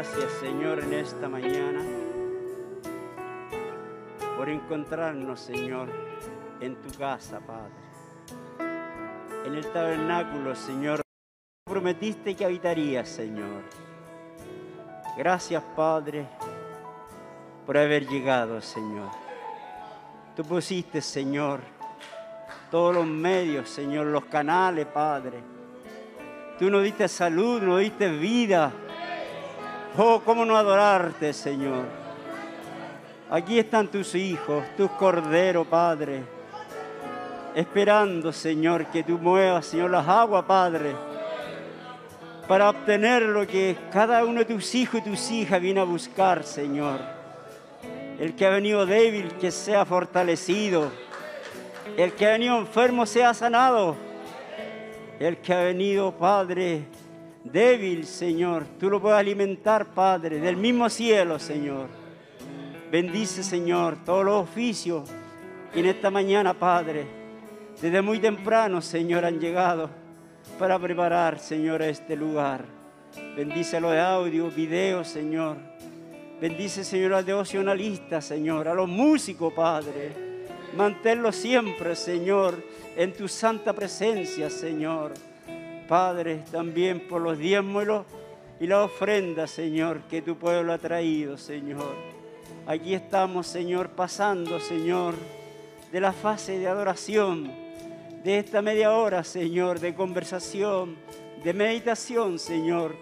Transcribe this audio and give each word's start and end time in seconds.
gracias, 0.00 0.32
Señor, 0.40 0.78
en 0.78 0.94
esta 0.94 1.28
mañana 1.28 1.82
por 4.34 4.48
encontrarnos, 4.48 5.38
Señor, 5.38 5.90
en 6.58 6.74
tu 6.76 6.88
casa, 6.98 7.38
Padre. 7.40 7.74
En 9.44 9.56
el 9.56 9.66
tabernáculo, 9.70 10.54
Señor, 10.54 11.02
prometiste 11.66 12.34
que 12.34 12.46
habitarías, 12.46 13.10
Señor. 13.10 13.62
Gracias, 15.18 15.62
Padre, 15.76 16.26
por 17.66 17.76
haber 17.76 18.06
llegado, 18.06 18.58
Señor. 18.62 19.10
Tú 20.34 20.44
pusiste, 20.44 21.02
Señor, 21.02 21.60
todos 22.70 22.94
los 22.94 23.06
medios, 23.06 23.68
Señor, 23.68 24.06
los 24.06 24.24
canales, 24.24 24.86
Padre. 24.86 25.42
Tú 26.58 26.70
nos 26.70 26.82
diste 26.84 27.06
salud, 27.06 27.60
nos 27.60 27.80
diste 27.80 28.08
vida. 28.08 28.72
Oh, 29.98 30.22
cómo 30.24 30.44
no 30.44 30.56
adorarte, 30.56 31.32
Señor. 31.32 31.84
Aquí 33.28 33.58
están 33.58 33.88
tus 33.88 34.14
hijos, 34.14 34.64
tus 34.76 34.90
corderos, 34.92 35.66
Padre. 35.66 36.22
Esperando, 37.54 38.32
Señor, 38.32 38.86
que 38.86 39.02
tú 39.02 39.18
muevas, 39.18 39.66
Señor, 39.66 39.90
las 39.90 40.06
aguas, 40.06 40.44
Padre. 40.44 40.94
Para 42.46 42.70
obtener 42.70 43.22
lo 43.22 43.46
que 43.46 43.76
cada 43.92 44.24
uno 44.24 44.40
de 44.40 44.44
tus 44.44 44.74
hijos 44.76 45.00
y 45.00 45.10
tus 45.10 45.30
hijas 45.32 45.60
viene 45.60 45.80
a 45.80 45.84
buscar, 45.84 46.44
Señor. 46.44 47.00
El 48.18 48.36
que 48.36 48.46
ha 48.46 48.50
venido 48.50 48.86
débil, 48.86 49.32
que 49.40 49.50
sea 49.50 49.84
fortalecido. 49.84 50.90
El 51.96 52.12
que 52.12 52.26
ha 52.26 52.30
venido 52.30 52.58
enfermo, 52.58 53.06
sea 53.06 53.34
sanado. 53.34 53.96
El 55.18 55.38
que 55.38 55.52
ha 55.52 55.62
venido, 55.62 56.12
Padre, 56.12 56.84
débil, 57.44 58.06
Señor, 58.06 58.64
tú 58.78 58.90
lo 58.90 59.00
puedes 59.00 59.18
alimentar, 59.18 59.86
Padre, 59.86 60.40
del 60.40 60.56
mismo 60.56 60.88
cielo, 60.88 61.38
Señor. 61.38 61.88
Bendice, 62.90 63.42
Señor, 63.42 64.04
todos 64.04 64.24
los 64.24 64.42
oficios 64.42 65.08
que 65.72 65.80
en 65.80 65.86
esta 65.86 66.10
mañana, 66.10 66.54
Padre, 66.54 67.06
desde 67.80 68.02
muy 68.02 68.18
temprano, 68.18 68.82
Señor, 68.82 69.24
han 69.24 69.38
llegado 69.38 69.88
para 70.58 70.78
preparar, 70.78 71.38
Señor, 71.38 71.82
este 71.82 72.16
lugar. 72.16 72.64
Bendice 73.36 73.80
los 73.80 73.92
de 73.92 74.00
audio, 74.00 74.50
video, 74.50 75.04
Señor. 75.04 75.56
Bendice, 76.40 76.84
Señor, 76.84 77.14
al 77.14 77.24
devocionalista, 77.24 78.20
Señor, 78.20 78.68
a 78.68 78.74
los 78.74 78.88
músicos, 78.88 79.52
Padre. 79.52 80.12
Manténlos 80.76 81.36
siempre, 81.36 81.94
Señor, 81.96 82.62
en 82.96 83.12
tu 83.12 83.28
santa 83.28 83.72
presencia, 83.72 84.50
Señor. 84.50 85.12
Padre, 85.90 86.44
también 86.52 87.08
por 87.08 87.20
los 87.20 87.36
diezmos 87.36 87.84
y, 88.60 88.64
y 88.64 88.66
la 88.68 88.84
ofrenda, 88.84 89.48
Señor, 89.48 90.02
que 90.02 90.22
tu 90.22 90.36
pueblo 90.36 90.72
ha 90.72 90.78
traído, 90.78 91.36
Señor. 91.36 91.96
Aquí 92.64 92.94
estamos, 92.94 93.48
Señor, 93.48 93.88
pasando, 93.88 94.60
Señor, 94.60 95.16
de 95.90 96.00
la 96.00 96.12
fase 96.12 96.60
de 96.60 96.68
adoración, 96.68 97.50
de 98.22 98.38
esta 98.38 98.62
media 98.62 98.92
hora, 98.92 99.24
Señor, 99.24 99.80
de 99.80 99.92
conversación, 99.92 100.94
de 101.42 101.52
meditación, 101.54 102.38
Señor, 102.38 102.94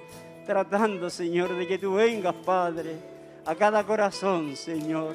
tratando, 0.46 1.10
Señor, 1.10 1.58
de 1.58 1.66
que 1.66 1.76
tú 1.76 1.92
vengas, 1.92 2.36
Padre, 2.36 2.92
a 3.44 3.54
cada 3.54 3.84
corazón, 3.84 4.56
Señor. 4.56 5.14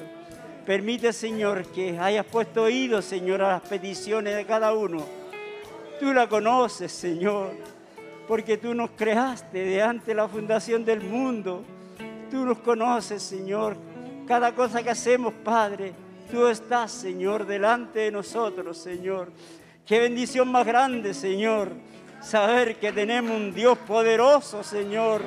Permite, 0.64 1.12
Señor, 1.12 1.66
que 1.72 1.98
hayas 1.98 2.24
puesto 2.24 2.62
oído, 2.62 3.02
Señor, 3.02 3.42
a 3.42 3.48
las 3.48 3.62
peticiones 3.62 4.36
de 4.36 4.46
cada 4.46 4.72
uno. 4.74 5.23
Tú 6.00 6.12
la 6.12 6.28
conoces, 6.28 6.92
Señor, 6.92 7.52
porque 8.26 8.56
tú 8.56 8.74
nos 8.74 8.90
creaste 8.90 9.58
de 9.58 9.82
ante 9.82 10.14
la 10.14 10.28
fundación 10.28 10.84
del 10.84 11.00
mundo. 11.00 11.62
Tú 12.30 12.44
nos 12.44 12.58
conoces, 12.58 13.22
Señor. 13.22 13.76
Cada 14.26 14.54
cosa 14.54 14.82
que 14.82 14.90
hacemos, 14.90 15.32
Padre, 15.44 15.92
tú 16.30 16.46
estás, 16.46 16.90
Señor, 16.90 17.46
delante 17.46 18.00
de 18.00 18.10
nosotros, 18.10 18.76
Señor. 18.78 19.30
Qué 19.86 20.00
bendición 20.00 20.50
más 20.50 20.66
grande, 20.66 21.14
Señor, 21.14 21.70
saber 22.20 22.76
que 22.76 22.90
tenemos 22.90 23.36
un 23.36 23.52
Dios 23.54 23.76
poderoso, 23.78 24.64
Señor, 24.64 25.20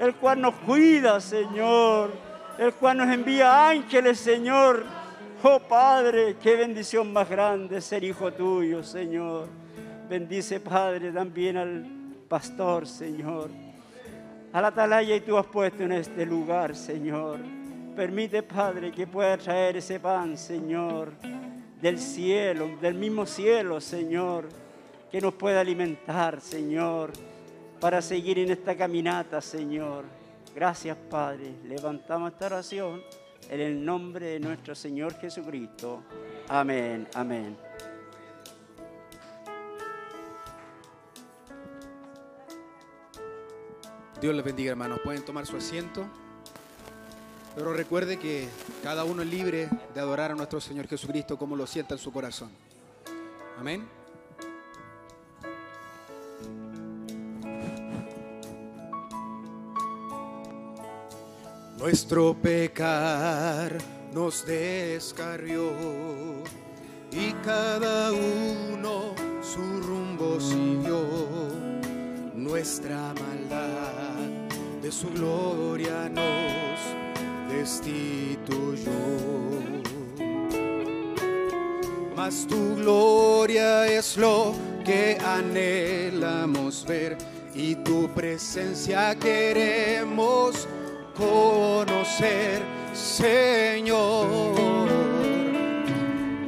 el 0.00 0.14
cual 0.16 0.40
nos 0.40 0.54
cuida, 0.56 1.20
Señor, 1.20 2.10
el 2.58 2.74
cual 2.74 2.98
nos 2.98 3.08
envía 3.08 3.68
ángeles, 3.68 4.18
Señor. 4.18 4.84
Oh 5.42 5.60
Padre, 5.60 6.36
qué 6.42 6.56
bendición 6.56 7.12
más 7.12 7.28
grande 7.28 7.80
ser 7.80 8.02
hijo 8.02 8.32
tuyo, 8.32 8.82
Señor. 8.82 9.63
Bendice, 10.08 10.60
Padre, 10.60 11.10
también 11.12 11.56
al 11.56 11.86
pastor, 12.28 12.86
Señor. 12.86 13.50
A 14.52 14.60
la 14.60 14.68
atalaya 14.68 15.16
y 15.16 15.20
tú 15.20 15.36
has 15.36 15.46
puesto 15.46 15.82
en 15.82 15.92
este 15.92 16.26
lugar, 16.26 16.76
Señor. 16.76 17.38
Permite, 17.96 18.42
Padre, 18.42 18.92
que 18.92 19.06
pueda 19.06 19.36
traer 19.38 19.76
ese 19.76 19.98
pan, 19.98 20.36
Señor, 20.36 21.12
del 21.80 21.98
cielo, 21.98 22.76
del 22.80 22.94
mismo 22.94 23.24
cielo, 23.24 23.80
Señor, 23.80 24.48
que 25.10 25.20
nos 25.20 25.34
pueda 25.34 25.60
alimentar, 25.60 26.40
Señor, 26.40 27.12
para 27.80 28.02
seguir 28.02 28.38
en 28.38 28.50
esta 28.50 28.76
caminata, 28.76 29.40
Señor. 29.40 30.04
Gracias, 30.54 30.96
Padre. 31.10 31.54
Levantamos 31.64 32.32
esta 32.32 32.46
oración 32.46 33.02
en 33.48 33.60
el 33.60 33.84
nombre 33.84 34.26
de 34.26 34.40
nuestro 34.40 34.74
Señor 34.74 35.14
Jesucristo. 35.14 36.02
Amén, 36.48 37.08
amén. 37.14 37.63
Dios 44.24 44.34
les 44.34 44.42
bendiga, 44.42 44.70
hermanos. 44.70 45.00
Pueden 45.04 45.22
tomar 45.22 45.44
su 45.44 45.58
asiento. 45.58 46.06
Pero 47.54 47.74
recuerde 47.74 48.18
que 48.18 48.48
cada 48.82 49.04
uno 49.04 49.20
es 49.20 49.28
libre 49.28 49.68
de 49.92 50.00
adorar 50.00 50.30
a 50.30 50.34
nuestro 50.34 50.62
Señor 50.62 50.88
Jesucristo 50.88 51.36
como 51.36 51.54
lo 51.56 51.66
sienta 51.66 51.92
en 51.92 52.00
su 52.00 52.10
corazón. 52.10 52.48
Amén. 53.58 53.86
Nuestro 61.76 62.32
pecar 62.32 63.76
nos 64.14 64.46
descarrió 64.46 65.70
y 67.12 67.30
cada 67.44 68.10
uno 68.10 69.14
su 69.42 69.82
rumbo 69.82 70.40
siguió. 70.40 71.04
Nuestra 72.34 73.12
maldad 73.14 74.13
de 74.84 74.92
su 74.92 75.08
gloria 75.08 76.10
nos 76.10 76.78
destituyó. 77.50 78.92
Mas 82.14 82.46
tu 82.46 82.76
gloria 82.76 83.86
es 83.86 84.18
lo 84.18 84.52
que 84.84 85.16
anhelamos 85.24 86.84
ver 86.86 87.16
y 87.54 87.76
tu 87.76 88.08
presencia 88.08 89.14
queremos 89.14 90.68
conocer, 91.16 92.60
Señor. 92.92 94.54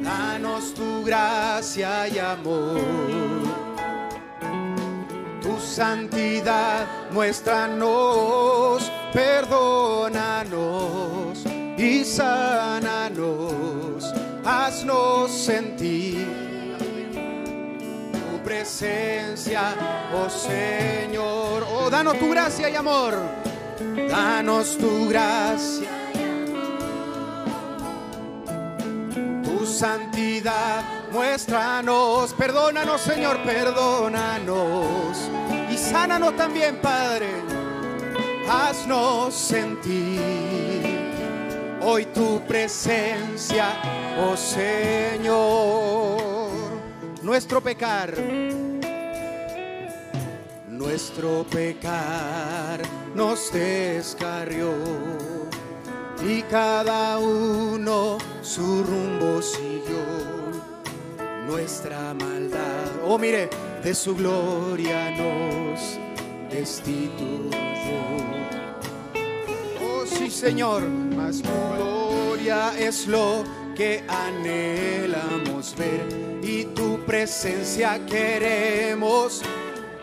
Danos 0.03 0.75
tu 0.75 1.03
gracia 1.03 2.07
y 2.07 2.19
amor. 2.19 3.46
Santidad, 5.77 6.87
muéstranos, 7.11 8.91
perdónanos 9.13 10.57
y 11.77 12.03
sánanos. 12.03 13.31
Haznos 14.43 15.29
sentir 15.31 16.25
tu 18.11 18.43
presencia, 18.43 19.75
oh 20.15 20.27
Señor. 20.31 21.67
Oh, 21.71 21.91
danos 21.91 22.17
tu 22.17 22.31
gracia 22.31 22.71
y 22.71 22.75
amor. 22.75 23.13
Danos 24.09 24.79
tu 24.79 25.07
gracia, 25.09 25.89
tu 29.43 29.63
santidad, 29.63 30.81
muéstranos, 31.11 32.33
perdónanos 32.33 32.99
Señor, 32.99 33.37
perdónanos 33.43 35.37
sánanos 35.97 36.35
también 36.35 36.75
Padre, 36.79 37.27
haznos 38.47 39.33
sentir 39.33 40.21
hoy 41.81 42.05
tu 42.13 42.39
presencia, 42.47 43.69
oh 44.21 44.37
Señor, 44.37 46.21
nuestro 47.23 47.61
pecar 47.61 48.13
nuestro 50.67 51.43
pecar 51.49 52.79
nos 53.15 53.51
descarrió 53.51 54.73
y 56.23 56.43
cada 56.43 57.17
uno 57.17 58.19
su 58.43 58.83
rumbo 58.83 59.41
siguió. 59.41 60.05
Nuestra 61.47 62.13
maldad, 62.13 62.85
oh 63.05 63.17
mire, 63.17 63.49
de 63.87 63.95
su 63.95 64.13
gloria 64.17 65.11
nos 65.11 65.97
destituyo. 66.51 67.51
Oh 69.81 70.05
sí, 70.05 70.29
Señor, 70.29 70.83
tu 70.83 71.41
gloria 71.77 72.77
es 72.77 73.07
lo 73.07 73.45
que 73.77 74.03
anhelamos 74.09 75.73
ver 75.77 76.05
y 76.43 76.65
tu 76.75 76.99
presencia 77.05 78.05
queremos 78.05 79.41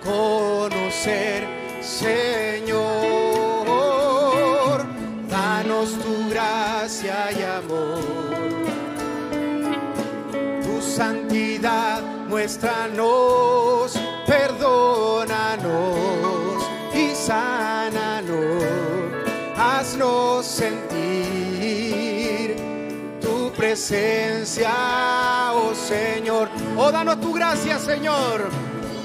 conocer, 0.03 1.45
Señor. 1.83 2.87
Danos 5.29 5.91
tu 6.03 6.31
gracia 6.31 7.31
y 7.38 7.43
amor, 7.43 8.00
tu 10.62 10.81
santidad, 10.81 12.13
muéstranos, 12.35 13.95
perdónanos 14.26 15.69
y 16.93 17.14
sánanos, 17.14 18.64
haznos 19.57 20.45
sentir 20.45 20.97
tu 23.21 23.53
presencia, 23.53 24.73
oh 25.53 25.73
Señor. 25.76 26.49
Oh, 26.76 26.91
danos 26.91 27.21
tu 27.21 27.33
gracia, 27.33 27.79
Señor. 27.79 28.50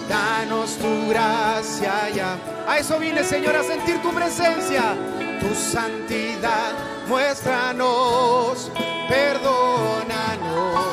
Danos 0.10 0.78
tu 0.78 1.10
gracia 1.10 2.10
ya. 2.10 2.36
A 2.68 2.80
eso 2.80 2.98
vine, 2.98 3.24
Señor, 3.24 3.56
a 3.56 3.62
sentir 3.62 4.02
tu 4.02 4.12
presencia, 4.12 4.96
tu 5.40 5.54
santidad. 5.54 6.74
Muéstranos, 7.08 8.72
perdónanos 9.08 10.89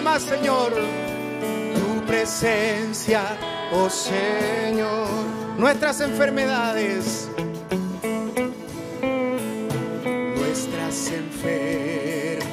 más, 0.00 0.22
Señor, 0.22 0.72
tu 1.74 2.06
presencia, 2.06 3.22
oh 3.72 3.90
Señor. 3.90 5.08
Nuestras 5.56 6.00
enfermedades, 6.00 7.28
nuestras 10.36 11.10
enfermedades. 11.10 12.44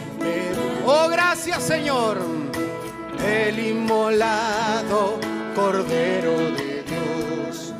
Oh, 0.85 1.07
gracias, 1.09 1.63
Señor. 1.63 2.17
El 3.27 3.59
inmolado 3.59 5.19
Cordero 5.55 6.37
de 6.51 6.83
Dios, 6.83 7.73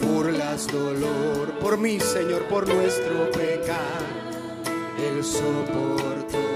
burlas 0.00 0.66
dolor 0.68 1.58
por 1.60 1.78
mí, 1.78 2.00
Señor, 2.00 2.42
por 2.44 2.68
nuestro 2.68 3.30
pecado. 3.30 4.04
Él 4.98 5.24
soportó. 5.24 6.53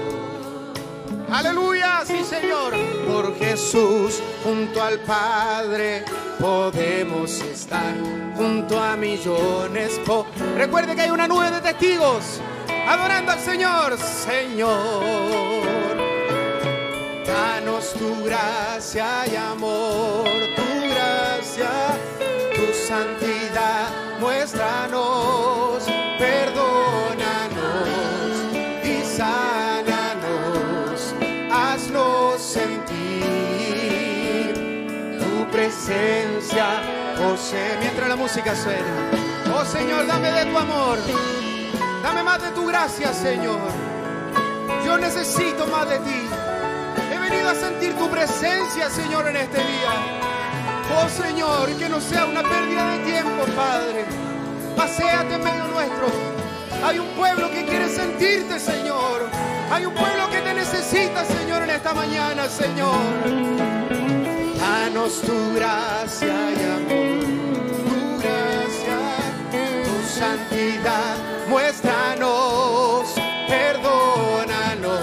Aleluya, 1.31 2.01
sí 2.05 2.23
Señor. 2.23 2.73
Por 3.07 3.37
Jesús, 3.37 4.21
junto 4.43 4.81
al 4.81 4.99
Padre, 4.99 6.03
podemos 6.39 7.41
estar. 7.41 7.95
Junto 8.35 8.81
a 8.81 8.95
millones. 8.95 9.99
Recuerde 10.57 10.95
que 10.95 11.01
hay 11.01 11.11
una 11.11 11.27
nube 11.27 11.51
de 11.51 11.61
testigos 11.61 12.41
adorando 12.87 13.31
al 13.31 13.39
Señor, 13.39 13.97
Señor. 13.97 14.79
Danos 17.25 17.93
tu 17.93 18.23
gracia 18.23 19.27
y 19.31 19.35
amor, 19.35 20.25
tu 20.55 20.89
gracia, 20.89 21.69
tu 22.55 22.73
santidad, 22.73 23.38
presencia, 35.89 36.65
oh. 37.19 37.35
Mientras 37.79 38.09
la 38.09 38.15
música 38.15 38.55
suena, 38.55 39.55
oh 39.55 39.65
Señor, 39.65 40.05
dame 40.05 40.31
de 40.31 40.45
tu 40.45 40.57
amor, 40.57 40.99
dame 42.03 42.23
más 42.23 42.41
de 42.41 42.49
tu 42.51 42.67
gracia, 42.67 43.11
Señor. 43.11 43.59
Yo 44.85 44.97
necesito 44.97 45.65
más 45.67 45.89
de 45.89 45.97
ti. 45.99 46.21
He 47.11 47.17
venido 47.17 47.49
a 47.49 47.55
sentir 47.55 47.93
tu 47.95 48.07
presencia, 48.07 48.89
Señor, 48.89 49.27
en 49.29 49.37
este 49.37 49.57
día. 49.57 49.93
Oh 50.95 51.09
Señor, 51.09 51.69
que 51.77 51.89
no 51.89 51.99
sea 51.99 52.25
una 52.25 52.43
pérdida 52.43 52.91
de 52.91 52.99
tiempo, 53.05 53.45
Padre. 53.55 54.05
Paseate 54.75 55.35
en 55.35 55.43
medio 55.43 55.67
nuestro. 55.67 56.07
Hay 56.83 56.99
un 56.99 57.07
pueblo 57.15 57.49
que 57.49 57.65
quiere 57.65 57.89
sentirte, 57.89 58.59
Señor. 58.59 59.27
Hay 59.71 59.85
un 59.85 59.93
pueblo 59.93 60.29
que 60.29 60.41
te 60.41 60.53
necesita, 60.53 61.25
Señor, 61.25 61.63
en 61.63 61.71
esta 61.71 61.93
mañana, 61.93 62.47
Señor. 62.47 63.98
Danos 64.91 65.21
tu 65.21 65.53
gracia 65.53 66.35
y 66.49 66.63
amor, 66.63 67.21
tu 67.85 68.17
gracia, 68.17 68.99
tu 69.85 69.95
santidad, 70.19 71.15
muéstranos, 71.47 73.13
perdónanos 73.47 74.99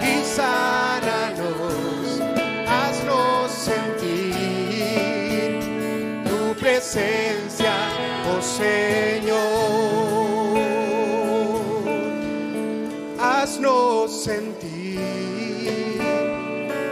y 0.00 0.22
sánanos, 0.24 2.22
haznos 2.68 3.50
sentir 3.50 4.38
tu 6.24 6.54
presencia, 6.60 7.74
oh 8.30 8.40
Señor. 8.40 9.38
Haznos 13.18 14.22
sentir 14.22 15.00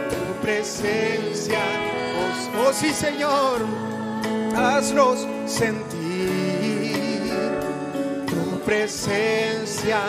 tu 0.09 0.21
presencia, 0.41 1.36
oh, 2.19 2.67
oh 2.67 2.73
sí 2.73 2.93
Señor, 2.93 3.65
haznos 4.55 5.27
sentir 5.45 7.21
tu 8.27 8.59
presencia, 8.61 9.99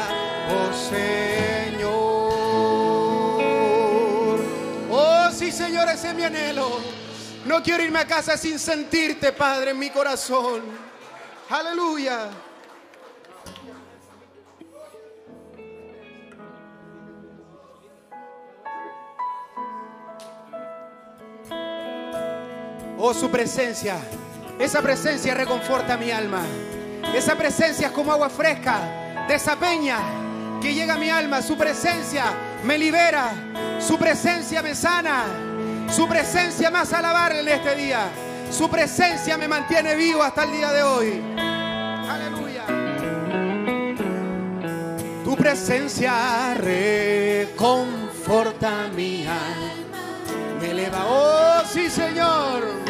oh 0.51 0.73
Señor. 0.73 2.09
Oh 4.91 5.31
sí 5.33 5.53
Señor, 5.53 5.89
ese 5.89 6.09
es 6.09 6.15
mi 6.15 6.25
anhelo. 6.25 6.81
No 7.45 7.63
quiero 7.63 7.83
irme 7.85 8.01
a 8.01 8.07
casa 8.07 8.37
sin 8.37 8.59
sentirte, 8.59 9.33
Padre, 9.33 9.71
en 9.71 9.79
mi 9.79 9.91
corazón. 9.91 10.63
Aleluya. 11.49 12.29
Oh, 23.01 23.15
su 23.15 23.31
presencia. 23.31 23.97
Esa 24.59 24.83
presencia 24.83 25.33
reconforta 25.33 25.97
mi 25.97 26.11
alma. 26.11 26.43
Esa 27.15 27.37
presencia 27.37 27.87
es 27.87 27.93
como 27.93 28.11
agua 28.11 28.29
fresca 28.29 29.25
de 29.29 29.35
esa 29.37 29.55
peña 29.55 30.01
que 30.61 30.75
llega 30.75 30.95
a 30.95 30.99
mi 30.99 31.09
alma. 31.09 31.41
Su 31.41 31.57
presencia 31.57 32.25
me 32.65 32.77
libera. 32.77 33.31
Su 33.79 33.97
presencia 33.97 34.63
me 34.63 34.75
sana. 34.75 35.27
Su 35.89 36.09
presencia 36.09 36.73
me 36.73 36.79
hace 36.79 36.97
alabarle 36.97 37.41
en 37.41 37.49
este 37.49 37.77
día. 37.77 38.09
Su 38.51 38.69
presencia 38.69 39.39
me 39.39 39.47
mantiene 39.47 39.95
vivo 39.95 40.21
hasta 40.23 40.43
el 40.43 40.51
día 40.51 40.73
de 40.73 40.83
hoy. 40.83 41.23
Aleluya. 42.09 42.65
Tu 45.25 45.37
presencia 45.37 46.55
reconforta 46.55 47.69
mi 48.97 49.25
alma. 49.25 49.69
Me 50.61 50.73
eleva. 50.73 51.05
Oh, 51.07 51.63
sí, 51.73 51.89
Señor. 51.89 52.88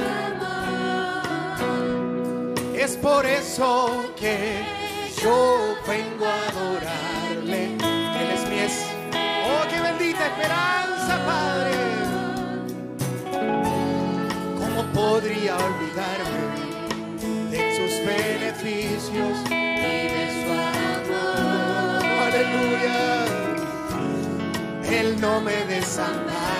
Es 2.88 2.96
por 2.96 3.26
eso 3.26 4.14
que 4.18 4.64
yo 5.22 5.76
vengo 5.86 6.24
a 6.24 6.48
adorarle. 6.48 7.74
Él 7.74 8.30
es 8.34 8.48
mi 8.48 8.60
es. 8.60 8.86
Oh, 9.12 9.64
qué 9.68 9.78
bendita 9.78 10.26
esperanza, 10.28 11.22
Padre. 11.26 11.74
¿Cómo 14.56 14.80
podría 14.94 15.58
olvidarme 15.58 16.44
de 17.50 17.76
sus 17.76 17.92
beneficios 18.06 19.36
y 19.50 20.08
de 20.16 20.24
su 20.40 20.50
amor? 21.12 22.00
Aleluya. 22.26 23.26
Él 24.98 25.20
no 25.20 25.42
me 25.42 25.56
desampara. 25.66 26.57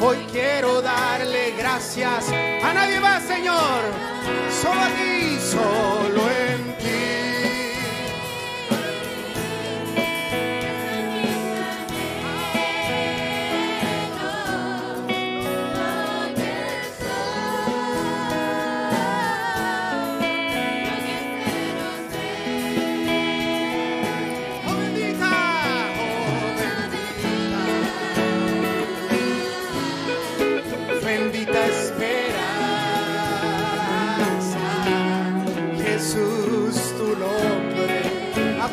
Hoy 0.00 0.18
quiero 0.30 0.80
darle 0.80 1.54
gracias 1.58 2.28
a 2.30 2.72
nadie 2.72 3.00
más, 3.00 3.20
Señor. 3.24 3.80
Solo 4.62 4.80
a 4.80 4.88
ti, 4.90 5.38
solo 5.40 6.30
en 6.30 6.47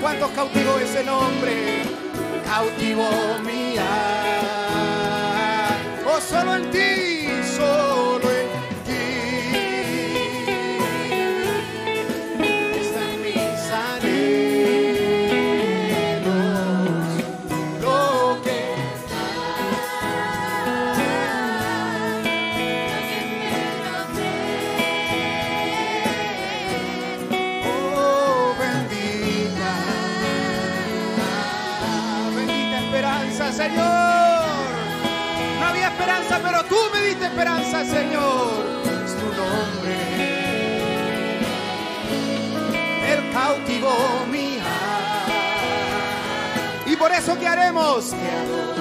cuantos 0.05 0.29
cautivó 0.33 0.77
ese 0.77 1.03
nombre, 1.03 1.81
cautivó 2.45 3.09
mi 3.43 3.75
alma. 3.75 3.87
Oh, 6.05 6.21
solo 6.21 6.57
en 6.57 6.69
ti 6.69 7.04
Señor, 37.89 38.65
es 39.05 39.15
tu 39.15 39.27
nombre. 39.41 39.95
el 43.13 43.31
cautivo 43.31 43.91
mi 44.31 44.57
alma. 44.57 45.25
Y 46.85 46.95
por 46.95 47.11
eso, 47.11 47.37
¿qué 47.39 47.47
haremos? 47.47 48.11
Te 48.11 48.75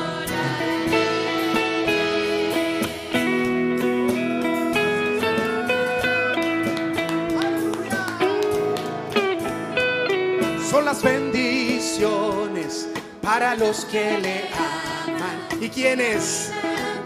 son 10.74 10.86
las 10.86 11.02
bendiciones 11.04 12.88
para 13.22 13.54
los 13.54 13.84
que 13.84 14.18
le 14.18 14.48
aman 14.52 15.62
y 15.62 15.68
quienes 15.68 16.50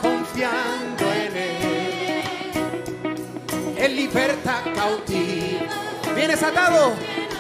confían 0.01 0.88
él 3.89 3.97
liberta 3.97 4.63
cautivo. 4.75 5.61
Vienes 6.15 6.43
atado, 6.43 6.93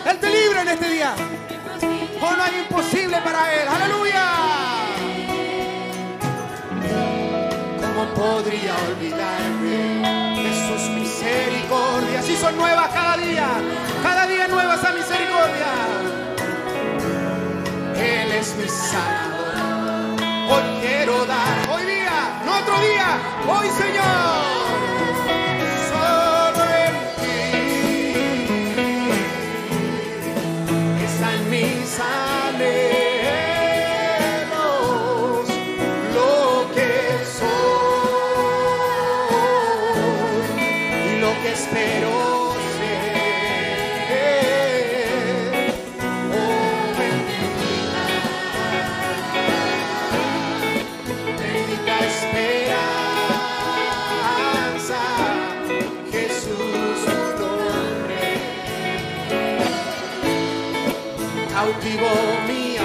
Él 0.06 0.18
te 0.18 0.30
libra 0.30 0.62
en 0.62 0.68
este 0.68 0.88
día. 0.88 1.14
Oh, 2.22 2.36
no 2.36 2.42
hay 2.42 2.60
imposible 2.60 3.18
para 3.22 3.54
Él. 3.54 3.68
Aleluya. 3.68 4.24
¿Cómo 7.82 8.14
podría 8.14 8.74
olvidarme 8.88 10.42
de 10.42 10.68
sus 10.68 10.88
misericordias? 10.90 12.28
Y 12.28 12.36
son 12.36 12.56
nuevas 12.56 12.88
cada 12.94 13.16
día. 13.18 13.48
Cada 14.02 14.26
día 14.26 14.48
nueva 14.48 14.74
esa 14.76 14.92
misericordia. 14.92 15.72
Él 17.94 18.32
es 18.32 18.56
mi 18.56 18.68
sanador. 18.68 19.54
Hoy 20.50 20.80
quiero 20.80 21.26
dar. 21.26 21.68
Hoy 21.70 21.82
día, 21.84 22.42
no 22.46 22.58
otro 22.58 22.80
día. 22.80 23.18
Hoy 23.46 23.68
Señor. 23.68 24.67
cautivó 61.88 62.46
me 62.46 62.77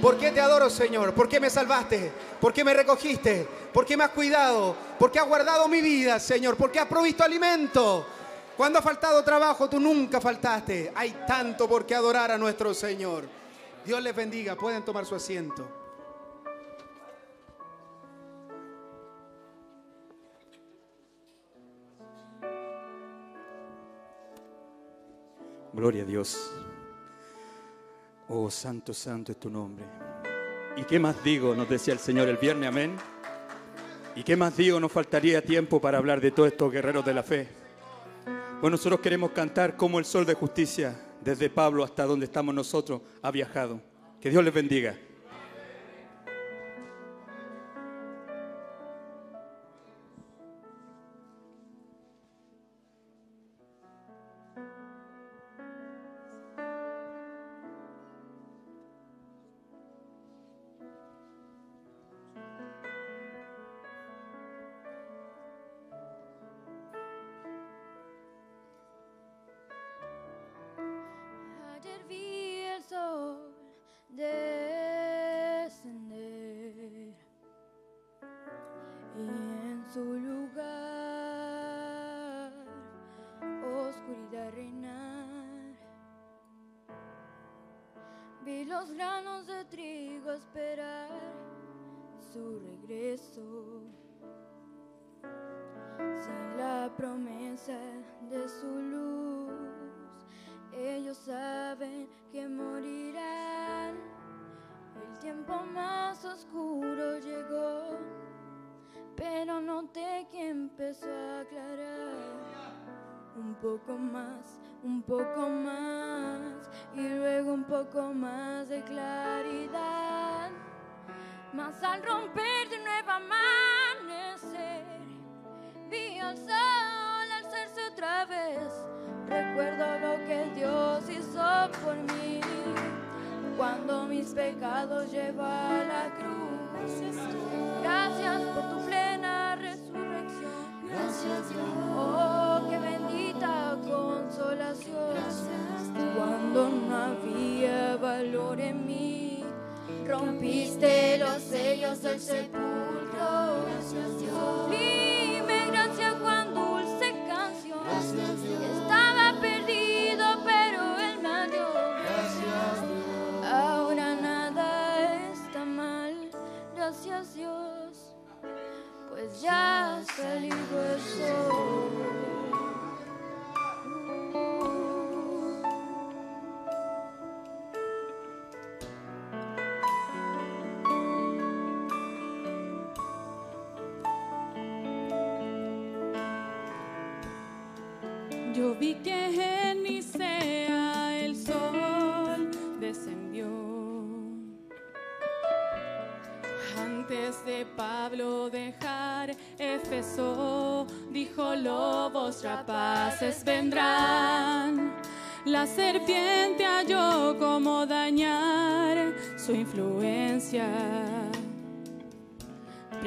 ¿Por 0.00 0.16
qué 0.16 0.30
te 0.30 0.40
adoro, 0.40 0.70
Señor? 0.70 1.12
¿Por 1.12 1.28
qué 1.28 1.38
me 1.38 1.50
salvaste? 1.50 2.10
¿Por 2.40 2.52
qué 2.52 2.64
me 2.64 2.72
recogiste? 2.72 3.46
¿Por 3.72 3.84
qué 3.84 3.96
me 3.96 4.04
has 4.04 4.10
cuidado? 4.10 4.74
¿Por 4.98 5.10
qué 5.12 5.18
has 5.18 5.26
guardado 5.26 5.68
mi 5.68 5.80
vida, 5.80 6.18
Señor? 6.18 6.56
¿Por 6.56 6.72
qué 6.72 6.78
has 6.78 6.86
provisto 6.86 7.22
alimento? 7.22 8.06
Cuando 8.56 8.78
ha 8.78 8.82
faltado 8.82 9.22
trabajo, 9.22 9.68
tú 9.68 9.78
nunca 9.78 10.20
faltaste. 10.20 10.92
Hay 10.94 11.24
tanto 11.26 11.68
por 11.68 11.84
qué 11.84 11.94
adorar 11.94 12.30
a 12.30 12.38
nuestro 12.38 12.72
Señor. 12.72 13.24
Dios 13.84 14.02
les 14.02 14.14
bendiga. 14.16 14.56
Pueden 14.56 14.84
tomar 14.84 15.04
su 15.04 15.14
asiento. 15.14 15.68
Gloria 25.72 26.02
a 26.02 26.06
Dios. 26.06 26.52
Oh, 28.32 28.48
santo, 28.48 28.94
santo 28.94 29.32
es 29.32 29.40
tu 29.40 29.50
nombre. 29.50 29.84
¿Y 30.76 30.84
qué 30.84 31.00
más 31.00 31.22
digo? 31.24 31.52
Nos 31.52 31.68
decía 31.68 31.92
el 31.92 31.98
Señor 31.98 32.28
el 32.28 32.36
viernes, 32.36 32.68
amén. 32.68 32.94
¿Y 34.14 34.22
qué 34.22 34.36
más 34.36 34.56
digo? 34.56 34.78
Nos 34.78 34.92
faltaría 34.92 35.42
tiempo 35.42 35.80
para 35.80 35.98
hablar 35.98 36.20
de 36.20 36.30
todos 36.30 36.52
estos 36.52 36.70
guerreros 36.70 37.04
de 37.04 37.12
la 37.12 37.24
fe. 37.24 37.48
Bueno, 38.60 38.76
nosotros 38.76 39.00
queremos 39.00 39.32
cantar 39.32 39.76
como 39.76 39.98
el 39.98 40.04
sol 40.04 40.24
de 40.24 40.34
justicia, 40.34 40.96
desde 41.20 41.50
Pablo 41.50 41.82
hasta 41.82 42.04
donde 42.04 42.26
estamos 42.26 42.54
nosotros, 42.54 43.02
ha 43.20 43.32
viajado. 43.32 43.80
Que 44.20 44.30
Dios 44.30 44.44
les 44.44 44.54
bendiga. 44.54 44.96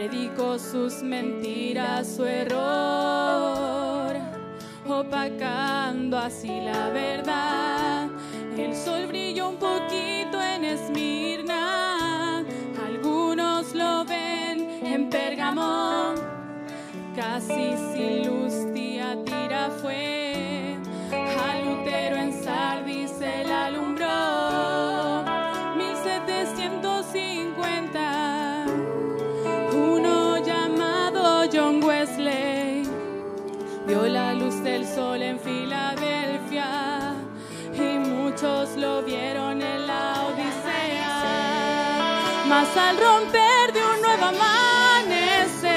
Predicó 0.06 0.60
sus 0.60 1.02
mentiras, 1.02 2.16
su 2.18 2.26
error 2.26 4.13
opacando 4.86 6.18
así 6.18 6.60
la 6.60 6.89
verdad. 6.89 8.10
El 8.58 8.76
sol 8.76 9.08
brilló 9.08 9.48
un 9.48 9.56
poquito 9.56 10.42
en 10.42 10.66
Esmirna, 10.66 12.44
algunos 12.86 13.74
lo 13.74 14.04
ven 14.04 14.86
en 14.86 15.10
Pergamón, 15.10 16.16
casi 17.16 17.74
Al 42.63 42.97
romper 42.97 43.73
de 43.73 43.82
un 43.86 44.02
nuevo 44.02 44.26
amanecer, 44.26 45.67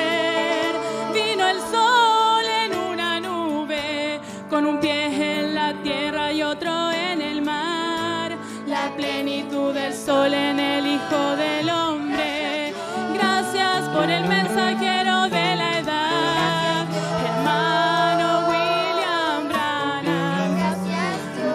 vino 1.12 1.48
el 1.48 1.60
sol 1.60 2.44
en 2.64 2.78
una 2.78 3.18
nube, 3.18 4.20
con 4.48 4.64
un 4.64 4.78
pie 4.78 5.06
en 5.06 5.54
la 5.54 5.74
tierra 5.82 6.32
y 6.32 6.44
otro 6.44 6.92
en 6.92 7.20
el 7.20 7.42
mar. 7.42 8.36
La 8.68 8.94
plenitud 8.96 9.74
del 9.74 9.92
sol 9.92 10.32
en 10.32 10.60
el 10.60 10.86
Hijo 10.86 11.36
del 11.36 11.68
Hombre. 11.68 12.72
Gracias 13.14 13.88
por 13.88 14.08
el 14.08 14.24
mensajero 14.28 15.28
de 15.28 15.56
la 15.56 15.78
edad, 15.80 16.86
hermano 17.26 18.48
William 18.48 19.48
Branham. 19.48 20.56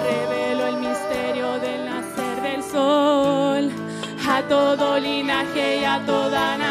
Reveló 0.03 0.67
el 0.67 0.77
misterio 0.77 1.57
del 1.59 1.85
nacer 1.85 2.41
del 2.41 2.61
sol 2.63 3.71
a 4.33 4.41
todo 4.43 4.93
a 4.93 4.99
toda. 6.05 6.70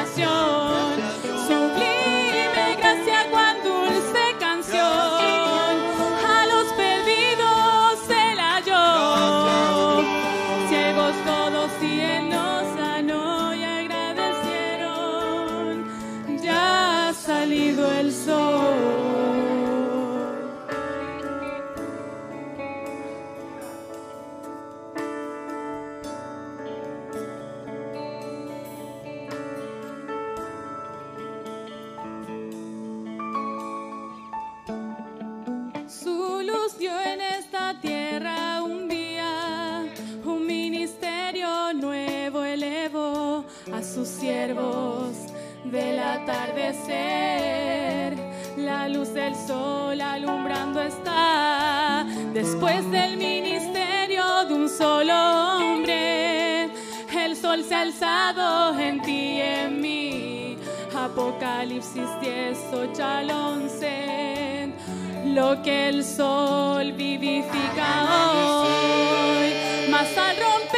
Siervos 44.41 45.17
del 45.65 45.99
atardecer. 45.99 46.97
La 48.57 48.89
luz 48.89 49.13
del 49.13 49.35
sol 49.35 50.01
alumbrando 50.01 50.81
está 50.81 52.07
después 52.33 52.91
del 52.91 53.19
ministerio 53.19 54.47
de 54.49 54.55
un 54.55 54.69
solo 54.69 55.13
hombre. 55.57 56.71
El 57.13 57.37
sol 57.37 57.63
se 57.65 57.75
ha 57.75 57.83
alzado 57.83 58.79
en 58.79 59.03
ti 59.03 59.37
y 59.37 59.41
en 59.41 59.81
mí. 59.81 60.57
Apocalipsis 60.97 62.09
10, 62.21 62.59
8 62.73 63.05
al 63.05 63.31
11. 63.31 64.73
Lo 65.27 65.63
que 65.63 65.89
el 65.89 66.05
sol 66.05 66.93
vivifica 66.93 68.07
hoy. 68.33 69.53
Mas 69.91 70.17
al 70.17 70.37
romper 70.37 70.70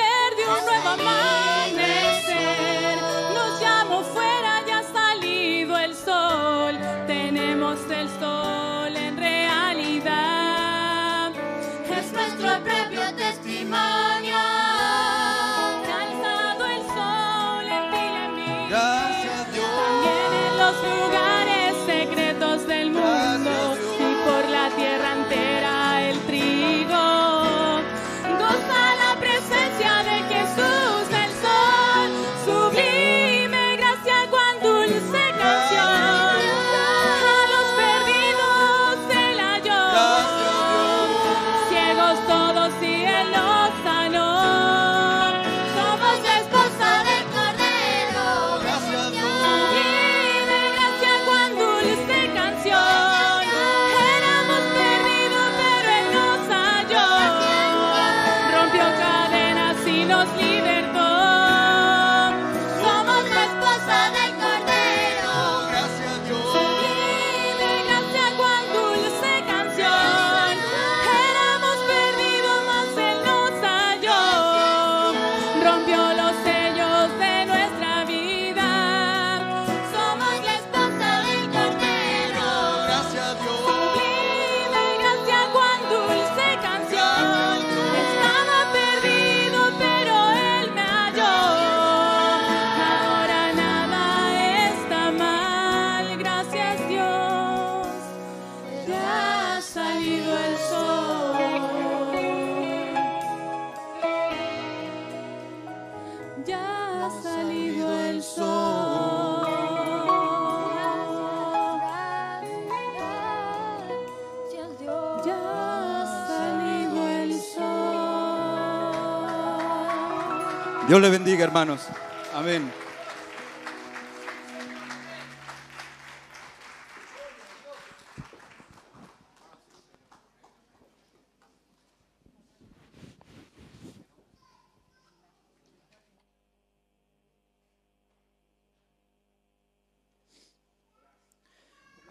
Dios 120.92 121.00
le 121.00 121.08
bendiga, 121.08 121.42
hermanos. 121.42 121.88
Amén. 122.34 122.70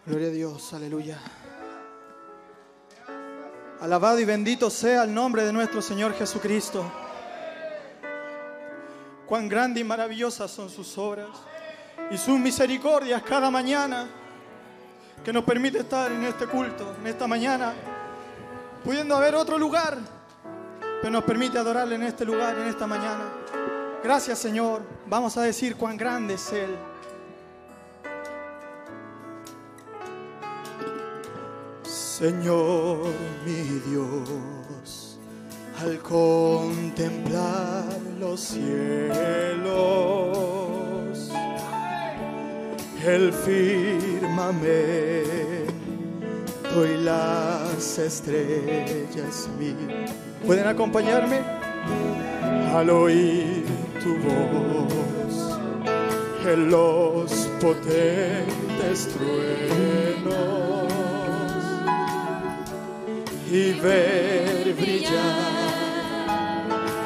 Gloria 0.04 0.26
a 0.26 0.30
Dios, 0.32 0.72
aleluya. 0.72 1.20
Alabado 3.80 4.18
y 4.18 4.24
bendito 4.24 4.70
sea 4.70 5.04
el 5.04 5.14
nombre 5.14 5.44
de 5.44 5.52
nuestro 5.52 5.80
Señor 5.80 6.14
Jesucristo. 6.14 7.01
Cuán 9.26 9.48
grande 9.48 9.80
y 9.80 9.84
maravillosas 9.84 10.50
son 10.50 10.68
sus 10.68 10.96
obras 10.98 11.28
y 12.10 12.18
sus 12.18 12.38
misericordias 12.38 13.22
cada 13.22 13.50
mañana 13.50 14.06
que 15.24 15.32
nos 15.32 15.44
permite 15.44 15.78
estar 15.78 16.10
en 16.10 16.24
este 16.24 16.46
culto, 16.46 16.94
en 17.00 17.06
esta 17.06 17.26
mañana, 17.26 17.72
pudiendo 18.84 19.16
haber 19.16 19.34
otro 19.34 19.56
lugar, 19.56 19.98
pero 21.00 21.12
nos 21.12 21.24
permite 21.24 21.58
adorarle 21.58 21.94
en 21.94 22.02
este 22.02 22.24
lugar, 22.24 22.58
en 22.58 22.66
esta 22.66 22.86
mañana. 22.86 23.24
Gracias 24.02 24.38
Señor, 24.38 24.82
vamos 25.06 25.36
a 25.36 25.42
decir 25.42 25.76
cuán 25.76 25.96
grande 25.96 26.34
es 26.34 26.52
Él. 26.52 26.76
Señor 31.84 32.98
mi 33.44 33.80
Dios, 33.90 35.11
al 35.82 35.98
contemplar 35.98 37.84
los 38.20 38.40
cielos, 38.40 39.18
el 43.04 43.32
firmamento 43.32 44.62
y 46.86 46.96
las 47.02 47.98
estrellas 47.98 49.48
mil. 49.58 50.06
¿Pueden 50.46 50.68
acompañarme? 50.68 51.40
Al 52.74 52.88
oír 52.90 53.64
tu 54.02 54.16
voz, 54.18 55.58
en 56.46 56.70
los 56.70 57.32
potentes 57.60 59.08
truenos 59.08 60.52
y 63.50 63.72
ver 63.80 64.74
brillar 64.74 65.71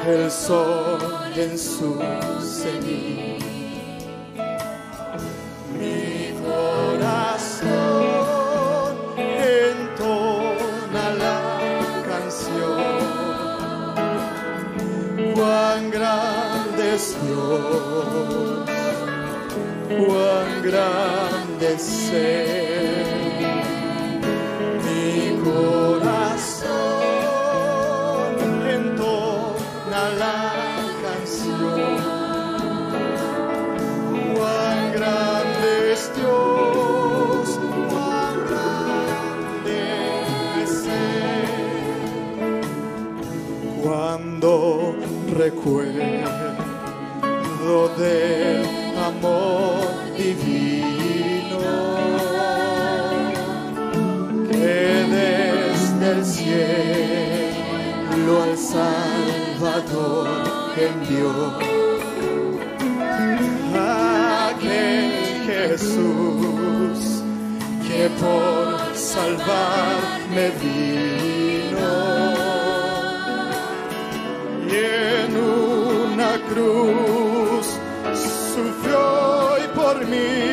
el 0.07 0.31
sol 0.31 1.33
en 1.35 1.57
su 1.57 1.99
cenit. 2.41 3.43
Mi 5.77 6.33
corazón 6.45 7.67
entona 9.17 11.05
la 11.23 11.41
canción. 12.07 12.77
Cuán 15.35 15.91
grande 15.91 16.95
es 16.95 17.15
Dios, 17.23 18.65
cuán 19.89 20.49
grande 20.63 21.73
es 21.75 22.11
Él 22.13 23.17
mi 24.85 25.43
corazón 25.43 26.26
recuerdo 45.37 45.99
del 47.97 48.65
amor 48.97 49.85
divino 50.17 51.59
que 54.49 55.05
desde 55.15 56.11
el 56.11 56.25
cielo 56.25 57.53
al 58.43 58.57
Salvador 58.57 60.27
envió. 60.75 61.31
Aquel 64.49 65.11
Jesús 65.45 66.97
que 67.87 68.09
por 68.19 68.65
salvarme 68.95 70.45
vino 70.61 71.16
cruz 76.49 77.67
sufrió 78.55 79.57
y 79.63 79.67
por 79.75 80.05
mí 80.07 80.46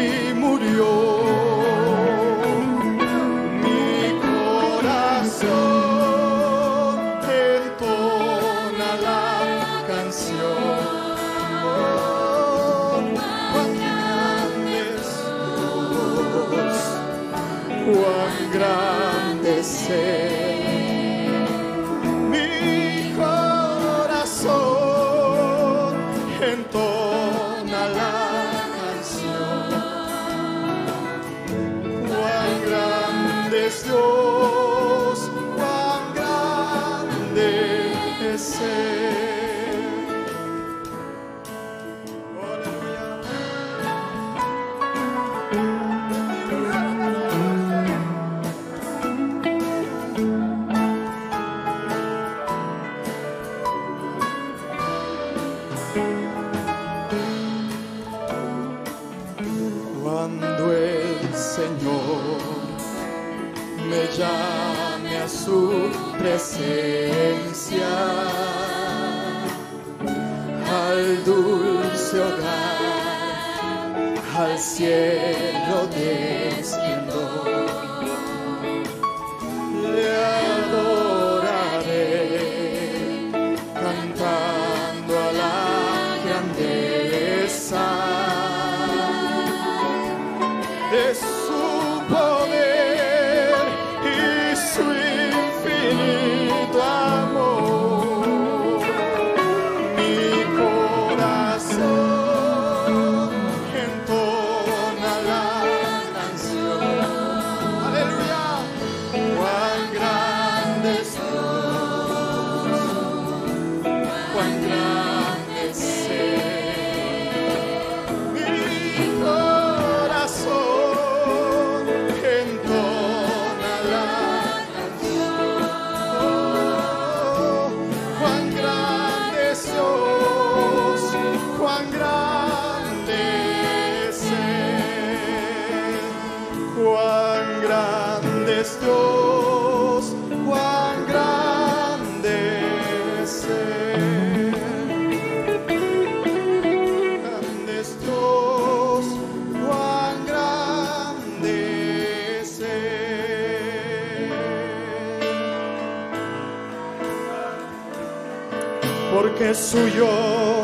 suyo 159.75 160.63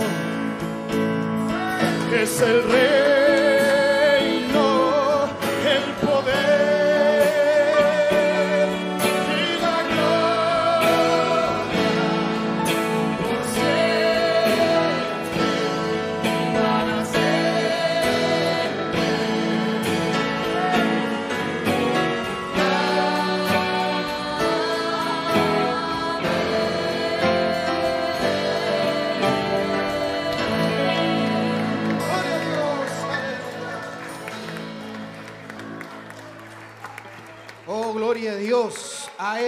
es 2.22 2.40
el 2.42 2.62
reino, 2.70 3.09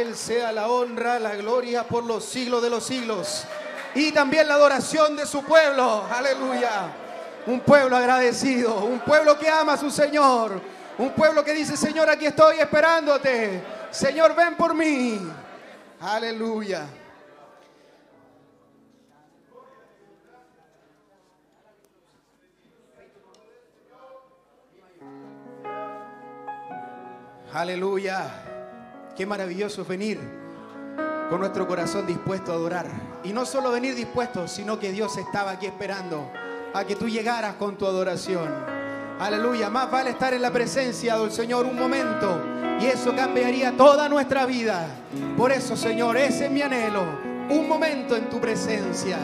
Él 0.03 0.17
sea 0.17 0.51
la 0.51 0.67
honra, 0.69 1.21
la 1.21 1.37
gloria 1.37 1.85
por 1.85 2.03
los 2.03 2.25
siglos 2.25 2.61
de 2.61 2.69
los 2.69 2.85
siglos. 2.85 3.45
Y 3.95 4.11
también 4.11 4.49
la 4.49 4.55
adoración 4.55 5.15
de 5.15 5.25
su 5.27 5.45
pueblo. 5.45 6.05
Aleluya. 6.11 6.93
Un 7.47 7.61
pueblo 7.61 7.97
agradecido. 7.97 8.85
Un 8.85 8.99
pueblo 8.99 9.39
que 9.39 9.49
ama 9.49 9.75
a 9.75 9.77
su 9.77 9.93
Señor. 9.93 10.61
Un 10.99 11.13
pueblo 11.13 11.45
que 11.45 11.53
dice, 11.53 11.77
Señor, 11.77 12.11
aquí 12.11 12.27
estoy 12.27 12.59
esperándote. 12.59 13.63
Señor, 13.93 14.35
ven 14.35 14.57
por 14.57 14.75
mí. 14.75 15.21
Aleluya. 16.01 16.85
Aleluya. 27.53 28.52
Qué 29.17 29.27
maravilloso 29.27 29.83
es 29.83 29.89
venir 29.89 30.19
con 31.29 31.41
nuestro 31.41 31.67
corazón 31.67 32.07
dispuesto 32.07 32.53
a 32.53 32.55
adorar. 32.55 32.87
Y 33.25 33.33
no 33.33 33.45
solo 33.45 33.71
venir 33.71 33.95
dispuesto, 33.95 34.49
sino 34.49 34.79
que 34.79 34.93
Dios 34.93 35.17
estaba 35.17 35.53
aquí 35.53 35.67
esperando 35.67 36.31
a 36.75 36.85
que 36.85 36.97
tú 36.97 37.09
llegaras 37.09 37.55
con 37.55 37.77
tu 37.77 37.87
adoración. 37.87 38.49
Aleluya. 39.19 39.71
Más 39.71 39.91
vale 39.91 40.11
estar 40.11 40.35
en 40.35 40.43
la 40.43 40.51
presencia 40.51 41.17
del 41.17 41.31
Señor 41.31 41.67
un 41.67 41.79
momento 41.79 42.41
y 42.81 42.87
eso 42.87 43.15
cambiaría 43.15 43.77
toda 43.77 44.09
nuestra 44.09 44.47
vida. 44.47 44.87
Por 45.37 45.53
eso, 45.53 45.77
Señor, 45.77 46.17
ese 46.17 46.47
es 46.47 46.51
mi 46.51 46.63
anhelo. 46.63 47.03
Un 47.51 47.69
momento 47.69 48.17
en 48.17 48.29
tu 48.29 48.41
presencia. 48.41 49.19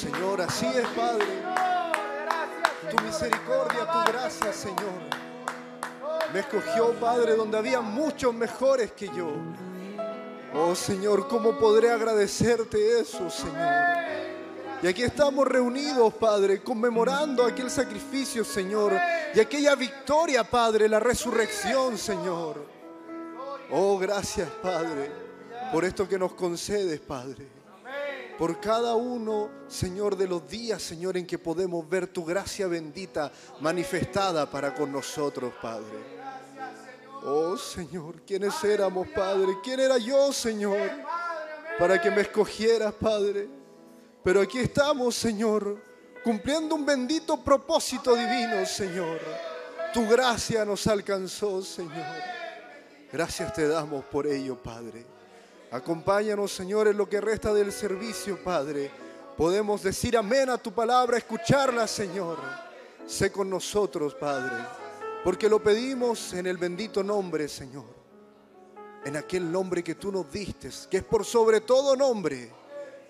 Señor. 0.00 0.40
Así 0.40 0.66
es, 0.66 0.86
Padre. 0.96 1.26
Tu 2.90 3.04
misericordia, 3.04 3.80
tu 3.80 4.10
gracia, 4.10 4.50
Señor. 4.50 5.00
Me 6.32 6.40
escogió, 6.40 6.92
Padre, 6.98 7.36
donde 7.36 7.58
había 7.58 7.82
muchos 7.82 8.32
mejores 8.32 8.92
que 8.92 9.08
yo. 9.08 9.30
Oh, 10.54 10.74
Señor, 10.74 11.28
¿cómo 11.28 11.58
podré 11.58 11.90
agradecerte 11.90 13.00
eso, 13.00 13.28
Señor? 13.28 14.00
Y 14.82 14.86
aquí 14.86 15.02
estamos 15.02 15.46
reunidos, 15.46 16.14
Padre, 16.14 16.62
conmemorando 16.62 17.44
aquel 17.44 17.70
sacrificio, 17.70 18.42
Señor, 18.42 18.98
y 19.34 19.38
aquella 19.38 19.74
victoria, 19.74 20.44
Padre, 20.44 20.88
la 20.88 20.98
resurrección, 20.98 21.98
Señor. 21.98 22.64
Oh, 23.70 23.98
gracias, 23.98 24.48
Padre, 24.62 25.10
por 25.70 25.84
esto 25.84 26.08
que 26.08 26.18
nos 26.18 26.32
concedes, 26.32 27.00
Padre 27.00 27.59
por 28.40 28.58
cada 28.58 28.94
uno, 28.94 29.50
Señor, 29.68 30.16
de 30.16 30.26
los 30.26 30.48
días, 30.48 30.80
Señor, 30.80 31.18
en 31.18 31.26
que 31.26 31.38
podemos 31.38 31.86
ver 31.86 32.06
tu 32.06 32.24
gracia 32.24 32.66
bendita 32.68 33.30
manifestada 33.60 34.50
para 34.50 34.74
con 34.74 34.90
nosotros, 34.90 35.52
Padre. 35.60 35.98
Oh 37.22 37.54
Señor, 37.58 38.22
¿quiénes 38.22 38.64
éramos, 38.64 39.08
Padre? 39.08 39.58
¿Quién 39.62 39.80
era 39.80 39.98
yo, 39.98 40.32
Señor? 40.32 40.90
Para 41.78 42.00
que 42.00 42.10
me 42.10 42.22
escogieras, 42.22 42.94
Padre. 42.94 43.46
Pero 44.24 44.40
aquí 44.40 44.60
estamos, 44.60 45.14
Señor, 45.16 45.76
cumpliendo 46.24 46.74
un 46.76 46.86
bendito 46.86 47.44
propósito 47.44 48.14
divino, 48.14 48.64
Señor. 48.64 49.20
Tu 49.92 50.08
gracia 50.08 50.64
nos 50.64 50.86
alcanzó, 50.86 51.60
Señor. 51.60 52.06
Gracias 53.12 53.52
te 53.52 53.68
damos 53.68 54.02
por 54.06 54.26
ello, 54.26 54.56
Padre. 54.56 55.09
Acompáñanos, 55.70 56.52
Señor, 56.52 56.88
en 56.88 56.96
lo 56.96 57.08
que 57.08 57.20
resta 57.20 57.54
del 57.54 57.70
servicio, 57.70 58.42
Padre. 58.42 58.90
Podemos 59.36 59.82
decir 59.82 60.16
amén 60.16 60.50
a 60.50 60.58
tu 60.58 60.72
palabra, 60.72 61.16
escucharla, 61.16 61.86
Señor. 61.86 62.38
Sé 63.06 63.30
con 63.30 63.48
nosotros, 63.48 64.14
Padre, 64.14 64.56
porque 65.24 65.48
lo 65.48 65.62
pedimos 65.62 66.32
en 66.32 66.46
el 66.46 66.56
bendito 66.56 67.02
nombre, 67.02 67.48
Señor. 67.48 67.86
En 69.04 69.16
aquel 69.16 69.50
nombre 69.50 69.82
que 69.82 69.94
tú 69.94 70.12
nos 70.12 70.30
diste, 70.30 70.70
que 70.90 70.98
es 70.98 71.04
por 71.04 71.24
sobre 71.24 71.60
todo 71.60 71.96
nombre, 71.96 72.50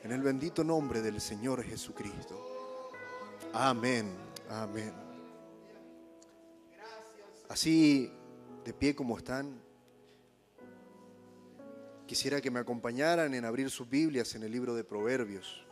en 0.04 0.12
el 0.12 0.22
bendito 0.22 0.62
nombre 0.62 1.00
del 1.00 1.20
Señor 1.20 1.64
Jesucristo. 1.64 2.38
Amén, 3.52 4.14
amén. 4.48 4.92
Así, 7.48 8.12
de 8.64 8.72
pie 8.72 8.94
como 8.94 9.18
están 9.18 9.69
quisiera 12.10 12.40
que 12.40 12.50
me 12.50 12.58
acompañaran 12.58 13.32
en 13.34 13.44
abrir 13.44 13.70
sus 13.70 13.88
Biblias 13.88 14.34
en 14.34 14.42
el 14.42 14.50
libro 14.50 14.74
de 14.74 14.82
Proverbios. 14.82 15.64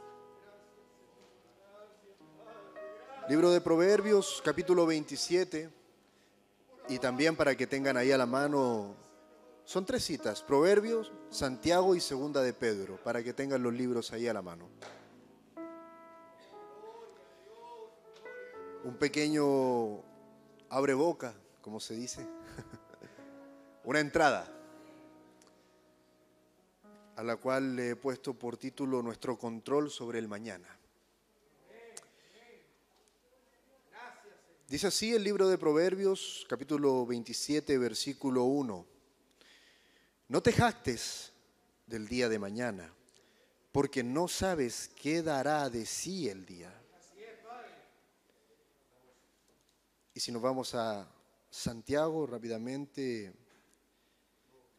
Libro 3.29 3.51
de 3.51 3.61
Proverbios, 3.61 4.41
capítulo 4.45 4.87
27. 4.87 5.69
Y 6.91 7.01
también 7.01 7.35
para 7.35 7.57
que 7.57 7.67
tengan 7.67 7.97
ahí 7.97 8.13
a 8.13 8.17
la 8.17 8.27
mano, 8.27 8.95
son 9.65 9.85
tres 9.85 10.05
citas, 10.05 10.41
Proverbios, 10.41 11.11
Santiago 11.29 11.97
y 11.97 12.01
Segunda 12.01 12.41
de 12.41 12.53
Pedro, 12.53 13.01
para 13.03 13.21
que 13.25 13.33
tengan 13.33 13.61
los 13.61 13.75
libros 13.75 14.13
ahí 14.13 14.29
a 14.29 14.33
la 14.33 14.41
mano. 14.41 14.69
Un 18.85 18.95
pequeño 18.95 20.05
abre 20.69 20.95
boca, 20.95 21.35
como 21.61 21.81
se 21.81 21.95
dice. 21.95 22.25
Una 23.83 23.99
entrada 23.99 24.55
a 27.19 27.23
la 27.25 27.35
cual 27.35 27.75
le 27.75 27.91
he 27.91 27.97
puesto 27.97 28.33
por 28.33 28.57
título 28.57 29.03
Nuestro 29.03 29.37
control 29.37 29.91
sobre 29.91 30.21
el 30.21 30.29
mañana. 30.29 30.69
Dice 34.69 34.87
así 34.87 35.13
el 35.13 35.25
libro 35.25 35.49
de 35.49 35.59
Proverbios, 35.59 36.47
capítulo 36.49 37.05
27, 37.07 37.77
versículo 37.77 38.45
1. 38.45 38.87
No 40.29 40.43
te 40.45 40.53
jactes 40.53 41.33
del 41.89 42.07
día 42.07 42.29
de 42.29 42.39
mañana, 42.39 42.95
porque 43.73 44.05
no 44.05 44.29
sabes 44.29 44.89
qué 44.95 45.21
dará 45.21 45.69
de 45.71 45.87
sí 45.87 46.29
el 46.29 46.47
día. 46.47 46.73
Y 50.15 50.21
si 50.21 50.31
nos 50.31 50.41
vamos 50.41 50.73
a 50.77 51.11
Santiago 51.51 52.29
rápidamente, 52.29 53.35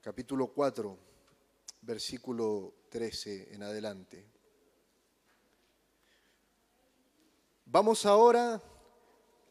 capítulo 0.02 0.48
4, 0.48 1.09
versículo 1.82 2.74
13 2.90 3.54
en 3.54 3.64
adelante. 3.64 4.26
Vamos 7.66 8.06
ahora 8.06 8.62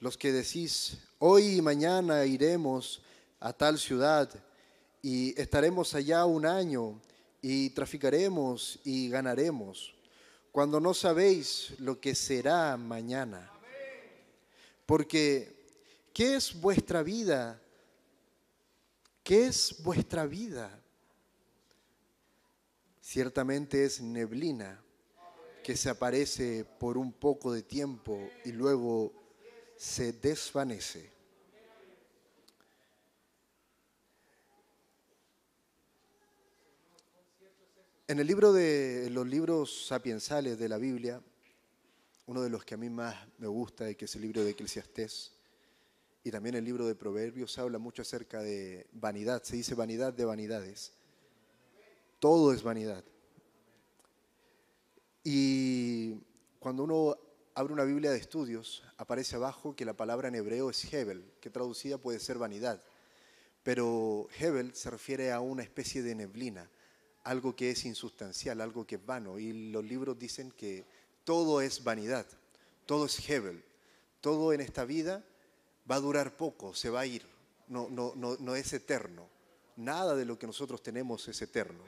los 0.00 0.16
que 0.16 0.32
decís, 0.32 0.98
hoy 1.18 1.56
y 1.56 1.62
mañana 1.62 2.24
iremos 2.24 3.02
a 3.40 3.52
tal 3.52 3.78
ciudad 3.78 4.28
y 5.02 5.40
estaremos 5.40 5.94
allá 5.94 6.24
un 6.24 6.44
año 6.46 7.00
y 7.40 7.70
traficaremos 7.70 8.80
y 8.84 9.08
ganaremos, 9.08 9.94
cuando 10.50 10.80
no 10.80 10.94
sabéis 10.94 11.74
lo 11.78 12.00
que 12.00 12.14
será 12.14 12.76
mañana. 12.76 13.52
Porque, 14.86 15.66
¿qué 16.12 16.36
es 16.36 16.58
vuestra 16.58 17.02
vida? 17.02 17.60
¿Qué 19.22 19.46
es 19.46 19.76
vuestra 19.82 20.26
vida? 20.26 20.77
Ciertamente 23.10 23.86
es 23.86 24.02
neblina 24.02 24.84
que 25.64 25.78
se 25.78 25.88
aparece 25.88 26.66
por 26.78 26.98
un 26.98 27.10
poco 27.10 27.54
de 27.54 27.62
tiempo 27.62 28.28
y 28.44 28.52
luego 28.52 29.14
se 29.78 30.12
desvanece. 30.12 31.10
En 38.06 38.18
el 38.18 38.26
libro 38.26 38.52
de 38.52 39.08
los 39.10 39.26
libros 39.26 39.86
sapiensales 39.86 40.58
de 40.58 40.68
la 40.68 40.76
Biblia, 40.76 41.22
uno 42.26 42.42
de 42.42 42.50
los 42.50 42.62
que 42.62 42.74
a 42.74 42.76
mí 42.76 42.90
más 42.90 43.16
me 43.38 43.46
gusta, 43.46 43.94
que 43.94 44.04
es 44.04 44.14
el 44.16 44.20
libro 44.20 44.44
de 44.44 44.50
Eclesiastés, 44.50 45.32
y 46.24 46.30
también 46.30 46.56
el 46.56 46.64
libro 46.66 46.86
de 46.86 46.94
Proverbios, 46.94 47.56
habla 47.56 47.78
mucho 47.78 48.02
acerca 48.02 48.42
de 48.42 48.86
vanidad, 48.92 49.42
se 49.44 49.56
dice 49.56 49.74
vanidad 49.74 50.12
de 50.12 50.26
vanidades. 50.26 50.97
Todo 52.18 52.52
es 52.52 52.62
vanidad. 52.62 53.04
Y 55.22 56.14
cuando 56.58 56.84
uno 56.84 57.16
abre 57.54 57.72
una 57.72 57.84
Biblia 57.84 58.10
de 58.10 58.18
estudios, 58.18 58.82
aparece 58.96 59.36
abajo 59.36 59.76
que 59.76 59.84
la 59.84 59.96
palabra 59.96 60.28
en 60.28 60.36
hebreo 60.36 60.70
es 60.70 60.92
Hebel, 60.92 61.32
que 61.40 61.50
traducida 61.50 61.98
puede 61.98 62.18
ser 62.20 62.38
vanidad. 62.38 62.82
Pero 63.62 64.28
Hebel 64.38 64.74
se 64.74 64.90
refiere 64.90 65.32
a 65.32 65.40
una 65.40 65.62
especie 65.62 66.02
de 66.02 66.14
neblina, 66.14 66.70
algo 67.24 67.54
que 67.54 67.70
es 67.70 67.84
insustancial, 67.84 68.60
algo 68.60 68.86
que 68.86 68.94
es 68.94 69.04
vano. 69.04 69.38
Y 69.38 69.70
los 69.70 69.84
libros 69.84 70.18
dicen 70.18 70.50
que 70.52 70.86
todo 71.24 71.60
es 71.60 71.84
vanidad, 71.84 72.26
todo 72.86 73.06
es 73.06 73.28
Hebel, 73.28 73.64
todo 74.20 74.52
en 74.52 74.60
esta 74.60 74.84
vida 74.84 75.24
va 75.90 75.96
a 75.96 76.00
durar 76.00 76.36
poco, 76.36 76.74
se 76.74 76.90
va 76.90 77.00
a 77.00 77.06
ir, 77.06 77.26
no, 77.66 77.88
no, 77.90 78.12
no, 78.16 78.36
no 78.38 78.56
es 78.56 78.72
eterno. 78.72 79.28
Nada 79.76 80.16
de 80.16 80.24
lo 80.24 80.38
que 80.38 80.46
nosotros 80.46 80.82
tenemos 80.82 81.28
es 81.28 81.42
eterno. 81.42 81.84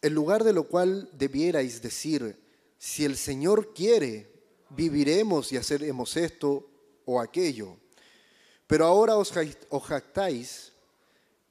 En 0.00 0.14
lugar 0.14 0.44
de 0.44 0.52
lo 0.52 0.64
cual 0.64 1.08
debierais 1.12 1.82
decir, 1.82 2.38
si 2.78 3.04
el 3.04 3.16
Señor 3.16 3.74
quiere, 3.74 4.30
viviremos 4.70 5.52
y 5.52 5.56
haceremos 5.56 6.16
esto 6.16 6.68
o 7.04 7.20
aquello. 7.20 7.76
Pero 8.66 8.86
ahora 8.86 9.16
os 9.16 9.32
jactáis 9.86 10.72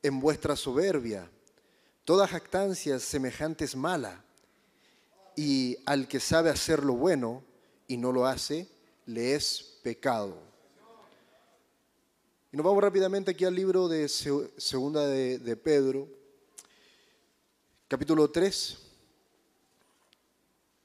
en 0.01 0.19
vuestra 0.19 0.55
soberbia. 0.55 1.29
Toda 2.05 2.27
jactancia 2.27 2.99
semejante 2.99 3.65
es 3.65 3.75
mala. 3.75 4.23
Y 5.35 5.77
al 5.85 6.07
que 6.07 6.19
sabe 6.19 6.49
hacer 6.49 6.83
lo 6.83 6.93
bueno 6.93 7.43
y 7.87 7.97
no 7.97 8.11
lo 8.11 8.25
hace, 8.25 8.67
le 9.05 9.35
es 9.35 9.79
pecado. 9.83 10.37
Y 12.51 12.57
nos 12.57 12.65
vamos 12.65 12.81
rápidamente 12.81 13.31
aquí 13.31 13.43
al 13.43 13.55
libro 13.55 13.87
de 13.87 14.07
Segunda 14.07 15.05
de 15.05 15.55
Pedro, 15.57 16.07
capítulo 17.87 18.29
3, 18.29 18.77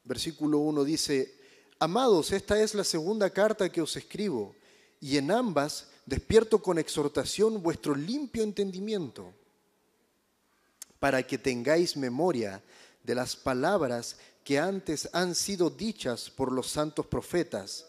versículo 0.05 0.59
1 0.59 0.84
dice, 0.84 1.34
Amados, 1.80 2.30
esta 2.30 2.62
es 2.62 2.74
la 2.74 2.84
segunda 2.84 3.28
carta 3.30 3.68
que 3.70 3.82
os 3.82 3.96
escribo, 3.96 4.55
y 5.00 5.16
en 5.16 5.32
ambas 5.32 5.88
despierto 6.07 6.62
con 6.62 6.78
exhortación 6.78 7.61
vuestro 7.61 7.96
limpio 7.96 8.44
entendimiento, 8.44 9.32
para 11.00 11.24
que 11.24 11.38
tengáis 11.38 11.96
memoria 11.96 12.62
de 13.03 13.16
las 13.16 13.34
palabras 13.34 14.16
que 14.44 14.61
antes 14.61 15.09
han 15.12 15.34
sido 15.34 15.70
dichas 15.70 16.30
por 16.30 16.53
los 16.53 16.68
santos 16.68 17.07
profetas, 17.07 17.86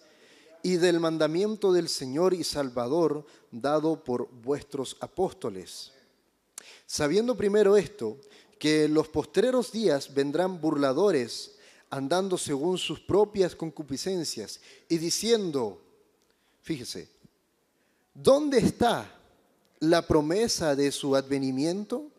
y 0.63 0.77
del 0.77 0.99
mandamiento 0.99 1.71
del 1.71 1.87
Señor 1.87 2.33
y 2.33 2.43
Salvador 2.43 3.27
dado 3.51 4.03
por 4.03 4.31
vuestros 4.31 4.97
apóstoles. 5.01 5.91
Sabiendo 6.85 7.35
primero 7.35 7.75
esto, 7.75 8.17
que 8.63 8.85
en 8.85 8.93
los 8.93 9.09
postreros 9.09 9.73
días 9.73 10.13
vendrán 10.13 10.61
burladores 10.61 11.55
andando 11.89 12.37
según 12.37 12.77
sus 12.77 12.97
propias 12.97 13.57
concupiscencias 13.57 14.61
y 14.87 14.97
diciendo, 14.99 15.81
fíjese, 16.61 17.09
¿dónde 18.13 18.59
está 18.59 19.19
la 19.81 20.07
promesa 20.07 20.77
de 20.77 20.93
su 20.93 21.13
advenimiento? 21.13 22.09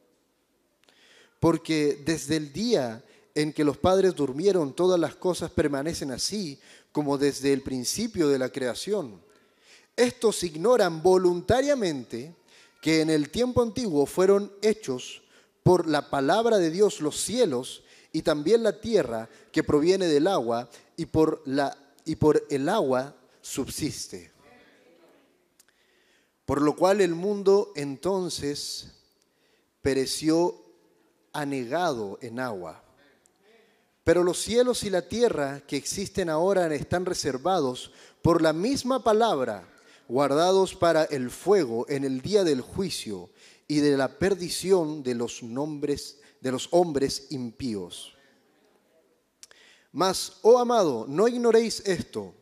Porque 1.40 2.02
desde 2.04 2.36
el 2.36 2.52
día 2.52 3.02
en 3.34 3.50
que 3.50 3.64
los 3.64 3.78
padres 3.78 4.14
durmieron, 4.14 4.74
todas 4.74 5.00
las 5.00 5.14
cosas 5.14 5.50
permanecen 5.50 6.10
así 6.10 6.60
como 6.92 7.16
desde 7.16 7.54
el 7.54 7.62
principio 7.62 8.28
de 8.28 8.38
la 8.38 8.50
creación. 8.50 9.18
Estos 9.96 10.42
ignoran 10.42 11.02
voluntariamente 11.02 12.36
que 12.82 13.00
en 13.00 13.08
el 13.08 13.30
tiempo 13.30 13.62
antiguo 13.62 14.04
fueron 14.04 14.52
hechos 14.60 15.23
por 15.64 15.88
la 15.88 16.10
palabra 16.10 16.58
de 16.58 16.70
Dios 16.70 17.00
los 17.00 17.18
cielos 17.20 17.82
y 18.12 18.22
también 18.22 18.62
la 18.62 18.80
tierra 18.80 19.28
que 19.50 19.64
proviene 19.64 20.06
del 20.06 20.28
agua 20.28 20.68
y 20.96 21.06
por, 21.06 21.42
la, 21.46 21.76
y 22.04 22.14
por 22.14 22.44
el 22.50 22.68
agua 22.68 23.16
subsiste. 23.40 24.30
Por 26.44 26.60
lo 26.60 26.76
cual 26.76 27.00
el 27.00 27.14
mundo 27.14 27.72
entonces 27.74 28.92
pereció 29.80 30.54
anegado 31.32 32.18
en 32.20 32.40
agua. 32.40 32.84
Pero 34.04 34.22
los 34.22 34.38
cielos 34.42 34.84
y 34.84 34.90
la 34.90 35.08
tierra 35.08 35.62
que 35.66 35.78
existen 35.78 36.28
ahora 36.28 36.72
están 36.74 37.06
reservados 37.06 37.90
por 38.20 38.42
la 38.42 38.52
misma 38.52 39.02
palabra, 39.02 39.66
guardados 40.08 40.74
para 40.74 41.04
el 41.04 41.30
fuego 41.30 41.86
en 41.88 42.04
el 42.04 42.20
día 42.20 42.44
del 42.44 42.60
juicio 42.60 43.30
y 43.66 43.80
de 43.80 43.96
la 43.96 44.18
perdición 44.18 45.02
de 45.02 45.14
los 45.14 45.42
nombres 45.42 46.18
de 46.44 46.52
los 46.52 46.68
hombres 46.72 47.28
impíos. 47.30 48.14
Mas, 49.92 50.40
oh 50.42 50.58
amado, 50.58 51.06
no 51.08 51.26
ignoréis 51.26 51.80
esto, 51.86 52.34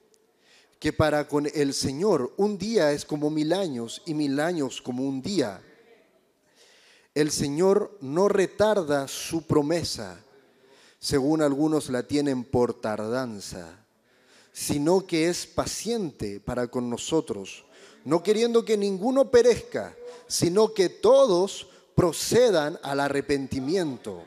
que 0.80 0.92
para 0.92 1.28
con 1.28 1.46
el 1.54 1.72
Señor 1.72 2.34
un 2.36 2.58
día 2.58 2.90
es 2.90 3.04
como 3.04 3.30
mil 3.30 3.52
años 3.52 4.02
y 4.04 4.14
mil 4.14 4.40
años 4.40 4.82
como 4.82 5.04
un 5.04 5.22
día. 5.22 5.62
El 7.14 7.30
Señor 7.30 7.96
no 8.00 8.28
retarda 8.28 9.06
su 9.06 9.46
promesa, 9.46 10.18
según 10.98 11.40
algunos 11.40 11.88
la 11.88 12.02
tienen 12.02 12.42
por 12.42 12.80
tardanza, 12.80 13.86
sino 14.52 15.06
que 15.06 15.28
es 15.28 15.46
paciente 15.46 16.40
para 16.40 16.66
con 16.66 16.90
nosotros, 16.90 17.64
no 18.05 18.22
queriendo 18.22 18.64
que 18.64 18.76
ninguno 18.76 19.30
perezca, 19.30 19.94
sino 20.26 20.74
que 20.74 20.88
todos 20.88 21.68
procedan 21.94 22.78
al 22.82 23.00
arrepentimiento. 23.00 24.24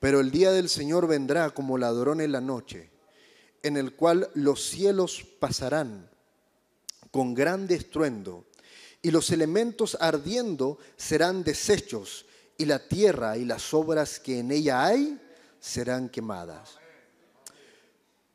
Pero 0.00 0.20
el 0.20 0.30
día 0.30 0.52
del 0.52 0.68
Señor 0.68 1.06
vendrá 1.06 1.50
como 1.50 1.78
ladrón 1.78 2.20
en 2.20 2.32
la 2.32 2.40
noche, 2.40 2.90
en 3.62 3.76
el 3.76 3.94
cual 3.94 4.30
los 4.34 4.62
cielos 4.62 5.24
pasarán 5.38 6.08
con 7.10 7.34
grande 7.34 7.74
estruendo, 7.74 8.44
y 9.00 9.10
los 9.10 9.30
elementos 9.30 9.96
ardiendo 10.00 10.78
serán 10.96 11.42
deshechos, 11.44 12.26
y 12.56 12.64
la 12.64 12.88
tierra 12.88 13.36
y 13.36 13.44
las 13.44 13.72
obras 13.72 14.18
que 14.18 14.40
en 14.40 14.50
ella 14.50 14.84
hay 14.84 15.20
serán 15.60 16.08
quemadas. 16.08 16.76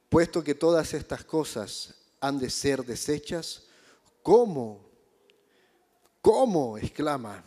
Puesto 0.09 0.43
que 0.43 0.55
todas 0.55 0.93
estas 0.93 1.23
cosas 1.23 1.95
han 2.21 2.39
de 2.39 2.49
ser 2.49 2.85
deshechas, 2.85 3.63
¿cómo? 4.23 4.81
¿Cómo? 6.21 6.77
exclama. 6.77 7.43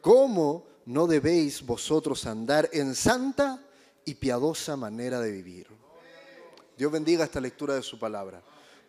¿Cómo 0.00 0.66
no 0.84 1.06
debéis 1.06 1.64
vosotros 1.64 2.26
andar 2.26 2.68
en 2.72 2.94
santa 2.94 3.58
y 4.04 4.14
piadosa 4.14 4.76
manera 4.76 5.18
de 5.18 5.32
vivir? 5.32 5.66
Dios 6.76 6.92
bendiga 6.92 7.24
esta 7.24 7.40
lectura 7.40 7.74
de 7.74 7.82
su 7.82 7.98
palabra. 7.98 8.42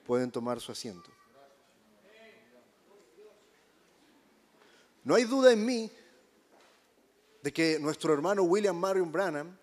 Pueden 0.05 0.29
tomar 0.29 0.59
su 0.59 0.71
asiento. 0.71 1.09
No 5.03 5.15
hay 5.15 5.23
duda 5.23 5.53
en 5.53 5.65
mí 5.65 5.91
de 7.41 7.53
que 7.53 7.79
nuestro 7.79 8.13
hermano 8.13 8.43
William 8.43 8.75
Marion 8.75 9.11
Branham 9.11 9.55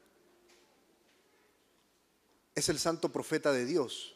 es 2.54 2.68
el 2.68 2.78
santo 2.78 3.10
profeta 3.10 3.52
de 3.52 3.66
Dios 3.66 4.11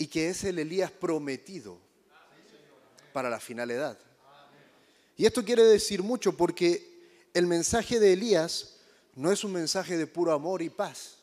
y 0.00 0.06
que 0.06 0.30
es 0.30 0.44
el 0.44 0.58
Elías 0.58 0.90
prometido 0.90 1.76
para 3.12 3.28
la 3.28 3.38
final 3.38 3.70
edad. 3.70 3.98
Y 5.14 5.26
esto 5.26 5.44
quiere 5.44 5.62
decir 5.62 6.02
mucho 6.02 6.34
porque 6.34 7.28
el 7.34 7.46
mensaje 7.46 8.00
de 8.00 8.14
Elías 8.14 8.76
no 9.14 9.30
es 9.30 9.44
un 9.44 9.52
mensaje 9.52 9.98
de 9.98 10.06
puro 10.06 10.32
amor 10.32 10.62
y 10.62 10.70
paz. 10.70 11.18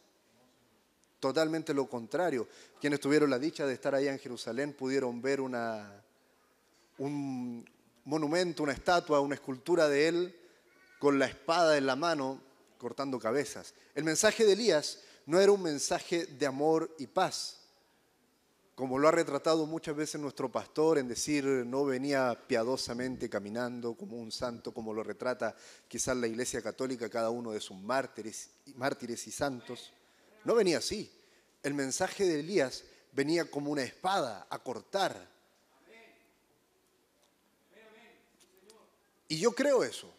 Totalmente 1.20 1.74
lo 1.74 1.90
contrario. 1.90 2.48
Quienes 2.80 3.00
tuvieron 3.00 3.32
la 3.32 3.40
dicha 3.40 3.66
de 3.66 3.74
estar 3.74 3.96
allá 3.96 4.12
en 4.12 4.20
Jerusalén 4.20 4.74
pudieron 4.74 5.24
ver 5.24 5.42
una, 5.42 6.04
un 7.00 7.68
monumento, 8.06 8.62
una 8.62 8.74
estatua, 8.74 9.22
una 9.22 9.34
escultura 9.34 9.90
de 9.90 10.08
él 10.08 10.40
con 11.00 11.18
la 11.18 11.26
espada 11.26 11.80
en 11.80 11.88
la 11.88 11.96
mano 11.96 12.40
cortando 12.78 13.18
cabezas. 13.18 13.74
El 13.96 14.04
mensaje 14.04 14.46
de 14.46 14.54
Elías 14.54 15.00
no 15.26 15.40
era 15.40 15.52
un 15.52 15.64
mensaje 15.64 16.28
de 16.28 16.46
amor 16.46 16.94
y 17.00 17.08
paz, 17.08 17.58
como 18.78 19.00
lo 19.00 19.08
ha 19.08 19.12
retratado 19.12 19.66
muchas 19.66 19.96
veces 19.96 20.22
nuestro 20.22 20.52
pastor 20.52 21.00
en 21.00 21.08
decir 21.08 21.44
no 21.44 21.84
venía 21.84 22.40
piadosamente 22.48 23.28
caminando 23.28 23.96
como 23.96 24.18
un 24.18 24.32
santo, 24.32 24.72
como 24.72 24.94
lo 24.94 25.02
retrata 25.02 25.56
quizás 25.88 26.16
la 26.16 26.28
Iglesia 26.28 26.62
Católica, 26.62 27.10
cada 27.10 27.32
uno 27.32 27.54
de 27.54 27.60
sus 27.60 27.76
mártires, 27.76 28.52
mártires 28.76 29.26
y 29.26 29.32
santos. 29.32 29.92
No 30.44 30.54
venía 30.54 30.78
así. 30.78 31.12
El 31.64 31.74
mensaje 31.74 32.24
de 32.26 32.42
Elías 32.42 32.84
venía 33.14 33.50
como 33.50 33.72
una 33.72 33.82
espada 33.82 34.46
a 34.48 34.60
cortar. 34.60 35.28
Y 39.28 39.40
yo 39.40 39.54
creo 39.54 39.84
eso. 39.84 40.14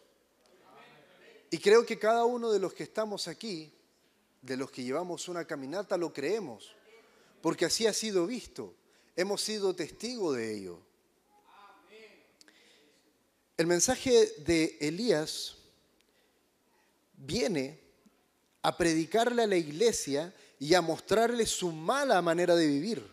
Y 1.49 1.59
creo 1.59 1.85
que 1.85 1.97
cada 1.97 2.25
uno 2.25 2.51
de 2.51 2.59
los 2.59 2.73
que 2.73 2.83
estamos 2.83 3.29
aquí, 3.29 3.73
de 4.41 4.57
los 4.57 4.69
que 4.69 4.83
llevamos 4.83 5.29
una 5.29 5.45
caminata, 5.45 5.95
lo 5.95 6.11
creemos, 6.11 6.75
porque 7.41 7.65
así 7.65 7.87
ha 7.87 7.93
sido 7.93 8.27
visto. 8.27 8.75
Hemos 9.15 9.41
sido 9.41 9.75
testigos 9.75 10.37
de 10.37 10.55
ello. 10.55 10.79
El 13.57 13.67
mensaje 13.67 14.33
de 14.37 14.77
Elías 14.79 15.57
viene 17.13 17.79
a 18.61 18.77
predicarle 18.77 19.43
a 19.43 19.47
la 19.47 19.57
iglesia 19.57 20.33
y 20.59 20.73
a 20.73 20.81
mostrarle 20.81 21.45
su 21.45 21.71
mala 21.71 22.21
manera 22.21 22.55
de 22.55 22.67
vivir. 22.67 23.05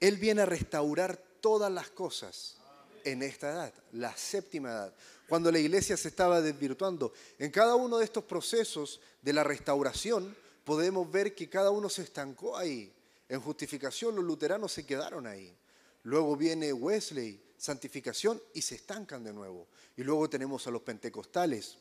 Él 0.00 0.16
viene 0.16 0.42
a 0.42 0.46
restaurar 0.46 1.16
todas 1.40 1.70
las 1.70 1.90
cosas 1.90 2.56
en 3.04 3.22
esta 3.22 3.50
edad, 3.50 3.74
la 3.92 4.16
séptima 4.16 4.70
edad, 4.70 4.94
cuando 5.28 5.50
la 5.50 5.58
iglesia 5.58 5.96
se 5.96 6.08
estaba 6.08 6.40
desvirtuando. 6.40 7.12
En 7.38 7.50
cada 7.50 7.74
uno 7.74 7.98
de 7.98 8.04
estos 8.04 8.24
procesos 8.24 9.00
de 9.22 9.32
la 9.32 9.44
restauración 9.44 10.36
podemos 10.68 11.10
ver 11.10 11.34
que 11.34 11.48
cada 11.48 11.70
uno 11.70 11.88
se 11.88 12.02
estancó 12.02 12.54
ahí. 12.54 12.92
En 13.26 13.40
justificación 13.40 14.14
los 14.14 14.22
luteranos 14.22 14.70
se 14.70 14.84
quedaron 14.84 15.26
ahí. 15.26 15.56
Luego 16.02 16.36
viene 16.36 16.74
Wesley, 16.74 17.42
santificación, 17.56 18.38
y 18.52 18.60
se 18.60 18.74
estancan 18.74 19.24
de 19.24 19.32
nuevo. 19.32 19.66
Y 19.96 20.02
luego 20.02 20.28
tenemos 20.28 20.66
a 20.66 20.70
los 20.70 20.82
pentecostales. 20.82 21.78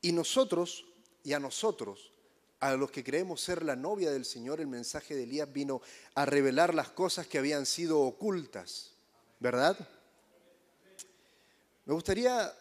Y 0.00 0.10
nosotros, 0.10 0.84
y 1.22 1.34
a 1.34 1.38
nosotros, 1.38 2.10
a 2.58 2.74
los 2.74 2.90
que 2.90 3.04
creemos 3.04 3.40
ser 3.40 3.64
la 3.64 3.76
novia 3.76 4.10
del 4.10 4.24
Señor, 4.24 4.60
el 4.60 4.66
mensaje 4.66 5.14
de 5.14 5.22
Elías 5.22 5.52
vino 5.52 5.82
a 6.16 6.26
revelar 6.26 6.74
las 6.74 6.88
cosas 6.88 7.28
que 7.28 7.38
habían 7.38 7.64
sido 7.64 8.00
ocultas, 8.00 8.90
¿verdad? 9.38 9.78
Me 11.84 11.94
gustaría 11.94 12.52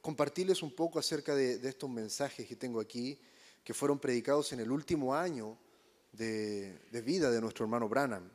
compartirles 0.00 0.62
un 0.62 0.74
poco 0.74 0.98
acerca 0.98 1.34
de, 1.34 1.54
estos 1.68 1.90
mensajes 1.90 2.46
que 2.46 2.56
tengo 2.56 2.80
aquí, 2.80 3.18
que 3.64 3.74
fueron 3.74 3.98
predicados 3.98 4.52
en 4.52 4.60
el 4.60 4.70
último 4.70 5.14
año 5.14 5.58
de, 6.12 6.78
de 6.90 7.02
vida 7.02 7.30
de 7.30 7.40
nuestro 7.40 7.64
hermano 7.64 7.88
Branham. 7.88 8.30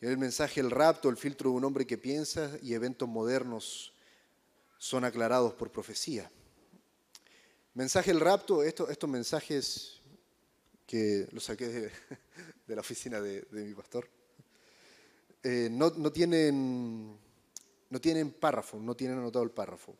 El 0.00 0.18
mensaje 0.18 0.60
El 0.60 0.70
rapto, 0.70 1.08
el 1.08 1.16
filtro 1.16 1.50
de 1.50 1.56
un 1.56 1.64
hombre 1.64 1.86
que 1.86 1.96
piensa 1.96 2.58
y 2.62 2.74
eventos 2.74 3.08
modernos 3.08 3.94
son 4.78 5.04
aclarados 5.04 5.54
por 5.54 5.72
profecía. 5.72 6.30
Mensaje 7.74 8.10
El 8.10 8.20
rapto, 8.20 8.62
estos 8.62 9.08
mensajes 9.08 10.00
que 10.86 11.26
los 11.32 11.44
saqué 11.44 11.68
de, 11.68 11.90
la 12.74 12.80
oficina 12.80 13.20
de, 13.20 13.46
mi 13.50 13.74
pastor, 13.74 14.08
eh, 15.42 15.68
no, 15.70 15.90
tienen, 16.12 17.18
no 17.90 18.00
tienen 18.00 18.32
párrafo, 18.32 18.78
no 18.78 18.94
tienen 18.94 19.18
anotado 19.18 19.44
el 19.44 19.50
párrafo. 19.50 19.96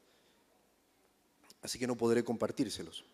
Así 1.62 1.78
que 1.78 1.86
no 1.86 1.96
podré 1.96 2.22
compartírselos. 2.24 3.04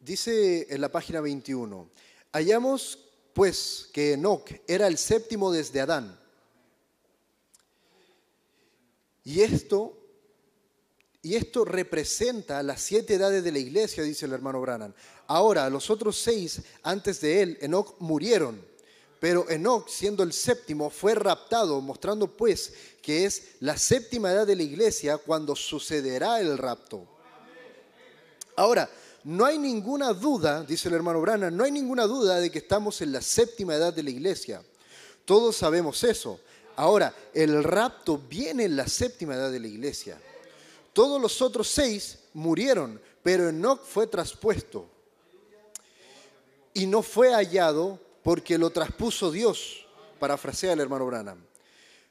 Dice 0.00 0.66
en 0.72 0.80
la 0.80 0.90
página 0.90 1.20
21, 1.20 1.90
hallamos 2.32 2.98
pues 3.32 3.88
que 3.92 4.12
Enoch 4.12 4.50
era 4.66 4.86
el 4.86 4.98
séptimo 4.98 5.52
desde 5.52 5.80
Adán. 5.80 6.18
Y 9.24 9.40
esto 9.40 10.06
y 11.26 11.34
esto 11.34 11.64
representa 11.64 12.62
las 12.62 12.80
siete 12.82 13.14
edades 13.14 13.42
de 13.42 13.50
la 13.50 13.58
iglesia, 13.58 14.04
dice 14.04 14.26
el 14.26 14.32
hermano 14.32 14.60
Branham. 14.60 14.94
Ahora, 15.26 15.68
los 15.68 15.90
otros 15.90 16.16
seis 16.16 16.62
antes 16.84 17.20
de 17.20 17.42
él, 17.42 17.58
Enoch, 17.60 17.96
murieron. 17.98 18.64
Pero 19.18 19.48
Enoch, 19.48 19.88
siendo 19.88 20.22
el 20.22 20.32
séptimo, 20.32 20.90
fue 20.90 21.14
raptado, 21.14 21.80
mostrando 21.80 22.26
pues 22.26 22.72
que 23.00 23.24
es 23.24 23.54
la 23.60 23.78
séptima 23.78 24.30
edad 24.30 24.46
de 24.46 24.56
la 24.56 24.62
iglesia 24.62 25.16
cuando 25.18 25.56
sucederá 25.56 26.40
el 26.40 26.58
rapto. 26.58 27.06
Ahora, 28.56 28.90
no 29.24 29.44
hay 29.44 29.58
ninguna 29.58 30.12
duda, 30.12 30.62
dice 30.62 30.88
el 30.88 30.94
hermano 30.94 31.20
Branham, 31.20 31.56
no 31.56 31.64
hay 31.64 31.72
ninguna 31.72 32.04
duda 32.04 32.40
de 32.40 32.50
que 32.50 32.58
estamos 32.58 33.00
en 33.00 33.12
la 33.12 33.20
séptima 33.20 33.74
edad 33.74 33.92
de 33.92 34.02
la 34.02 34.10
iglesia. 34.10 34.62
Todos 35.24 35.56
sabemos 35.56 36.04
eso. 36.04 36.38
Ahora, 36.76 37.12
el 37.32 37.64
rapto 37.64 38.18
viene 38.18 38.64
en 38.64 38.76
la 38.76 38.86
séptima 38.86 39.34
edad 39.34 39.50
de 39.50 39.60
la 39.60 39.66
iglesia. 39.66 40.20
Todos 40.92 41.20
los 41.20 41.42
otros 41.42 41.68
seis 41.68 42.18
murieron, 42.34 43.00
pero 43.22 43.48
Enoch 43.48 43.82
fue 43.82 44.06
traspuesto. 44.06 44.86
Y 46.74 46.86
no 46.86 47.02
fue 47.02 47.32
hallado 47.32 47.98
porque 48.26 48.58
lo 48.58 48.70
traspuso 48.70 49.30
Dios, 49.30 49.86
parafrasea 50.18 50.72
el 50.72 50.80
hermano 50.80 51.06
Branham. 51.06 51.38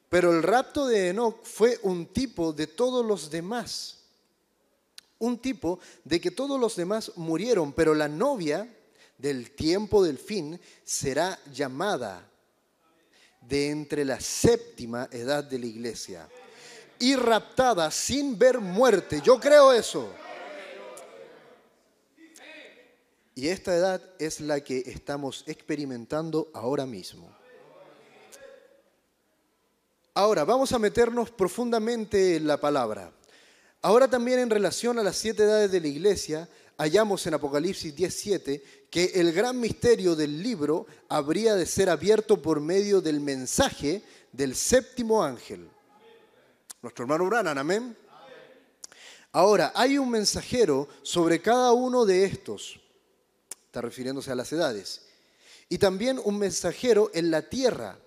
Pero 0.07 0.31
el 0.31 0.43
rapto 0.43 0.87
de 0.87 1.09
Enoch 1.09 1.43
fue 1.43 1.77
un 1.83 2.05
tipo 2.05 2.53
de 2.53 2.67
todos 2.67 3.05
los 3.05 3.29
demás. 3.29 3.97
Un 5.19 5.37
tipo 5.37 5.77
de 6.05 6.21
que 6.21 6.31
todos 6.31 6.57
los 6.57 6.77
demás 6.77 7.11
murieron, 7.17 7.73
pero 7.73 7.93
la 7.93 8.07
novia 8.07 8.73
del 9.17 9.51
tiempo 9.51 10.05
del 10.05 10.17
fin 10.17 10.57
será 10.85 11.37
llamada 11.51 12.25
de 13.41 13.71
entre 13.71 14.05
la 14.05 14.21
séptima 14.21 15.09
edad 15.11 15.43
de 15.43 15.59
la 15.59 15.65
iglesia 15.65 16.29
y 16.97 17.17
raptada 17.17 17.91
sin 17.91 18.39
ver 18.39 18.61
muerte. 18.61 19.19
Yo 19.21 19.37
creo 19.37 19.73
eso. 19.73 20.09
Y 23.37 23.49
esta 23.49 23.75
edad 23.75 24.01
es 24.17 24.39
la 24.39 24.61
que 24.61 24.77
estamos 24.85 25.43
experimentando 25.45 26.49
ahora 26.53 26.85
mismo. 26.85 27.29
Ahora, 30.13 30.45
vamos 30.45 30.71
a 30.71 30.79
meternos 30.79 31.29
profundamente 31.31 32.37
en 32.37 32.47
la 32.47 32.55
palabra. 32.57 33.11
Ahora 33.81 34.07
también 34.07 34.39
en 34.39 34.49
relación 34.49 34.97
a 34.97 35.03
las 35.03 35.17
siete 35.17 35.43
edades 35.43 35.69
de 35.69 35.81
la 35.81 35.87
iglesia, 35.87 36.47
hallamos 36.77 37.27
en 37.27 37.33
Apocalipsis 37.33 37.93
17 37.93 38.87
que 38.89 39.11
el 39.15 39.33
gran 39.33 39.59
misterio 39.59 40.15
del 40.15 40.41
libro 40.41 40.87
habría 41.09 41.55
de 41.55 41.65
ser 41.65 41.89
abierto 41.89 42.41
por 42.41 42.61
medio 42.61 43.01
del 43.01 43.19
mensaje 43.19 44.01
del 44.31 44.55
séptimo 44.55 45.21
ángel. 45.21 45.69
Nuestro 46.81 47.03
hermano 47.03 47.25
Branham, 47.25 47.57
amén. 47.57 47.97
Ahora, 49.33 49.73
hay 49.75 49.97
un 49.97 50.09
mensajero 50.09 50.87
sobre 51.01 51.41
cada 51.41 51.73
uno 51.73 52.05
de 52.05 52.23
estos, 52.23 52.79
refiriéndose 53.81 54.31
a 54.31 54.35
las 54.35 54.51
edades, 54.51 55.01
y 55.69 55.77
también 55.77 56.19
un 56.23 56.37
mensajero 56.37 57.09
en 57.13 57.31
la 57.31 57.49
tierra. 57.49 57.97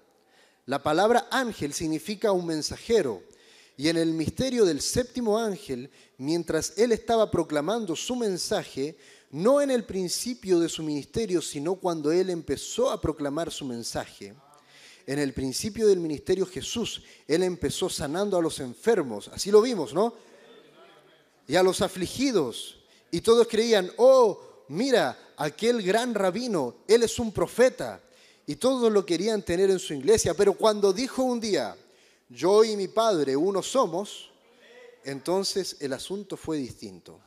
La 0.67 0.83
palabra 0.83 1.29
ángel 1.31 1.73
significa 1.73 2.33
un 2.33 2.47
mensajero. 2.47 3.23
Y 3.77 3.89
en 3.89 3.97
el 3.97 4.13
misterio 4.13 4.65
del 4.65 4.81
séptimo 4.81 5.39
ángel, 5.39 5.91
mientras 6.19 6.75
él 6.77 6.93
estaba 6.93 7.31
proclamando 7.31 7.95
su 7.97 8.17
mensaje, 8.17 8.97
no 9.31 9.61
en 9.61 9.71
el 9.71 9.85
principio 9.85 10.59
de 10.59 10.69
su 10.69 10.83
ministerio, 10.83 11.41
sino 11.41 11.77
cuando 11.77 12.11
él 12.11 12.31
empezó 12.31 12.91
a 12.91 13.01
proclamar 13.01 13.51
su 13.51 13.65
mensaje, 13.65 14.35
en 15.07 15.19
el 15.19 15.33
principio 15.33 15.89
del 15.89 16.01
ministerio 16.01 16.45
Jesús, 16.45 17.03
él 17.27 17.43
empezó 17.43 17.89
sanando 17.89 18.37
a 18.37 18.43
los 18.43 18.61
enfermos, 18.61 19.29
así 19.29 19.51
lo 19.51 19.63
vimos, 19.63 19.95
¿no? 19.95 20.13
Y 21.47 21.57
a 21.57 21.63
los 21.63 21.81
afligidos. 21.81 22.77
Y 23.11 23.23
todos 23.23 23.49
creían, 23.49 23.91
oh, 23.97 24.48
mira, 24.69 25.33
aquel 25.37 25.83
gran 25.83 26.15
rabino, 26.15 26.77
él 26.87 27.03
es 27.03 27.19
un 27.19 27.33
profeta. 27.33 28.01
Y 28.47 28.57
todos 28.57 28.91
lo 28.91 29.05
querían 29.05 29.43
tener 29.43 29.71
en 29.71 29.79
su 29.79 29.93
iglesia, 29.93 30.33
pero 30.33 30.55
cuando 30.55 30.93
dijo 30.93 31.23
un 31.23 31.39
día, 31.39 31.77
yo 32.31 32.65
y 32.65 32.77
mi 32.77 32.89
padre 32.89 33.37
uno 33.37 33.63
somos, 33.63 34.31
entonces 35.05 35.77
el 35.81 35.93
asunto 35.93 36.37
fue 36.37 36.57
distinto. 36.57 37.21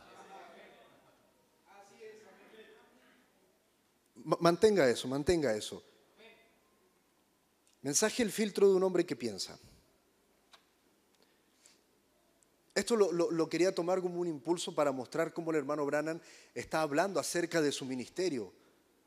Ma- 4.23 4.37
Mantenga 4.39 4.89
eso, 4.89 5.07
mantenga 5.07 5.53
eso. 5.55 5.83
Mensaje 7.83 8.21
el 8.23 8.31
filtro 8.31 8.69
de 8.69 8.75
un 8.75 8.83
hombre 8.83 9.05
que 9.05 9.15
piensa. 9.15 9.57
Esto 12.73 12.95
lo, 12.95 13.11
lo- 13.31 13.49
quería 13.49 13.75
tomar 13.75 14.01
como 14.01 14.19
un 14.19 14.27
impulso 14.27 14.73
para 14.73 14.91
mostrar 14.91 15.33
cómo 15.33 15.51
el 15.51 15.57
hermano 15.57 15.85
Branham 15.85 16.19
está 16.55 16.81
hablando 16.81 17.19
acerca 17.19 17.61
de 17.61 17.71
su 17.71 17.83
ministerio 17.85 18.53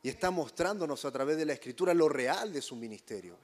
y 0.02 0.10
está 0.10 0.30
mostrándonos 0.30 1.04
a 1.06 1.10
través 1.10 1.38
de 1.38 1.46
la 1.46 1.54
escritura 1.54 1.94
lo 1.94 2.08
real 2.08 2.52
de 2.52 2.60
su 2.60 2.76
ministerio. 2.76 3.38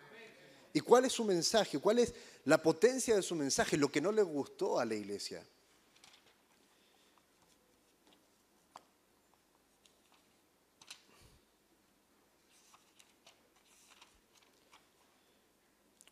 ¿Y 0.74 0.80
cuál 0.80 1.06
es 1.06 1.12
su 1.12 1.24
mensaje? 1.24 1.78
¿Cuál 1.78 2.00
es 2.00 2.14
la 2.44 2.62
potencia 2.62 3.16
de 3.16 3.22
su 3.22 3.34
mensaje? 3.34 3.76
Lo 3.78 3.90
que 3.90 4.00
no 4.00 4.12
le 4.12 4.22
gustó 4.22 4.78
a 4.78 4.84
la 4.84 4.94
iglesia. 4.94 5.42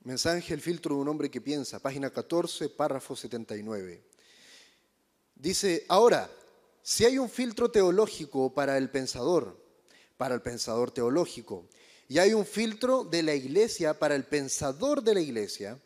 Mensaje 0.09 0.55
el 0.55 0.63
filtro 0.63 0.95
de 0.95 1.03
un 1.03 1.09
hombre 1.09 1.31
que 1.31 1.39
piensa, 1.39 1.81
página 1.81 2.09
14, 2.09 2.71
párrafo 2.71 3.15
79. 3.15 4.03
Dice, 5.35 5.85
ahora, 5.87 6.31
si 6.83 7.05
hay 7.05 7.19
un 7.19 7.29
filtro 7.29 7.71
teológico 7.71 8.55
para 8.55 8.79
el 8.79 8.89
pensador, 8.89 9.63
para 10.17 10.35
el 10.35 10.41
pensador 10.41 10.93
teológico, 10.93 11.69
y 12.09 12.17
hay 12.17 12.33
un 12.33 12.47
filtro 12.47 13.05
de 13.05 13.23
la 13.23 13.35
iglesia 13.35 13.99
para 13.99 14.15
el 14.15 14.25
pensador 14.25 15.03
de 15.03 15.13
la 15.13 15.21
iglesia, 15.21 15.79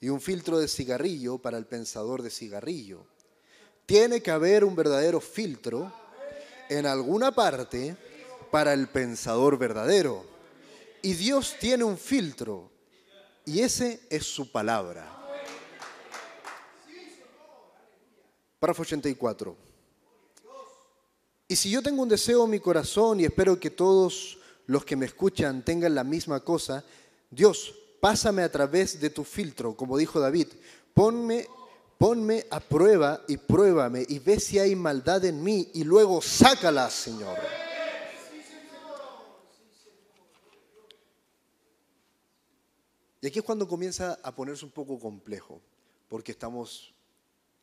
y 0.00 0.08
un 0.08 0.20
filtro 0.20 0.58
de 0.58 0.66
cigarrillo 0.66 1.38
para 1.38 1.56
el 1.56 1.66
pensador 1.66 2.20
de 2.22 2.30
cigarrillo, 2.30 3.06
tiene 3.86 4.20
que 4.20 4.32
haber 4.32 4.64
un 4.64 4.74
verdadero 4.74 5.20
filtro 5.20 5.94
en 6.68 6.84
alguna 6.84 7.30
parte 7.30 7.96
para 8.50 8.72
el 8.72 8.88
pensador 8.88 9.56
verdadero. 9.56 10.26
Y 11.00 11.12
Dios 11.14 11.54
tiene 11.60 11.84
un 11.84 11.96
filtro, 11.96 12.71
y 13.44 13.60
ese 13.60 14.00
es 14.08 14.24
su 14.24 14.50
palabra. 14.50 15.18
Párrafo 18.58 18.82
84. 18.82 19.56
Y 21.48 21.56
si 21.56 21.70
yo 21.70 21.82
tengo 21.82 22.02
un 22.02 22.08
deseo 22.08 22.44
en 22.44 22.50
mi 22.50 22.60
corazón 22.60 23.20
y 23.20 23.24
espero 23.24 23.58
que 23.58 23.70
todos 23.70 24.38
los 24.66 24.84
que 24.84 24.96
me 24.96 25.06
escuchan 25.06 25.64
tengan 25.64 25.94
la 25.94 26.04
misma 26.04 26.40
cosa, 26.40 26.84
Dios, 27.30 27.74
pásame 28.00 28.42
a 28.42 28.52
través 28.52 29.00
de 29.00 29.10
tu 29.10 29.24
filtro, 29.24 29.76
como 29.76 29.98
dijo 29.98 30.20
David, 30.20 30.48
ponme, 30.94 31.46
ponme 31.98 32.46
a 32.50 32.60
prueba 32.60 33.22
y 33.28 33.36
pruébame 33.36 34.06
y 34.08 34.18
ve 34.18 34.38
si 34.38 34.58
hay 34.58 34.76
maldad 34.76 35.24
en 35.24 35.42
mí 35.42 35.70
y 35.74 35.84
luego 35.84 36.22
sácala, 36.22 36.88
Señor. 36.88 37.38
Y 43.22 43.28
aquí 43.28 43.38
es 43.38 43.44
cuando 43.44 43.68
comienza 43.68 44.18
a 44.20 44.34
ponerse 44.34 44.64
un 44.64 44.72
poco 44.72 44.98
complejo, 44.98 45.60
porque 46.08 46.32
estamos, 46.32 46.92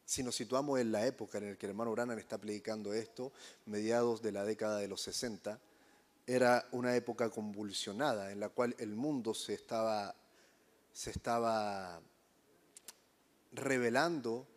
si 0.06 0.24
nos 0.24 0.34
situamos 0.34 0.80
en 0.80 0.94
la 0.94 1.06
época 1.06 1.38
en 1.38 1.50
la 1.50 1.56
que 1.58 1.66
el 1.66 1.72
hermano 1.72 1.92
Branham 1.92 2.18
está 2.18 2.38
predicando 2.38 2.94
esto, 2.94 3.34
mediados 3.66 4.22
de 4.22 4.32
la 4.32 4.46
década 4.46 4.78
de 4.78 4.88
los 4.88 5.02
60, 5.02 5.60
era 6.26 6.66
una 6.72 6.96
época 6.96 7.30
convulsionada 7.30 8.32
en 8.32 8.40
la 8.40 8.48
cual 8.48 8.74
el 8.80 8.96
mundo 8.96 9.34
se 9.34 9.54
estaba, 9.54 10.16
se 10.94 11.12
estaba 11.12 12.00
revelando 13.52 14.48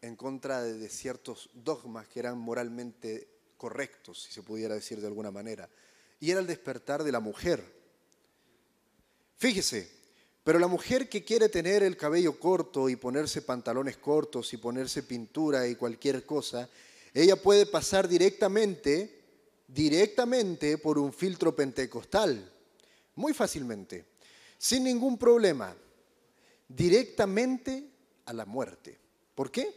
en 0.00 0.16
contra 0.16 0.62
de, 0.62 0.78
de 0.78 0.88
ciertos 0.88 1.50
dogmas 1.52 2.08
que 2.08 2.20
eran 2.20 2.38
moralmente 2.38 3.28
correctos, 3.58 4.22
si 4.22 4.32
se 4.32 4.42
pudiera 4.42 4.74
decir 4.74 4.98
de 5.02 5.08
alguna 5.08 5.30
manera. 5.30 5.68
Y 6.20 6.30
era 6.30 6.40
el 6.40 6.46
despertar 6.46 7.04
de 7.04 7.12
la 7.12 7.20
mujer. 7.20 7.62
Fíjese, 9.36 9.97
pero 10.44 10.58
la 10.58 10.66
mujer 10.66 11.08
que 11.08 11.24
quiere 11.24 11.48
tener 11.48 11.82
el 11.82 11.96
cabello 11.96 12.38
corto 12.38 12.88
y 12.88 12.96
ponerse 12.96 13.42
pantalones 13.42 13.96
cortos 13.98 14.52
y 14.52 14.56
ponerse 14.56 15.02
pintura 15.02 15.68
y 15.68 15.74
cualquier 15.74 16.24
cosa, 16.24 16.68
ella 17.12 17.36
puede 17.36 17.66
pasar 17.66 18.08
directamente, 18.08 19.20
directamente 19.66 20.78
por 20.78 20.98
un 20.98 21.12
filtro 21.12 21.54
pentecostal, 21.54 22.50
muy 23.16 23.34
fácilmente, 23.34 24.06
sin 24.56 24.84
ningún 24.84 25.18
problema, 25.18 25.76
directamente 26.68 27.84
a 28.24 28.32
la 28.32 28.44
muerte. 28.44 28.98
¿Por 29.34 29.50
qué? 29.50 29.74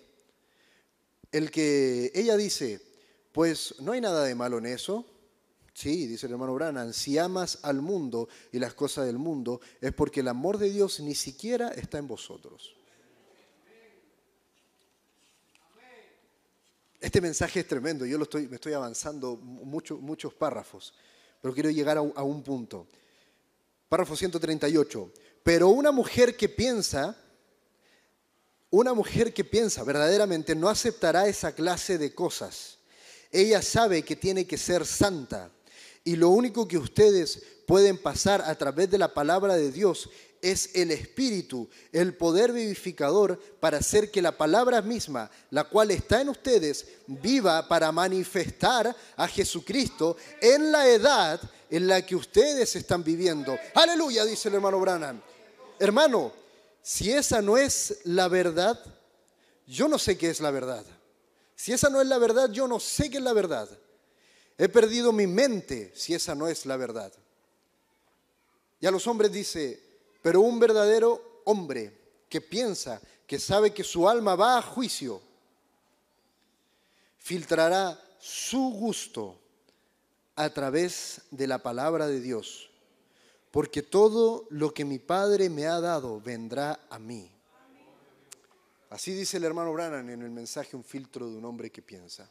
El 1.32 1.50
que 1.52 2.12
ella 2.14 2.36
dice, 2.36 2.82
pues 3.32 3.76
no 3.80 3.94
hay 3.94 4.02
nada 4.02 4.24
de 4.26 4.36
malo 4.36 4.58
en 4.58 4.66
eso, 4.66 5.06
Sí, 5.74 6.06
dice 6.06 6.28
el 6.28 6.34
hermano 6.34 6.54
Branham, 6.54 6.94
si 6.94 7.18
amas 7.18 7.60
al 7.64 7.82
mundo 7.82 8.28
y 8.52 8.60
las 8.60 8.74
cosas 8.74 9.06
del 9.06 9.18
mundo, 9.18 9.62
es 9.80 9.94
porque 9.94 10.20
el 10.20 10.28
amor 10.28 10.58
de 10.58 10.70
Dios 10.70 11.00
ni 11.00 11.16
siquiera 11.16 11.70
está 11.70 11.98
en 11.98 12.08
vosotros. 12.08 12.76
Este 17.00 17.20
mensaje 17.20 17.62
es 17.62 17.68
tremendo, 17.68 18.06
yo 18.06 18.18
lo 18.18 18.26
estoy, 18.26 18.48
me 18.48 18.56
estoy 18.56 18.74
avanzando 18.74 19.36
mucho, 19.38 19.98
muchos 19.98 20.34
párrafos, 20.36 20.94
pero 21.42 21.54
quiero 21.54 21.72
llegar 21.72 21.98
a 21.98 22.02
a 22.02 22.24
un 22.24 22.44
punto. 22.44 22.88
Párrafo 23.92 24.16
138. 24.16 25.12
Pero 25.44 25.68
una 25.68 25.92
mujer 25.92 26.38
que 26.38 26.48
piensa, 26.48 27.14
una 28.70 28.94
mujer 28.94 29.34
que 29.34 29.44
piensa 29.44 29.84
verdaderamente 29.84 30.56
no 30.56 30.70
aceptará 30.70 31.28
esa 31.28 31.54
clase 31.54 31.98
de 31.98 32.16
cosas. 32.16 32.78
Ella 33.32 33.62
sabe 33.62 34.04
que 34.04 34.16
tiene 34.16 34.48
que 34.48 34.58
ser 34.58 34.86
santa. 34.86 35.52
Y 36.04 36.16
lo 36.16 36.30
único 36.30 36.68
que 36.68 36.78
ustedes 36.78 37.44
pueden 37.68 37.98
pasar 37.98 38.42
a 38.42 38.56
través 38.56 38.90
de 38.90 38.98
la 38.98 39.14
palabra 39.14 39.56
de 39.56 39.72
Dios 39.72 40.10
es 40.42 40.72
el 40.74 40.92
Espíritu, 40.92 41.70
el 41.92 42.16
poder 42.16 42.52
vivificador 42.52 43.40
para 43.60 43.78
hacer 43.78 44.10
que 44.10 44.22
la 44.22 44.36
palabra 44.36 44.82
misma, 44.82 45.30
la 45.52 45.66
cual 45.66 45.92
está 45.92 46.22
en 46.22 46.30
ustedes, 46.30 46.88
viva 47.06 47.68
para 47.68 47.92
manifestar 47.92 48.96
a 49.16 49.28
Jesucristo 49.28 50.18
en 50.42 50.72
la 50.72 50.88
edad 50.88 51.40
en 51.70 51.88
la 51.88 52.06
que 52.06 52.16
ustedes 52.16 52.76
están 52.76 53.04
viviendo. 53.04 53.58
Aleluya, 53.76 54.26
dice 54.26 54.50
el 54.50 54.56
hermano 54.56 54.80
Branham. 54.80 55.22
Hermano, 55.80 56.34
si 56.82 57.12
esa 57.12 57.42
no 57.42 57.58
es 57.58 58.00
la 58.06 58.28
verdad, 58.28 58.80
yo 59.68 59.88
no 59.88 60.00
sé 60.00 60.18
qué 60.18 60.30
es 60.30 60.42
la 60.42 60.52
verdad. 60.52 60.84
Si 61.56 61.72
esa 61.72 61.90
no 61.90 62.02
es 62.02 62.08
la 62.08 62.18
verdad, 62.18 62.50
yo 62.52 62.68
no 62.68 62.80
sé 62.80 63.10
qué 63.10 63.18
es 63.18 63.24
la 63.24 63.34
verdad. 63.34 63.70
He 64.62 64.70
perdido 64.70 65.12
mi 65.12 65.26
mente 65.26 65.92
si 65.96 66.14
esa 66.14 66.36
no 66.36 66.48
es 66.48 66.68
la 66.68 66.78
verdad. 66.78 67.12
Y 68.80 68.86
a 68.86 68.92
los 68.92 69.08
hombres 69.08 69.32
dice, 69.32 69.82
pero 70.22 70.42
un 70.42 70.60
verdadero 70.60 71.42
hombre 71.46 71.92
que 72.30 72.42
piensa, 72.42 73.02
que 73.26 73.40
sabe 73.40 73.74
que 73.74 73.84
su 73.84 74.08
alma 74.08 74.36
va 74.36 74.60
a 74.60 74.62
juicio, 74.62 75.20
filtrará 77.18 78.00
su 78.20 78.70
gusto 78.70 79.40
a 80.36 80.48
través 80.52 81.24
de 81.32 81.48
la 81.48 81.58
palabra 81.58 82.06
de 82.06 82.22
Dios, 82.22 82.70
porque 83.50 83.82
todo 83.82 84.46
lo 84.52 84.76
que 84.76 84.86
mi 84.86 85.00
Padre 85.00 85.50
me 85.50 85.66
ha 85.66 85.82
dado 85.82 86.22
vendrá 86.22 86.82
a 86.92 87.00
mí. 87.00 87.32
Así 88.92 89.12
dice 89.12 89.38
el 89.38 89.44
hermano 89.44 89.74
Brannan 89.74 90.08
en 90.12 90.22
el 90.22 90.30
mensaje 90.30 90.76
Un 90.76 90.84
filtro 90.84 91.32
de 91.32 91.38
un 91.38 91.46
hombre 91.46 91.72
que 91.72 91.82
piensa. 91.82 92.30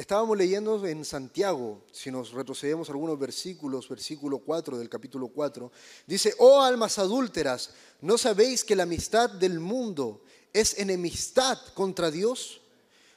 Estábamos 0.00 0.38
leyendo 0.38 0.86
en 0.86 1.04
Santiago, 1.04 1.82
si 1.92 2.10
nos 2.10 2.32
retrocedemos 2.32 2.88
algunos 2.88 3.18
versículos, 3.18 3.86
versículo 3.86 4.38
4 4.38 4.78
del 4.78 4.88
capítulo 4.88 5.28
4, 5.28 5.70
dice, 6.06 6.34
oh 6.38 6.62
almas 6.62 6.98
adúlteras, 6.98 7.74
¿no 8.00 8.16
sabéis 8.16 8.64
que 8.64 8.74
la 8.74 8.84
amistad 8.84 9.28
del 9.28 9.60
mundo 9.60 10.22
es 10.54 10.78
enemistad 10.78 11.58
contra 11.74 12.10
Dios? 12.10 12.62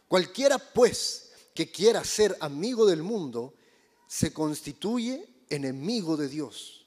Cualquiera 0.09 0.57
pues 0.59 1.31
que 1.55 1.71
quiera 1.71 2.03
ser 2.03 2.35
amigo 2.41 2.85
del 2.85 3.01
mundo, 3.01 3.53
se 4.05 4.33
constituye 4.33 5.25
enemigo 5.49 6.17
de 6.17 6.27
Dios. 6.27 6.85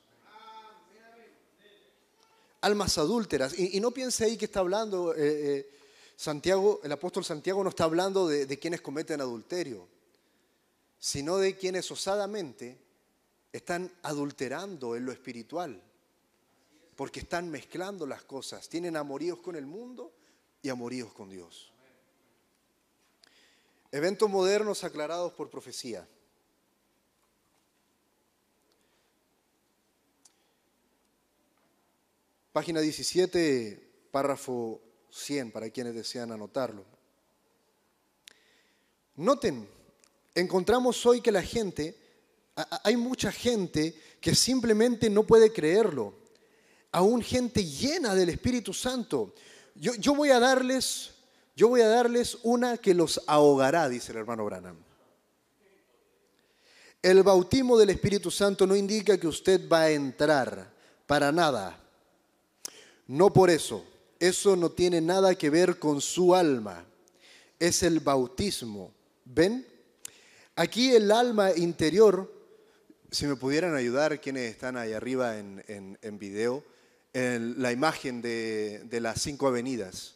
Almas 2.60 2.98
adúlteras. 2.98 3.58
Y, 3.58 3.80
no 3.80 3.92
piense 3.92 4.26
ahí 4.26 4.36
que 4.36 4.44
está 4.44 4.60
hablando... 4.60 5.14
eh, 5.14 5.20
eh, 5.20 5.70
Santiago, 6.16 6.80
el 6.82 6.90
apóstol 6.90 7.24
Santiago 7.26 7.62
no 7.62 7.68
está 7.68 7.84
hablando 7.84 8.26
de, 8.26 8.58
quienes 8.58 8.80
cometen 8.80 9.20
adulterio, 9.20 9.86
sino 10.98 11.36
de 11.36 11.56
quienes 11.56 11.90
osadamente 11.90 12.80
están 13.52 13.92
adulterando 14.02 14.96
en 14.96 15.04
lo 15.04 15.12
espiritual, 15.12 15.82
porque 16.96 17.20
están 17.20 17.50
mezclando 17.50 18.06
las 18.06 18.24
cosas, 18.24 18.66
tienen 18.70 18.96
amoríos 18.96 19.40
con 19.40 19.56
el 19.56 19.66
mundo 19.66 20.10
y 20.62 20.70
amoríos 20.70 21.12
con 21.12 21.28
Dios. 21.28 21.70
Eventos 23.92 24.28
modernos 24.30 24.84
aclarados 24.84 25.34
por 25.34 25.50
profecía. 25.50 26.08
Página 32.52 32.80
17, 32.80 34.08
párrafo 34.10 34.80
100 35.16 35.50
para 35.50 35.70
quienes 35.70 35.94
desean 35.94 36.30
anotarlo. 36.30 36.84
Noten, 39.16 39.66
encontramos 40.34 41.04
hoy 41.06 41.22
que 41.22 41.32
la 41.32 41.42
gente, 41.42 41.96
hay 42.84 42.96
mucha 42.96 43.32
gente 43.32 43.98
que 44.20 44.34
simplemente 44.34 45.08
no 45.08 45.26
puede 45.26 45.52
creerlo, 45.52 46.14
aún 46.92 47.22
gente 47.22 47.64
llena 47.64 48.14
del 48.14 48.28
Espíritu 48.28 48.74
Santo. 48.74 49.34
Yo, 49.74 49.94
yo 49.94 50.14
voy 50.14 50.30
a 50.30 50.38
darles, 50.38 51.12
yo 51.56 51.68
voy 51.68 51.80
a 51.80 51.88
darles 51.88 52.38
una 52.42 52.76
que 52.76 52.92
los 52.92 53.22
ahogará, 53.26 53.88
dice 53.88 54.12
el 54.12 54.18
hermano 54.18 54.44
Branham. 54.44 54.76
El 57.00 57.22
bautismo 57.22 57.78
del 57.78 57.90
Espíritu 57.90 58.30
Santo 58.30 58.66
no 58.66 58.76
indica 58.76 59.18
que 59.18 59.28
usted 59.28 59.66
va 59.68 59.82
a 59.82 59.90
entrar, 59.90 60.74
para 61.06 61.32
nada. 61.32 61.78
No 63.06 63.32
por 63.32 63.48
eso. 63.48 63.84
Eso 64.18 64.56
no 64.56 64.70
tiene 64.70 65.00
nada 65.00 65.34
que 65.34 65.50
ver 65.50 65.78
con 65.78 66.00
su 66.00 66.34
alma. 66.34 66.84
Es 67.58 67.82
el 67.82 68.00
bautismo. 68.00 68.92
¿Ven? 69.24 69.66
Aquí 70.54 70.94
el 70.94 71.10
alma 71.12 71.52
interior, 71.52 72.32
si 73.10 73.26
me 73.26 73.36
pudieran 73.36 73.74
ayudar 73.74 74.20
quienes 74.20 74.50
están 74.50 74.76
ahí 74.76 74.92
arriba 74.92 75.38
en, 75.38 75.62
en- 76.00 76.18
video, 76.18 76.64
en 77.12 77.60
la 77.60 77.72
imagen 77.72 78.22
de, 78.22 78.82
de 78.84 79.00
las 79.00 79.20
cinco 79.20 79.48
avenidas, 79.48 80.14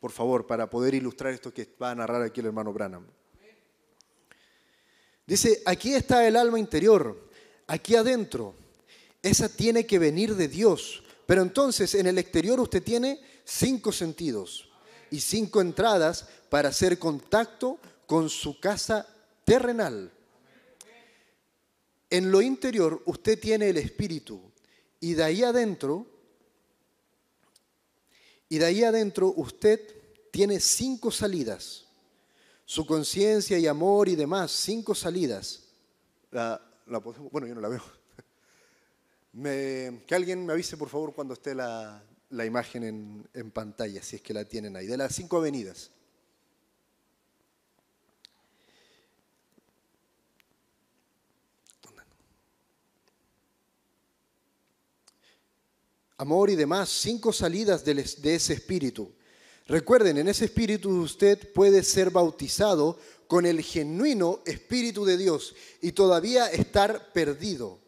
por 0.00 0.10
favor, 0.10 0.46
para 0.46 0.68
poder 0.68 0.94
ilustrar 0.94 1.32
esto 1.32 1.52
que 1.54 1.68
va 1.80 1.92
a 1.92 1.94
narrar 1.94 2.22
aquí 2.22 2.40
el 2.40 2.46
hermano 2.46 2.72
Branham. 2.72 3.06
Dice, 5.26 5.62
aquí 5.64 5.94
está 5.94 6.26
el 6.26 6.36
alma 6.36 6.58
interior, 6.58 7.28
aquí 7.68 7.94
adentro. 7.94 8.54
Esa 9.22 9.48
tiene 9.48 9.86
que 9.86 10.00
venir 10.00 10.34
de 10.34 10.48
Dios. 10.48 11.04
Pero 11.32 11.40
entonces 11.40 11.94
en 11.94 12.06
el 12.06 12.18
exterior 12.18 12.60
usted 12.60 12.82
tiene 12.82 13.18
cinco 13.42 13.90
sentidos 13.90 14.68
y 15.10 15.18
cinco 15.18 15.62
entradas 15.62 16.28
para 16.50 16.68
hacer 16.68 16.98
contacto 16.98 17.78
con 18.06 18.28
su 18.28 18.60
casa 18.60 19.06
terrenal. 19.42 20.12
En 22.10 22.30
lo 22.30 22.42
interior 22.42 23.02
usted 23.06 23.40
tiene 23.40 23.70
el 23.70 23.78
espíritu 23.78 24.42
y 25.00 25.14
de 25.14 25.22
ahí 25.22 25.42
adentro, 25.42 26.06
y 28.50 28.58
de 28.58 28.66
ahí 28.66 28.84
adentro 28.84 29.32
usted 29.34 29.80
tiene 30.30 30.60
cinco 30.60 31.10
salidas. 31.10 31.86
Su 32.66 32.84
conciencia 32.84 33.58
y 33.58 33.66
amor 33.66 34.10
y 34.10 34.16
demás, 34.16 34.50
cinco 34.50 34.94
salidas. 34.94 35.62
Bueno, 36.30 37.46
yo 37.46 37.54
no 37.54 37.62
la 37.62 37.68
veo. 37.70 38.01
Que 39.34 40.14
alguien 40.14 40.44
me 40.44 40.52
avise, 40.52 40.76
por 40.76 40.88
favor, 40.90 41.14
cuando 41.14 41.32
esté 41.34 41.54
la, 41.54 42.02
la 42.30 42.44
imagen 42.44 42.84
en, 42.84 43.28
en 43.32 43.50
pantalla, 43.50 44.02
si 44.02 44.16
es 44.16 44.22
que 44.22 44.34
la 44.34 44.44
tienen 44.44 44.76
ahí, 44.76 44.86
de 44.86 44.96
las 44.96 45.14
cinco 45.14 45.38
avenidas. 45.38 45.90
Amor 56.18 56.50
y 56.50 56.56
demás, 56.56 56.88
cinco 56.88 57.32
salidas 57.32 57.86
es- 57.88 58.22
de 58.22 58.34
ese 58.36 58.52
espíritu. 58.52 59.12
Recuerden, 59.66 60.18
en 60.18 60.28
ese 60.28 60.44
espíritu 60.44 60.90
usted 61.00 61.52
puede 61.52 61.82
ser 61.82 62.10
bautizado 62.10 62.98
con 63.26 63.46
el 63.46 63.62
genuino 63.62 64.40
espíritu 64.44 65.04
de 65.04 65.16
Dios 65.16 65.54
y 65.80 65.92
todavía 65.92 66.46
estar 66.48 67.12
perdido 67.12 67.81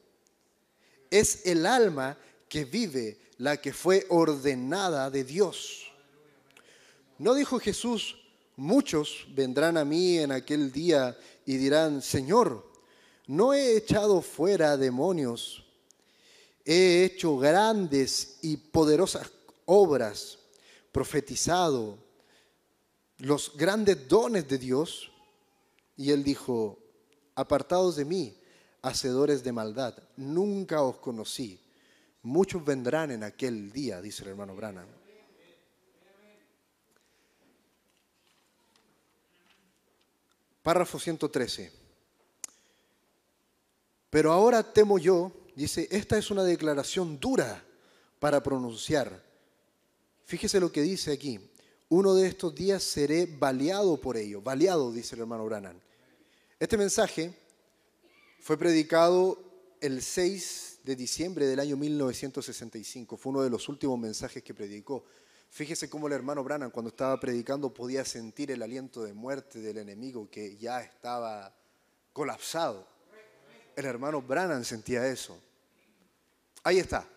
es 1.15 1.47
el 1.47 1.65
alma 1.65 2.19
que 2.49 2.65
vive, 2.65 3.21
la 3.39 3.57
que 3.61 3.73
fue 3.73 4.05
ordenada 4.09 5.11
de 5.11 5.23
Dios. 5.23 5.93
¿No 7.19 7.35
dijo 7.35 7.61
Jesús, 7.61 8.17
muchos 8.57 9.25
vendrán 9.29 9.77
a 9.77 9.85
mí 9.85 10.19
en 10.19 10.33
aquel 10.33 10.73
día 10.73 11.17
y 11.47 11.57
dirán, 11.57 12.03
Señor, 12.03 12.69
no 13.29 13.55
he 13.55 13.77
echado 13.77 14.23
fuera 14.23 14.77
demonios, 14.77 15.65
he 16.65 17.05
hecho 17.05 17.39
grandes 17.39 18.39
y 18.43 18.57
poderosas 18.57 19.31
obras, 19.67 20.41
profetizado 20.91 21.97
los 23.19 23.57
grandes 23.57 24.09
dones 24.09 24.49
de 24.49 24.59
Dios? 24.59 25.13
Y 25.97 26.11
él 26.11 26.25
dijo, 26.25 26.81
apartados 27.37 27.95
de 27.95 28.05
mí, 28.05 28.37
hacedores 28.85 29.43
de 29.43 29.51
maldad, 29.51 29.95
nunca 30.17 30.83
os 30.83 30.99
conocí. 30.99 31.59
Muchos 32.23 32.63
vendrán 32.65 33.11
en 33.11 33.25
aquel 33.25 33.73
día, 33.73 34.01
dice 34.03 34.23
el 34.23 34.31
hermano 34.31 34.55
Branham. 34.55 34.87
Párrafo 40.63 40.99
113. 40.99 41.73
Pero 44.11 44.33
ahora 44.33 44.63
temo 44.63 44.99
yo, 44.99 45.33
dice, 45.57 45.89
esta 45.91 46.19
es 46.19 46.31
una 46.31 46.45
declaración 46.45 47.19
dura 47.19 47.65
para 48.19 48.43
pronunciar. 48.43 49.23
Fíjese 50.25 50.61
lo 50.61 50.71
que 50.71 50.83
dice 50.83 51.13
aquí. 51.13 51.41
Uno 51.89 52.15
de 52.15 52.29
estos 52.29 52.55
días 52.55 52.83
seré 52.83 53.27
baleado 53.27 53.99
por 53.99 54.17
ello. 54.17 54.41
Baleado, 54.43 54.93
dice 54.93 55.15
el 55.15 55.23
hermano 55.23 55.45
Branham. 55.47 55.79
Este 56.59 56.79
mensaje 56.79 57.44
fue 58.45 58.59
predicado 58.59 59.39
el 59.81 60.03
6 60.03 60.81
de 60.85 60.97
diciembre 60.97 61.47
del 61.47 61.61
año 61.61 61.79
1965. 61.79 63.17
Fue 63.17 63.31
uno 63.31 63.41
de 63.41 63.49
los 63.49 63.71
últimos 63.71 63.99
mensajes 63.99 64.43
que 64.43 64.53
predicó. 64.53 65.03
Fíjese 65.49 65.89
cómo 65.89 66.09
el 66.09 66.13
hermano 66.13 66.45
Branham 66.45 66.71
cuando 66.71 66.91
estaba 66.91 67.19
predicando 67.19 67.73
podía 67.73 68.05
sentir 68.05 68.51
el 68.51 68.63
aliento 68.63 69.03
de 69.03 69.15
muerte 69.15 69.61
del 69.61 69.79
enemigo 69.79 70.29
que 70.31 70.59
ya 70.59 70.83
estaba 70.83 71.57
colapsado. 72.13 72.87
El 73.77 73.87
hermano 73.87 74.21
Branham 74.21 74.63
sentía 74.63 75.09
eso. 75.09 75.41
Ahí 76.65 76.79
está. 76.79 77.09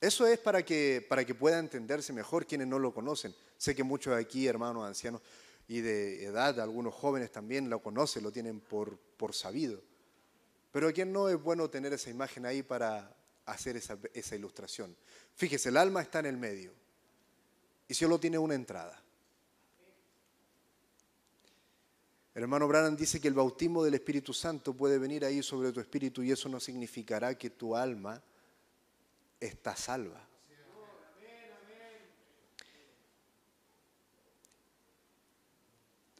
Eso 0.00 0.26
es 0.26 0.40
para 0.40 0.64
que, 0.64 1.06
para 1.08 1.24
que 1.24 1.36
pueda 1.36 1.60
entenderse 1.60 2.12
mejor 2.12 2.44
quienes 2.44 2.66
no 2.66 2.80
lo 2.80 2.92
conocen. 2.92 3.32
Sé 3.56 3.76
que 3.76 3.84
muchos 3.84 4.16
de 4.16 4.20
aquí, 4.20 4.48
hermanos 4.48 4.84
ancianos 4.84 5.22
y 5.68 5.80
de 5.80 6.24
edad, 6.24 6.58
algunos 6.58 6.92
jóvenes 6.92 7.30
también 7.30 7.70
lo 7.70 7.80
conocen, 7.80 8.24
lo 8.24 8.32
tienen 8.32 8.58
por, 8.58 8.98
por 9.16 9.32
sabido. 9.32 9.80
Pero 10.70 10.88
a 10.88 10.92
quien 10.92 11.12
no 11.12 11.28
es 11.28 11.40
bueno 11.40 11.68
tener 11.68 11.92
esa 11.92 12.10
imagen 12.10 12.46
ahí 12.46 12.62
para 12.62 13.14
hacer 13.46 13.76
esa, 13.76 13.98
esa 14.14 14.36
ilustración. 14.36 14.96
Fíjese, 15.34 15.70
el 15.70 15.76
alma 15.76 16.02
está 16.02 16.20
en 16.20 16.26
el 16.26 16.36
medio. 16.36 16.72
y 17.88 17.94
solo 17.94 18.20
tiene 18.20 18.38
una 18.38 18.54
entrada. 18.54 19.02
El 22.34 22.44
hermano 22.44 22.68
Branham 22.68 22.96
dice 22.96 23.20
que 23.20 23.26
el 23.26 23.34
bautismo 23.34 23.82
del 23.82 23.94
Espíritu 23.94 24.32
Santo 24.32 24.74
puede 24.74 24.98
venir 24.98 25.24
ahí 25.24 25.42
sobre 25.42 25.72
tu 25.72 25.80
espíritu 25.80 26.22
y 26.22 26.30
eso 26.30 26.48
no 26.48 26.60
significará 26.60 27.36
que 27.36 27.50
tu 27.50 27.74
alma 27.74 28.22
está 29.40 29.74
salva. 29.74 30.24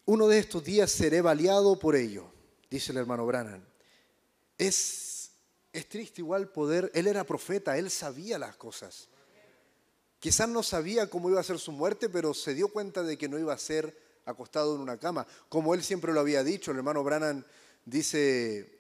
Uno 0.07 0.27
de 0.27 0.39
estos 0.41 0.65
días 0.65 0.91
seré 0.91 1.21
baleado 1.21 1.79
por 1.79 1.95
ello, 1.95 2.33
dice 2.69 2.91
el 2.91 2.99
hermano 2.99 3.25
Branham. 3.25 3.70
Es, 4.61 5.33
es 5.73 5.89
triste 5.89 6.21
igual 6.21 6.51
poder, 6.51 6.91
él 6.93 7.07
era 7.07 7.25
profeta, 7.25 7.79
él 7.79 7.91
sabía 7.91 8.39
las 8.39 8.57
cosas. 8.57 9.09
Quizás 10.19 10.51
no 10.51 10.63
sabía 10.63 11.09
cómo 11.09 11.31
iba 11.31 11.41
a 11.41 11.45
ser 11.45 11.59
su 11.59 11.73
muerte, 11.73 12.11
pero 12.11 12.35
se 12.35 12.53
dio 12.53 12.69
cuenta 12.69 13.03
de 13.03 13.17
que 13.17 13.27
no 13.27 13.39
iba 13.39 13.55
a 13.55 13.59
ser 13.59 13.99
acostado 14.27 14.75
en 14.75 14.83
una 14.83 14.99
cama. 14.99 15.27
Como 15.49 15.73
él 15.73 15.83
siempre 15.83 16.13
lo 16.13 16.21
había 16.21 16.45
dicho, 16.45 16.73
el 16.73 16.77
hermano 16.77 17.03
Branham 17.03 17.43
dice 17.87 18.79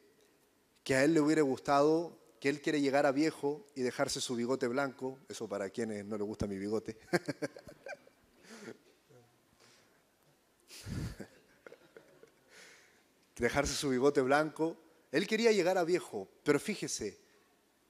que 0.84 0.96
a 0.96 1.02
él 1.02 1.14
le 1.14 1.22
hubiera 1.22 1.40
gustado, 1.40 2.14
que 2.40 2.50
él 2.50 2.60
quiere 2.60 2.82
llegar 2.82 3.06
a 3.06 3.12
viejo 3.12 3.64
y 3.74 3.80
dejarse 3.80 4.20
su 4.20 4.36
bigote 4.36 4.68
blanco, 4.68 5.18
eso 5.30 5.48
para 5.48 5.70
quienes 5.70 6.04
no 6.04 6.18
le 6.18 6.24
gusta 6.24 6.46
mi 6.46 6.58
bigote. 6.58 6.98
dejarse 13.38 13.72
su 13.72 13.88
bigote 13.88 14.20
blanco. 14.20 14.76
Él 15.12 15.26
quería 15.26 15.52
llegar 15.52 15.78
a 15.78 15.84
viejo, 15.84 16.28
pero 16.44 16.60
fíjese, 16.60 17.18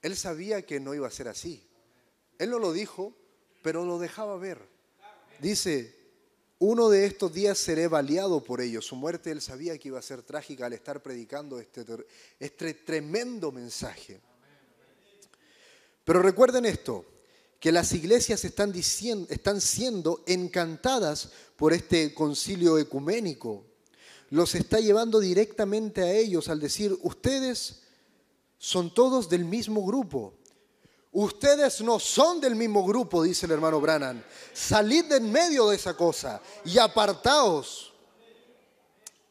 él 0.03 0.17
sabía 0.17 0.63
que 0.63 0.81
no 0.81 0.95
iba 0.95 1.07
a 1.07 1.11
ser 1.11 1.29
así. 1.29 1.67
Él 2.39 2.51
no 2.51 2.59
lo 2.59 2.73
dijo, 2.73 3.15
pero 3.63 3.85
lo 3.85 3.99
dejaba 3.99 4.37
ver. 4.39 4.59
Dice, 5.41 5.95
uno 6.59 6.89
de 6.89 7.07
estos 7.07 7.33
días 7.33 7.59
seré 7.59 7.89
baleado 7.89 8.43
por 8.43 8.61
ellos. 8.61 8.87
Su 8.87 8.97
muerte 8.97 9.31
él 9.31 9.41
sabía 9.41 9.77
que 9.79 9.89
iba 9.89 9.99
a 9.99 10.03
ser 10.03 10.23
trágica 10.23 10.67
al 10.67 10.73
estar 10.73 11.03
predicando 11.03 11.59
este, 11.61 11.85
este 12.39 12.75
tremendo 12.75 13.53
mensaje. 13.53 14.21
Pero 16.05 16.23
recuerden 16.23 16.65
esto, 16.65 17.05
que 17.61 17.73
las 17.73 17.93
iglesias 17.93 18.45
están, 18.45 18.73
diciendo, 18.73 19.27
están 19.31 19.61
siendo 19.61 20.25
encantadas 20.27 21.31
por 21.57 21.75
este 21.75 22.15
concilio 22.15 22.79
ecuménico. 22.79 23.67
Los 24.31 24.55
está 24.55 24.79
llevando 24.79 25.19
directamente 25.19 26.03
a 26.03 26.13
ellos 26.13 26.49
al 26.49 26.61
decir, 26.61 26.97
ustedes 27.03 27.83
son 28.59 28.95
todos 28.95 29.29
del 29.29 29.45
mismo 29.45 29.85
grupo. 29.85 30.35
Ustedes 31.13 31.81
no 31.81 31.99
son 31.99 32.41
del 32.41 32.55
mismo 32.55 32.87
grupo, 32.87 33.25
dice 33.25 33.47
el 33.47 33.53
hermano 33.53 33.81
Branham. 33.81 34.23
Salid 34.53 35.07
de 35.07 35.17
en 35.17 35.33
medio 35.33 35.69
de 35.69 35.77
esa 35.77 35.97
cosa 35.97 36.41
y 36.65 36.79
apartaos. 36.79 37.93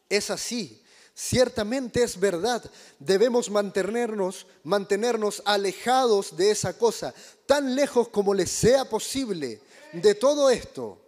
Es 0.08 0.30
así. 0.30 0.82
Ciertamente 1.14 2.02
es 2.02 2.18
verdad. 2.20 2.62
Debemos 2.98 3.50
mantenernos, 3.50 4.46
mantenernos 4.62 5.42
alejados 5.46 6.36
de 6.36 6.50
esa 6.50 6.76
cosa, 6.76 7.14
tan 7.46 7.74
lejos 7.74 8.08
como 8.08 8.34
les 8.34 8.50
sea 8.50 8.84
posible 8.84 9.62
de 9.92 10.14
todo 10.14 10.50
esto. 10.50 10.99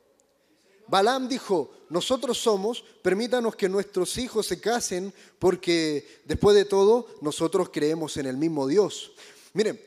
Balaam 0.88 1.28
dijo, 1.28 1.70
nosotros 1.88 2.38
somos, 2.38 2.82
permítanos 3.02 3.56
que 3.56 3.68
nuestros 3.68 4.16
hijos 4.18 4.46
se 4.46 4.60
casen 4.60 5.12
porque 5.38 6.22
después 6.24 6.56
de 6.56 6.64
todo 6.64 7.06
nosotros 7.20 7.70
creemos 7.70 8.16
en 8.16 8.26
el 8.26 8.36
mismo 8.36 8.66
Dios. 8.66 9.12
Miren, 9.52 9.80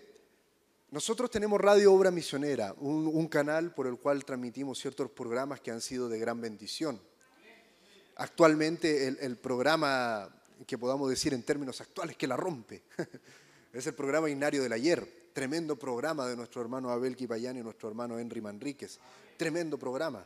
nosotros 0.91 1.29
tenemos 1.29 1.59
Radio 1.59 1.93
Obra 1.93 2.11
Misionera, 2.11 2.73
un, 2.79 3.27
canal 3.27 3.73
por 3.73 3.87
el 3.87 3.97
cual 3.97 4.23
transmitimos 4.23 4.79
ciertos 4.79 5.11
programas 5.11 5.59
que 5.59 5.71
han 5.71 5.81
sido 5.81 6.07
de 6.07 6.19
gran 6.19 6.39
bendición. 6.39 7.01
Actualmente 8.15 9.07
el, 9.07 9.17
el, 9.19 9.35
programa 9.35 10.29
que 10.65 10.77
podamos 10.77 11.09
decir 11.09 11.33
en 11.33 11.43
términos 11.43 11.81
actuales 11.81 12.15
que 12.15 12.27
la 12.27 12.37
rompe 12.37 12.83
es 13.73 13.85
el 13.87 13.93
programa 13.93 14.29
Ignario 14.29 14.63
del 14.63 14.71
Ayer, 14.71 15.29
tremendo 15.33 15.75
programa 15.75 16.27
de 16.27 16.37
nuestro 16.37 16.61
hermano 16.61 16.89
Abel 16.91 17.15
Kipayán 17.15 17.57
y 17.57 17.61
nuestro 17.61 17.89
hermano 17.89 18.17
Henry 18.17 18.39
Manríquez, 18.39 18.99
tremendo 19.35 19.77
programa. 19.77 20.25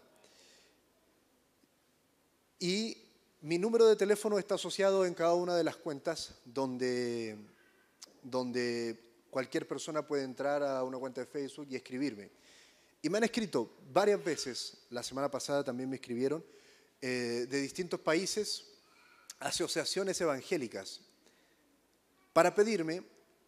Y 2.60 2.97
mi 3.41 3.57
número 3.57 3.88
de 3.88 3.95
teléfono 3.95 4.38
está 4.38 4.55
asociado 4.55 5.05
en 5.05 5.14
cada 5.14 5.34
una 5.34 5.55
de 5.55 5.64
las 5.64 5.78
cuentas 5.78 6.36
donde, 6.43 7.38
donde 8.22 8.99
cualquier 9.30 9.66
persona 9.66 10.05
puede 10.05 10.24
entrar 10.24 10.62
a 10.62 10.84
una 10.84 10.97
cuenta 10.97 11.22
de 11.22 11.28
Facebook 11.28 11.68
y 11.70 11.78
escribirme. 11.78 12.30
Y 13.01 13.10
me 13.10 13.18
han 13.18 13.24
escrito 13.24 13.72
varias 13.93 14.22
veces, 14.22 14.78
la 14.89 15.03
semana 15.03 15.32
pasada 15.32 15.64
también 15.64 15.89
me 15.89 15.95
escribieron, 15.95 16.43
eh, 17.01 17.47
de 17.49 17.62
distintos 17.62 18.01
países, 18.01 18.66
asociaciones 19.39 20.20
evangélicas, 20.20 20.99
para 22.34 22.53
pedirme 22.53 23.03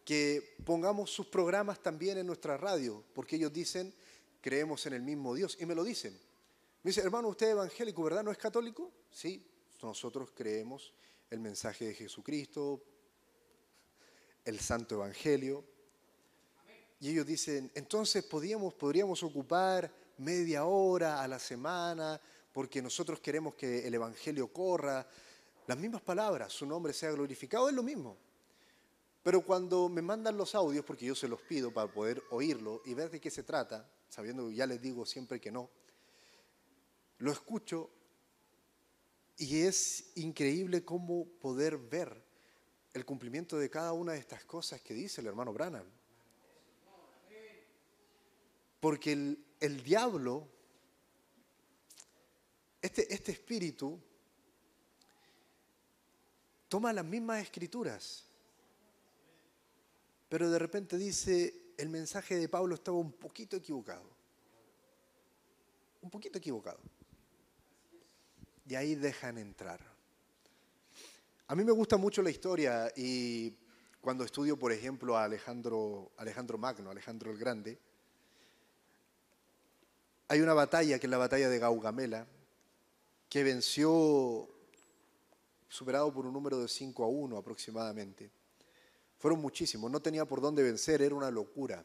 que 0.06 0.56
pongamos 0.64 1.10
sus 1.10 1.26
programas 1.26 1.82
también 1.82 2.16
en 2.16 2.26
nuestra 2.26 2.56
radio, 2.56 3.04
porque 3.12 3.36
ellos 3.36 3.52
dicen, 3.52 3.92
creemos 4.40 4.86
en 4.86 4.94
el 4.94 5.02
mismo 5.02 5.34
Dios, 5.34 5.58
y 5.60 5.66
me 5.66 5.74
lo 5.74 5.84
dicen. 5.84 6.18
Me 6.82 6.88
dice, 6.88 7.00
hermano, 7.00 7.28
usted 7.28 7.46
es 7.46 7.52
evangélico, 7.52 8.02
¿verdad? 8.02 8.24
¿No 8.24 8.32
es 8.32 8.38
católico? 8.38 8.90
Sí, 9.08 9.46
nosotros 9.82 10.32
creemos 10.34 10.92
el 11.30 11.38
mensaje 11.38 11.86
de 11.86 11.94
Jesucristo, 11.94 12.82
el 14.44 14.58
Santo 14.58 14.96
Evangelio. 14.96 15.64
Y 16.98 17.10
ellos 17.10 17.24
dicen, 17.24 17.70
entonces 17.76 18.24
podríamos, 18.24 18.74
podríamos 18.74 19.22
ocupar 19.22 19.92
media 20.18 20.64
hora 20.64 21.22
a 21.22 21.28
la 21.28 21.38
semana 21.38 22.20
porque 22.52 22.82
nosotros 22.82 23.20
queremos 23.20 23.54
que 23.54 23.86
el 23.86 23.94
Evangelio 23.94 24.52
corra. 24.52 25.06
Las 25.68 25.78
mismas 25.78 26.02
palabras, 26.02 26.52
su 26.52 26.66
nombre 26.66 26.92
sea 26.92 27.12
glorificado, 27.12 27.68
es 27.68 27.74
lo 27.74 27.84
mismo. 27.84 28.16
Pero 29.22 29.40
cuando 29.42 29.88
me 29.88 30.02
mandan 30.02 30.36
los 30.36 30.54
audios, 30.56 30.84
porque 30.84 31.06
yo 31.06 31.14
se 31.14 31.28
los 31.28 31.40
pido 31.42 31.72
para 31.72 31.90
poder 31.90 32.22
oírlo 32.30 32.82
y 32.84 32.94
ver 32.94 33.08
de 33.08 33.20
qué 33.20 33.30
se 33.30 33.44
trata, 33.44 33.88
sabiendo 34.08 34.48
que 34.48 34.56
ya 34.56 34.66
les 34.66 34.82
digo 34.82 35.06
siempre 35.06 35.40
que 35.40 35.52
no, 35.52 35.70
lo 37.22 37.30
escucho 37.30 37.88
y 39.36 39.60
es 39.60 40.10
increíble 40.16 40.84
cómo 40.84 41.24
poder 41.40 41.78
ver 41.78 42.20
el 42.92 43.04
cumplimiento 43.04 43.56
de 43.58 43.70
cada 43.70 43.92
una 43.92 44.12
de 44.12 44.18
estas 44.18 44.44
cosas 44.44 44.80
que 44.80 44.92
dice 44.92 45.20
el 45.20 45.28
hermano 45.28 45.52
Branham. 45.52 45.86
Porque 48.80 49.12
el, 49.12 49.44
el 49.60 49.84
diablo, 49.84 50.48
este, 52.82 53.14
este 53.14 53.30
espíritu, 53.30 54.00
toma 56.66 56.92
las 56.92 57.04
mismas 57.04 57.40
escrituras, 57.40 58.24
pero 60.28 60.50
de 60.50 60.58
repente 60.58 60.98
dice, 60.98 61.72
el 61.78 61.88
mensaje 61.88 62.36
de 62.36 62.48
Pablo 62.48 62.74
estaba 62.74 62.98
un 62.98 63.12
poquito 63.12 63.56
equivocado. 63.56 64.10
Un 66.00 66.10
poquito 66.10 66.38
equivocado 66.38 66.80
y 68.72 68.74
ahí 68.74 68.94
dejan 68.94 69.36
entrar. 69.36 69.80
A 71.46 71.54
mí 71.54 71.62
me 71.62 71.72
gusta 71.72 71.98
mucho 71.98 72.22
la 72.22 72.30
historia 72.30 72.90
y 72.96 73.54
cuando 74.00 74.24
estudio, 74.24 74.58
por 74.58 74.72
ejemplo, 74.72 75.14
a 75.14 75.24
Alejandro, 75.24 76.10
Alejandro 76.16 76.56
Magno, 76.56 76.90
Alejandro 76.90 77.30
el 77.30 77.36
Grande, 77.36 77.78
hay 80.26 80.40
una 80.40 80.54
batalla 80.54 80.98
que 80.98 81.06
es 81.06 81.10
la 81.10 81.18
batalla 81.18 81.50
de 81.50 81.58
Gaugamela, 81.58 82.26
que 83.28 83.44
venció 83.44 84.48
superado 85.68 86.10
por 86.10 86.24
un 86.24 86.32
número 86.32 86.58
de 86.58 86.66
5 86.66 87.04
a 87.04 87.08
1 87.08 87.36
aproximadamente. 87.36 88.30
Fueron 89.18 89.42
muchísimos, 89.42 89.90
no 89.90 90.00
tenía 90.00 90.24
por 90.24 90.40
dónde 90.40 90.62
vencer, 90.62 91.02
era 91.02 91.14
una 91.14 91.30
locura. 91.30 91.84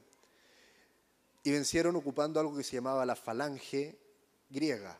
Y 1.43 1.51
vencieron 1.51 1.97
ocupando 1.97 2.39
algo 2.39 2.55
que 2.55 2.63
se 2.63 2.77
llamaba 2.77 3.05
la 3.05 3.17
falange 3.17 3.99
griega. 4.49 4.97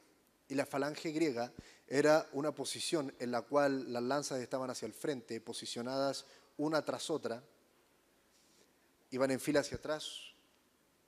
Y 0.49 0.55
la 0.55 0.65
falange 0.65 1.11
griega 1.11 1.53
era 1.88 2.27
una 2.34 2.53
posición 2.53 3.14
en 3.19 3.31
la 3.31 3.41
cual 3.43 3.91
las 3.93 4.03
lanzas 4.03 4.39
estaban 4.39 4.69
hacia 4.69 4.85
el 4.85 4.93
frente, 4.93 5.39
posicionadas 5.39 6.26
una 6.57 6.84
tras 6.84 7.09
otra, 7.09 7.43
iban 9.11 9.31
en 9.31 9.39
fila 9.39 9.61
hacia 9.61 9.77
atrás, 9.77 10.34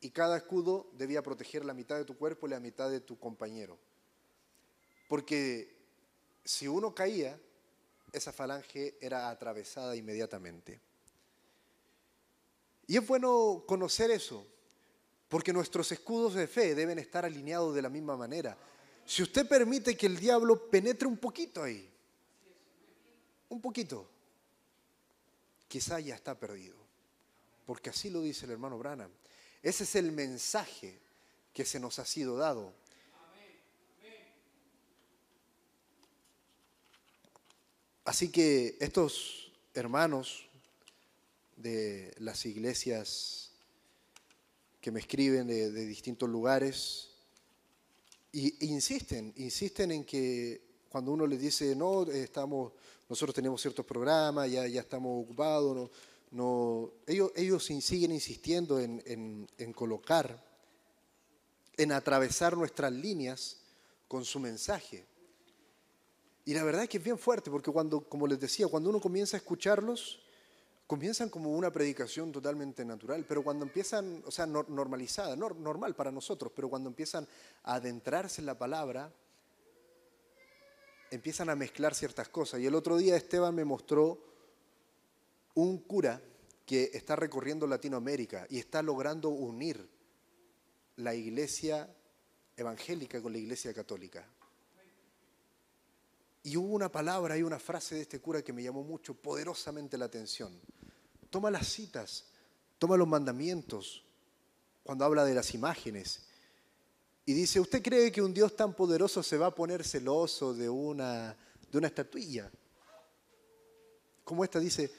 y 0.01 0.11
cada 0.11 0.37
escudo 0.37 0.89
debía 0.93 1.21
proteger 1.21 1.65
la 1.65 1.73
mitad 1.73 1.97
de 1.97 2.05
tu 2.05 2.17
cuerpo 2.17 2.47
y 2.47 2.51
la 2.51 2.59
mitad 2.59 2.89
de 2.89 3.01
tu 3.01 3.19
compañero. 3.19 3.77
Porque 5.09 5.75
si 6.45 6.67
uno 6.67 6.95
caía, 6.95 7.37
esa 8.13 8.31
falange 8.31 8.97
era 9.01 9.29
atravesada 9.29 9.95
inmediatamente. 9.95 10.79
Y 12.87 12.97
es 12.97 13.05
bueno 13.05 13.63
conocer 13.67 14.09
eso, 14.11 14.47
porque 15.27 15.53
nuestros 15.53 15.91
escudos 15.91 16.33
de 16.33 16.47
fe 16.47 16.73
deben 16.73 16.97
estar 16.97 17.25
alineados 17.25 17.75
de 17.75 17.81
la 17.81 17.89
misma 17.89 18.15
manera 18.15 18.57
si 19.09 19.23
usted 19.23 19.47
permite 19.47 19.97
que 19.97 20.05
el 20.05 20.19
diablo 20.19 20.69
penetre 20.69 21.07
un 21.07 21.17
poquito 21.17 21.63
ahí, 21.63 21.89
un 23.49 23.59
poquito, 23.59 24.07
quizá 25.67 25.99
ya 25.99 26.13
está 26.13 26.39
perdido. 26.39 26.75
Porque 27.65 27.89
así 27.89 28.11
lo 28.11 28.21
dice 28.21 28.45
el 28.45 28.51
hermano 28.51 28.77
Brana. 28.77 29.09
Ese 29.63 29.83
es 29.85 29.95
el 29.95 30.11
mensaje 30.11 30.99
que 31.55 31.65
se 31.65 31.79
nos 31.79 31.97
ha 31.97 32.05
sido 32.05 32.37
dado. 32.37 32.71
Así 38.05 38.31
que 38.31 38.77
estos 38.79 39.51
hermanos 39.73 40.47
de 41.55 42.13
las 42.19 42.45
iglesias 42.45 43.53
que 44.81 44.91
me 44.91 44.99
escriben 44.99 45.47
de 45.47 45.85
distintos 45.87 46.29
lugares, 46.29 47.08
y 48.31 48.65
insisten, 48.67 49.33
insisten 49.37 49.91
en 49.91 50.03
que 50.03 50.61
cuando 50.89 51.11
uno 51.11 51.25
les 51.27 51.39
dice, 51.39 51.75
no, 51.75 52.03
estamos, 52.03 52.73
nosotros 53.07 53.33
tenemos 53.33 53.61
ciertos 53.61 53.85
programas, 53.85 54.49
ya, 54.51 54.67
ya 54.67 54.81
estamos 54.81 55.23
ocupados, 55.23 55.89
ellos, 57.07 57.31
ellos 57.35 57.63
siguen 57.63 58.11
insistiendo 58.11 58.79
en, 58.79 59.01
en- 59.05 59.47
en 59.57 59.73
colocar, 59.73 60.43
en 61.77 61.91
atravesar 61.91 62.55
nuestras 62.55 62.91
líneas 62.91 63.57
con 64.07 64.25
su 64.25 64.39
mensaje. 64.39 65.05
Y 66.45 66.53
la 66.53 66.63
verdad 66.63 66.83
es 66.83 66.89
que 66.89 66.97
es 66.97 67.03
bien 67.03 67.17
fuerte, 67.17 67.49
porque 67.51 67.71
cuando, 67.71 68.01
como 68.07 68.27
les 68.27 68.39
decía, 68.39 68.67
cuando 68.67 68.89
uno 68.89 68.99
comienza 68.99 69.37
a 69.37 69.39
escucharlos, 69.39 70.19
comienzan 70.89 71.29
como 71.29 71.51
una 71.51 71.71
predicación 71.71 72.31
totalmente 72.31 72.83
natural, 72.83 73.23
pero 73.27 73.43
cuando 73.43 73.63
empiezan, 73.63 74.23
o 74.25 74.31
sea, 74.31 74.47
nor- 74.47 74.69
normalizada, 74.69 75.35
nor- 75.35 75.55
normal 75.55 75.95
para 75.95 76.11
nosotros, 76.11 76.51
pero 76.55 76.67
cuando 76.67 76.89
empiezan 76.89 77.27
a 77.61 77.75
adentrarse 77.75 78.41
en 78.41 78.47
la 78.47 78.57
palabra, 78.57 79.13
empiezan 81.11 81.51
a 81.51 81.55
mezclar 81.55 81.93
ciertas 81.93 82.29
cosas. 82.29 82.59
Y 82.59 82.65
el 82.65 82.73
otro 82.73 82.97
día 82.97 83.15
Esteban 83.15 83.53
me 83.53 83.65
mostró 83.65 84.19
un 85.53 85.77
cura 85.83 86.19
que 86.65 86.89
está 86.91 87.15
recorriendo 87.15 87.67
Latinoamérica 87.67 88.47
y 88.49 88.57
está 88.57 88.81
logrando 88.81 89.29
unir 89.29 89.87
la 90.95 91.13
iglesia 91.13 91.87
evangélica 92.57 93.21
con 93.21 93.31
la 93.31 93.37
iglesia 93.37 93.75
católica. 93.75 94.27
Y 96.41 96.57
hubo 96.57 96.73
una 96.73 96.91
palabra 96.91 97.37
y 97.37 97.43
una 97.43 97.59
frase 97.59 97.93
de 97.93 98.01
este 98.01 98.19
cura 98.19 98.41
que 98.41 98.53
me 98.53 98.63
llamó 98.63 98.81
mucho, 98.81 99.13
poderosamente 99.13 99.95
la 99.99 100.05
atención. 100.05 100.59
Toma 101.29 101.51
las 101.51 101.67
citas, 101.67 102.25
toma 102.77 102.97
los 102.97 103.07
mandamientos, 103.07 104.03
cuando 104.83 105.05
habla 105.05 105.23
de 105.25 105.33
las 105.35 105.53
imágenes. 105.53 106.21
Y 107.25 107.33
dice, 107.33 107.59
¿usted 107.59 107.83
cree 107.83 108.11
que 108.11 108.21
un 108.21 108.33
Dios 108.33 108.55
tan 108.55 108.73
poderoso 108.73 109.21
se 109.21 109.37
va 109.37 109.47
a 109.47 109.55
poner 109.55 109.83
celoso 109.83 110.53
de 110.53 110.67
una, 110.67 111.37
de 111.71 111.77
una 111.77 111.87
estatuilla? 111.87 112.49
Como 114.23 114.43
esta 114.43 114.59
dice, 114.59 114.91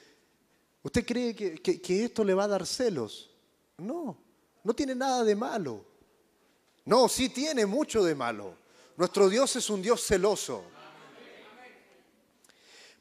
¿usted 0.83 1.05
cree 1.05 1.35
que, 1.35 1.55
que- 1.61 1.81
que 1.81 2.05
esto 2.05 2.23
le 2.23 2.33
va 2.33 2.45
a 2.45 2.47
dar 2.49 2.65
celos? 2.65 3.29
No, 3.77 4.17
no 4.63 4.73
tiene 4.73 4.95
nada 4.95 5.23
de 5.25 5.35
malo. 5.35 5.83
No, 6.85 7.09
sí 7.09 7.29
tiene 7.29 7.65
mucho 7.65 8.03
de 8.03 8.15
malo. 8.15 8.55
Nuestro 8.95 9.27
Dios 9.29 9.55
es 9.57 9.69
un 9.69 9.81
Dios 9.81 10.01
celoso. 10.05 10.63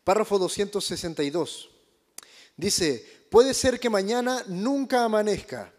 Párrafo 0.05 0.39
262. 0.39 1.71
Dice, 2.57 3.20
puede 3.31 3.55
ser 3.55 3.81
que 3.81 3.89
mañana 3.89 4.45
nunca 4.47 5.05
amanezca. 5.05 5.73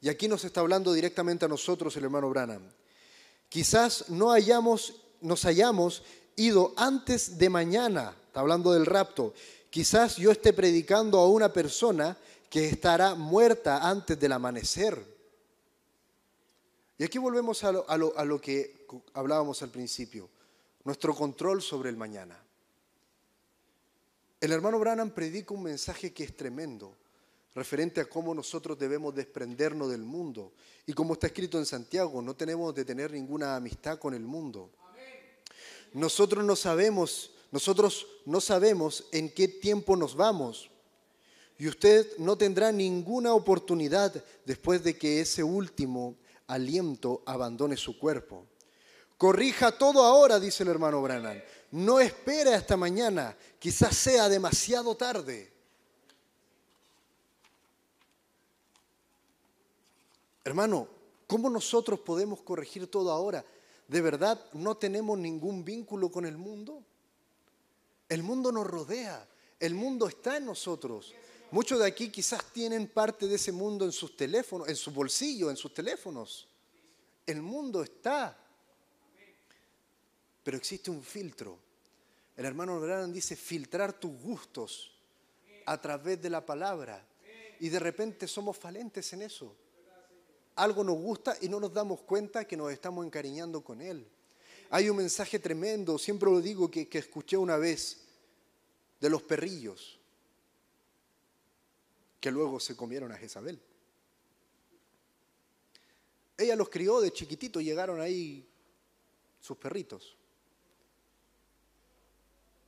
Y 0.00 0.08
aquí 0.08 0.28
nos 0.28 0.44
está 0.44 0.60
hablando 0.60 0.92
directamente 0.92 1.44
a 1.44 1.48
nosotros 1.48 1.96
el 1.96 2.04
hermano 2.04 2.28
Branham. 2.28 2.62
Quizás 3.48 4.08
no 4.08 4.32
hayamos, 4.32 4.94
nos 5.20 5.44
hayamos 5.44 6.02
ido 6.34 6.74
antes 6.76 7.38
de 7.38 7.48
mañana, 7.48 8.14
está 8.26 8.40
hablando 8.40 8.72
del 8.72 8.86
rapto. 8.86 9.34
Quizás 9.70 10.16
yo 10.16 10.30
esté 10.30 10.52
predicando 10.52 11.18
a 11.18 11.28
una 11.28 11.52
persona 11.52 12.16
que 12.50 12.68
estará 12.68 13.14
muerta 13.14 13.88
antes 13.88 14.18
del 14.18 14.32
amanecer. 14.32 15.16
Y 16.98 17.04
aquí 17.04 17.18
volvemos 17.18 17.62
a 17.64 17.72
lo, 17.72 18.40
que 18.40 18.86
hablábamos 19.12 19.62
al 19.62 19.70
principio, 19.70 20.30
nuestro 20.84 21.14
control 21.14 21.60
sobre 21.60 21.90
el 21.90 21.96
mañana. 21.96 22.38
El 24.40 24.52
hermano 24.52 24.78
Branham 24.78 25.10
predica 25.10 25.54
un 25.54 25.62
mensaje 25.62 26.12
que 26.12 26.24
es 26.24 26.36
tremendo, 26.36 26.94
referente 27.54 28.02
a 28.02 28.04
cómo 28.04 28.34
nosotros 28.34 28.78
debemos 28.78 29.14
desprendernos 29.14 29.90
del 29.90 30.02
mundo. 30.02 30.52
Y 30.86 30.92
como 30.92 31.14
está 31.14 31.28
escrito 31.28 31.58
en 31.58 31.64
Santiago, 31.64 32.20
no 32.20 32.36
tenemos 32.36 32.74
de 32.74 32.84
tener 32.84 33.12
ninguna 33.12 33.56
amistad 33.56 33.98
con 33.98 34.12
el 34.12 34.22
mundo. 34.22 34.70
Nosotros 35.94 36.44
no 36.44 36.54
sabemos, 36.54 37.30
nosotros 37.50 38.06
no 38.26 38.42
sabemos 38.42 39.06
en 39.10 39.32
qué 39.32 39.48
tiempo 39.48 39.96
nos 39.96 40.14
vamos. 40.14 40.70
Y 41.58 41.68
usted 41.68 42.06
no 42.18 42.36
tendrá 42.36 42.70
ninguna 42.70 43.32
oportunidad 43.32 44.22
después 44.44 44.84
de 44.84 44.98
que 44.98 45.20
ese 45.20 45.42
último 45.42 46.16
aliento 46.46 47.22
abandone 47.24 47.78
su 47.78 47.98
cuerpo. 47.98 48.44
Corrija 49.16 49.78
todo 49.78 50.04
ahora, 50.04 50.38
dice 50.38 50.62
el 50.62 50.68
hermano 50.68 51.00
Branham. 51.00 51.40
No 51.72 52.00
espere 52.00 52.54
hasta 52.54 52.76
mañana, 52.76 53.36
quizás 53.58 53.96
sea 53.96 54.28
demasiado 54.28 54.96
tarde. 54.96 55.52
Hermano, 60.44 60.88
¿cómo 61.26 61.50
nosotros 61.50 62.00
podemos 62.00 62.40
corregir 62.42 62.88
todo 62.88 63.10
ahora? 63.10 63.44
¿De 63.88 64.00
verdad 64.00 64.44
no 64.52 64.76
tenemos 64.76 65.18
ningún 65.18 65.64
vínculo 65.64 66.10
con 66.10 66.24
el 66.24 66.36
mundo? 66.36 66.84
El 68.08 68.22
mundo 68.22 68.52
nos 68.52 68.66
rodea, 68.66 69.28
el 69.58 69.74
mundo 69.74 70.06
está 70.06 70.36
en 70.36 70.46
nosotros. 70.46 71.14
Muchos 71.50 71.78
de 71.78 71.86
aquí 71.86 72.10
quizás 72.10 72.44
tienen 72.52 72.88
parte 72.88 73.26
de 73.26 73.36
ese 73.36 73.50
mundo 73.52 73.84
en 73.84 73.92
sus 73.92 74.16
teléfonos, 74.16 74.68
en 74.68 74.76
su 74.76 74.92
bolsillo, 74.92 75.50
en 75.50 75.56
sus 75.56 75.74
teléfonos. 75.74 76.48
El 77.26 77.42
mundo 77.42 77.82
está. 77.82 78.36
Pero 80.46 80.58
existe 80.58 80.92
un 80.92 81.02
filtro. 81.02 81.58
El 82.36 82.44
hermano 82.44 82.78
Branham 82.78 83.12
dice 83.12 83.34
filtrar 83.34 83.98
tus 83.98 84.12
gustos 84.12 84.92
a 85.64 85.80
través 85.80 86.22
de 86.22 86.30
la 86.30 86.46
palabra. 86.46 87.04
Y 87.58 87.68
de 87.68 87.80
repente 87.80 88.28
somos 88.28 88.56
falentes 88.56 89.12
en 89.12 89.22
eso. 89.22 89.52
Algo 90.54 90.84
nos 90.84 90.98
gusta 90.98 91.36
y 91.40 91.48
no 91.48 91.58
nos 91.58 91.74
damos 91.74 92.02
cuenta 92.02 92.44
que 92.44 92.56
nos 92.56 92.70
estamos 92.70 93.04
encariñando 93.04 93.64
con 93.64 93.80
él. 93.80 94.06
Hay 94.70 94.88
un 94.88 94.98
mensaje 94.98 95.40
tremendo, 95.40 95.98
siempre 95.98 96.30
lo 96.30 96.40
digo, 96.40 96.70
que, 96.70 96.88
que 96.88 96.98
escuché 96.98 97.36
una 97.36 97.56
vez 97.56 98.02
de 99.00 99.10
los 99.10 99.24
perrillos 99.24 99.98
que 102.20 102.30
luego 102.30 102.60
se 102.60 102.76
comieron 102.76 103.10
a 103.10 103.16
Jezabel. 103.16 103.60
Ella 106.38 106.54
los 106.54 106.68
crió 106.68 107.00
de 107.00 107.12
chiquitito, 107.12 107.60
llegaron 107.60 108.00
ahí 108.00 108.48
sus 109.40 109.56
perritos. 109.56 110.16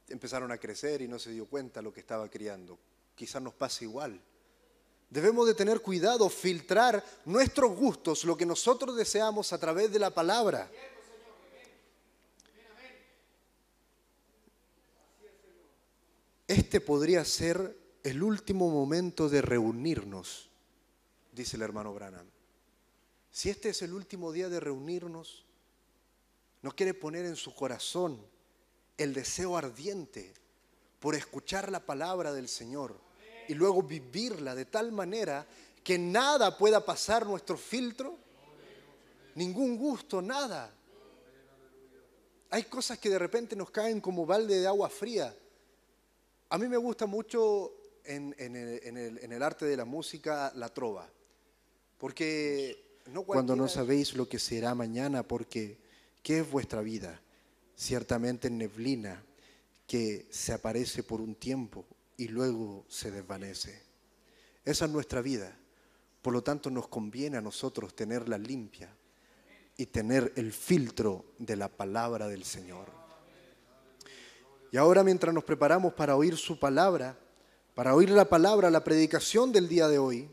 Empezaron 0.09 0.51
a 0.53 0.59
crecer 0.59 1.03
y 1.03 1.09
no 1.09 1.19
se 1.19 1.31
dio 1.31 1.47
cuenta 1.47 1.83
lo 1.83 1.93
que 1.93 2.01
estaba 2.01 2.29
criando. 2.31 2.79
Quizás 3.15 3.43
nos 3.43 3.55
pase 3.55 3.85
igual. 3.85 4.21
Debemos 5.11 5.47
de 5.47 5.55
tener 5.55 5.81
cuidado, 5.81 6.29
filtrar 6.29 7.05
nuestros 7.25 7.75
gustos, 7.75 8.25
lo 8.25 8.37
que 8.37 8.45
nosotros 8.45 8.97
deseamos 8.97 9.53
a 9.53 9.59
través 9.59 9.91
de 9.91 9.99
la 9.99 10.11
palabra. 10.11 10.71
Este 16.47 16.81
podría 16.81 17.25
ser 17.25 17.77
el 18.03 18.23
último 18.23 18.71
momento 18.71 19.29
de 19.29 19.43
reunirnos, 19.43 20.49
dice 21.33 21.57
el 21.57 21.63
hermano 21.63 21.93
Branham. 21.93 22.27
Si 23.31 23.51
este 23.51 23.69
es 23.71 23.83
el 23.83 23.93
último 23.93 24.33
día 24.33 24.49
de 24.49 24.59
reunirnos, 24.59 25.45
no 26.63 26.73
quiere 26.73 26.95
poner 26.95 27.27
en 27.27 27.37
su 27.37 27.55
corazón 27.55 28.19
el 28.99 29.15
deseo 29.15 29.57
ardiente 29.57 30.35
por 31.01 31.15
escuchar 31.15 31.71
la 31.71 31.81
palabra 31.81 32.33
del 32.33 32.49
Señor 32.49 32.97
y 33.49 33.55
luego 33.55 33.83
vivirla 33.83 34.55
de 34.55 34.65
tal 34.67 34.93
manera 34.93 35.47
que 35.83 35.97
nada 35.97 36.59
pueda 36.59 36.85
pasar 36.85 37.25
nuestro 37.25 37.57
filtro, 37.57 38.17
ningún 39.37 39.79
gusto, 39.79 40.21
nada. 40.21 40.75
Hay 42.51 42.65
cosas 42.65 42.99
que 42.99 43.09
de 43.11 43.19
repente 43.19 43.55
nos 43.57 43.71
caen 43.71 44.01
como 44.01 44.27
balde 44.27 44.59
de 44.61 44.67
agua 44.67 44.89
fría. 44.91 45.35
A 46.51 46.59
mí 46.59 46.67
me 46.67 46.77
gusta 46.77 47.07
mucho 47.07 47.73
en, 48.05 48.35
en 48.39 48.57
el, 48.57 48.81
en 48.85 48.97
el- 48.97 49.19
en 49.19 49.33
el 49.33 49.43
arte 49.43 49.67
de 49.67 49.77
la 49.77 49.85
música 49.85 50.51
la 50.57 50.69
trova, 50.71 51.09
porque 51.99 52.99
no 53.07 53.23
cuando 53.23 53.55
no 53.55 53.69
sabéis 53.69 54.15
lo 54.15 54.29
que 54.29 54.39
será 54.39 54.75
mañana, 54.75 55.23
porque 55.23 55.79
¿qué 56.23 56.41
es 56.41 56.51
vuestra 56.51 56.81
vida? 56.81 57.21
Ciertamente 57.79 58.51
neblina 58.51 59.23
que 59.87 60.27
se 60.31 60.53
aparece 60.53 61.05
por 61.05 61.21
un 61.21 61.37
tiempo 61.37 61.87
y 62.17 62.27
luego 62.27 62.85
se 62.89 63.13
desvanece. 63.13 63.81
Esa 64.65 64.87
es 64.87 64.91
nuestra 64.91 65.23
vida. 65.23 65.57
Por 66.21 66.33
lo 66.33 66.43
tanto, 66.43 66.71
nos 66.71 66.89
conviene 66.89 67.37
a 67.37 67.41
nosotros 67.41 67.95
tenerla 67.95 68.37
limpia 68.37 68.93
y 69.77 69.87
tener 69.87 70.33
el 70.35 70.53
filtro 70.53 71.27
de 71.39 71.55
la 71.55 71.69
palabra 71.69 72.27
del 72.27 72.43
Señor. 72.43 72.89
Y 74.73 74.77
ahora 74.77 75.05
mientras 75.05 75.33
nos 75.33 75.45
preparamos 75.45 75.95
para 75.95 76.17
oír 76.17 76.37
su 76.37 76.59
palabra, 76.59 77.17
para 77.77 77.95
oír 77.95 78.11
la 78.11 78.29
palabra, 78.29 78.71
la 78.71 78.83
predicación 78.83 79.53
del 79.53 79.69
día 79.69 79.87
de 79.87 80.01
hoy, 80.01 80.29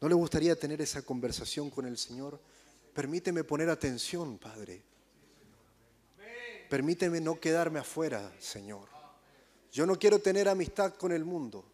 ¿no 0.00 0.08
le 0.08 0.14
gustaría 0.14 0.58
tener 0.58 0.80
esa 0.80 1.02
conversación 1.02 1.68
con 1.68 1.84
el 1.84 1.98
Señor? 1.98 2.40
Permíteme 2.94 3.44
poner 3.44 3.68
atención, 3.68 4.38
Padre. 4.38 4.90
Permíteme 6.72 7.20
no 7.20 7.38
quedarme 7.38 7.80
afuera, 7.80 8.32
Señor. 8.40 8.88
Yo 9.70 9.84
no 9.84 9.98
quiero 9.98 10.20
tener 10.20 10.48
amistad 10.48 10.94
con 10.94 11.12
el 11.12 11.22
mundo. 11.22 11.66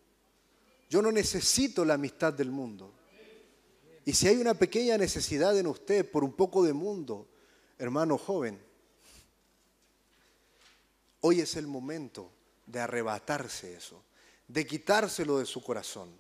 Yo 0.91 1.01
no 1.01 1.13
necesito 1.13 1.85
la 1.85 1.95
amistad 1.95 2.33
del 2.33 2.51
mundo. 2.51 2.93
Y 4.05 4.13
si 4.13 4.27
hay 4.27 4.39
una 4.39 4.55
pequeña 4.55 4.99
necesidad 4.99 5.57
en 5.57 5.69
usted 5.69 6.11
por 6.11 6.25
un 6.25 6.33
poco 6.33 6.65
de 6.65 6.73
mundo, 6.73 7.29
hermano 7.79 8.19
joven, 8.19 8.61
hoy 11.21 11.43
es 11.43 11.55
el 11.55 11.69
momento 11.69 12.33
de 12.67 12.81
arrebatarse 12.81 13.77
eso, 13.77 14.03
de 14.49 14.67
quitárselo 14.67 15.39
de 15.39 15.47
su 15.47 15.63
corazón. 15.63 16.11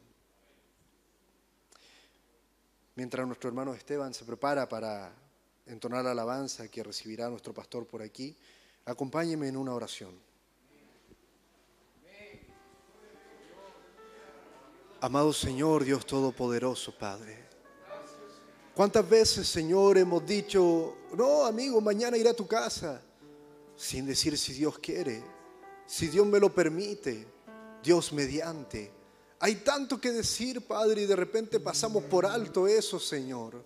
Mientras 2.94 3.26
nuestro 3.26 3.48
hermano 3.48 3.74
Esteban 3.74 4.14
se 4.14 4.24
prepara 4.24 4.68
para 4.68 5.12
entonar 5.66 6.04
la 6.04 6.12
alabanza 6.12 6.68
que 6.68 6.84
recibirá 6.84 7.28
nuestro 7.28 7.52
pastor 7.52 7.84
por 7.84 8.02
aquí, 8.02 8.36
acompáñeme 8.88 9.48
en 9.48 9.56
una 9.56 9.74
oración. 9.74 10.18
Amado 15.00 15.32
Señor, 15.32 15.84
Dios 15.84 16.06
Todopoderoso, 16.06 16.96
Padre. 16.98 17.46
¿Cuántas 18.74 19.08
veces, 19.08 19.46
Señor, 19.46 19.98
hemos 19.98 20.24
dicho, 20.24 20.96
no, 21.14 21.44
amigo, 21.44 21.80
mañana 21.80 22.16
iré 22.16 22.30
a 22.30 22.34
tu 22.34 22.46
casa? 22.46 23.02
Sin 23.76 24.06
decir 24.06 24.36
si 24.38 24.54
Dios 24.54 24.78
quiere, 24.78 25.22
si 25.86 26.08
Dios 26.08 26.26
me 26.26 26.40
lo 26.40 26.52
permite, 26.52 27.26
Dios 27.82 28.12
mediante. 28.12 28.90
Hay 29.40 29.56
tanto 29.56 30.00
que 30.00 30.10
decir, 30.10 30.66
Padre, 30.66 31.02
y 31.02 31.06
de 31.06 31.14
repente 31.14 31.60
pasamos 31.60 32.04
por 32.04 32.24
alto 32.24 32.66
eso, 32.66 32.98
Señor. 32.98 33.62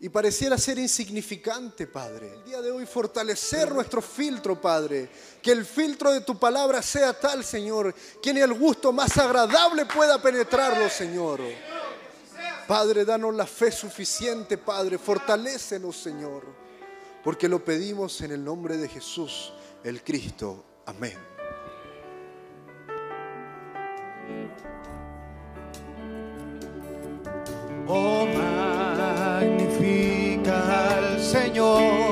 Y 0.00 0.08
pareciera 0.08 0.56
ser 0.56 0.78
insignificante, 0.78 1.88
Padre. 1.88 2.32
El 2.34 2.44
día 2.44 2.60
de 2.60 2.70
hoy 2.70 2.86
fortalecer 2.86 3.72
nuestro 3.72 4.00
filtro, 4.00 4.60
Padre. 4.60 5.10
Que 5.42 5.50
el 5.50 5.64
filtro 5.64 6.12
de 6.12 6.20
tu 6.20 6.38
palabra 6.38 6.80
sea 6.82 7.18
tal, 7.18 7.42
Señor, 7.42 7.92
que 8.22 8.32
ni 8.32 8.40
el 8.40 8.54
gusto 8.54 8.92
más 8.92 9.18
agradable 9.18 9.86
pueda 9.86 10.22
penetrarlo, 10.22 10.88
Señor. 10.88 11.40
Padre, 12.68 13.04
danos 13.04 13.34
la 13.34 13.46
fe 13.46 13.72
suficiente, 13.72 14.56
Padre. 14.56 14.98
Fortalécenos, 14.98 15.96
Señor. 15.96 16.44
Porque 17.24 17.48
lo 17.48 17.64
pedimos 17.64 18.20
en 18.20 18.30
el 18.30 18.44
nombre 18.44 18.76
de 18.76 18.88
Jesús, 18.88 19.52
el 19.82 20.04
Cristo. 20.04 20.64
Amén. 20.86 21.18
Oh, 27.88 28.47
Señor. 31.48 32.07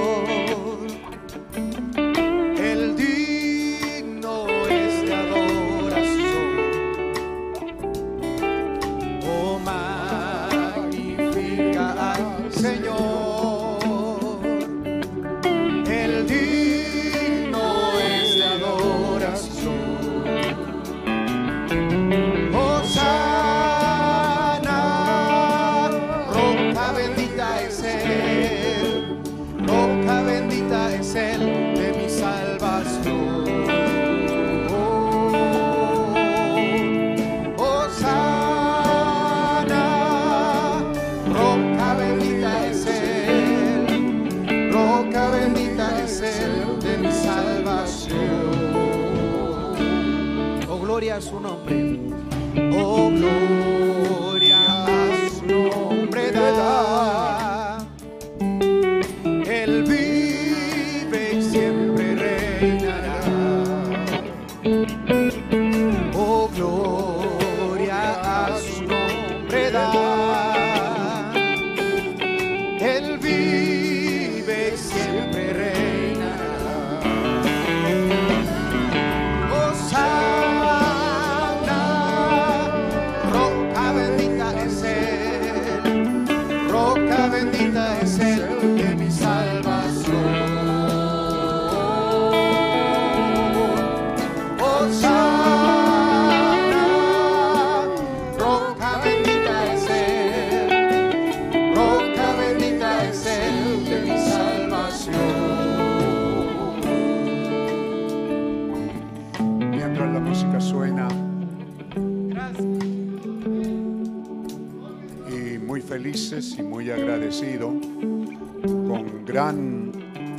Gran 119.37 119.93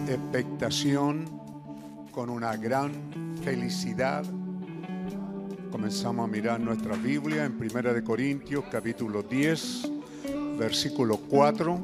expectación, 0.09 1.29
con 2.09 2.31
una 2.31 2.57
gran 2.57 3.35
felicidad. 3.43 4.25
Comenzamos 5.69 6.27
a 6.27 6.31
mirar 6.31 6.59
nuestra 6.59 6.95
Biblia 6.95 7.45
en 7.45 7.59
Primera 7.59 7.93
de 7.93 8.03
Corintios, 8.03 8.65
capítulo 8.71 9.21
10, 9.21 9.91
versículo 10.57 11.17
4, 11.29 11.79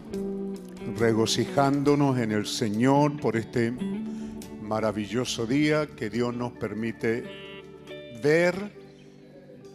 regocijándonos 0.98 2.18
en 2.18 2.31
el 2.31 2.48
Señor 2.48 3.22
por 3.22 3.38
este 3.38 3.72
maravilloso 4.64 5.45
día 5.45 5.85
que 5.85 6.10
Dios 6.10 6.35
nos 6.35 6.53
permite 6.53 7.26
ver 8.23 8.56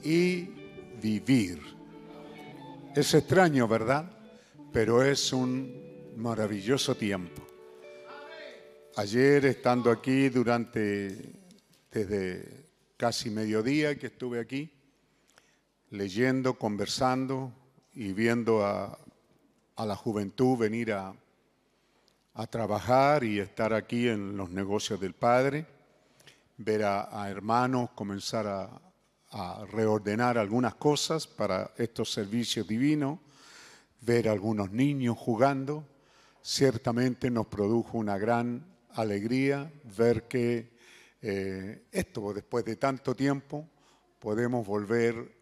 y 0.02 0.48
vivir. 1.01 1.60
Es 2.97 3.15
extraño, 3.15 3.69
¿verdad? 3.69 4.10
Pero 4.73 5.05
es 5.05 5.32
un 5.32 5.88
maravilloso 6.19 6.97
tiempo. 6.97 7.47
Ayer 8.97 9.47
estando 9.47 9.89
aquí 9.89 10.28
durante, 10.28 11.32
desde 11.93 12.66
casi 12.97 13.31
mediodía 13.31 13.97
que 13.97 14.09
estuve 14.09 14.40
aquí, 14.40 14.69
leyendo, 15.90 16.55
conversando 16.59 17.53
y 17.95 18.12
viendo 18.12 18.66
a, 18.66 18.99
a 19.77 19.86
la 19.86 19.95
juventud 19.95 20.59
venir 20.59 20.93
a, 20.93 21.15
a 22.35 22.47
trabajar 22.49 23.23
y 23.23 23.39
estar 23.39 23.73
aquí 23.73 24.09
en 24.09 24.36
los 24.36 24.51
negocios 24.51 24.99
del 25.01 25.15
Padre, 25.15 25.66
ver 26.57 26.82
a, 26.82 27.31
hermanos 27.31 27.90
comenzar 27.95 28.49
a, 28.49 28.81
a 29.31 29.65
reordenar 29.66 30.36
algunas 30.36 30.74
cosas 30.74 31.28
para 31.28 31.70
estos 31.77 32.12
servicios 32.12 32.66
divinos, 32.66 33.20
ver 34.01 34.28
a 34.28 34.32
algunos 34.32 34.73
niños 34.73 35.16
jugando, 35.16 35.86
ciertamente 36.43 37.31
nos 37.31 37.47
produjo 37.47 37.98
una 37.98 38.19
gran 38.19 38.66
alegría 38.90 39.70
ver 39.97 40.28
que 40.28 40.70
eh, 41.20 41.85
esto, 41.90 42.32
después 42.32 42.65
de 42.65 42.77
tanto 42.77 43.15
tiempo, 43.15 43.69
podemos 44.19 44.66
volver, 44.66 45.36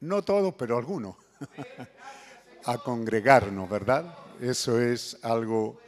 no 0.00 0.22
todos, 0.22 0.54
pero 0.54 0.76
algunos, 0.76 1.16
a 2.64 2.78
congregarnos, 2.78 3.68
¿verdad? 3.68 4.16
Eso 4.40 4.80
es 4.80 5.18
algo 5.22 5.78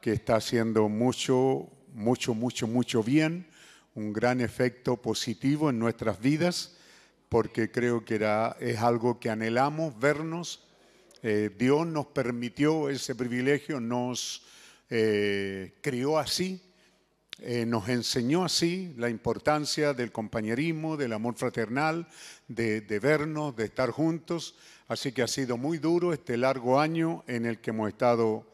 que 0.00 0.12
está 0.12 0.36
haciendo 0.36 0.88
mucho, 0.88 1.68
mucho, 1.92 2.34
mucho, 2.34 2.66
mucho 2.66 3.02
bien, 3.02 3.48
un 3.94 4.12
gran 4.12 4.40
efecto 4.40 4.96
positivo 5.00 5.70
en 5.70 5.78
nuestras 5.78 6.20
vidas, 6.20 6.76
porque 7.28 7.70
creo 7.70 8.04
que 8.04 8.16
es 8.60 8.78
algo 8.80 9.18
que 9.18 9.30
anhelamos 9.30 9.98
vernos. 9.98 10.63
Eh, 11.26 11.50
Dios 11.58 11.86
nos 11.86 12.08
permitió 12.08 12.90
ese 12.90 13.14
privilegio, 13.14 13.80
nos 13.80 14.42
eh, 14.90 15.72
crió 15.80 16.18
así 16.18 16.60
eh, 17.40 17.64
nos 17.64 17.88
enseñó 17.88 18.44
así 18.44 18.92
la 18.98 19.08
importancia 19.08 19.94
del 19.94 20.12
compañerismo, 20.12 20.98
del 20.98 21.14
amor 21.14 21.34
fraternal, 21.34 22.06
de, 22.46 23.00
vernos, 23.02 23.56
de 23.56 23.64
estar 23.64 23.90
juntos. 23.90 24.54
Así 24.86 25.12
que 25.12 25.22
ha 25.22 25.26
sido 25.26 25.56
muy 25.56 25.78
duro 25.78 26.12
este 26.12 26.36
largo 26.36 26.78
año 26.78 27.24
en 27.26 27.46
el 27.46 27.58
que 27.58 27.70
hemos 27.70 27.88
estado 27.88 28.46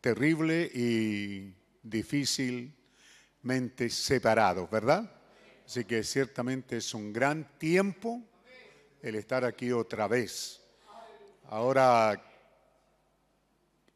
terrible 0.00 0.68
y 0.74 1.54
difícilmente 1.82 3.88
separados, 3.88 4.68
¿verdad? 4.68 5.10
Así 5.64 5.84
que 5.84 6.02
ciertamente 6.02 6.78
es 6.78 6.92
un 6.92 7.12
gran 7.12 7.56
tiempo 7.56 8.20
el 9.00 9.14
estar 9.14 9.44
aquí 9.44 9.70
otra 9.72 10.08
vez. 10.08 10.57
Ahora 11.50 12.22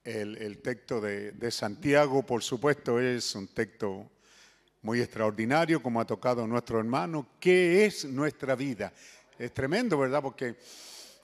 el, 0.05 0.59
texto 0.63 1.03
de, 1.03 1.33
de 1.33 1.51
Santiago, 1.51 2.23
por 2.23 2.43
supuesto, 2.43 2.99
es 2.99 3.35
un 3.35 3.49
texto 3.49 4.11
muy 4.81 5.03
extraordinario, 5.03 5.83
como 5.83 6.01
ha 6.01 6.07
tocado 6.07 6.47
nuestro 6.47 6.79
hermano. 6.79 7.29
¿Qué 7.39 7.85
es 7.85 8.07
nuestra 8.07 8.55
vida? 8.55 8.91
Es 9.39 9.53
tremendo, 9.53 9.99
¿verdad? 9.99 10.23
Porque 10.23 10.57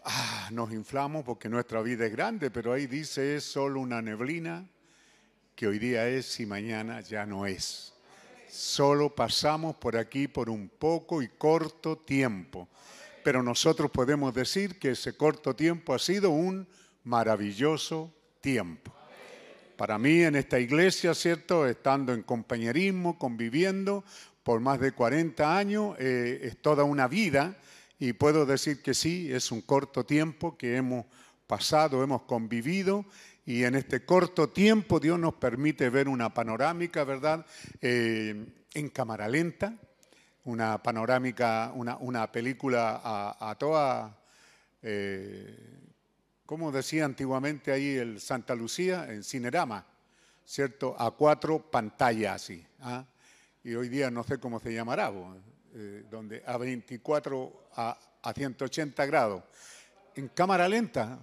ah, 0.04 0.50
nos 0.52 0.70
inflamos 0.70 1.24
porque 1.24 1.48
nuestra 1.48 1.80
vida 1.80 2.04
es 2.04 2.12
grande, 2.12 2.50
pero 2.50 2.74
ahí 2.74 2.86
dice 2.86 3.36
es 3.36 3.44
solo 3.44 3.80
una 3.80 4.02
neblina 4.02 4.68
que 5.54 5.66
hoy 5.66 5.78
día 5.78 6.06
es 6.08 6.38
y 6.40 6.44
mañana 6.46 7.00
ya 7.00 7.24
no 7.24 7.46
es. 7.46 7.94
Solo 8.50 9.14
pasamos 9.14 9.76
por 9.76 9.96
aquí 9.96 10.28
por 10.28 10.50
un 10.50 10.68
poco 10.68 11.22
y 11.22 11.28
corto 11.28 11.96
tiempo, 11.96 12.68
pero 13.28 13.42
nosotros 13.42 13.90
podemos 13.90 14.32
decir 14.32 14.78
que 14.78 14.92
ese 14.92 15.14
corto 15.14 15.54
tiempo 15.54 15.92
ha 15.92 15.98
sido 15.98 16.30
un 16.30 16.66
maravilloso 17.04 18.10
tiempo. 18.40 18.90
Para 19.76 19.98
mí 19.98 20.22
en 20.22 20.34
esta 20.34 20.58
iglesia, 20.58 21.12
¿cierto? 21.12 21.66
Estando 21.66 22.14
en 22.14 22.22
compañerismo, 22.22 23.18
conviviendo 23.18 24.02
por 24.42 24.60
más 24.60 24.80
de 24.80 24.92
40 24.92 25.58
años, 25.58 25.94
eh, 25.98 26.40
es 26.42 26.62
toda 26.62 26.84
una 26.84 27.06
vida 27.06 27.58
y 27.98 28.14
puedo 28.14 28.46
decir 28.46 28.80
que 28.80 28.94
sí, 28.94 29.30
es 29.30 29.52
un 29.52 29.60
corto 29.60 30.06
tiempo 30.06 30.56
que 30.56 30.76
hemos 30.76 31.04
pasado, 31.46 32.02
hemos 32.02 32.22
convivido 32.22 33.04
y 33.44 33.64
en 33.64 33.74
este 33.74 34.06
corto 34.06 34.48
tiempo 34.48 35.00
Dios 35.00 35.18
nos 35.18 35.34
permite 35.34 35.90
ver 35.90 36.08
una 36.08 36.32
panorámica, 36.32 37.04
¿verdad? 37.04 37.44
Eh, 37.82 38.46
en 38.72 38.88
cámara 38.88 39.28
lenta, 39.28 39.78
una 40.48 40.82
panorámica, 40.82 41.72
una, 41.74 41.98
una 41.98 42.32
película 42.32 43.02
a, 43.04 43.50
a 43.50 43.54
toda, 43.56 44.18
eh, 44.80 45.54
como 46.46 46.72
decía 46.72 47.04
antiguamente 47.04 47.70
ahí 47.70 47.96
el 47.96 48.18
Santa 48.18 48.54
Lucía, 48.54 49.06
en 49.10 49.22
Cinerama, 49.22 49.84
¿cierto? 50.46 50.96
A 50.98 51.10
cuatro 51.10 51.70
pantallas 51.70 52.36
así. 52.36 52.66
¿ah? 52.80 53.04
Y 53.62 53.74
hoy 53.74 53.90
día 53.90 54.10
no 54.10 54.24
sé 54.24 54.38
cómo 54.38 54.58
se 54.58 54.72
llamará, 54.72 55.12
eh, 55.74 56.06
donde 56.10 56.42
a 56.46 56.56
24 56.56 57.68
a, 57.76 57.98
a 58.22 58.32
180 58.32 59.04
grados, 59.04 59.44
en 60.14 60.28
cámara 60.28 60.66
lenta. 60.66 61.18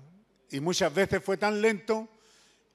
Y 0.52 0.60
muchas 0.60 0.94
veces 0.94 1.24
fue 1.24 1.38
tan 1.38 1.60
lento 1.60 2.08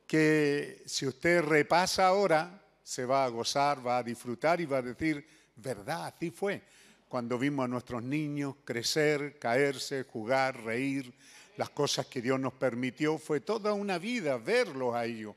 que 0.05 0.83
si 0.85 1.07
usted 1.07 1.43
repasa 1.45 2.09
ahora, 2.09 2.61
se 2.83 3.05
va 3.05 3.25
a 3.25 3.29
gozar, 3.29 3.87
va 3.87 3.99
a 3.99 4.03
disfrutar 4.03 4.61
y 4.61 4.67
va 4.67 4.79
a 4.79 4.83
decir, 4.83 5.25
verdad, 5.57 6.07
así 6.07 6.31
fue. 6.31 6.63
Cuando 7.09 7.39
vimos 7.39 7.65
a 7.65 7.69
nuestros 7.69 8.03
niños 8.03 8.57
crecer, 8.65 9.39
caerse, 9.39 10.05
jugar, 10.05 10.63
reír, 10.63 11.13
las 11.57 11.71
cosas 11.71 12.07
que 12.07 12.23
Dios 12.23 12.39
nos 12.39 12.55
permitió, 12.55 13.19
fue 13.19 13.41
toda 13.41 13.73
una 13.73 13.99
vida 13.99 14.39
verlos 14.39 14.95
a 14.95 15.05
ellos. 15.05 15.35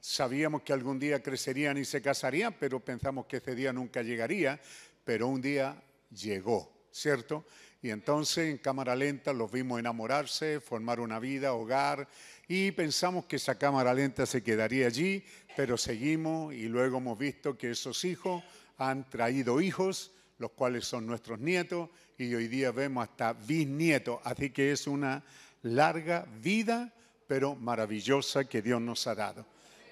Sabíamos 0.00 0.62
que 0.62 0.72
algún 0.72 0.98
día 0.98 1.22
crecerían 1.22 1.78
y 1.78 1.84
se 1.84 2.00
casarían, 2.00 2.54
pero 2.58 2.80
pensamos 2.80 3.26
que 3.26 3.38
ese 3.38 3.54
día 3.54 3.72
nunca 3.72 4.02
llegaría, 4.02 4.60
pero 5.04 5.26
un 5.26 5.40
día 5.42 5.82
llegó, 6.10 6.86
¿cierto? 6.90 7.44
Y 7.82 7.90
entonces 7.90 8.48
en 8.48 8.58
cámara 8.58 8.96
lenta 8.96 9.32
los 9.32 9.50
vimos 9.50 9.78
enamorarse, 9.78 10.60
formar 10.60 11.00
una 11.00 11.18
vida, 11.18 11.52
hogar, 11.52 12.08
y 12.48 12.70
pensamos 12.70 13.26
que 13.26 13.36
esa 13.36 13.58
cámara 13.58 13.92
lenta 13.92 14.26
se 14.26 14.42
quedaría 14.42 14.86
allí, 14.86 15.24
pero 15.56 15.76
seguimos 15.76 16.54
y 16.54 16.68
luego 16.68 16.98
hemos 16.98 17.18
visto 17.18 17.58
que 17.58 17.72
esos 17.72 18.04
hijos 18.04 18.42
han 18.78 19.08
traído 19.08 19.60
hijos, 19.60 20.12
los 20.38 20.50
cuales 20.52 20.84
son 20.84 21.06
nuestros 21.06 21.38
nietos, 21.38 21.88
y 22.18 22.34
hoy 22.34 22.48
día 22.48 22.72
vemos 22.72 23.08
hasta 23.08 23.32
bisnietos. 23.32 24.20
Así 24.24 24.50
que 24.50 24.72
es 24.72 24.86
una 24.86 25.22
larga 25.62 26.26
vida, 26.42 26.92
pero 27.26 27.54
maravillosa 27.54 28.44
que 28.44 28.62
Dios 28.62 28.80
nos 28.80 29.06
ha 29.06 29.14
dado. 29.14 29.44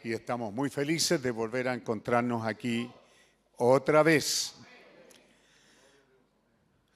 Y 0.02 0.12
estamos 0.12 0.52
muy 0.52 0.70
felices 0.70 1.22
de 1.22 1.30
volver 1.30 1.68
a 1.68 1.74
encontrarnos 1.74 2.46
aquí 2.46 2.90
otra 3.56 4.02
vez. 4.02 4.54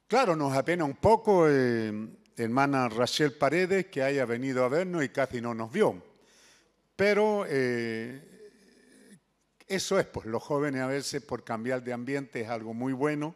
Claro, 0.07 0.37
nos 0.37 0.57
apena 0.57 0.85
un 0.85 0.97
poco, 0.97 1.47
eh, 1.49 1.93
hermana 2.37 2.89
Rachel 2.89 3.33
Paredes, 3.33 3.87
que 3.87 4.03
haya 4.03 4.25
venido 4.25 4.65
a 4.65 4.69
vernos 4.69 5.05
y 5.05 5.11
casi 5.11 5.41
no 5.41 5.55
nos 5.55 5.71
vio. 5.71 6.03
Pero 6.97 7.45
eh, 7.47 8.38
eso 9.69 9.99
es, 10.01 10.07
pues 10.07 10.27
los 10.27 10.43
jóvenes 10.43 10.81
a 10.81 10.87
veces 10.87 11.23
por 11.23 11.45
cambiar 11.45 11.83
de 11.85 11.93
ambiente 11.93 12.41
es 12.41 12.49
algo 12.49 12.73
muy 12.73 12.95
bueno. 12.95 13.35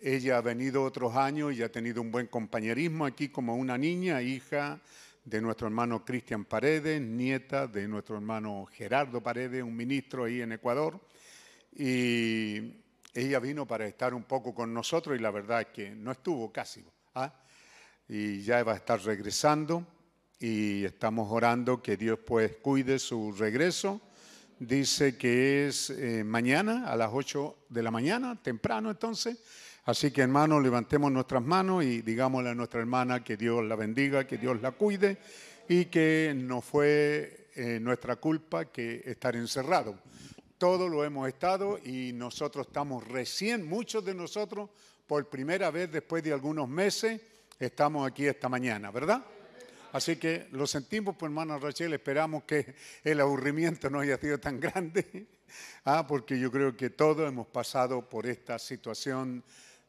Ella 0.00 0.36
ha 0.36 0.40
venido 0.42 0.84
otros 0.84 1.16
años 1.16 1.54
y 1.54 1.62
ha 1.62 1.72
tenido 1.72 2.02
un 2.02 2.10
buen 2.10 2.26
compañerismo 2.26 3.06
aquí 3.06 3.30
como 3.30 3.56
una 3.56 3.78
niña, 3.78 4.20
hija 4.22 4.80
de 5.24 5.40
nuestro 5.40 5.66
hermano 5.66 6.04
Cristian 6.04 6.44
Paredes, 6.44 7.00
nieta 7.00 7.66
de 7.66 7.88
nuestro 7.88 8.16
hermano 8.16 8.66
Gerardo 8.66 9.22
Paredes, 9.22 9.62
un 9.62 9.74
ministro 9.74 10.24
ahí 10.24 10.40
en 10.40 10.52
Ecuador. 10.52 11.00
Y 11.74 12.74
ella 13.14 13.40
vino 13.40 13.66
para 13.66 13.86
estar 13.86 14.14
un 14.14 14.24
poco 14.24 14.54
con 14.54 14.72
nosotros 14.72 15.18
y 15.18 15.22
la 15.22 15.30
verdad 15.30 15.62
es 15.62 15.66
que 15.68 15.90
no 15.90 16.12
estuvo 16.12 16.52
casi. 16.52 16.84
¿ah? 17.14 17.32
Y 18.08 18.42
ya 18.42 18.62
va 18.64 18.72
a 18.72 18.76
estar 18.76 19.00
regresando 19.00 19.86
y 20.38 20.84
estamos 20.84 21.30
orando 21.30 21.82
que 21.82 21.96
Dios 21.96 22.18
pues 22.24 22.56
cuide 22.56 22.98
su 22.98 23.32
regreso. 23.32 24.00
Dice 24.60 25.16
que 25.16 25.68
es 25.68 25.90
eh, 25.90 26.24
mañana 26.24 26.88
a 26.88 26.96
las 26.96 27.10
8 27.12 27.56
de 27.68 27.82
la 27.82 27.90
mañana, 27.90 28.36
temprano 28.42 28.90
entonces. 28.90 29.38
Así 29.84 30.10
que 30.10 30.22
hermanos, 30.22 30.62
levantemos 30.62 31.10
nuestras 31.10 31.42
manos 31.42 31.84
y 31.84 32.02
digámosle 32.02 32.50
a 32.50 32.54
nuestra 32.54 32.80
hermana 32.80 33.22
que 33.22 33.36
Dios 33.36 33.64
la 33.64 33.76
bendiga, 33.76 34.26
que 34.26 34.38
Dios 34.38 34.60
la 34.60 34.72
cuide 34.72 35.18
y 35.68 35.86
que 35.86 36.34
no 36.36 36.60
fue 36.60 37.48
eh, 37.54 37.78
nuestra 37.80 38.16
culpa 38.16 38.66
que 38.66 39.02
estar 39.06 39.36
encerrado 39.36 39.96
todo 40.58 40.88
lo 40.88 41.04
hemos 41.04 41.28
estado 41.28 41.78
y 41.78 42.12
nosotros 42.12 42.66
estamos 42.66 43.06
recién, 43.06 43.66
muchos 43.66 44.04
de 44.04 44.12
nosotros, 44.12 44.68
por 45.06 45.28
primera 45.28 45.70
vez 45.70 45.90
después 45.90 46.22
de 46.22 46.32
algunos 46.32 46.68
meses, 46.68 47.20
estamos 47.58 48.06
aquí 48.06 48.26
esta 48.26 48.48
mañana, 48.48 48.90
¿verdad? 48.90 49.24
Así 49.92 50.16
que 50.16 50.48
lo 50.52 50.66
sentimos, 50.66 51.16
pues 51.16 51.30
hermana 51.30 51.58
Rachel, 51.58 51.94
esperamos 51.94 52.44
que 52.44 52.74
el 53.02 53.20
aburrimiento 53.20 53.88
no 53.88 54.00
haya 54.00 54.18
sido 54.18 54.38
tan 54.38 54.60
grande, 54.60 55.26
ah, 55.84 56.06
porque 56.06 56.38
yo 56.38 56.50
creo 56.50 56.76
que 56.76 56.90
todos 56.90 57.26
hemos 57.26 57.46
pasado 57.46 58.08
por 58.08 58.26
esta 58.26 58.58
situación 58.58 59.42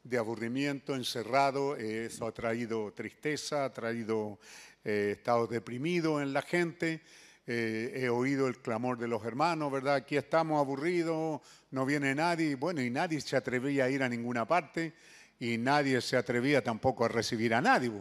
de 0.04 0.18
aburrimiento, 0.18 0.96
encerrado, 0.96 1.76
eso 1.76 2.28
ha 2.28 2.32
traído 2.32 2.94
tristeza, 2.94 3.66
ha 3.66 3.74
traído 3.74 4.40
eh, 4.86 5.16
estados 5.18 5.50
deprimidos 5.50 6.22
en 6.22 6.32
la 6.32 6.42
gente, 6.42 7.02
eh, 7.46 7.92
he 7.96 8.10
oído 8.10 8.48
el 8.48 8.60
clamor 8.60 8.98
de 8.98 9.08
los 9.08 9.26
hermanos, 9.26 9.72
¿verdad? 9.72 9.96
Aquí 9.96 10.16
estamos 10.16 10.60
aburridos, 10.60 11.42
no 11.72 11.86
viene 11.86 12.16
nadie, 12.16 12.56
bueno, 12.56 12.82
y 12.82 12.90
nadie 12.90 13.20
se 13.20 13.36
atrevía 13.36 13.86
a 13.86 13.90
ir 13.90 14.02
a 14.02 14.08
ninguna 14.08 14.48
parte 14.48 14.94
y 15.40 15.58
nadie 15.58 16.00
se 16.00 16.16
atrevía 16.16 16.64
tampoco 16.64 17.06
a 17.06 17.08
recibir 17.08 17.54
a 17.54 17.62
nadie, 17.62 17.92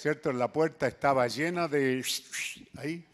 ¿cierto? 0.00 0.32
La 0.32 0.50
puerta 0.50 0.86
estaba 0.86 1.28
llena 1.28 1.68
de, 1.68 2.02
ahí, 2.78 3.04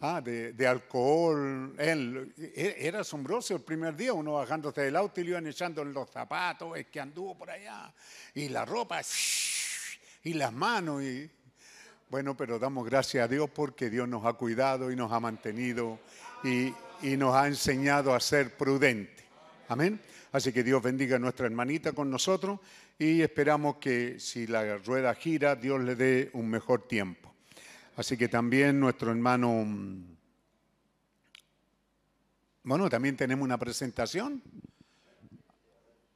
ah, 0.00 0.20
de, 0.20 0.52
de, 0.52 0.66
alcohol. 0.66 1.74
Él, 1.76 2.32
e, 2.38 2.76
era 2.78 3.00
asombroso 3.00 3.56
el 3.56 3.62
primer 3.62 3.96
día, 3.96 4.12
uno 4.12 4.34
bajándose 4.34 4.82
del 4.82 4.94
auto 4.94 5.20
y 5.20 5.24
le 5.24 5.30
iban 5.30 5.46
echando 5.48 5.84
los 5.84 6.08
zapatos, 6.08 6.78
es 6.78 6.86
que 6.86 7.00
anduvo 7.00 7.36
por 7.36 7.50
allá, 7.50 7.92
y 8.34 8.48
la 8.48 8.64
ropa, 8.64 9.00
y 10.22 10.34
las 10.34 10.52
manos, 10.52 11.02
y 11.02 11.28
bueno, 12.10 12.36
pero 12.36 12.60
damos 12.60 12.86
gracias 12.86 13.24
a 13.24 13.28
Dios 13.28 13.50
porque 13.52 13.90
Dios 13.90 14.08
nos 14.08 14.24
ha 14.24 14.34
cuidado 14.34 14.92
y 14.92 14.96
nos 14.96 15.10
ha 15.10 15.18
mantenido 15.18 15.98
y, 16.44 16.72
y 17.02 17.16
nos 17.16 17.34
ha 17.34 17.48
enseñado 17.48 18.14
a 18.14 18.20
ser 18.20 18.56
prudentes. 18.56 19.24
Amén. 19.68 20.00
Así 20.30 20.52
que 20.52 20.62
Dios 20.62 20.80
bendiga 20.80 21.16
a 21.16 21.18
nuestra 21.18 21.46
hermanita 21.46 21.92
con 21.92 22.08
nosotros 22.08 22.60
y 22.98 23.20
esperamos 23.20 23.76
que 23.76 24.18
si 24.18 24.46
la 24.46 24.78
rueda 24.78 25.14
gira, 25.14 25.54
Dios 25.54 25.82
le 25.82 25.94
dé 25.94 26.30
un 26.32 26.48
mejor 26.48 26.88
tiempo. 26.88 27.34
Así 27.96 28.16
que 28.16 28.28
también 28.28 28.80
nuestro 28.80 29.10
hermano, 29.10 29.66
bueno, 32.62 32.88
también 32.88 33.16
tenemos 33.16 33.44
una 33.44 33.58
presentación. 33.58 34.42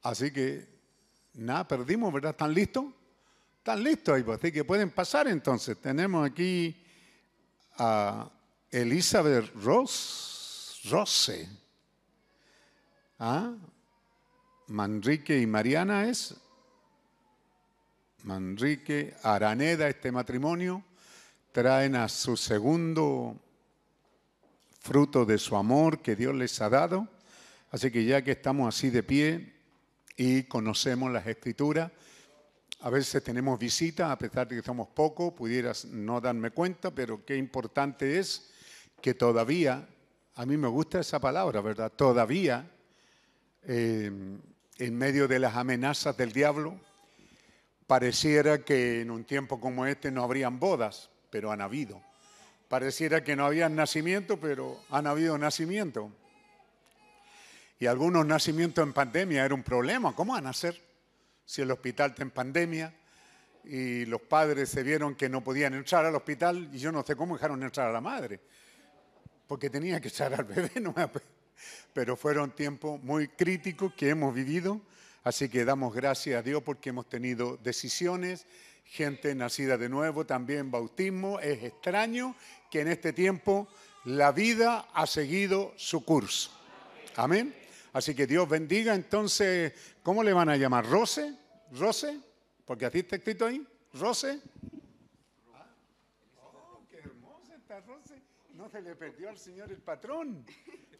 Así 0.03 0.31
que, 0.31 0.67
nada, 1.33 1.67
perdimos, 1.67 2.11
¿verdad? 2.11 2.31
¿Están 2.31 2.53
listos? 2.53 2.85
Están 3.57 3.83
listos 3.83 4.15
ahí, 4.15 4.23
pues, 4.23 4.39
así 4.39 4.51
que 4.51 4.63
pueden 4.63 4.89
pasar 4.89 5.27
entonces. 5.27 5.77
Tenemos 5.79 6.27
aquí 6.27 6.83
a 7.77 8.27
Elizabeth 8.71 9.53
Ross, 9.55 10.81
Rose. 10.89 11.47
¿Ah? 13.19 13.53
Manrique 14.67 15.37
y 15.37 15.45
Mariana 15.45 16.09
es. 16.09 16.40
Manrique, 18.23 19.15
Araneda, 19.23 19.87
este 19.87 20.11
matrimonio, 20.11 20.83
traen 21.51 21.95
a 21.95 22.07
su 22.07 22.37
segundo 22.37 23.35
fruto 24.79 25.25
de 25.25 25.37
su 25.37 25.55
amor 25.55 26.01
que 26.01 26.15
Dios 26.15 26.35
les 26.35 26.61
ha 26.61 26.69
dado. 26.69 27.07
Así 27.71 27.91
que 27.91 28.03
ya 28.05 28.23
que 28.23 28.31
estamos 28.31 28.73
así 28.73 28.89
de 28.89 29.03
pie 29.03 29.53
y 30.17 30.43
conocemos 30.43 31.11
las 31.11 31.25
escrituras, 31.25 31.91
a 32.81 32.89
veces 32.89 33.23
tenemos 33.23 33.59
visitas, 33.59 34.09
a 34.09 34.17
pesar 34.17 34.47
de 34.47 34.57
que 34.57 34.63
somos 34.63 34.87
pocos, 34.89 35.33
pudieras 35.33 35.85
no 35.85 36.19
darme 36.19 36.51
cuenta, 36.51 36.91
pero 36.91 37.23
qué 37.23 37.37
importante 37.37 38.19
es 38.19 38.49
que 39.01 39.13
todavía, 39.13 39.87
a 40.35 40.45
mí 40.45 40.57
me 40.57 40.67
gusta 40.67 40.99
esa 40.99 41.19
palabra, 41.19 41.61
¿verdad? 41.61 41.91
Todavía, 41.91 42.69
eh, 43.63 44.11
en 44.77 44.97
medio 44.97 45.27
de 45.27 45.39
las 45.39 45.55
amenazas 45.55 46.17
del 46.17 46.31
diablo, 46.31 46.79
pareciera 47.91 48.59
que 48.59 49.01
en 49.01 49.11
un 49.11 49.25
tiempo 49.25 49.59
como 49.59 49.85
este 49.85 50.11
no 50.11 50.23
habrían 50.23 50.61
bodas, 50.61 51.09
pero 51.29 51.51
han 51.51 51.59
habido. 51.59 52.01
Pareciera 52.69 53.21
que 53.21 53.35
no 53.35 53.45
había 53.45 53.67
nacimiento, 53.67 54.39
pero 54.39 54.79
han 54.91 55.07
habido 55.07 55.37
nacimiento. 55.37 56.09
Y 57.81 57.87
algunos 57.87 58.25
nacimientos 58.25 58.81
en 58.81 58.93
pandemia 58.93 59.43
era 59.43 59.53
un 59.53 59.63
problema. 59.63 60.15
¿Cómo 60.15 60.31
van 60.31 60.45
a 60.45 60.51
nacer? 60.51 60.81
Si 61.43 61.63
el 61.63 61.69
hospital 61.69 62.11
está 62.11 62.23
en 62.23 62.31
pandemia 62.31 62.93
y 63.65 64.05
los 64.05 64.21
padres 64.21 64.69
se 64.69 64.83
vieron 64.83 65.13
que 65.15 65.27
no 65.27 65.43
podían 65.43 65.73
entrar 65.73 66.05
al 66.05 66.15
hospital 66.15 66.69
y 66.71 66.77
yo 66.77 66.93
no 66.93 67.03
sé 67.03 67.17
cómo 67.17 67.35
dejaron 67.35 67.61
entrar 67.61 67.89
a 67.89 67.91
la 67.91 67.99
madre, 67.99 68.39
porque 69.47 69.69
tenía 69.69 69.99
que 69.99 70.07
echar 70.07 70.33
al 70.33 70.45
bebé. 70.45 70.71
No 70.79 70.95
pero 71.91 72.15
fueron 72.15 72.51
tiempos 72.51 73.03
muy 73.03 73.27
críticos 73.27 73.93
que 73.95 74.07
hemos 74.07 74.33
vivido, 74.33 74.79
así 75.23 75.49
que 75.49 75.65
damos 75.65 75.93
gracias 75.93 76.39
a 76.39 76.43
Dios 76.43 76.63
porque 76.63 76.89
hemos 76.89 77.07
tenido 77.09 77.57
decisiones, 77.57 78.45
gente 78.85 79.33
nacida 79.35 79.77
de 79.77 79.89
nuevo, 79.89 80.25
también 80.25 80.71
bautismo. 80.71 81.39
Es 81.39 81.63
extraño 81.63 82.35
que 82.69 82.81
en 82.81 82.87
este 82.89 83.13
tiempo 83.13 83.67
la 84.05 84.31
vida 84.31 84.87
ha 84.93 85.05
seguido 85.05 85.73
su 85.77 86.03
curso. 86.03 86.51
Amén. 87.15 87.55
Así 87.93 88.15
que 88.15 88.25
Dios 88.25 88.47
bendiga. 88.47 88.95
Entonces, 88.95 89.73
¿cómo 90.01 90.23
le 90.23 90.33
van 90.33 90.49
a 90.49 90.57
llamar? 90.57 90.85
¿Rose? 90.85 91.33
¿Rose? 91.73 92.19
Porque 92.65 92.85
así 92.85 92.99
está 92.99 93.17
escrito 93.17 93.45
ahí. 93.45 93.65
¿Rose? 93.93 94.39
Oh, 96.41 96.81
qué 96.89 96.97
hermosa 96.97 97.55
está 97.55 97.81
Rose. 97.81 98.21
No 98.53 98.69
se 98.69 98.81
le 98.81 98.95
perdió 98.95 99.29
al 99.29 99.37
Señor 99.37 99.71
el 99.71 99.81
patrón. 99.81 100.45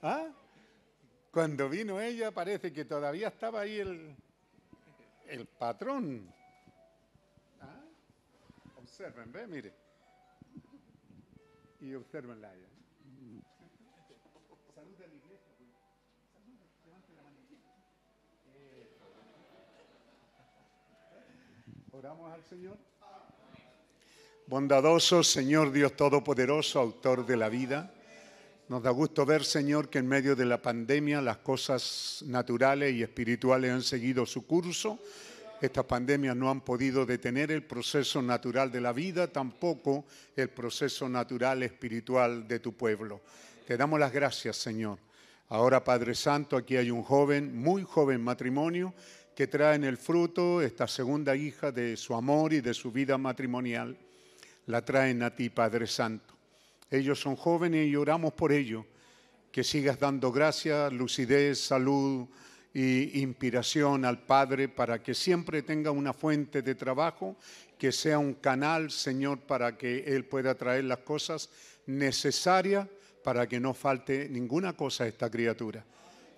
¿Ah? 0.02 0.28
Cuando 1.32 1.70
vino 1.70 2.02
ella 2.02 2.32
parece 2.32 2.74
que 2.74 2.84
todavía 2.84 3.30
estaba 3.30 3.62
ahí 3.62 3.80
el, 3.80 4.14
el 5.28 5.46
patrón. 5.46 6.30
¿Ah? 7.62 7.86
Observen, 8.78 9.32
ve, 9.32 9.48
mire. 9.48 9.74
Y 11.80 11.94
observen 11.94 12.42
la 12.42 12.54
ella. 12.54 12.68
A 14.76 14.82
la 14.82 14.90
iglesia. 15.16 15.54
Levante 16.86 17.14
la. 17.14 17.24
Oramos 21.98 22.34
al 22.34 22.44
Señor. 22.44 22.78
Bondadoso 24.48 25.24
Señor 25.24 25.72
Dios 25.72 25.96
Todopoderoso, 25.96 26.82
autor 26.82 27.26
de 27.26 27.38
la 27.38 27.48
vida. 27.48 27.94
Nos 28.72 28.82
da 28.82 28.92
gusto 28.92 29.26
ver, 29.26 29.44
Señor, 29.44 29.90
que 29.90 30.00
en 30.00 30.08
medio 30.08 30.34
de 30.34 30.46
la 30.46 30.62
pandemia 30.62 31.20
las 31.20 31.40
cosas 31.40 32.24
naturales 32.26 32.94
y 32.94 33.04
espirituales 33.04 33.70
han 33.70 33.82
seguido 33.82 34.26
su 34.26 34.48
curso. 34.48 34.98
Estas 35.60 35.84
pandemias 35.84 36.38
no 36.38 36.50
han 36.50 36.62
podido 36.62 37.06
detener 37.06 37.52
el 37.52 37.64
proceso 37.64 38.22
natural 38.22 38.72
de 38.72 38.80
la 38.80 38.94
vida, 38.94 39.28
tampoco 39.28 40.06
el 40.38 40.48
proceso 40.52 41.10
natural 41.10 41.64
espiritual 41.64 42.48
de 42.48 42.62
tu 42.62 42.72
pueblo. 42.72 43.20
Te 43.68 43.76
damos 43.76 44.00
las 44.00 44.14
gracias, 44.14 44.56
Señor. 44.56 45.00
Ahora, 45.50 45.84
Padre 45.84 46.16
Santo, 46.16 46.56
aquí 46.56 46.78
hay 46.78 46.92
un 46.92 47.04
joven, 47.04 47.54
muy 47.54 47.84
joven 47.84 48.24
matrimonio, 48.24 48.94
que 49.36 49.48
trae 49.48 49.76
en 49.76 49.84
el 49.84 49.98
fruto 49.98 50.62
esta 50.62 50.88
segunda 50.88 51.36
hija 51.36 51.74
de 51.74 51.98
su 51.98 52.16
amor 52.16 52.54
y 52.54 52.62
de 52.62 52.74
su 52.74 52.90
vida 52.90 53.18
matrimonial. 53.18 53.98
La 54.68 54.86
traen 54.86 55.24
a 55.24 55.36
ti, 55.36 55.50
Padre 55.50 55.88
Santo. 55.88 56.41
Ellos 56.92 57.22
son 57.22 57.38
jóvenes 57.38 57.88
y 57.88 57.96
oramos 57.96 58.34
por 58.34 58.52
ellos. 58.52 58.86
Que 59.52 59.64
sigas 59.64 59.98
dando 59.98 60.32
gracias, 60.32 60.92
lucidez, 60.92 61.60
salud 61.60 62.28
y 62.74 63.22
inspiración 63.22 64.04
al 64.06 64.26
Padre 64.26 64.68
para 64.68 65.02
que 65.02 65.14
siempre 65.14 65.62
tenga 65.62 65.92
una 65.92 66.14
fuente 66.14 66.62
de 66.62 66.76
trabajo, 66.76 67.38
que 67.78 67.94
sea 67.94 68.20
un 68.20 68.36
canal, 68.36 68.92
Señor, 68.92 69.40
para 69.40 69.78
que 69.78 70.04
Él 70.06 70.26
pueda 70.26 70.56
traer 70.56 70.84
las 70.84 71.00
cosas 71.00 71.50
necesarias 71.86 72.88
para 73.24 73.48
que 73.48 73.60
no 73.60 73.74
falte 73.74 74.28
ninguna 74.30 74.74
cosa 74.74 75.06
a 75.06 75.08
esta 75.08 75.30
criatura. 75.30 75.86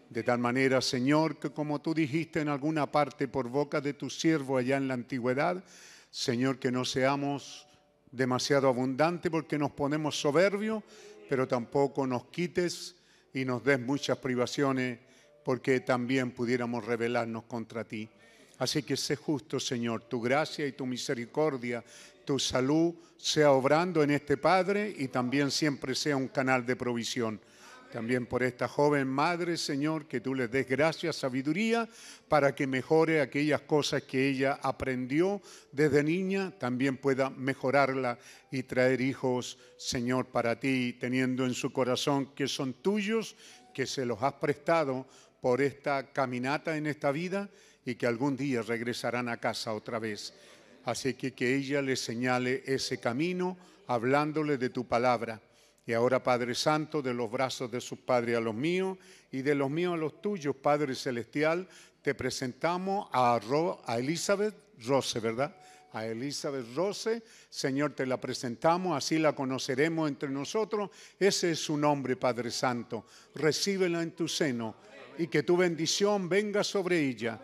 De 0.09 0.21
tal 0.21 0.37
manera, 0.37 0.81
Señor, 0.81 1.39
que 1.39 1.49
como 1.49 1.81
tú 1.81 1.93
dijiste 1.93 2.41
en 2.41 2.49
alguna 2.49 2.91
parte 2.91 3.27
por 3.27 3.49
boca 3.49 3.81
de 3.81 3.93
tu 3.93 4.09
siervo 4.09 4.57
allá 4.57 4.77
en 4.77 4.87
la 4.87 4.93
antigüedad, 4.93 5.63
Señor, 6.11 6.59
que 6.59 6.71
no 6.71 6.85
seamos 6.85 7.67
demasiado 8.13 8.69
abundantes 8.69 9.29
porque 9.29 9.57
nos 9.57 9.71
ponemos 9.71 10.19
soberbios, 10.19 10.83
pero 11.27 11.47
tampoco 11.47 12.07
nos 12.07 12.25
quites 12.25 12.95
y 13.33 13.43
nos 13.43 13.63
des 13.63 13.79
muchas 13.79 14.19
privaciones 14.19 14.99
porque 15.43 15.79
también 15.81 16.31
pudiéramos 16.31 16.85
rebelarnos 16.85 17.43
contra 17.45 17.83
ti. 17.83 18.07
Así 18.59 18.83
que 18.83 18.95
sé 18.95 19.15
justo, 19.15 19.59
Señor, 19.59 20.03
tu 20.03 20.21
gracia 20.21 20.65
y 20.65 20.71
tu 20.73 20.85
misericordia, 20.85 21.83
tu 22.23 22.39
salud 22.39 22.93
sea 23.17 23.51
obrando 23.51 24.03
en 24.03 24.11
este 24.11 24.37
Padre 24.37 24.93
y 24.97 25.07
también 25.07 25.49
siempre 25.51 25.95
sea 25.95 26.15
un 26.15 26.27
canal 26.27 26.65
de 26.65 26.75
provisión. 26.75 27.41
También 27.93 28.25
por 28.25 28.41
esta 28.41 28.67
joven 28.67 29.07
madre, 29.07 29.55
Señor, 29.55 30.07
que 30.07 30.19
tú 30.19 30.33
les 30.33 30.49
des 30.49 30.67
gracia, 30.67 31.13
sabiduría, 31.13 31.87
para 32.27 32.55
que 32.55 32.65
mejore 32.65 33.21
aquellas 33.21 33.61
cosas 33.61 34.01
que 34.01 34.29
ella 34.29 34.57
aprendió 34.63 35.43
desde 35.71 36.01
niña, 36.01 36.49
también 36.57 36.97
pueda 36.97 37.29
mejorarla 37.29 38.17
y 38.49 38.63
traer 38.63 38.99
hijos, 38.99 39.59
Señor, 39.77 40.25
para 40.25 40.59
ti, 40.59 40.97
teniendo 40.99 41.45
en 41.45 41.53
su 41.53 41.71
corazón 41.71 42.33
que 42.33 42.47
son 42.47 42.73
tuyos, 42.73 43.35
que 43.75 43.85
se 43.85 44.07
los 44.07 44.23
has 44.23 44.33
prestado 44.33 45.05
por 45.39 45.61
esta 45.61 46.11
caminata 46.11 46.75
en 46.75 46.87
esta 46.87 47.11
vida 47.11 47.47
y 47.85 47.93
que 47.93 48.07
algún 48.07 48.35
día 48.35 48.63
regresarán 48.63 49.29
a 49.29 49.37
casa 49.37 49.71
otra 49.71 49.99
vez. 49.99 50.33
Así 50.83 51.13
que 51.13 51.33
que 51.33 51.53
ella 51.53 51.79
le 51.83 51.95
señale 51.95 52.63
ese 52.65 52.99
camino, 52.99 53.55
hablándole 53.85 54.57
de 54.57 54.71
tu 54.71 54.83
palabra 54.87 55.39
y 55.85 55.93
ahora, 55.93 56.23
Padre 56.23 56.55
Santo, 56.55 57.01
de 57.01 57.13
los 57.13 57.29
brazos 57.29 57.69
de 57.69 57.81
sus 57.81 57.99
padres 57.99 58.37
a 58.37 58.41
los 58.41 58.55
míos 58.55 58.97
y 59.31 59.41
de 59.41 59.53
los 59.53 59.69
míos 59.69 59.93
a 59.93 59.97
los 59.97 60.21
tuyos, 60.21 60.55
Padre 60.55 60.95
Celestial, 60.95 61.67
te 62.01 62.15
presentamos 62.15 63.09
a, 63.11 63.39
a 63.85 63.97
Elizabeth 63.97 64.55
Rose, 64.85 65.19
¿verdad? 65.19 65.55
A 65.91 66.05
Elizabeth 66.05 66.65
Rose, 66.73 67.21
Señor, 67.49 67.93
te 67.93 68.05
la 68.05 68.19
presentamos, 68.19 68.97
así 68.97 69.19
la 69.19 69.33
conoceremos 69.33 70.09
entre 70.09 70.29
nosotros. 70.29 70.89
Ese 71.19 71.51
es 71.51 71.59
su 71.59 71.77
nombre, 71.77 72.15
Padre 72.15 72.49
Santo. 72.49 73.05
Recíbela 73.35 74.01
en 74.01 74.11
tu 74.11 74.27
seno 74.27 74.75
y 75.17 75.27
que 75.27 75.43
tu 75.43 75.57
bendición 75.57 76.29
venga 76.29 76.63
sobre 76.63 76.99
ella. 76.99 77.39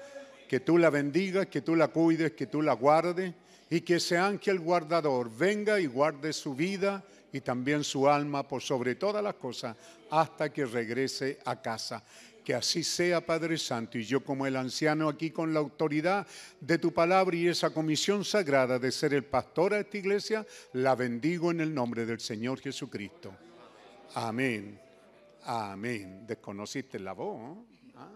Que 0.47 0.61
tú 0.61 0.77
la 0.77 0.89
bendigas, 0.89 1.47
que 1.47 1.61
tú 1.61 1.75
la 1.75 1.89
cuides, 1.89 2.31
que 2.31 2.47
tú 2.47 2.61
la 2.61 2.73
guardes 2.73 3.35
y 3.69 3.81
que 3.81 3.97
ese 3.97 4.17
ángel 4.17 4.59
guardador 4.59 5.29
venga 5.29 5.79
y 5.79 5.85
guarde 5.85 6.33
su 6.33 6.55
vida 6.55 7.03
y 7.31 7.41
también 7.41 7.83
su 7.83 8.09
alma 8.09 8.47
por 8.47 8.61
sobre 8.61 8.95
todas 8.95 9.23
las 9.23 9.35
cosas 9.35 9.75
hasta 10.09 10.51
que 10.51 10.65
regrese 10.65 11.39
a 11.45 11.61
casa. 11.61 12.03
Que 12.43 12.55
así 12.55 12.83
sea, 12.83 13.23
Padre 13.23 13.57
Santo, 13.57 13.97
y 13.97 14.03
yo 14.03 14.23
como 14.23 14.47
el 14.47 14.55
anciano 14.55 15.07
aquí 15.07 15.29
con 15.29 15.53
la 15.53 15.59
autoridad 15.59 16.25
de 16.59 16.77
tu 16.79 16.91
palabra 16.91 17.35
y 17.35 17.47
esa 17.47 17.69
comisión 17.69 18.25
sagrada 18.25 18.79
de 18.79 18.91
ser 18.91 19.13
el 19.13 19.23
pastor 19.23 19.73
a 19.73 19.79
esta 19.79 19.97
iglesia, 19.97 20.47
la 20.73 20.95
bendigo 20.95 21.51
en 21.51 21.59
el 21.59 21.73
nombre 21.73 22.05
del 22.05 22.19
Señor 22.19 22.59
Jesucristo. 22.59 23.33
Amén. 24.15 24.79
Amén. 25.43 26.25
Desconociste 26.25 26.97
la 26.99 27.13
voz, 27.13 27.39
¿no? 27.39 27.65
¿Ah? 27.95 28.09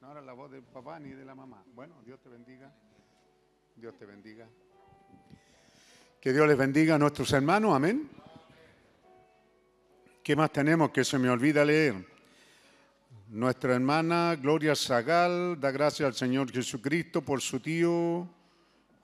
No 0.00 0.10
era 0.10 0.20
la 0.20 0.32
voz 0.32 0.50
del 0.50 0.62
papá 0.62 0.98
ni 0.98 1.10
de 1.10 1.24
la 1.24 1.34
mamá. 1.34 1.62
Bueno, 1.74 1.94
Dios 2.04 2.18
te 2.20 2.28
bendiga. 2.28 2.72
Dios 3.76 3.96
te 3.96 4.06
bendiga. 4.06 4.48
Que 6.20 6.32
Dios 6.32 6.46
les 6.48 6.56
bendiga 6.56 6.96
a 6.96 6.98
nuestros 6.98 7.32
hermanos. 7.32 7.74
Amén. 7.74 8.08
¿Qué 10.30 10.36
más 10.36 10.52
tenemos 10.52 10.92
que 10.92 11.02
se 11.02 11.18
me 11.18 11.28
olvida 11.28 11.64
leer? 11.64 12.06
Nuestra 13.30 13.74
hermana 13.74 14.36
Gloria 14.40 14.76
Zagal 14.76 15.58
da 15.58 15.72
gracias 15.72 16.06
al 16.06 16.14
Señor 16.14 16.52
Jesucristo 16.52 17.20
por 17.20 17.40
su 17.40 17.58
tío 17.58 18.28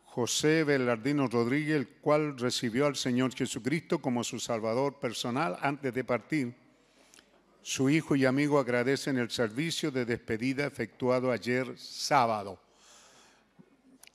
José 0.04 0.62
Belardino 0.62 1.26
Rodríguez, 1.26 1.78
el 1.78 1.88
cual 1.88 2.38
recibió 2.38 2.86
al 2.86 2.94
Señor 2.94 3.34
Jesucristo 3.34 3.98
como 3.98 4.22
su 4.22 4.38
Salvador 4.38 5.00
personal 5.00 5.58
antes 5.62 5.92
de 5.92 6.04
partir. 6.04 6.54
su 7.60 7.90
hijo 7.90 8.14
y 8.14 8.24
amigo 8.24 8.60
agradecen 8.60 9.18
el 9.18 9.28
servicio 9.28 9.90
de 9.90 10.04
despedida 10.04 10.64
efectuado 10.64 11.32
ayer 11.32 11.76
sábado. 11.76 12.56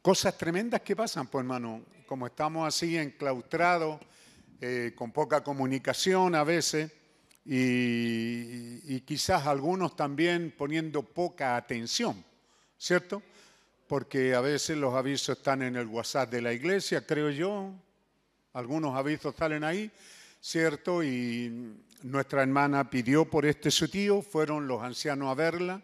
Cosas 0.02 0.38
tremendas 0.38 0.80
que 0.80 0.96
pasan, 0.96 1.28
pues 1.28 1.42
hermano, 1.44 1.82
como 2.06 2.26
estamos 2.26 2.66
así 2.66 2.98
enclaustrados, 2.98 4.00
eh, 4.62 4.94
con 4.96 5.12
poca 5.12 5.44
comunicación 5.44 6.36
a 6.36 6.46
veces, 6.46 7.01
y, 7.46 8.96
y 8.96 9.02
quizás 9.02 9.48
algunos 9.48 9.96
también 9.96 10.54
poniendo 10.58 11.04
poca 11.04 11.56
atención, 11.56 12.24
¿cierto? 12.78 13.22
Porque 13.88 14.36
a 14.36 14.42
veces 14.42 14.78
los 14.78 14.94
avisos 14.94 15.38
están 15.38 15.62
en 15.62 15.76
el 15.76 15.88
WhatsApp 15.88 16.32
de 16.32 16.42
la 16.42 16.54
iglesia, 16.54 17.06
creo 17.06 17.30
yo, 17.30 17.74
algunos 18.54 18.96
avisos 18.96 19.36
salen 19.36 19.64
ahí, 19.64 19.90
¿cierto? 20.42 21.04
Y 21.04 21.76
nuestra 22.04 22.42
hermana 22.42 22.90
pidió 22.90 23.26
por 23.26 23.46
este 23.46 23.72
su 23.72 23.88
tío, 23.88 24.22
fueron 24.22 24.68
los 24.68 24.82
ancianos 24.82 25.30
a 25.30 25.36
verla. 25.36 25.82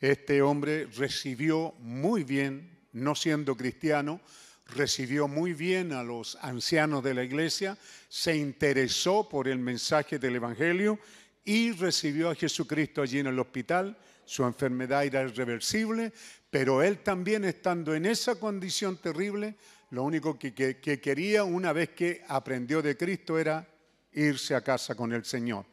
Este 0.00 0.42
hombre 0.42 0.86
recibió 0.86 1.74
muy 1.80 2.24
bien, 2.24 2.70
no 2.92 3.14
siendo 3.14 3.56
cristiano, 3.56 4.20
recibió 4.68 5.28
muy 5.28 5.54
bien 5.54 5.92
a 5.92 6.02
los 6.02 6.36
ancianos 6.42 7.02
de 7.02 7.14
la 7.14 7.24
iglesia, 7.24 7.76
se 8.08 8.36
interesó 8.36 9.28
por 9.28 9.48
el 9.48 9.58
mensaje 9.58 10.18
del 10.18 10.36
Evangelio 10.36 10.98
y 11.44 11.72
recibió 11.72 12.30
a 12.30 12.34
Jesucristo 12.34 13.02
allí 13.02 13.18
en 13.18 13.28
el 13.28 13.38
hospital. 13.38 13.96
Su 14.24 14.44
enfermedad 14.44 15.04
era 15.04 15.22
irreversible, 15.22 16.12
pero 16.50 16.82
él 16.82 16.98
también 16.98 17.44
estando 17.44 17.94
en 17.94 18.04
esa 18.04 18.34
condición 18.38 18.98
terrible, 18.98 19.54
lo 19.90 20.02
único 20.02 20.38
que, 20.38 20.52
que- 20.52 20.76
que 20.76 21.00
quería 21.00 21.44
una 21.44 21.72
vez 21.72 21.90
que 21.90 22.22
aprendió 22.28 22.82
de 22.82 22.96
Cristo 22.96 23.38
era 23.38 23.66
irse 24.12 24.54
a 24.54 24.60
casa 24.60 24.94
con 24.94 25.12
el 25.14 25.24
Señor. 25.24 25.64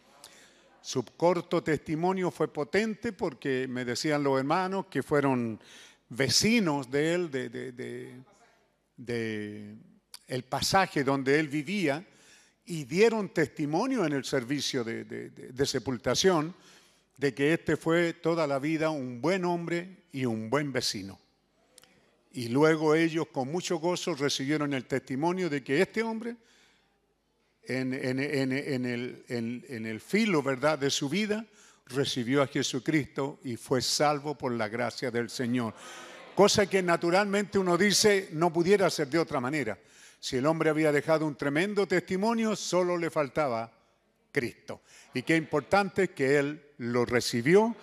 Su 0.82 1.04
corto 1.04 1.62
testimonio 1.64 2.32
fue 2.32 2.48
potente 2.54 3.12
porque 3.12 3.66
me 3.68 3.84
decían 3.84 4.24
los 4.24 4.38
hermanos 4.40 4.86
que 4.90 5.04
fueron 5.04 5.60
vecinos 6.08 6.90
de 6.90 7.14
él, 7.14 7.32
de, 7.32 7.50
de- 7.50 7.72
de- 7.74 8.14
de 8.98 9.76
el 10.28 10.44
pasaje 10.44 11.04
donde 11.04 11.40
él 11.40 11.48
vivía, 11.48 12.06
y 12.66 12.86
dieron 12.86 13.30
testimonio 13.30 14.06
en 14.06 14.14
el 14.14 14.26
servicio 14.26 14.84
de, 14.84 15.66
sepultación 15.66 16.56
de 17.18 17.34
que 17.34 17.54
este 17.54 17.78
fue 17.78 18.14
toda 18.14 18.48
la 18.48 18.60
vida 18.60 18.90
un 18.90 19.22
buen 19.22 19.46
hombre 19.46 20.06
y 20.12 20.26
un 20.26 20.50
buen 20.50 20.74
vecino. 20.74 21.20
Y 22.32 22.50
luego 22.50 22.96
ellos 22.96 23.28
con 23.32 23.52
mucho 23.52 23.78
gozo 23.78 24.16
recibieron 24.16 24.74
el 24.74 24.86
testimonio 24.86 25.50
de 25.50 25.64
que 25.64 25.82
este 25.82 26.02
hombre 26.02 26.36
en, 27.64 27.94
el, 27.94 29.26
el 29.28 30.00
filo, 30.02 30.44
¿verdad?, 30.44 30.78
de 30.78 30.90
su 30.90 31.08
vida, 31.08 31.46
recibió 31.88 32.42
a 32.42 32.48
Jesucristo 32.48 33.40
y 33.44 33.56
fue 33.58 33.82
salvo 33.82 34.36
por 34.36 34.52
la 34.52 34.68
gracia 34.68 35.12
del 35.12 35.30
Señor. 35.30 35.74
Cosa 36.36 36.68
que 36.68 36.84
naturalmente 36.84 37.58
uno 37.58 37.78
dice 37.78 38.28
no 38.34 38.52
pudiera 38.52 38.90
ser 38.90 39.08
de 39.08 39.20
otra 39.20 39.40
manera. 39.40 39.80
Si 40.20 40.36
el 40.36 40.46
hombre 40.46 40.70
había 40.70 40.92
dejado 40.92 41.26
un 41.26 41.36
tremendo 41.36 41.88
testimonio, 41.88 42.58
solo 42.58 42.98
le 42.98 43.10
faltaba 43.10 43.72
Cristo. 44.34 44.82
Y 45.14 45.22
qué 45.24 45.38
importante 45.38 46.10
que 46.10 46.38
él 46.38 46.62
lo 46.80 47.06
recibió 47.06 47.74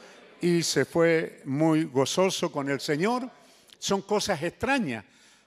y 0.43 0.63
se 0.63 0.85
fue 0.85 1.41
muy 1.47 1.85
gozoso 1.85 2.53
con 2.53 2.69
el 2.69 2.81
Señor. 2.81 3.31
Son 3.79 4.03
cosas 4.03 4.43
extrañas, 4.43 5.07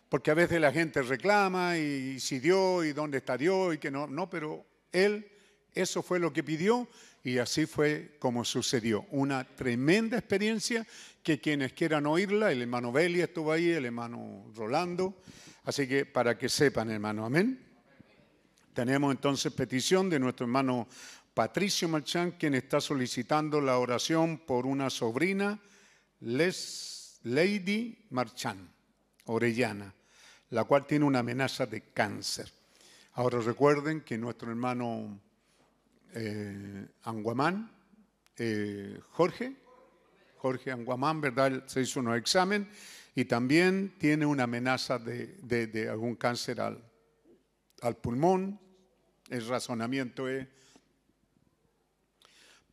porque 0.09 0.31
a 0.31 0.35
veces 0.35 0.59
la 0.59 0.71
gente 0.71 1.03
reclama 1.03 1.77
y 1.77 2.19
si 2.19 2.39
Dios 2.39 2.85
y 2.85 2.93
dónde 2.93 3.19
está 3.19 3.37
Dios 3.37 3.75
y 3.75 3.77
que 3.77 3.91
no, 3.91 4.07
no, 4.07 4.27
pero 4.27 4.65
él 4.91 5.29
eso 5.75 6.01
fue 6.01 6.17
lo 6.17 6.33
que 6.33 6.43
pidió 6.43 6.87
y 7.25 7.39
así 7.39 7.65
fue 7.65 8.17
como 8.19 8.45
sucedió. 8.45 9.07
Una 9.09 9.43
tremenda 9.43 10.15
experiencia 10.15 10.85
que 11.23 11.41
quienes 11.41 11.73
quieran 11.73 12.05
oírla, 12.05 12.51
el 12.51 12.61
hermano 12.61 12.91
Beli 12.91 13.21
estuvo 13.21 13.51
ahí, 13.51 13.71
el 13.71 13.85
hermano 13.85 14.45
Rolando, 14.53 15.17
así 15.63 15.87
que 15.87 16.05
para 16.05 16.37
que 16.37 16.47
sepan, 16.47 16.91
hermano, 16.91 17.25
amén. 17.25 17.59
Tenemos 18.75 19.11
entonces 19.11 19.51
petición 19.53 20.07
de 20.07 20.19
nuestro 20.19 20.45
hermano 20.45 20.87
Patricio 21.33 21.89
Marchán, 21.89 22.33
quien 22.33 22.53
está 22.53 22.79
solicitando 22.79 23.59
la 23.59 23.79
oración 23.79 24.37
por 24.37 24.67
una 24.67 24.91
sobrina, 24.91 25.59
Les, 26.19 27.19
Lady 27.23 28.05
Marchán, 28.11 28.69
Orellana, 29.25 29.95
la 30.51 30.63
cual 30.65 30.85
tiene 30.85 31.05
una 31.05 31.19
amenaza 31.19 31.65
de 31.65 31.91
cáncer. 31.91 32.51
Ahora 33.13 33.39
recuerden 33.39 34.01
que 34.01 34.15
nuestro 34.15 34.51
hermano 34.51 35.24
eh, 36.15 36.87
Anguamán, 37.03 37.71
eh, 38.37 38.99
Jorge, 39.11 39.55
Jorge 40.37 40.71
Anguamán, 40.71 41.21
¿verdad? 41.21 41.63
Se 41.67 41.81
hizo 41.81 41.99
un 41.99 42.13
examen 42.15 42.69
y 43.15 43.25
también 43.25 43.95
tiene 43.97 44.25
una 44.25 44.43
amenaza 44.43 44.97
de, 44.99 45.27
de- 45.43 45.67
de 45.67 45.89
algún 45.89 46.15
cáncer 46.15 46.59
al, 46.61 46.83
al 47.81 47.97
pulmón. 47.97 48.59
El 49.29 49.47
razonamiento 49.47 50.27
es, 50.29 50.47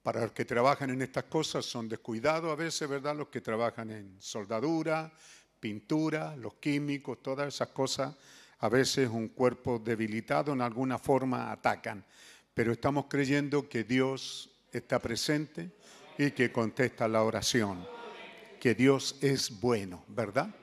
para 0.03 0.23
los 0.23 0.33
que 0.33 0.45
trabajan 0.45 0.91
en 0.91 1.03
estas 1.03 1.25
cosas 1.25 1.65
son 1.65 1.89
descuidados 1.89 2.51
a 2.53 2.57
veces, 2.57 2.89
¿verdad? 2.89 3.17
Los 3.17 3.29
que 3.29 3.41
trabajan 3.41 3.91
en 3.91 4.17
soldadura, 4.21 5.13
pintura, 5.61 6.37
los 6.37 6.55
químicos, 6.55 7.23
todas 7.23 7.55
esas 7.55 7.69
cosas, 7.69 8.15
a 8.59 8.69
veces 8.69 9.09
un 9.09 9.29
cuerpo 9.29 9.79
debilitado 9.79 10.53
en 10.53 10.61
alguna 10.61 10.99
forma 10.99 11.53
atacan. 11.53 12.05
Pero 12.55 12.73
estamos 12.73 13.07
creyendo 13.09 13.69
que 13.69 13.85
Dios 13.85 14.51
está 14.73 14.99
presente 14.99 15.71
y 16.19 16.33
que 16.33 16.53
contesta 16.53 17.09
la 17.09 17.23
oración 17.23 17.87
que 18.63 18.77
Dios 18.77 19.17
es 19.21 19.61
bueno, 19.61 20.05
¿verdad? 20.07 20.55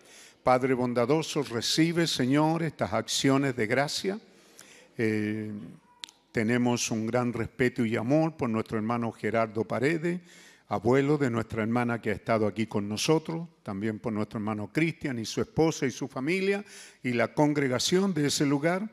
Padre 0.41 0.73
bondadoso, 0.73 1.43
recibe, 1.43 2.07
Señor, 2.07 2.63
estas 2.63 2.93
acciones 2.93 3.57
de 3.57 3.67
gracia. 3.67 4.17
Eh, 4.97 5.51
tenemos 6.31 6.91
un 6.91 7.07
gran 7.07 7.33
respeto 7.33 7.83
y 7.83 7.97
amor 7.97 8.37
por 8.37 8.49
nuestro 8.49 8.77
hermano 8.77 9.11
Gerardo 9.11 9.65
Paredes, 9.65 10.21
abuelo 10.69 11.17
de 11.17 11.29
nuestra 11.29 11.61
hermana 11.61 11.99
que 11.99 12.11
ha 12.11 12.13
estado 12.13 12.47
aquí 12.47 12.67
con 12.67 12.87
nosotros, 12.87 13.49
también 13.63 13.99
por 13.99 14.13
nuestro 14.13 14.39
hermano 14.39 14.71
Cristian 14.71 15.19
y 15.19 15.25
su 15.25 15.41
esposa 15.41 15.85
y 15.85 15.91
su 15.91 16.07
familia 16.07 16.63
y 17.03 17.11
la 17.11 17.33
congregación 17.33 18.13
de 18.13 18.27
ese 18.27 18.45
lugar. 18.45 18.89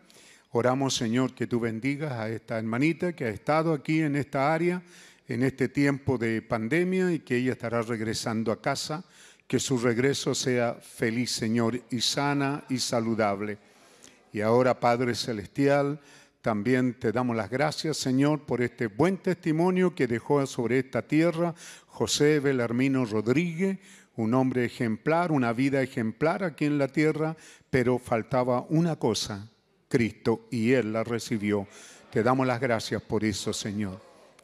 Oramos, 0.51 0.95
Señor, 0.95 1.35
que 1.35 1.47
tú 1.47 1.61
bendigas 1.61 2.13
a 2.13 2.29
esta 2.29 2.59
hermanita 2.59 3.13
que 3.15 3.25
ha 3.25 3.31
estado 3.31 3.73
aquí 3.73 4.01
en 4.01 4.17
esta 4.17 4.55
área 4.55 4.83
en 5.29 5.43
este 5.43 5.69
tiempo 5.69 6.19
de 6.19 6.41
pandemia 6.43 7.13
y 7.13 7.19
que 7.19 7.37
ella 7.37 7.53
estará 7.53 7.83
regresando 7.83 8.53
a 8.53 8.61
casa. 8.61 9.05
Que 9.47 9.61
su 9.61 9.79
regreso 9.79 10.35
sea 10.35 10.75
feliz, 10.75 11.31
Señor, 11.31 11.81
y 11.91 12.01
sana 12.01 12.65
y 12.69 12.79
saludable. 12.79 13.59
Y 14.33 14.41
ahora, 14.41 14.81
Padre 14.81 15.15
Celestial, 15.15 16.01
también 16.43 16.95
te 16.95 17.13
damos 17.13 17.37
las 17.37 17.51
gracias, 17.51 17.97
Señor, 17.97 18.45
por 18.45 18.61
este 18.61 18.87
buen 18.87 19.19
testimonio 19.19 19.95
que 19.95 20.07
dejó 20.07 20.45
sobre 20.47 20.79
esta 20.81 21.03
tierra 21.03 21.55
José 21.87 22.41
Belarmino 22.41 23.05
Rodríguez, 23.05 23.79
un 24.17 24.35
hombre 24.35 24.65
ejemplar, 24.65 25.33
una 25.33 25.53
vida 25.53 25.83
ejemplar 25.83 26.45
aquí 26.45 26.65
en 26.65 26.79
la 26.79 26.89
tierra, 26.89 27.37
pero 27.71 27.99
faltaba 27.99 28.67
una 28.69 28.97
cosa, 28.97 29.49
Cristo, 29.97 30.47
y 30.51 30.73
Él 30.73 30.93
la 30.93 31.05
recibió. 31.05 31.67
Te 32.11 32.23
damos 32.23 32.47
las 32.47 32.61
gracias 32.61 33.01
por 33.01 33.25
eso, 33.25 33.55
Señor. 33.55 33.99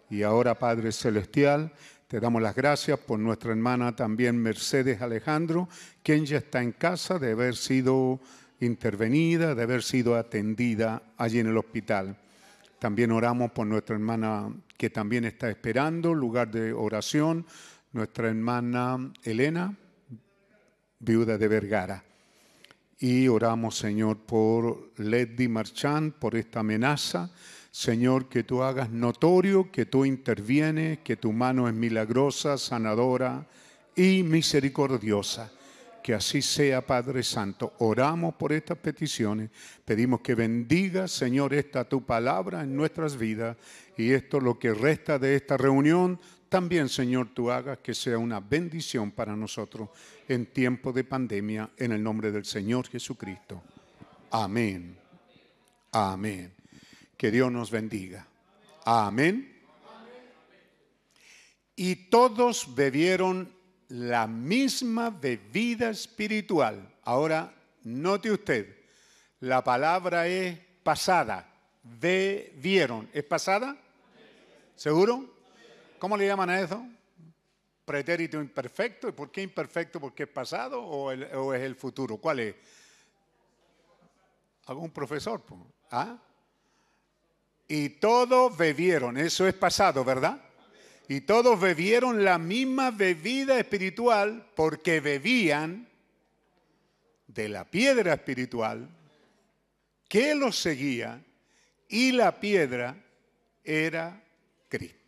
Y 0.08 0.22
ahora, 0.22 0.58
Padre 0.58 0.92
Celestial, 0.92 1.70
te 2.08 2.20
damos 2.20 2.40
las 2.40 2.56
gracias 2.56 2.98
por 2.98 3.18
nuestra 3.18 3.50
hermana 3.50 3.94
también 3.94 4.38
Mercedes 4.38 5.02
Alejandro, 5.02 5.68
quien 6.02 6.24
ya 6.24 6.38
está 6.38 6.62
en 6.62 6.72
casa 6.72 7.18
de 7.18 7.32
haber 7.32 7.54
sido 7.54 8.18
intervenida, 8.60 9.54
de 9.54 9.62
haber 9.62 9.82
sido 9.82 10.16
atendida 10.16 11.02
allí 11.18 11.40
en 11.40 11.48
el 11.48 11.58
hospital. 11.58 12.16
También 12.78 13.12
oramos 13.12 13.50
por 13.50 13.66
nuestra 13.66 13.94
hermana 13.94 14.50
que 14.78 14.88
también 14.88 15.26
está 15.26 15.50
esperando, 15.50 16.14
lugar 16.14 16.50
de 16.50 16.72
oración, 16.72 17.44
nuestra 17.92 18.28
hermana 18.28 19.12
Elena, 19.22 19.76
viuda 20.98 21.36
de 21.36 21.48
Vergara. 21.48 22.04
Y 23.02 23.26
oramos, 23.26 23.78
Señor, 23.78 24.16
por 24.18 24.92
Lady 24.98 25.48
Marchand, 25.48 26.12
por 26.12 26.36
esta 26.36 26.60
amenaza. 26.60 27.32
Señor, 27.72 28.28
que 28.28 28.44
tú 28.44 28.62
hagas 28.62 28.90
notorio 28.90 29.72
que 29.72 29.86
tú 29.86 30.04
intervienes, 30.04 31.00
que 31.00 31.16
tu 31.16 31.32
mano 31.32 31.66
es 31.66 31.74
milagrosa, 31.74 32.56
sanadora 32.56 33.44
y 33.96 34.22
misericordiosa. 34.22 35.50
Que 36.00 36.14
así 36.14 36.42
sea, 36.42 36.86
Padre 36.86 37.24
Santo. 37.24 37.72
Oramos 37.80 38.36
por 38.36 38.52
estas 38.52 38.78
peticiones. 38.78 39.50
Pedimos 39.84 40.20
que 40.20 40.36
bendiga, 40.36 41.08
Señor, 41.08 41.54
esta 41.54 41.82
tu 41.88 42.06
palabra 42.06 42.62
en 42.62 42.76
nuestras 42.76 43.16
vidas. 43.16 43.56
Y 43.96 44.12
esto, 44.12 44.38
lo 44.38 44.60
que 44.60 44.74
resta 44.74 45.18
de 45.18 45.34
esta 45.34 45.56
reunión, 45.56 46.20
también, 46.52 46.90
Señor, 46.90 47.30
tú 47.32 47.50
hagas 47.50 47.78
que 47.78 47.94
sea 47.94 48.18
una 48.18 48.38
bendición 48.38 49.10
para 49.10 49.34
nosotros 49.34 49.88
en 50.28 50.44
tiempo 50.44 50.92
de 50.92 51.02
pandemia, 51.02 51.70
en 51.78 51.92
el 51.92 52.02
nombre 52.02 52.30
del 52.30 52.44
Señor 52.44 52.86
Jesucristo. 52.88 53.62
Amén. 54.30 54.98
Amén. 55.92 56.52
Que 57.16 57.30
Dios 57.30 57.50
nos 57.50 57.70
bendiga. 57.70 58.28
Amén. 58.84 59.48
y 61.74 62.10
todos 62.10 62.74
bebieron 62.74 63.50
la 63.88 64.26
misma 64.26 65.08
bebida 65.08 65.88
espiritual. 65.88 66.86
Ahora, 67.04 67.54
note 67.84 68.30
usted, 68.30 68.76
la 69.40 69.64
palabra 69.64 70.28
es 70.28 70.58
pasada. 70.82 71.50
Bebieron. 71.82 73.08
¿Es 73.14 73.24
pasada? 73.24 73.74
¿Seguro? 74.76 75.32
¿Cómo 76.02 76.16
le 76.16 76.26
llaman 76.26 76.50
a 76.50 76.60
eso? 76.60 76.84
Pretérito 77.84 78.40
imperfecto. 78.40 79.08
¿Y 79.08 79.12
por 79.12 79.30
qué 79.30 79.40
imperfecto? 79.40 80.00
¿Porque 80.00 80.24
es 80.24 80.28
pasado 80.28 80.82
o, 80.82 81.12
es 81.12 81.62
el 81.62 81.76
futuro? 81.76 82.16
¿Cuál 82.16 82.40
es? 82.40 82.56
¿Algún 84.66 84.90
profesor? 84.90 85.40
¿Ah? 85.92 86.18
Y 87.68 87.88
todos 87.88 88.56
bebieron, 88.56 89.16
eso 89.16 89.46
es 89.46 89.54
pasado, 89.54 90.04
¿verdad? 90.04 90.42
Y 91.06 91.20
todos 91.20 91.60
bebieron 91.60 92.24
la 92.24 92.36
misma 92.36 92.90
bebida 92.90 93.56
espiritual 93.60 94.44
porque 94.56 94.98
bebían 94.98 95.88
de 97.28 97.48
la 97.48 97.64
piedra 97.64 98.14
espiritual 98.14 98.88
que 100.08 100.34
los 100.34 100.58
seguía 100.58 101.22
y 101.88 102.10
la 102.10 102.40
piedra 102.40 102.96
era 103.62 104.20
Cristo. 104.68 105.01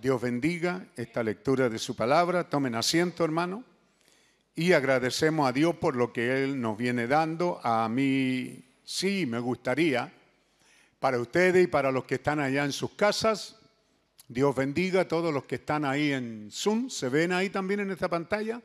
Dios 0.00 0.18
bendiga 0.22 0.86
esta 0.96 1.22
lectura 1.22 1.68
de 1.68 1.78
su 1.78 1.94
palabra. 1.94 2.48
Tomen 2.48 2.74
asiento, 2.74 3.22
hermano. 3.22 3.64
Y 4.54 4.72
agradecemos 4.72 5.46
a 5.46 5.52
Dios 5.52 5.74
por 5.74 5.94
lo 5.94 6.10
que 6.10 6.42
Él 6.42 6.58
nos 6.58 6.78
viene 6.78 7.06
dando. 7.06 7.60
A 7.62 7.86
mí 7.90 8.64
sí 8.82 9.26
me 9.26 9.38
gustaría, 9.38 10.10
para 10.98 11.18
ustedes 11.18 11.64
y 11.64 11.66
para 11.66 11.92
los 11.92 12.04
que 12.04 12.14
están 12.14 12.40
allá 12.40 12.64
en 12.64 12.72
sus 12.72 12.92
casas, 12.92 13.56
Dios 14.26 14.54
bendiga 14.54 15.02
a 15.02 15.08
todos 15.08 15.34
los 15.34 15.44
que 15.44 15.56
están 15.56 15.84
ahí 15.84 16.12
en 16.12 16.48
Zoom. 16.50 16.88
¿Se 16.88 17.10
ven 17.10 17.32
ahí 17.32 17.50
también 17.50 17.80
en 17.80 17.90
esta 17.90 18.08
pantalla? 18.08 18.62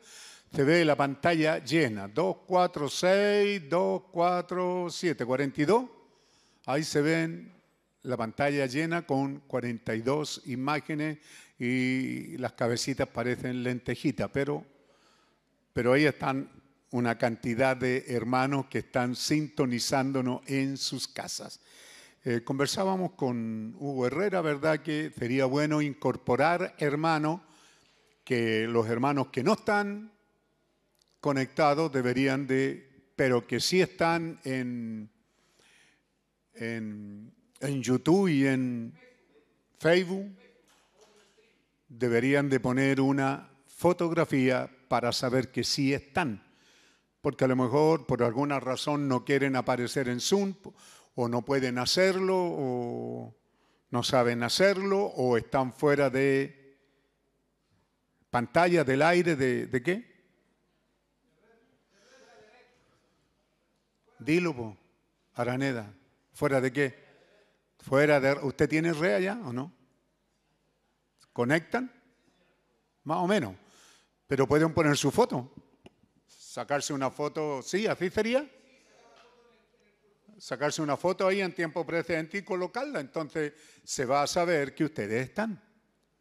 Se 0.54 0.64
ve 0.64 0.86
la 0.86 0.96
pantalla 0.96 1.58
llena. 1.58 2.08
2, 2.08 2.36
4, 2.46 2.88
6, 2.88 3.62
2, 3.68 4.02
4, 4.10 4.86
7, 4.88 5.24
42. 5.26 5.84
Ahí 6.64 6.82
se 6.82 7.02
ven 7.02 7.55
la 8.06 8.16
pantalla 8.16 8.66
llena 8.66 9.06
con 9.06 9.40
42 9.40 10.42
imágenes 10.46 11.18
y 11.58 12.36
las 12.38 12.52
cabecitas 12.52 13.08
parecen 13.08 13.62
lentejitas, 13.62 14.30
pero, 14.32 14.64
pero 15.72 15.92
ahí 15.92 16.04
están 16.04 16.48
una 16.90 17.18
cantidad 17.18 17.76
de 17.76 18.04
hermanos 18.08 18.66
que 18.66 18.78
están 18.78 19.16
sintonizándonos 19.16 20.40
en 20.46 20.76
sus 20.76 21.08
casas. 21.08 21.60
Eh, 22.24 22.42
conversábamos 22.42 23.12
con 23.12 23.74
Hugo 23.78 24.06
Herrera, 24.06 24.40
¿verdad? 24.40 24.80
Que 24.80 25.12
sería 25.16 25.46
bueno 25.46 25.82
incorporar 25.82 26.74
hermanos, 26.78 27.40
que 28.24 28.66
los 28.66 28.88
hermanos 28.88 29.28
que 29.28 29.42
no 29.42 29.54
están 29.54 30.12
conectados 31.20 31.92
deberían 31.92 32.46
de, 32.46 33.12
pero 33.16 33.46
que 33.46 33.60
sí 33.60 33.80
están 33.80 34.38
en, 34.44 35.10
en, 36.54 37.35
en 37.60 37.82
YouTube 37.82 38.28
y 38.28 38.46
en 38.46 38.94
Facebook, 39.78 40.34
deberían 41.88 42.48
de 42.48 42.60
poner 42.60 43.00
una 43.00 43.50
fotografía 43.66 44.70
para 44.88 45.12
saber 45.12 45.50
que 45.50 45.64
sí 45.64 45.92
están. 45.92 46.42
Porque 47.20 47.44
a 47.44 47.48
lo 47.48 47.56
mejor 47.56 48.06
por 48.06 48.22
alguna 48.22 48.60
razón 48.60 49.08
no 49.08 49.24
quieren 49.24 49.56
aparecer 49.56 50.08
en 50.08 50.20
Zoom 50.20 50.54
o 51.14 51.28
no 51.28 51.42
pueden 51.44 51.78
hacerlo 51.78 52.36
o 52.36 53.34
no 53.90 54.02
saben 54.02 54.42
hacerlo 54.42 55.04
o 55.04 55.36
están 55.36 55.72
fuera 55.72 56.10
de 56.10 56.78
pantalla 58.30 58.84
del 58.84 59.02
aire 59.02 59.34
de, 59.34 59.66
¿de 59.66 59.82
qué? 59.82 60.16
Dilo, 64.18 64.76
Araneda. 65.34 65.94
¿Fuera 66.32 66.60
de 66.60 66.72
qué? 66.72 67.05
Fuera 67.86 68.18
de... 68.18 68.32
¿Usted 68.42 68.68
tiene 68.68 68.92
red 68.92 69.14
allá 69.14 69.38
o 69.44 69.52
no? 69.52 69.72
¿Conectan? 71.32 71.92
Más 73.04 73.18
o 73.18 73.28
menos. 73.28 73.54
Pero 74.26 74.48
pueden 74.48 74.74
poner 74.74 74.96
su 74.96 75.12
foto. 75.12 75.54
Sacarse 76.26 76.92
una 76.92 77.12
foto, 77.12 77.62
sí, 77.62 77.86
así 77.86 78.10
sería. 78.10 78.44
Sacarse 80.36 80.82
una 80.82 80.96
foto 80.96 81.28
ahí 81.28 81.40
en 81.40 81.54
tiempo 81.54 81.86
presente 81.86 82.38
y 82.38 82.42
colocarla. 82.42 82.98
Entonces 82.98 83.52
se 83.84 84.04
va 84.04 84.24
a 84.24 84.26
saber 84.26 84.74
que 84.74 84.86
ustedes 84.86 85.28
están. 85.28 85.62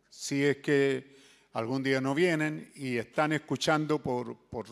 Si 0.07 0.45
es 0.45 0.57
que 0.57 1.17
algún 1.53 1.81
día 1.81 1.99
no 1.99 2.13
vienen 2.13 2.71
y 2.75 2.97
están 2.97 3.33
escuchando 3.33 4.03
por, 4.03 4.37
por, 4.49 4.67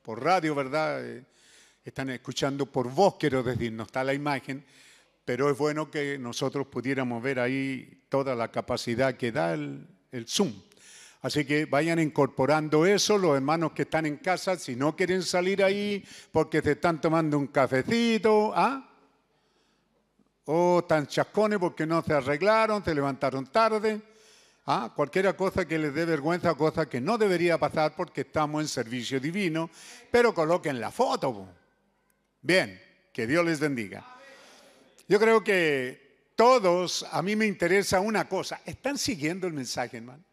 por 0.00 0.22
radio, 0.22 0.54
¿verdad? 0.54 1.04
Eh, 1.04 1.24
están 1.82 2.10
escuchando 2.10 2.66
por 2.66 2.88
voz, 2.88 3.16
quiero 3.18 3.42
decir, 3.42 3.72
no 3.72 3.82
está 3.82 4.04
la 4.04 4.14
imagen, 4.14 4.64
pero 5.26 5.50
es 5.50 5.58
bueno 5.58 5.90
que 5.90 6.18
nosotros 6.18 6.68
pudiéramos 6.68 7.20
ver 7.20 7.40
ahí 7.40 8.04
toda 8.08 8.36
la 8.36 8.52
capacidad 8.52 9.16
que 9.16 9.32
da 9.32 9.54
el, 9.54 9.88
Zoom. 10.26 10.52
Así 11.20 11.44
que 11.44 11.66
vayan 11.66 11.98
incorporando 11.98 12.86
eso, 12.86 13.18
los 13.18 13.34
hermanos 13.34 13.72
que 13.72 13.82
están 13.82 14.06
en 14.06 14.18
casa, 14.18 14.56
si 14.56 14.76
no 14.76 14.94
quieren 14.94 15.24
salir 15.24 15.64
ahí 15.64 16.04
porque 16.30 16.62
se 16.62 16.72
están 16.72 17.00
tomando 17.00 17.36
un 17.36 17.48
cafecito, 17.48 18.52
¿ah? 18.54 18.88
O 20.44 20.78
están 20.78 21.08
chascones 21.08 21.58
porque 21.58 21.84
no 21.84 22.02
se 22.02 22.14
arreglaron, 22.14 22.84
se 22.84 22.94
levantaron 22.94 23.46
tarde. 23.46 24.00
¿Ah? 24.64 24.92
Cualquiera 24.94 25.36
cosa 25.36 25.66
que 25.66 25.76
les 25.76 25.92
dé 25.92 26.04
vergüenza, 26.04 26.54
cosa 26.54 26.88
que 26.88 27.00
no 27.00 27.18
debería 27.18 27.58
pasar 27.58 27.96
porque 27.96 28.20
estamos 28.20 28.62
en 28.62 28.68
servicio 28.68 29.18
divino, 29.18 29.70
pero 30.10 30.32
coloquen 30.32 30.80
la 30.80 30.92
foto. 30.92 31.48
Bien, 32.40 32.80
que 33.12 33.26
Dios 33.26 33.44
les 33.44 33.58
bendiga. 33.58 34.15
Yo 35.08 35.20
creo 35.20 35.42
que 35.42 36.30
todos, 36.34 37.06
a 37.10 37.22
mí 37.22 37.36
me 37.36 37.46
interesa 37.46 38.00
una 38.00 38.28
cosa. 38.28 38.60
¿Están 38.64 38.98
siguiendo 38.98 39.46
el 39.46 39.52
mensaje, 39.52 39.98
hermano? 39.98 40.24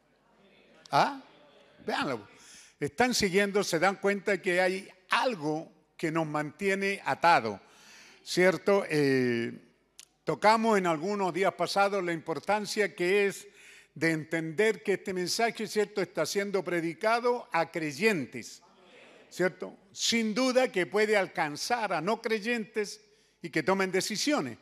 ¿Ah? 0.92 1.22
Véanlo. 1.86 2.28
Están 2.80 3.14
siguiendo, 3.14 3.64
se 3.64 3.80
dan 3.80 3.96
cuenta 3.98 4.42
que 4.42 4.60
hay 4.60 4.90
algo 5.10 5.72
que 5.96 6.12
nos 6.12 6.28
mantiene 6.28 7.02
atados, 7.06 7.60
¿cierto? 8.24 8.84
Eh, 8.90 9.54
tocamos 10.24 10.78
en 10.78 10.88
algunos 10.88 11.34
días 11.34 11.54
pasados 11.54 12.04
la 12.04 12.12
importancia 12.12 12.94
que 12.94 13.28
es 13.28 13.48
de 13.96 14.12
entender 14.12 14.84
que 14.84 14.94
este 14.94 15.14
mensaje, 15.14 15.68
¿cierto?, 15.68 16.02
está 16.02 16.26
siendo 16.26 16.64
predicado 16.64 17.48
a 17.52 17.72
creyentes. 17.72 18.64
¿cierto? 19.34 19.76
Sin 19.92 20.36
duda 20.36 20.72
que 20.72 20.86
puede 20.86 21.18
alcanzar 21.18 21.92
a 21.92 22.02
no 22.02 22.22
creyentes 22.22 23.02
y 23.44 23.50
que 23.50 23.62
tomen 23.62 23.92
decisiones 23.92 24.58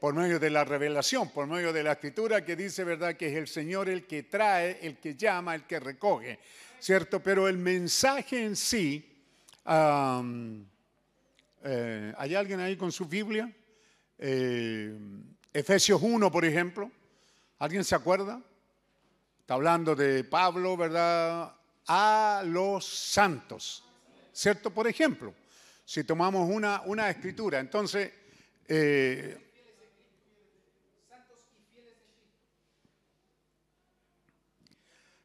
por 0.00 0.14
medio 0.14 0.38
de 0.38 0.48
la 0.48 0.64
revelación, 0.64 1.30
por 1.30 1.46
medio 1.48 1.72
de 1.72 1.82
la 1.82 1.92
escritura 1.92 2.44
que 2.44 2.54
dice, 2.54 2.84
¿verdad?, 2.84 3.16
que 3.16 3.26
es 3.26 3.36
el 3.36 3.48
Señor 3.48 3.88
el 3.88 4.06
que 4.06 4.22
trae, 4.22 4.78
el 4.82 4.98
que 4.98 5.16
llama, 5.16 5.54
el 5.54 5.64
que 5.64 5.80
recoge, 5.80 6.38
¿cierto? 6.78 7.20
Pero 7.20 7.48
el 7.48 7.58
mensaje 7.58 8.44
en 8.44 8.54
sí, 8.54 9.18
eh, 11.64 12.14
¿hay 12.16 12.34
alguien 12.36 12.60
ahí 12.60 12.76
con 12.76 12.92
su 12.92 13.06
Biblia? 13.06 13.52
Eh, 14.18 14.96
Efesios 15.52 16.00
1, 16.00 16.30
por 16.30 16.44
ejemplo, 16.44 16.88
¿alguien 17.58 17.82
se 17.82 17.96
acuerda? 17.96 18.40
Está 19.40 19.54
hablando 19.54 19.96
de 19.96 20.22
Pablo, 20.22 20.76
¿verdad? 20.76 21.52
A 21.88 22.42
los 22.46 22.86
santos. 22.86 23.84
¿Cierto? 24.32 24.70
Por 24.70 24.86
ejemplo, 24.86 25.34
si 25.84 26.04
tomamos 26.04 26.48
una, 26.48 26.82
una 26.82 27.10
escritura, 27.10 27.60
entonces, 27.60 28.12
eh, 28.66 29.38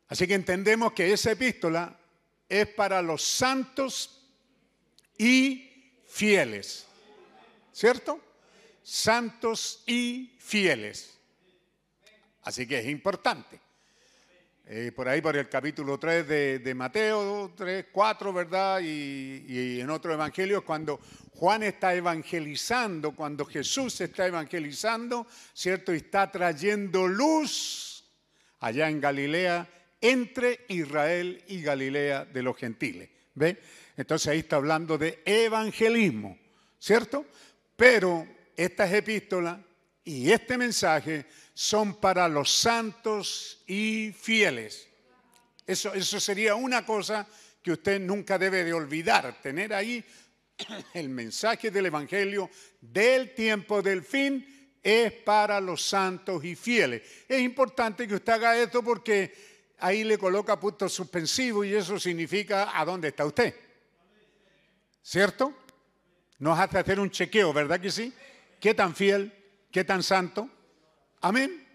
así 0.07 0.27
que 0.27 0.33
entendemos 0.33 0.93
que 0.93 1.13
esa 1.13 1.31
epístola 1.31 1.97
es 2.47 2.67
para 2.67 3.01
los 3.01 3.23
santos 3.23 4.25
y 5.17 5.93
fieles. 6.07 6.85
¿Cierto? 7.71 8.19
Santos 8.83 9.83
y 9.85 10.35
fieles. 10.39 11.17
Así 12.41 12.67
que 12.67 12.79
es 12.79 12.87
importante. 12.87 13.61
Eh, 14.71 14.91
por 14.95 15.09
ahí, 15.09 15.19
por 15.19 15.35
el 15.35 15.49
capítulo 15.49 15.97
3 15.97 16.27
de, 16.63 16.73
Mateo, 16.75 17.53
3, 17.57 17.87
4, 17.91 18.31
¿verdad? 18.31 18.79
Y, 18.83 19.43
y 19.47 19.81
en 19.81 19.89
otro 19.89 20.13
evangelio, 20.13 20.63
cuando 20.63 20.99
Juan 21.33 21.63
está 21.63 21.95
evangelizando, 21.95 23.15
cuando 23.15 23.45
Jesús 23.45 23.99
está 23.99 24.27
evangelizando, 24.27 25.25
¿cierto? 25.55 25.91
Y 25.91 25.97
está 25.97 26.31
trayendo 26.31 27.07
luz 27.07 28.03
allá 28.59 28.89
en 28.89 29.01
Galilea, 29.01 29.67
entre 30.01 30.65
Israel 30.67 31.43
y 31.47 31.63
Galilea 31.63 32.25
de 32.25 32.43
los 32.43 32.55
gentiles. 32.55 33.09
¿Ve? 33.33 33.57
Entonces 33.97 34.27
ahí 34.27 34.39
está 34.39 34.57
hablando 34.57 34.99
de 34.99 35.23
evangelismo, 35.25 36.37
¿cierto? 36.77 37.25
Pero 37.75 38.27
estas 38.55 38.93
epístolas 38.93 39.57
y 40.03 40.31
este 40.31 40.59
mensaje 40.59 41.25
son 41.59 41.95
para 41.95 42.29
los 42.29 42.49
santos 42.49 43.61
y 43.67 44.13
fieles. 44.17 44.87
Eso, 45.67 45.93
eso 45.93 46.17
sería 46.17 46.55
una 46.55 46.85
cosa 46.85 47.27
que 47.61 47.73
usted 47.73 47.99
nunca 47.99 48.37
debe 48.37 48.63
de 48.63 48.71
olvidar, 48.71 49.41
tener 49.41 49.73
ahí 49.73 50.01
el 50.93 51.09
mensaje 51.09 51.69
del 51.69 51.87
Evangelio 51.87 52.49
del 52.79 53.35
tiempo 53.35 53.81
del 53.81 54.03
fin 54.03 54.79
es 54.81 55.11
para 55.11 55.59
los 55.59 55.81
santos 55.81 56.45
y 56.45 56.55
fieles. 56.55 57.01
Es 57.27 57.41
importante 57.41 58.07
que 58.07 58.15
usted 58.15 58.31
haga 58.31 58.57
esto 58.57 58.81
porque 58.81 59.75
ahí 59.79 60.05
le 60.05 60.17
coloca 60.17 60.57
punto 60.57 60.87
suspensivo 60.87 61.65
y 61.65 61.73
eso 61.73 61.99
significa 61.99 62.79
a 62.79 62.85
dónde 62.85 63.09
está 63.09 63.25
usted. 63.25 63.53
¿Cierto? 65.03 65.53
Nos 66.37 66.57
hace 66.57 66.77
hacer 66.77 67.01
un 67.01 67.11
chequeo, 67.11 67.51
¿verdad 67.51 67.81
que 67.81 67.91
sí? 67.91 68.13
¿Qué 68.61 68.73
tan 68.73 68.95
fiel? 68.95 69.33
¿Qué 69.69 69.83
tan 69.83 70.01
santo? 70.03 70.49
Amén. 71.21 71.67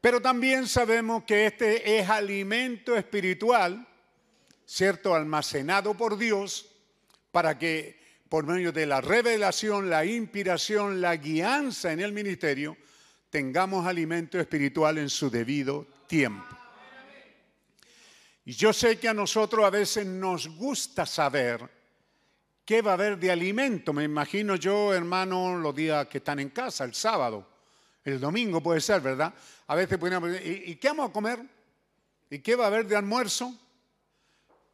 Pero 0.00 0.20
también 0.20 0.66
sabemos 0.66 1.24
que 1.24 1.46
este 1.46 1.98
es 1.98 2.10
alimento 2.10 2.96
espiritual, 2.96 3.86
¿cierto? 4.66 5.14
Almacenado 5.14 5.94
por 5.94 6.18
Dios 6.18 6.70
para 7.30 7.58
que 7.58 8.02
por 8.28 8.44
medio 8.46 8.72
de 8.72 8.84
la 8.84 9.00
revelación, 9.00 9.88
la 9.88 10.04
inspiración, 10.04 11.00
la 11.00 11.16
guianza 11.16 11.92
en 11.92 12.00
el 12.00 12.12
ministerio, 12.12 12.76
tengamos 13.30 13.86
alimento 13.86 14.38
espiritual 14.38 14.98
en 14.98 15.08
su 15.08 15.30
debido 15.30 15.86
tiempo. 16.06 16.44
Y 18.44 18.52
yo 18.52 18.72
sé 18.72 18.98
que 18.98 19.08
a 19.08 19.14
nosotros 19.14 19.64
a 19.64 19.70
veces 19.70 20.04
nos 20.04 20.48
gusta 20.48 21.06
saber 21.06 21.66
qué 22.64 22.82
va 22.82 22.90
a 22.90 22.94
haber 22.94 23.18
de 23.18 23.30
alimento. 23.30 23.92
Me 23.92 24.04
imagino 24.04 24.56
yo, 24.56 24.92
hermano, 24.92 25.56
los 25.56 25.74
días 25.74 26.08
que 26.08 26.18
están 26.18 26.40
en 26.40 26.50
casa, 26.50 26.84
el 26.84 26.94
sábado, 26.94 27.53
el 28.04 28.20
domingo 28.20 28.62
puede 28.62 28.80
ser, 28.80 29.00
¿verdad? 29.00 29.32
A 29.66 29.74
veces 29.74 29.98
podemos 29.98 30.30
¿y, 30.44 30.72
¿y 30.72 30.76
qué 30.76 30.88
vamos 30.88 31.10
a 31.10 31.12
comer? 31.12 31.40
¿Y 32.30 32.38
qué 32.40 32.56
va 32.56 32.64
a 32.64 32.66
haber 32.68 32.86
de 32.86 32.96
almuerzo? 32.96 33.54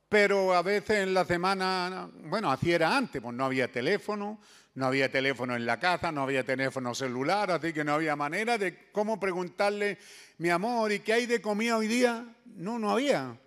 Pero 0.09 0.55
a 0.55 0.63
veces 0.63 1.05
en 1.05 1.15
la 1.15 1.25
semana, 1.25 2.11
bueno, 2.25 2.51
así 2.51 2.73
era 2.73 2.97
antes, 2.97 3.23
pues 3.23 3.35
no 3.35 3.45
había 3.45 3.71
teléfono, 3.71 4.41
no 4.75 4.87
había 4.87 5.11
teléfono 5.11 5.55
en 5.55 5.65
la 5.65 5.79
casa, 5.79 6.11
no 6.11 6.23
había 6.23 6.45
teléfono 6.45 6.95
celular, 6.97 7.53
así 7.53 7.73
que 7.73 7.85
no 7.85 7.95
había 7.95 8.17
manera 8.17 8.59
de 8.59 8.91
cómo 8.91 9.21
preguntarle, 9.21 9.99
mi 10.39 10.51
amor, 10.51 10.91
¿y 10.91 10.99
qué 11.01 11.13
hay 11.13 11.27
de 11.27 11.41
comida 11.41 11.77
hoy 11.77 11.87
día? 11.87 12.27
No, 12.45 12.79
no 12.81 12.91
había. 12.91 13.39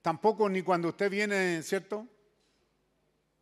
Tampoco 0.00 0.48
ni 0.48 0.62
cuando 0.62 0.88
usted 0.88 1.10
viene, 1.10 1.62
¿cierto? 1.64 2.06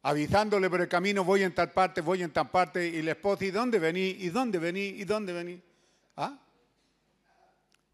Avisándole 0.06 0.70
por 0.70 0.80
el 0.80 0.86
camino, 0.86 1.24
voy 1.24 1.42
en 1.42 1.52
tal 1.52 1.72
parte, 1.72 2.00
voy 2.00 2.22
en 2.22 2.30
tal 2.30 2.48
parte, 2.48 2.86
y 2.86 3.02
la 3.02 3.10
esposa, 3.10 3.44
¿y 3.44 3.50
dónde 3.50 3.80
vení? 3.80 4.10
¿Y 4.20 4.28
dónde 4.28 4.60
vení? 4.60 4.80
¿Y 4.80 5.04
dónde 5.04 5.32
vení? 5.32 5.60
¿Ah? 6.16 6.38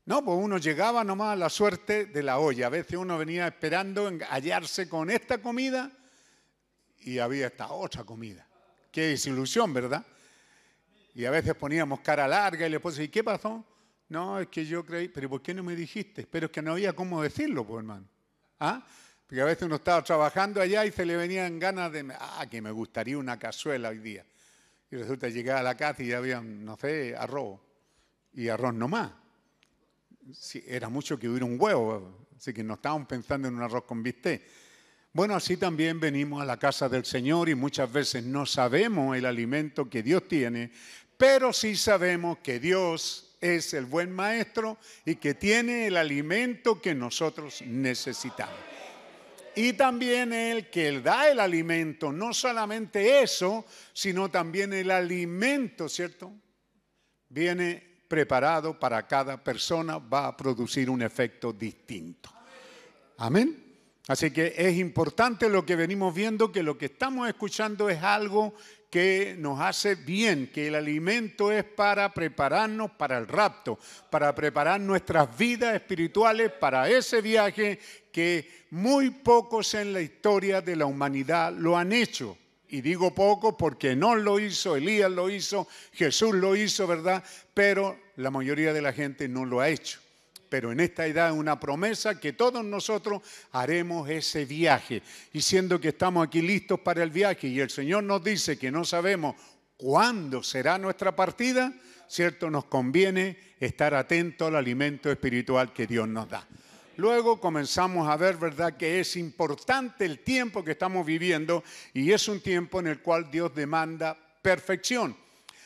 No, 0.05 0.22
pues 0.22 0.36
uno 0.39 0.59
llegaba 0.59 1.05
nomás 1.05 1.32
a 1.32 1.36
la 1.36 1.48
suerte 1.48 2.05
de 2.05 2.22
la 2.22 2.39
olla. 2.39 2.66
A 2.66 2.68
veces 2.68 2.98
uno 2.98 3.16
venía 3.16 3.47
esperando 3.47 4.10
hallarse 4.28 4.90
con 4.90 5.09
esta 5.09 5.39
comida 5.39 5.90
y 6.98 7.18
había 7.18 7.47
esta 7.47 7.72
otra 7.72 8.05
comida. 8.05 8.47
Qué 8.90 9.06
desilusión, 9.06 9.72
¿verdad? 9.72 10.05
Y 11.14 11.24
a 11.24 11.30
veces 11.30 11.55
poníamos 11.55 12.01
cara 12.01 12.28
larga 12.28 12.66
y 12.66 12.70
le 12.70 12.78
decía, 12.78 13.05
¿y 13.05 13.09
qué 13.09 13.24
pasó? 13.24 13.64
No, 14.10 14.39
es 14.39 14.48
que 14.48 14.66
yo 14.66 14.84
creí, 14.84 15.09
pero 15.09 15.30
¿por 15.30 15.40
qué 15.40 15.55
no 15.55 15.62
me 15.62 15.74
dijiste? 15.74 16.26
Pero 16.30 16.44
es 16.44 16.52
que 16.52 16.60
no 16.60 16.72
había 16.72 16.93
cómo 16.93 17.22
decirlo, 17.22 17.66
pues 17.66 17.78
hermano. 17.78 18.06
¿Ah? 18.60 18.84
Porque 19.32 19.40
a 19.40 19.46
veces 19.46 19.62
uno 19.62 19.76
estaba 19.76 20.04
trabajando 20.04 20.60
allá 20.60 20.84
y 20.84 20.92
se 20.92 21.06
le 21.06 21.16
venían 21.16 21.59
ganas 21.59 21.90
de, 21.90 22.06
ah, 22.20 22.46
que 22.50 22.60
me 22.60 22.70
gustaría 22.70 23.16
una 23.16 23.38
cazuela 23.38 23.88
hoy 23.88 23.96
día. 23.96 24.26
Y 24.90 24.96
resulta 24.96 25.26
llegar 25.30 25.56
a 25.56 25.62
la 25.62 25.74
casa 25.74 26.02
y 26.02 26.09
ya 26.09 26.18
había, 26.18 26.42
no 26.42 26.76
sé, 26.76 27.16
arroz. 27.16 27.59
Y 28.34 28.48
arroz 28.48 28.74
nomás. 28.74 29.10
Sí, 30.34 30.62
era 30.66 30.90
mucho 30.90 31.18
que 31.18 31.30
hubiera 31.30 31.46
un 31.46 31.56
huevo, 31.59 32.26
así 32.36 32.52
que 32.52 32.62
no 32.62 32.74
estábamos 32.74 33.09
pensando 33.09 33.48
en 33.48 33.54
un 33.54 33.62
arroz 33.62 33.84
con 33.84 34.02
bistec. 34.02 34.42
Bueno, 35.14 35.34
así 35.34 35.56
también 35.56 35.98
venimos 35.98 36.42
a 36.42 36.44
la 36.44 36.59
casa 36.59 36.90
del 36.90 37.06
Señor 37.06 37.48
y 37.48 37.54
muchas 37.54 37.90
veces 37.90 38.22
no 38.22 38.44
sabemos 38.44 39.16
el 39.16 39.24
alimento 39.24 39.88
que 39.88 40.02
Dios 40.02 40.28
tiene, 40.28 40.72
pero 41.16 41.54
sí 41.54 41.74
sabemos 41.74 42.36
que 42.40 42.60
Dios 42.60 43.38
es 43.40 43.72
el 43.72 43.86
buen 43.86 44.12
maestro 44.12 44.76
y 45.06 45.14
que 45.14 45.32
tiene 45.32 45.86
el 45.86 45.96
alimento 45.96 46.82
que 46.82 46.94
nosotros 46.94 47.62
necesitamos. 47.62 48.72
Y 49.55 49.74
también 49.74 50.33
el 50.33 50.70
que 50.70 51.01
da 51.01 51.31
el 51.31 51.39
alimento, 51.39 52.11
no 52.11 52.33
solamente 52.33 53.23
eso, 53.23 53.66
sino 53.93 54.31
también 54.31 54.73
el 54.73 54.91
alimento, 54.91 55.89
¿cierto? 55.89 56.33
Viene 57.29 57.83
preparado 58.09 58.79
para 58.79 59.07
cada 59.07 59.43
persona, 59.43 59.99
va 59.99 60.29
a 60.29 60.37
producir 60.37 60.89
un 60.91 61.03
efecto 61.03 61.53
distinto. 61.53 62.31
Amén. 63.19 63.62
Así 64.09 64.31
que 64.31 64.55
es 64.57 64.77
importante 64.77 65.49
lo 65.49 65.65
que 65.65 65.77
venimos 65.77 66.15
viendo, 66.15 66.51
que 66.51 66.62
lo 66.62 66.77
que 66.77 66.87
estamos 66.87 67.29
escuchando 67.29 67.89
es 67.89 68.03
algo 68.03 68.55
que 68.93 69.35
nos 69.39 69.59
hace 69.59 69.94
bien, 69.94 70.51
que 70.52 70.66
el 70.66 70.74
alimento 70.74 71.51
es 71.51 71.64
para 71.64 72.12
prepararnos 72.12 72.90
para 72.90 73.16
el 73.16 73.27
rapto, 73.27 73.78
para 74.10 74.35
preparar 74.35 74.82
nuestras 74.82 75.35
vidas 75.39 75.74
espirituales 75.74 76.52
para 76.52 76.90
ese 76.90 77.23
viaje 77.23 77.78
que 78.12 78.66
muy 78.69 79.09
pocos 79.09 79.73
en 79.73 79.94
la 79.94 80.02
historia 80.02 80.60
de 80.60 80.77
la 80.77 80.85
humanidad 80.85 81.55
lo 81.55 81.78
han 81.78 81.90
hecho. 81.90 82.36
Y 82.69 82.82
digo 82.82 83.14
poco 83.14 83.56
porque 83.56 83.97
no 83.97 84.14
lo 84.14 84.39
hizo, 84.39 84.77
Elías 84.77 85.10
lo 85.10 85.31
hizo, 85.31 85.66
Jesús 85.94 86.35
lo 86.35 86.55
hizo, 86.55 86.86
¿verdad? 86.86 87.24
Pero 87.55 87.98
la 88.16 88.31
mayoría 88.31 88.74
de 88.74 88.82
la 88.82 88.93
gente 88.93 89.27
no 89.27 89.47
lo 89.47 89.60
ha 89.60 89.70
hecho 89.70 90.02
pero 90.53 90.70
en 90.70 90.81
esta 90.81 91.07
edad 91.07 91.31
es 91.31 91.35
una 91.35 91.59
promesa 91.59 92.20
que 92.20 92.35
todos 92.35 92.62
nosotros 92.62 93.23
haremos 93.53 94.07
ese 94.11 94.45
viaje. 94.45 95.03
Y 95.33 95.41
siendo 95.41 95.81
que 95.81 95.89
estamos 95.89 96.27
aquí 96.27 96.43
listos 96.43 96.79
para 96.81 97.03
el 97.03 97.09
viaje 97.09 97.49
y 97.49 97.59
el 97.59 97.70
Señor 97.70 98.05
nos 98.05 98.23
dice 98.23 98.59
que 98.59 98.70
no 98.70 98.85
sabemos 98.85 99.35
cuándo 99.79 100.43
será 100.43 100.77
nuestra 100.77 101.16
partida, 101.16 101.73
¿cierto? 102.07 102.51
Nos 102.51 102.66
conviene 102.66 103.39
estar 103.61 103.95
atentos 103.95 104.47
al 104.47 104.57
alimento 104.57 105.11
espiritual 105.11 105.73
que 105.73 105.87
Dios 105.87 106.07
nos 106.07 106.29
da. 106.29 106.47
Luego 106.99 107.41
comenzamos 107.41 108.07
a 108.07 108.19
ver, 108.19 108.37
¿verdad?, 108.37 108.77
que 108.77 109.01
es 109.01 109.16
importante 109.16 110.05
el 110.05 110.19
tiempo 110.19 110.62
que 110.62 110.73
estamos 110.73 111.07
viviendo 111.07 111.65
y 111.95 112.12
es 112.12 112.29
un 112.29 112.43
tiempo 112.43 112.79
en 112.79 112.89
el 112.89 113.01
cual 113.01 113.31
Dios 113.31 113.55
demanda 113.55 114.19
perfección. 114.43 115.16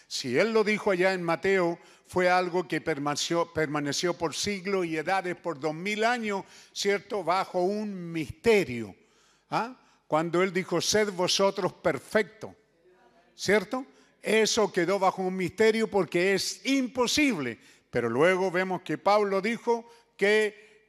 Si 0.06 0.38
Él 0.38 0.52
lo 0.52 0.62
dijo 0.62 0.92
allá 0.92 1.12
en 1.12 1.24
Mateo 1.24 1.80
fue 2.06 2.28
algo 2.30 2.68
que 2.68 2.80
permaneció, 2.80 4.14
por 4.14 4.34
siglos 4.34 4.86
y 4.86 4.96
edades, 4.96 5.34
por 5.36 5.58
dos 5.58 5.74
mil 5.74 6.04
años, 6.04 6.44
¿cierto? 6.72 7.24
Bajo 7.24 7.62
un 7.62 8.12
misterio. 8.12 8.94
¿Ah? 9.50 9.76
Cuando 10.06 10.42
Él 10.42 10.52
dijo, 10.52 10.80
sed 10.80 11.10
vosotros 11.12 11.72
perfectos, 11.72 12.52
¿cierto? 13.34 13.84
Eso 14.22 14.72
quedó 14.72 14.98
bajo 14.98 15.22
un 15.22 15.36
misterio 15.36 15.88
porque 15.88 16.34
es 16.34 16.64
imposible. 16.66 17.58
Pero 17.90 18.08
luego 18.08 18.50
vemos 18.50 18.82
que 18.82 18.98
Pablo 18.98 19.40
dijo 19.40 19.88
que 20.16 20.86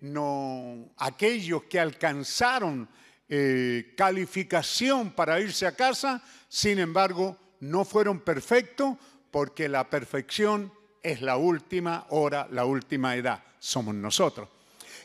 aquellos 0.97 1.63
que 1.63 1.79
alcanzaron 1.79 2.87
eh, 3.29 3.93
calificación 3.97 5.11
para 5.11 5.39
irse 5.39 5.65
a 5.65 5.75
casa, 5.75 6.23
sin 6.47 6.79
embargo, 6.79 7.37
no 7.59 7.85
fueron 7.85 8.19
perfectos 8.19 8.97
porque 9.31 9.67
la 9.67 9.89
perfección 9.89 10.71
es 11.07 11.21
la 11.21 11.37
última 11.37 12.05
hora, 12.09 12.47
la 12.51 12.65
última 12.65 13.15
edad. 13.15 13.41
Somos 13.59 13.95
nosotros. 13.95 14.49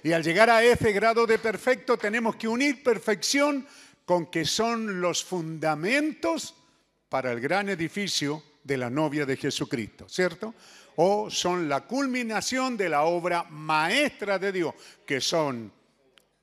Y 0.03 0.13
al 0.13 0.25
llegar 0.25 0.51
a 0.51 0.63
ese 0.65 0.93
grado 0.93 1.27
de 1.27 1.39
perfecto 1.39 1.97
tenemos 1.97 2.35
que 2.35 2.49
unir 2.49 2.83
perfección 2.83 3.65
con 4.05 4.27
que 4.27 4.45
son 4.45 5.01
los 5.01 5.23
fundamentos 5.23 6.57
para 7.09 7.31
el 7.31 7.41
gran 7.41 7.69
edificio 7.69 8.43
de 8.65 8.79
la 8.79 8.91
novia 8.91 9.25
de 9.25 9.37
Jesucristo, 9.37 10.09
¿cierto? 10.09 10.55
O 10.97 11.31
son 11.31 11.69
la 11.69 11.83
culminación 11.83 12.77
de 12.77 12.89
la 12.89 13.05
obra 13.05 13.45
maestra 13.45 14.41
de 14.41 14.51
Dios, 14.51 14.75
que 15.07 15.21
son 15.21 15.71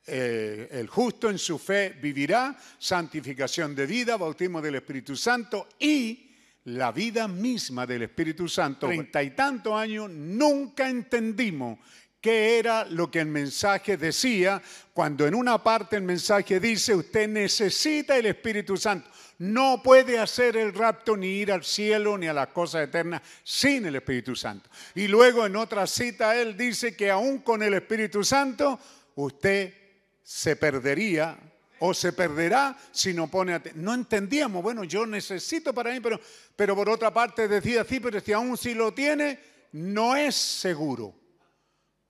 eh, 0.07 0.69
el 0.71 0.87
justo 0.87 1.29
en 1.29 1.37
su 1.37 1.59
fe 1.59 1.97
vivirá, 2.01 2.57
santificación 2.79 3.75
de 3.75 3.85
vida, 3.85 4.15
bautismo 4.15 4.61
del 4.61 4.75
Espíritu 4.75 5.17
Santo 5.17 5.67
y 5.77 6.28
la 6.69 6.91
vida 6.91 7.27
misma 7.27 7.85
del 7.85 8.03
Espíritu 8.03 8.47
Santo, 8.47 8.87
treinta 8.87 9.23
y 9.23 9.31
tantos 9.31 9.73
años, 9.73 10.09
nunca 10.09 10.89
entendimos 10.89 11.79
qué 12.21 12.59
era 12.59 12.85
lo 12.85 13.09
que 13.09 13.19
el 13.19 13.27
mensaje 13.27 13.97
decía, 13.97 14.61
cuando 14.93 15.25
en 15.25 15.35
una 15.35 15.63
parte 15.63 15.95
el 15.95 16.03
mensaje 16.03 16.59
dice, 16.59 16.93
usted 16.93 17.27
necesita 17.27 18.17
el 18.17 18.27
Espíritu 18.27 18.77
Santo. 18.77 19.09
No 19.39 19.81
puede 19.81 20.19
hacer 20.19 20.57
el 20.57 20.73
rapto 20.73 21.15
ni 21.15 21.27
ir 21.27 21.51
al 21.51 21.63
cielo 21.63 22.17
ni 22.17 22.27
a 22.27 22.33
las 22.33 22.47
cosas 22.47 22.83
eternas 22.83 23.21
sin 23.43 23.85
el 23.85 23.95
Espíritu 23.95 24.35
Santo. 24.35 24.69
Y 24.95 25.07
luego 25.07 25.45
en 25.45 25.55
otra 25.55 25.87
cita 25.87 26.35
él 26.35 26.57
dice 26.57 26.95
que 26.95 27.09
aún 27.09 27.39
con 27.39 27.63
el 27.63 27.73
Espíritu 27.73 28.23
Santo 28.23 28.77
usted 29.15 29.73
se 30.21 30.57
perdería 30.57 31.37
o 31.79 31.93
se 31.93 32.13
perderá 32.13 32.77
si 32.91 33.13
no 33.13 33.29
pone 33.29 33.53
atención. 33.53 33.83
No 33.83 33.93
entendíamos, 33.93 34.61
bueno, 34.61 34.83
yo 34.83 35.05
necesito 35.05 35.73
para 35.73 35.91
mí, 35.91 35.99
pero, 35.99 36.19
pero 36.55 36.75
por 36.75 36.89
otra 36.89 37.13
parte 37.13 37.47
decía, 37.47 37.83
sí, 37.83 37.99
pero 37.99 38.19
si 38.19 38.31
aún 38.33 38.57
si 38.57 38.73
lo 38.73 38.93
tiene, 38.93 39.39
no 39.71 40.15
es 40.15 40.35
seguro. 40.35 41.15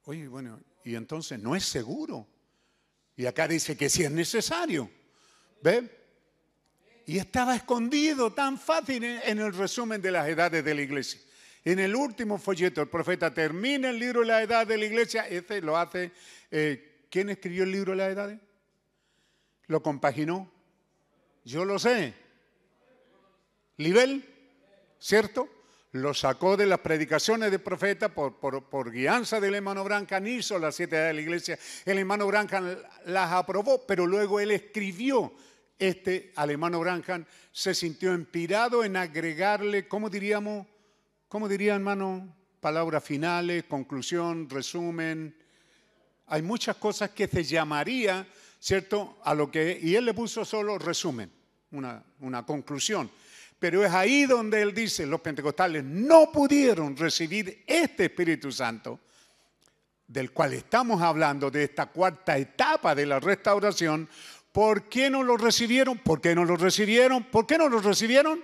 Oye, 0.05 0.27
bueno, 0.27 0.59
y 0.83 0.95
entonces 0.95 1.39
no 1.39 1.55
es 1.55 1.65
seguro. 1.65 2.27
Y 3.15 3.25
acá 3.25 3.47
dice 3.47 3.77
que 3.77 3.89
sí 3.89 4.03
es 4.03 4.11
necesario. 4.11 4.89
¿Ve? 5.61 5.97
Y 7.05 7.17
estaba 7.17 7.55
escondido 7.55 8.33
tan 8.33 8.57
fácil 8.57 9.03
en, 9.03 9.39
el 9.39 9.53
resumen 9.53 10.01
de 10.01 10.11
las 10.11 10.27
edades 10.27 10.63
de 10.63 10.73
la 10.73 10.81
iglesia. 10.81 11.19
En 11.65 11.79
el 11.79 11.95
último 11.95 12.37
folleto, 12.37 12.81
el 12.81 12.87
profeta 12.87 13.33
termina 13.33 13.89
el 13.89 13.99
libro 13.99 14.21
de 14.21 14.27
la 14.27 14.41
edad 14.41 14.65
de 14.65 14.77
la 14.77 14.85
iglesia. 14.85 15.27
Este 15.27 15.61
lo 15.61 15.77
hace. 15.77 16.11
eh, 16.49 17.07
¿Quién 17.09 17.29
escribió 17.29 17.63
el 17.63 17.71
libro 17.71 17.91
de 17.91 17.97
las 17.97 18.11
edades? 18.11 18.39
¿Lo 19.69 19.83
compaginó? 19.83 20.51
Yo 21.45 21.63
lo 21.63 21.77
sé. 21.77 22.13
Libel, 23.77 24.25
¿cierto? 24.99 25.47
Lo 25.91 26.15
sacó 26.15 26.57
de 26.57 26.65
las 26.65 26.79
predicaciones 26.79 27.51
del 27.51 27.61
profeta 27.61 28.09
por 28.09 28.91
guianza 28.91 29.39
del 29.39 29.53
hermano 29.53 29.83
Brancan, 29.83 30.25
hizo 30.25 30.57
las 30.57 30.75
siete 30.75 30.95
edades 30.95 31.09
de 31.09 31.13
la 31.13 31.21
iglesia. 31.21 31.59
El 31.85 31.99
hermano 31.99 32.25
Brancan 32.25 32.79
las 33.05 33.31
aprobó, 33.31 33.85
pero 33.85 34.07
luego 34.07 34.39
él 34.39 34.49
escribió 34.51 35.31
este 35.77 36.33
al 36.35 36.49
hermano 36.49 36.79
Brancan, 36.79 37.27
se 37.51 37.75
sintió 37.75 38.13
inspirado 38.15 38.83
en 38.83 38.97
agregarle, 38.97 39.87
¿cómo 39.87 40.09
diríamos? 40.09 40.65
¿Cómo 41.27 41.47
diría, 41.47 41.75
hermano? 41.75 42.35
Palabras 42.59 43.03
finales, 43.03 43.65
conclusión, 43.65 44.49
resumen. 44.49 45.37
Hay 46.25 46.41
muchas 46.41 46.75
cosas 46.77 47.11
que 47.11 47.27
se 47.27 47.43
llamaría, 47.43 48.27
¿cierto? 48.59 49.17
A 49.23 49.33
lo 49.33 49.49
que, 49.49 49.79
y 49.81 49.95
él 49.95 50.05
le 50.05 50.13
puso 50.13 50.43
solo 50.43 50.77
resumen, 50.77 51.31
una, 51.71 52.03
una 52.19 52.45
conclusión. 52.45 53.09
Pero 53.57 53.83
es 53.83 53.91
ahí 53.91 54.25
donde 54.25 54.61
él 54.61 54.73
dice, 54.73 55.05
los 55.05 55.21
pentecostales 55.21 55.83
no 55.83 56.31
pudieron 56.31 56.95
recibir 56.95 57.63
este 57.67 58.05
Espíritu 58.05 58.51
Santo, 58.51 58.99
del 60.07 60.31
cual 60.31 60.53
estamos 60.53 61.01
hablando, 61.01 61.51
de 61.51 61.63
esta 61.63 61.87
cuarta 61.87 62.37
etapa 62.37 62.95
de 62.95 63.05
la 63.05 63.19
restauración. 63.19 64.07
¿Por 64.51 64.83
qué 64.89 65.09
no 65.09 65.23
lo 65.23 65.37
recibieron? 65.37 65.97
¿Por 65.99 66.21
qué 66.21 66.33
no 66.33 66.45
lo 66.45 66.55
recibieron? 66.55 67.23
¿Por 67.25 67.45
qué 67.45 67.57
no 67.57 67.69
lo 67.69 67.79
recibieron? 67.79 68.43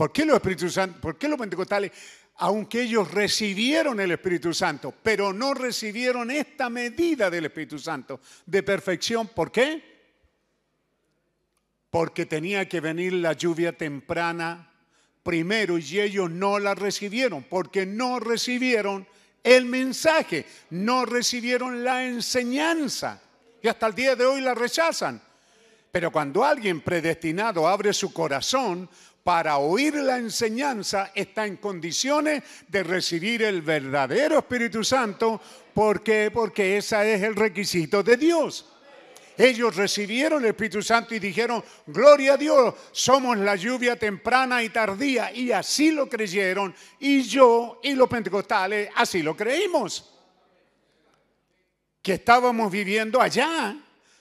¿Por 0.00 0.12
qué 0.12 0.24
los 0.24 0.36
Espíritus 0.36 0.72
Santos, 0.72 0.98
por 0.98 1.18
qué 1.18 1.28
los 1.28 1.38
pentecostales, 1.38 1.92
aunque 2.40 2.82
ellos 2.82 3.10
recibieron 3.10 4.00
el 4.00 4.12
Espíritu 4.12 4.54
Santo, 4.54 4.94
pero 5.02 5.32
no 5.32 5.52
recibieron 5.52 6.30
esta 6.30 6.70
medida 6.70 7.28
del 7.28 7.44
Espíritu 7.44 7.78
Santo 7.78 8.20
de 8.46 8.62
perfección? 8.62 9.28
¿Por 9.28 9.52
qué? 9.52 9.82
Porque 11.90 12.24
tenía 12.24 12.66
que 12.66 12.80
venir 12.80 13.12
la 13.12 13.34
lluvia 13.34 13.76
temprana 13.76 14.72
primero 15.22 15.78
y 15.78 16.00
ellos 16.00 16.30
no 16.30 16.58
la 16.58 16.74
recibieron, 16.74 17.44
porque 17.44 17.84
no 17.84 18.18
recibieron 18.18 19.06
el 19.44 19.66
mensaje, 19.66 20.46
no 20.70 21.04
recibieron 21.04 21.84
la 21.84 22.06
enseñanza 22.06 23.20
y 23.62 23.68
hasta 23.68 23.86
el 23.86 23.94
día 23.94 24.16
de 24.16 24.24
hoy 24.24 24.40
la 24.40 24.54
rechazan. 24.54 25.20
Pero 25.92 26.10
cuando 26.10 26.42
alguien 26.44 26.80
predestinado 26.80 27.68
abre 27.68 27.92
su 27.92 28.12
corazón 28.14 28.88
para 29.22 29.58
oír 29.58 29.94
la 29.94 30.16
enseñanza, 30.16 31.12
está 31.14 31.46
en 31.46 31.56
condiciones 31.56 32.42
de 32.68 32.82
recibir 32.82 33.42
el 33.42 33.62
verdadero 33.62 34.38
Espíritu 34.38 34.82
Santo. 34.82 35.40
¿Por 35.74 36.02
qué? 36.02 36.30
Porque 36.32 36.78
ese 36.78 37.14
es 37.14 37.22
el 37.22 37.36
requisito 37.36 38.02
de 38.02 38.16
Dios. 38.16 38.66
Ellos 39.36 39.74
recibieron 39.76 40.42
el 40.42 40.50
Espíritu 40.50 40.82
Santo 40.82 41.14
y 41.14 41.18
dijeron, 41.18 41.64
gloria 41.86 42.34
a 42.34 42.36
Dios, 42.36 42.74
somos 42.92 43.38
la 43.38 43.56
lluvia 43.56 43.96
temprana 43.96 44.62
y 44.62 44.68
tardía. 44.68 45.32
Y 45.32 45.50
así 45.52 45.90
lo 45.90 46.08
creyeron. 46.08 46.74
Y 46.98 47.22
yo 47.22 47.80
y 47.82 47.94
los 47.94 48.08
pentecostales 48.08 48.90
así 48.96 49.22
lo 49.22 49.36
creímos. 49.36 50.12
Que 52.02 52.14
estábamos 52.14 52.70
viviendo 52.70 53.20
allá 53.20 53.76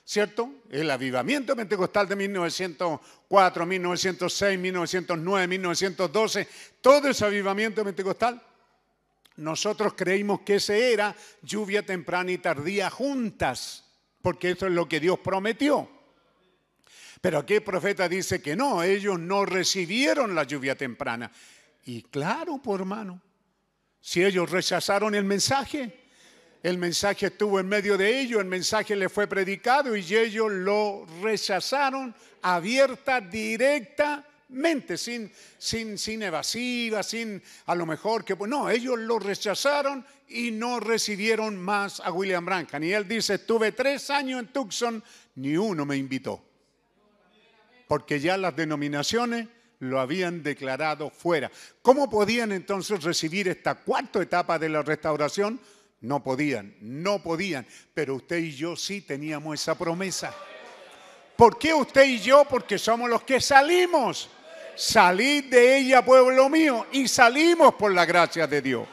¿cierto? 0.09 0.63
El 0.71 0.89
avivamiento 0.89 1.55
pentecostal 1.55 2.07
de 2.07 2.15
1904, 2.15 3.65
1906, 3.67 4.57
1909, 4.57 5.47
1912, 5.47 6.47
todo 6.81 7.09
ese 7.09 7.25
avivamiento 7.25 7.83
pentecostal, 7.83 8.41
nosotros 9.35 9.93
creímos 9.95 10.41
que 10.41 10.55
ese 10.55 10.93
era 10.93 11.15
lluvia 11.43 11.85
temprana 11.85 12.31
y 12.31 12.39
tardía 12.39 12.89
juntas, 12.89 13.85
porque 14.23 14.49
eso 14.49 14.65
es 14.65 14.73
lo 14.73 14.89
que 14.89 14.99
Dios 14.99 15.19
prometió. 15.19 15.87
Pero 17.21 17.37
aquí 17.37 17.53
el 17.53 17.63
profeta 17.63 18.09
dice 18.09 18.41
que 18.41 18.55
no, 18.55 18.81
ellos 18.81 19.19
no 19.19 19.45
recibieron 19.45 20.33
la 20.33 20.43
lluvia 20.43 20.75
temprana. 20.75 21.31
Y 21.85 22.01
claro, 22.01 22.57
por 22.57 22.79
hermano, 22.79 23.21
si 24.01 24.23
ellos 24.23 24.49
rechazaron 24.49 25.13
el 25.13 25.23
mensaje, 25.23 26.08
el 26.61 26.77
mensaje 26.77 27.27
estuvo 27.27 27.59
en 27.59 27.67
medio 27.67 27.97
de 27.97 28.19
ellos, 28.19 28.41
el 28.41 28.47
mensaje 28.47 28.95
les 28.95 29.11
fue 29.11 29.27
predicado 29.27 29.95
y 29.95 30.15
ellos 30.15 30.51
lo 30.51 31.05
rechazaron 31.21 32.13
abierta, 32.41 33.21
directamente, 33.21 34.97
sin, 34.97 35.31
sin, 35.57 35.97
sin 35.97 36.23
evasiva, 36.23 37.01
sin 37.01 37.41
a 37.65 37.75
lo 37.75 37.85
mejor 37.85 38.25
que... 38.25 38.35
No, 38.35 38.69
ellos 38.69 38.99
lo 38.99 39.19
rechazaron 39.19 40.05
y 40.27 40.51
no 40.51 40.79
recibieron 40.79 41.57
más 41.57 42.01
a 42.01 42.11
William 42.11 42.45
Brancan. 42.45 42.83
Y 42.83 42.91
él 42.91 43.07
dice, 43.07 43.35
estuve 43.35 43.71
tres 43.71 44.09
años 44.09 44.41
en 44.41 44.47
Tucson, 44.47 45.03
ni 45.35 45.55
uno 45.55 45.85
me 45.85 45.95
invitó. 45.95 46.43
Porque 47.87 48.19
ya 48.19 48.37
las 48.37 48.55
denominaciones 48.55 49.47
lo 49.79 49.99
habían 50.01 50.43
declarado 50.43 51.09
fuera. 51.09 51.49
¿Cómo 51.81 52.09
podían 52.09 52.51
entonces 52.51 53.01
recibir 53.01 53.47
esta 53.47 53.75
cuarta 53.75 54.21
etapa 54.21 54.59
de 54.59 54.69
la 54.69 54.81
restauración? 54.81 55.59
No 56.01 56.23
podían, 56.23 56.75
no 56.79 57.21
podían, 57.21 57.67
pero 57.93 58.15
usted 58.15 58.37
y 58.37 58.51
yo 58.51 58.75
sí 58.75 59.01
teníamos 59.01 59.61
esa 59.61 59.77
promesa. 59.77 60.33
¿Por 61.35 61.57
qué 61.57 61.73
usted 61.73 62.05
y 62.05 62.19
yo? 62.19 62.45
Porque 62.45 62.77
somos 62.77 63.09
los 63.09 63.23
que 63.23 63.41
salimos. 63.41 64.29
Salid 64.75 65.45
de 65.45 65.77
ella, 65.77 66.03
pueblo 66.03 66.47
mío, 66.47 66.87
y 66.91 67.07
salimos 67.07 67.73
por 67.75 67.93
la 67.93 68.05
gracia 68.05 68.47
de 68.47 68.61
Dios. 68.61 68.87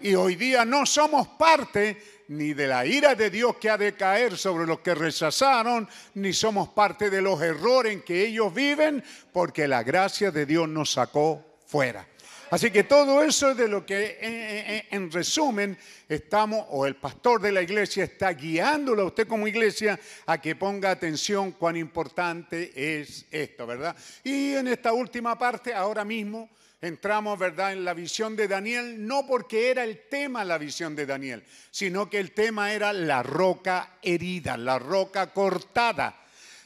Y 0.00 0.14
hoy 0.14 0.34
día 0.34 0.64
no 0.64 0.84
somos 0.84 1.28
parte 1.28 2.02
ni 2.28 2.54
de 2.54 2.66
la 2.66 2.84
ira 2.84 3.14
de 3.14 3.30
Dios 3.30 3.56
que 3.56 3.70
ha 3.70 3.78
de 3.78 3.94
caer 3.94 4.36
sobre 4.36 4.66
los 4.66 4.80
que 4.80 4.94
rechazaron, 4.94 5.88
ni 6.14 6.32
somos 6.32 6.68
parte 6.70 7.08
de 7.08 7.22
los 7.22 7.40
errores 7.40 7.92
en 7.92 8.02
que 8.02 8.26
ellos 8.26 8.52
viven, 8.52 9.02
porque 9.32 9.68
la 9.68 9.82
gracia 9.82 10.30
de 10.30 10.44
Dios 10.44 10.68
nos 10.68 10.92
sacó 10.92 11.58
fuera. 11.66 12.06
Así 12.50 12.70
que 12.70 12.84
todo 12.84 13.22
eso 13.22 13.50
es 13.50 13.56
de 13.56 13.66
lo 13.66 13.84
que 13.84 14.18
en, 14.20 15.02
en, 15.02 15.10
resumen 15.10 15.76
estamos, 16.08 16.64
o 16.70 16.86
el 16.86 16.94
pastor 16.94 17.40
de 17.40 17.50
la 17.50 17.62
iglesia 17.62 18.04
está 18.04 18.32
guiándolo 18.32 19.02
a 19.02 19.06
usted 19.06 19.26
como 19.26 19.48
iglesia 19.48 19.98
a 20.26 20.40
que 20.40 20.54
ponga 20.54 20.92
atención 20.92 21.52
cuán 21.52 21.76
importante 21.76 23.00
es 23.00 23.26
esto, 23.32 23.66
¿verdad? 23.66 23.96
Y 24.22 24.52
en 24.54 24.68
esta 24.68 24.92
última 24.92 25.36
parte, 25.36 25.74
ahora 25.74 26.04
mismo, 26.04 26.48
entramos, 26.80 27.36
¿verdad?, 27.38 27.72
en 27.72 27.84
la 27.84 27.94
visión 27.94 28.36
de 28.36 28.46
Daniel, 28.46 29.06
no 29.06 29.26
porque 29.26 29.70
era 29.70 29.82
el 29.82 30.08
tema 30.08 30.44
la 30.44 30.58
visión 30.58 30.94
de 30.94 31.06
Daniel, 31.06 31.44
sino 31.70 32.08
que 32.08 32.20
el 32.20 32.32
tema 32.32 32.72
era 32.72 32.92
la 32.92 33.22
roca 33.22 33.98
herida, 34.02 34.56
la 34.56 34.78
roca 34.78 35.32
cortada. 35.32 36.22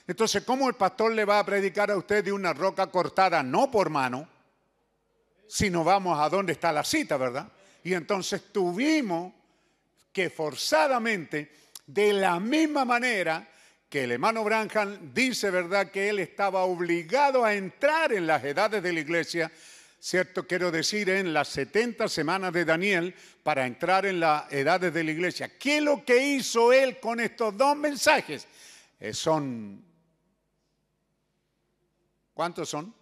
Entonces, 0.06 0.42
¿cómo 0.44 0.68
el 0.68 0.74
pastor 0.74 1.12
le 1.12 1.24
va 1.24 1.38
a 1.38 1.46
predicar 1.46 1.90
a 1.90 1.96
usted 1.96 2.24
de 2.24 2.32
una 2.32 2.52
roca 2.52 2.88
cortada? 2.88 3.42
No 3.42 3.70
por 3.70 3.88
mano, 3.88 4.28
sino 5.50 5.82
vamos 5.82 6.16
a 6.20 6.28
dónde 6.28 6.52
está 6.52 6.70
la 6.70 6.84
cita, 6.84 7.16
¿verdad? 7.16 7.50
Y 7.82 7.94
entonces 7.94 8.52
tuvimos 8.52 9.32
que 10.12 10.30
forzadamente, 10.30 11.50
de 11.86 12.12
la 12.12 12.38
misma 12.38 12.84
manera 12.84 13.48
que 13.88 14.04
el 14.04 14.12
hermano 14.12 14.44
Branham 14.44 15.12
dice, 15.12 15.50
¿verdad?, 15.50 15.90
que 15.90 16.08
él 16.08 16.20
estaba 16.20 16.62
obligado 16.62 17.44
a 17.44 17.54
entrar 17.54 18.12
en 18.12 18.28
las 18.28 18.44
edades 18.44 18.80
de 18.80 18.92
la 18.92 19.00
iglesia, 19.00 19.50
¿cierto? 19.98 20.46
Quiero 20.46 20.70
decir, 20.70 21.10
en 21.10 21.34
las 21.34 21.48
70 21.48 22.06
semanas 22.06 22.52
de 22.52 22.64
Daniel 22.64 23.12
para 23.42 23.66
entrar 23.66 24.06
en 24.06 24.20
las 24.20 24.52
edades 24.52 24.94
de 24.94 25.02
la 25.02 25.10
iglesia. 25.10 25.58
¿Qué 25.58 25.78
es 25.78 25.82
lo 25.82 26.04
que 26.04 26.28
hizo 26.28 26.72
él 26.72 27.00
con 27.00 27.18
estos 27.18 27.56
dos 27.56 27.76
mensajes? 27.76 28.46
Eh, 29.00 29.12
son, 29.12 29.84
¿cuántos 32.34 32.68
son? 32.68 32.99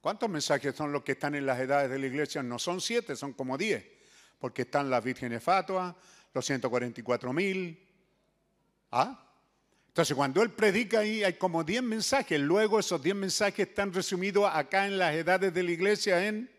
¿Cuántos 0.00 0.30
mensajes 0.30 0.74
son 0.74 0.92
los 0.92 1.02
que 1.02 1.12
están 1.12 1.34
en 1.34 1.44
las 1.44 1.60
edades 1.60 1.90
de 1.90 1.98
la 1.98 2.06
iglesia? 2.06 2.42
No 2.42 2.58
son 2.58 2.80
siete, 2.80 3.16
son 3.16 3.34
como 3.34 3.58
diez, 3.58 3.84
porque 4.38 4.62
están 4.62 4.88
las 4.88 5.04
vírgenes 5.04 5.42
fatuas, 5.42 5.94
los 6.32 6.44
144 6.46 7.32
mil. 7.32 7.86
¿Ah? 8.92 9.26
Entonces, 9.88 10.16
cuando 10.16 10.42
él 10.42 10.52
predica 10.52 11.00
ahí, 11.00 11.22
hay 11.22 11.34
como 11.34 11.64
diez 11.64 11.82
mensajes. 11.82 12.40
Luego, 12.40 12.78
esos 12.78 13.02
diez 13.02 13.14
mensajes 13.14 13.68
están 13.68 13.92
resumidos 13.92 14.50
acá 14.50 14.86
en 14.86 14.96
las 14.96 15.14
edades 15.14 15.52
de 15.52 15.62
la 15.62 15.70
iglesia 15.70 16.26
en 16.26 16.50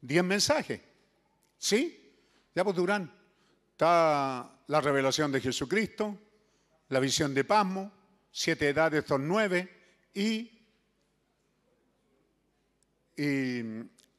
diez 0.00 0.22
mensajes. 0.22 0.80
¿Sí? 1.58 2.14
Ya 2.54 2.62
pues 2.62 2.76
Durán. 2.76 3.12
Está 3.72 4.60
la 4.66 4.80
revelación 4.80 5.32
de 5.32 5.40
Jesucristo, 5.40 6.16
la 6.90 7.00
visión 7.00 7.34
de 7.34 7.44
Pasmo, 7.44 7.90
siete 8.30 8.68
edades 8.68 9.04
son 9.06 9.26
nueve 9.26 9.68
y 10.14 10.59
y 13.22 13.58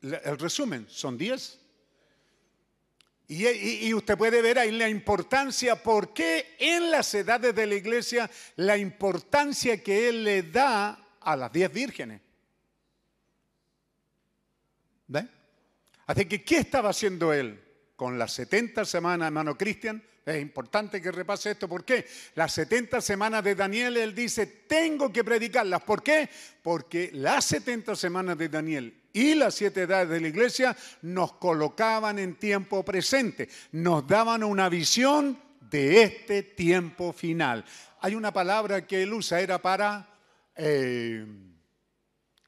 el 0.02 0.38
resumen, 0.40 0.86
son 0.90 1.18
10. 1.18 1.60
Y, 3.28 3.48
y- 3.48 3.88
y 3.88 3.94
usted 3.94 4.18
puede 4.18 4.42
ver 4.42 4.60
ahí 4.60 4.72
la 4.72 4.90
importancia, 4.90 5.82
por 5.82 6.14
qué 6.14 6.56
en 6.60 6.92
las 6.92 7.14
edades 7.14 7.56
de 7.56 7.66
la 7.66 7.76
iglesia, 7.76 8.30
la 8.58 8.78
importancia 8.78 9.82
que 9.82 10.10
él 10.10 10.24
le 10.24 10.44
da 10.44 11.16
a 11.22 11.36
las 11.36 11.52
10 11.52 11.72
vírgenes. 11.72 12.22
¿Ve? 15.08 15.28
Así 16.08 16.26
que, 16.26 16.44
¿qué 16.44 16.58
estaba 16.58 16.90
haciendo 16.90 17.32
él 17.34 17.62
con 17.96 18.18
las 18.20 18.34
70 18.34 18.84
semanas, 18.86 19.28
hermano 19.28 19.58
Cristian? 19.58 20.04
Es 20.26 20.40
importante 20.40 21.02
que 21.02 21.12
repase 21.12 21.52
esto. 21.52 21.68
¿Por 21.68 21.84
qué? 21.84 22.06
Las 22.36 22.54
70 22.54 23.02
semanas 23.02 23.44
de 23.44 23.56
Daniel, 23.56 23.98
él 23.98 24.14
dice, 24.14 24.46
tengo 24.46 25.12
que 25.12 25.24
predicarlas. 25.24 25.82
¿Por 25.82 26.04
qué? 26.04 26.30
Porque 26.62 27.10
las 27.14 27.46
70 27.46 27.96
semanas 27.96 28.38
de 28.38 28.50
Daniel 28.50 29.02
y 29.14 29.36
las 29.36 29.56
siete 29.56 29.82
edades 29.82 30.10
de 30.10 30.22
la 30.22 30.28
iglesia 30.28 30.78
nos 31.02 31.34
colocaban 31.34 32.20
en 32.20 32.36
tiempo 32.36 32.86
presente, 32.86 33.50
nos 33.72 34.08
daban 34.08 34.44
una 34.44 34.70
visión 34.70 35.40
de 35.60 36.04
este 36.04 36.44
tiempo 36.44 37.14
final. 37.14 37.66
Hay 38.02 38.16
una 38.16 38.32
palabra 38.32 38.86
que 38.86 39.04
él 39.04 39.14
usa, 39.14 39.42
era 39.42 39.62
para 39.62 40.08
eh, 40.56 41.26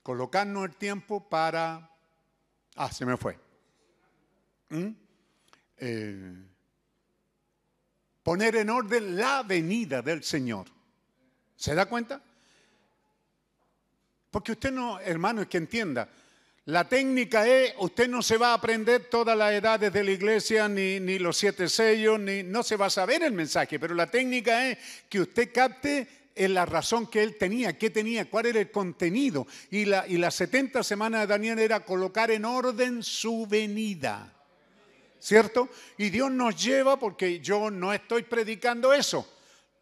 colocarnos 0.03 0.65
el 0.65 0.75
tiempo 0.75 1.27
para... 1.27 1.89
Ah, 2.75 2.91
se 2.91 3.05
me 3.05 3.17
fue. 3.17 3.37
¿Mm? 4.69 4.89
Eh, 5.77 6.33
poner 8.23 8.55
en 8.55 8.69
orden 8.69 9.17
la 9.17 9.43
venida 9.43 10.01
del 10.01 10.23
Señor. 10.23 10.67
¿Se 11.55 11.75
da 11.75 11.85
cuenta? 11.85 12.21
Porque 14.31 14.53
usted 14.53 14.71
no, 14.71 14.99
hermano, 14.99 15.41
es 15.43 15.47
que 15.47 15.57
entienda. 15.57 16.09
La 16.65 16.87
técnica 16.87 17.45
es, 17.45 17.73
usted 17.77 18.07
no 18.07 18.21
se 18.21 18.37
va 18.37 18.51
a 18.51 18.53
aprender 18.53 19.09
todas 19.09 19.37
las 19.37 19.51
edades 19.51 19.91
de 19.91 20.03
la 20.03 20.11
iglesia, 20.11 20.69
ni, 20.69 20.99
ni 20.99 21.19
los 21.19 21.37
siete 21.37 21.67
sellos, 21.67 22.19
ni 22.19 22.41
no 22.41 22.63
se 22.63 22.77
va 22.77 22.85
a 22.85 22.89
saber 22.89 23.21
el 23.23 23.33
mensaje, 23.33 23.79
pero 23.79 23.93
la 23.93 24.09
técnica 24.09 24.69
es 24.69 24.77
que 25.09 25.19
usted 25.19 25.51
capte 25.53 26.07
en 26.35 26.53
la 26.53 26.65
razón 26.65 27.07
que 27.07 27.21
él 27.21 27.37
tenía, 27.37 27.77
qué 27.77 27.89
tenía, 27.89 28.29
cuál 28.29 28.45
era 28.47 28.59
el 28.61 28.71
contenido. 28.71 29.45
Y, 29.69 29.85
la, 29.85 30.07
y 30.07 30.17
las 30.17 30.35
70 30.35 30.83
semanas 30.83 31.21
de 31.21 31.27
Daniel 31.27 31.59
era 31.59 31.81
colocar 31.81 32.31
en 32.31 32.45
orden 32.45 33.03
su 33.03 33.45
venida. 33.45 34.33
¿Cierto? 35.23 35.69
Y 35.97 36.09
Dios 36.09 36.29
nos 36.31 36.61
lleva 36.61 36.99
porque 36.99 37.39
yo 37.39 37.71
no 37.71 37.93
estoy 37.93 38.23
predicando 38.23 38.93
eso. 38.93 39.25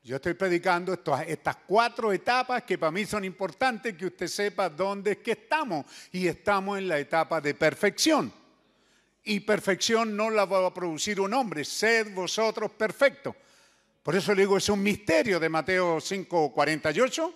Yo 0.03 0.15
estoy 0.15 0.35
predicando 0.35 0.93
estas 0.93 1.55
cuatro 1.67 2.13
etapas 2.13 2.63
que 2.63 2.77
para 2.77 2.91
mí 2.91 3.05
son 3.05 3.25
importantes, 3.25 3.95
que 3.95 4.07
usted 4.07 4.27
sepa 4.27 4.69
dónde 4.69 5.11
es 5.11 5.17
que 5.17 5.31
estamos. 5.31 5.85
Y 6.11 6.27
estamos 6.27 6.77
en 6.77 6.87
la 6.87 6.99
etapa 6.99 7.41
de 7.41 7.55
perfección. 7.55 8.31
Y 9.23 9.39
perfección 9.39 10.15
no 10.15 10.29
la 10.29 10.45
va 10.45 10.65
a 10.65 10.73
producir 10.73 11.19
un 11.19 11.33
hombre, 11.33 11.65
sed 11.65 12.13
vosotros 12.13 12.71
perfectos. 12.71 13.35
Por 14.01 14.15
eso 14.15 14.33
le 14.33 14.41
digo, 14.41 14.57
es 14.57 14.69
un 14.69 14.81
misterio 14.81 15.39
de 15.39 15.49
Mateo 15.49 15.99
5, 16.01 16.51
48. 16.51 17.33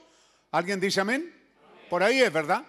¿Alguien 0.51 0.79
dice 0.79 1.01
amén? 1.01 1.31
Por 1.89 2.01
ahí 2.01 2.21
es, 2.21 2.33
¿verdad? 2.33 2.65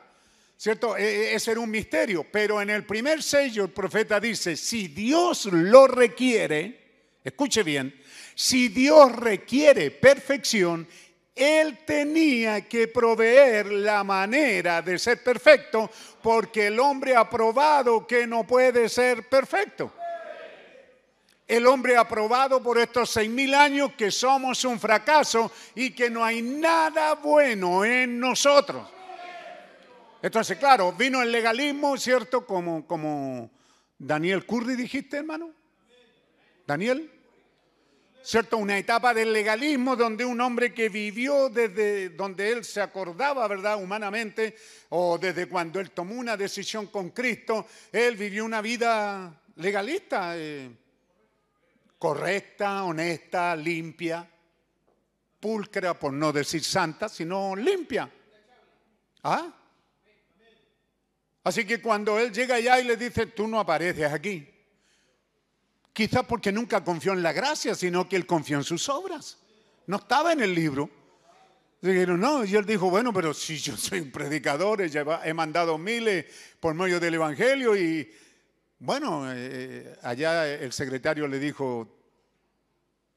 ¿Cierto? 0.57 0.97
E- 0.97 1.03
e- 1.03 1.35
Ese 1.35 1.51
era 1.53 1.61
un 1.61 1.71
misterio. 1.71 2.25
Pero 2.31 2.61
en 2.63 2.71
el 2.71 2.85
primer 2.85 3.23
sello 3.23 3.65
el 3.65 3.71
profeta 3.71 4.19
dice, 4.19 4.57
si 4.57 4.89
Dios 4.89 5.47
lo 5.47 5.87
requiere, 5.87 7.19
escuche 7.23 7.63
bien, 7.63 7.95
si 8.35 8.69
Dios 8.69 9.15
requiere 9.15 9.91
perfección, 9.91 10.87
Él 11.35 11.79
tenía 11.85 12.67
que 12.67 12.89
proveer 12.89 13.67
la 13.67 14.03
manera 14.03 14.81
de 14.81 14.99
ser 14.99 15.23
perfecto, 15.23 15.91
porque 16.23 16.69
el 16.69 16.81
hombre 16.81 17.15
ha 17.15 17.29
probado 17.29 18.07
que 18.07 18.27
no 18.27 18.47
puede 18.47 18.89
ser 18.89 19.29
perfecto. 19.29 19.93
El 21.47 21.67
hombre 21.67 21.97
ha 21.97 22.09
probado 22.09 22.61
por 22.63 22.79
estos 22.79 23.11
seis 23.11 23.31
mil 23.31 23.55
años 23.55 23.93
que 23.97 24.11
somos 24.11 24.65
un 24.65 24.81
fracaso 24.81 25.53
y 25.75 25.91
que 25.93 26.11
no 26.11 26.25
hay 26.25 26.43
nada 26.43 27.15
bueno 27.15 27.85
en 27.85 28.19
nosotros. 28.19 28.96
Entonces, 30.27 30.59
claro, 30.59 30.93
vino 30.93 31.23
el 31.23 31.31
legalismo, 31.31 31.97
¿cierto? 31.97 32.45
Como, 32.45 32.85
como 32.85 33.49
Daniel 33.97 34.45
Curry 34.45 34.75
dijiste, 34.75 35.19
hermano. 35.19 35.53
Daniel. 36.67 37.13
¿Cierto? 38.25 38.57
Una 38.57 38.77
etapa 38.77 39.15
del 39.15 39.33
legalismo 39.33 39.95
donde 39.95 40.25
un 40.25 40.41
hombre 40.41 40.75
que 40.75 40.89
vivió 40.89 41.49
desde 41.49 42.09
donde 42.09 42.51
él 42.51 42.65
se 42.65 42.81
acordaba, 42.81 43.47
¿verdad? 43.47 43.81
Humanamente, 43.81 44.57
o 44.89 45.17
desde 45.17 45.49
cuando 45.49 45.79
él 45.79 45.93
tomó 45.93 46.17
una 46.17 46.37
decisión 46.37 46.89
con 46.89 47.11
Cristo, 47.11 47.65
él 47.93 48.17
vivió 48.17 48.45
una 48.45 48.61
vida 48.61 49.33
legalista, 49.55 50.37
eh, 50.37 50.69
correcta, 52.01 52.83
honesta, 52.83 53.55
limpia, 53.55 54.29
pulcra, 55.39 55.95
por 55.95 56.13
no 56.13 56.33
decir 56.33 56.65
santa, 56.65 57.09
sino 57.09 57.55
limpia. 57.55 58.11
¿Ah? 59.23 59.53
Así 61.47 61.65
que 61.65 61.81
cuando 61.81 62.19
él 62.19 62.33
llega 62.33 62.57
allá 62.57 62.81
y 62.81 62.85
le 62.85 62.97
dice, 62.97 63.27
tú 63.27 63.47
no 63.47 63.61
apareces 63.61 64.13
aquí, 64.13 64.53
quizás 65.93 66.25
porque 66.25 66.51
nunca 66.51 66.83
confió 66.83 67.13
en 67.13 67.23
la 67.23 67.33
gracia, 67.33 67.77
sino 67.77 68.09
que 68.09 68.17
él 68.17 68.27
confió 68.27 68.57
en 68.57 68.65
sus 68.65 68.89
obras. 68.89 69.39
No 69.87 69.99
estaba 69.99 70.33
en 70.33 70.41
el 70.41 70.53
libro. 70.53 70.91
Dijeron, 71.81 72.19
no, 72.19 72.45
y 72.45 72.57
él 72.57 72.67
dijo, 72.67 72.91
bueno, 72.91 73.13
pero 73.13 73.33
si 73.33 73.59
yo 73.59 73.77
soy 73.77 74.01
un 74.01 74.11
predicador, 74.11 74.81
he, 74.83 75.35
mandado 75.35 75.79
miles 75.79 76.27
por 76.59 76.75
medio 76.75 76.99
del 76.99 77.15
Evangelio 77.15 77.77
y, 77.77 78.13
bueno, 78.81 79.33
eh, 79.33 79.97
allá 80.03 80.53
el 80.53 80.73
secretario 80.73 81.29
le 81.29 81.39
dijo, 81.39 81.97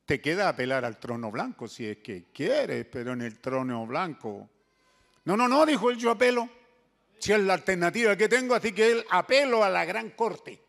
te 0.05 0.21
queda 0.21 0.49
apelar 0.49 0.85
al 0.85 0.99
trono 0.99 1.31
blanco 1.31 1.67
si 1.67 1.87
es 1.87 1.97
que 1.97 2.25
quieres, 2.31 2.85
pero 2.91 3.13
en 3.13 3.23
el 3.23 3.39
trono 3.39 3.87
blanco. 3.87 4.47
No, 5.25 5.35
no, 5.35 5.47
no, 5.47 5.65
dijo 5.65 5.89
él, 5.89 5.97
yo 5.97 6.11
apelo. 6.11 6.58
Si 7.19 7.33
es 7.33 7.39
la 7.39 7.53
alternativa 7.53 8.15
que 8.15 8.29
tengo, 8.29 8.55
así 8.55 8.71
que 8.71 8.91
él 8.91 9.05
apelo 9.09 9.63
a 9.63 9.69
la 9.69 9.85
gran 9.85 10.11
corte. 10.11 10.61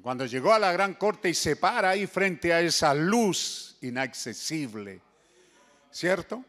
Cuando 0.00 0.24
llegó 0.24 0.52
a 0.52 0.58
la 0.60 0.72
gran 0.72 0.94
corte 0.94 1.28
y 1.28 1.34
se 1.34 1.56
para 1.56 1.90
ahí 1.90 2.06
frente 2.06 2.52
a 2.52 2.60
esa 2.60 2.94
luz 2.94 3.76
inaccesible, 3.80 5.00
¿cierto? 5.90 6.44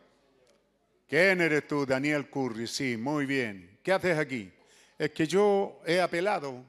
¿Quién 1.08 1.42
eres 1.42 1.68
tú, 1.68 1.84
Daniel 1.84 2.30
Curry? 2.30 2.68
Sí, 2.68 2.98
muy 2.98 3.26
bien. 3.26 3.80
¿Qué 3.82 3.94
haces 3.94 4.18
aquí? 4.18 4.52
Es 5.00 5.10
que 5.12 5.26
yo 5.26 5.80
he 5.86 6.00
apelado. 6.00 6.64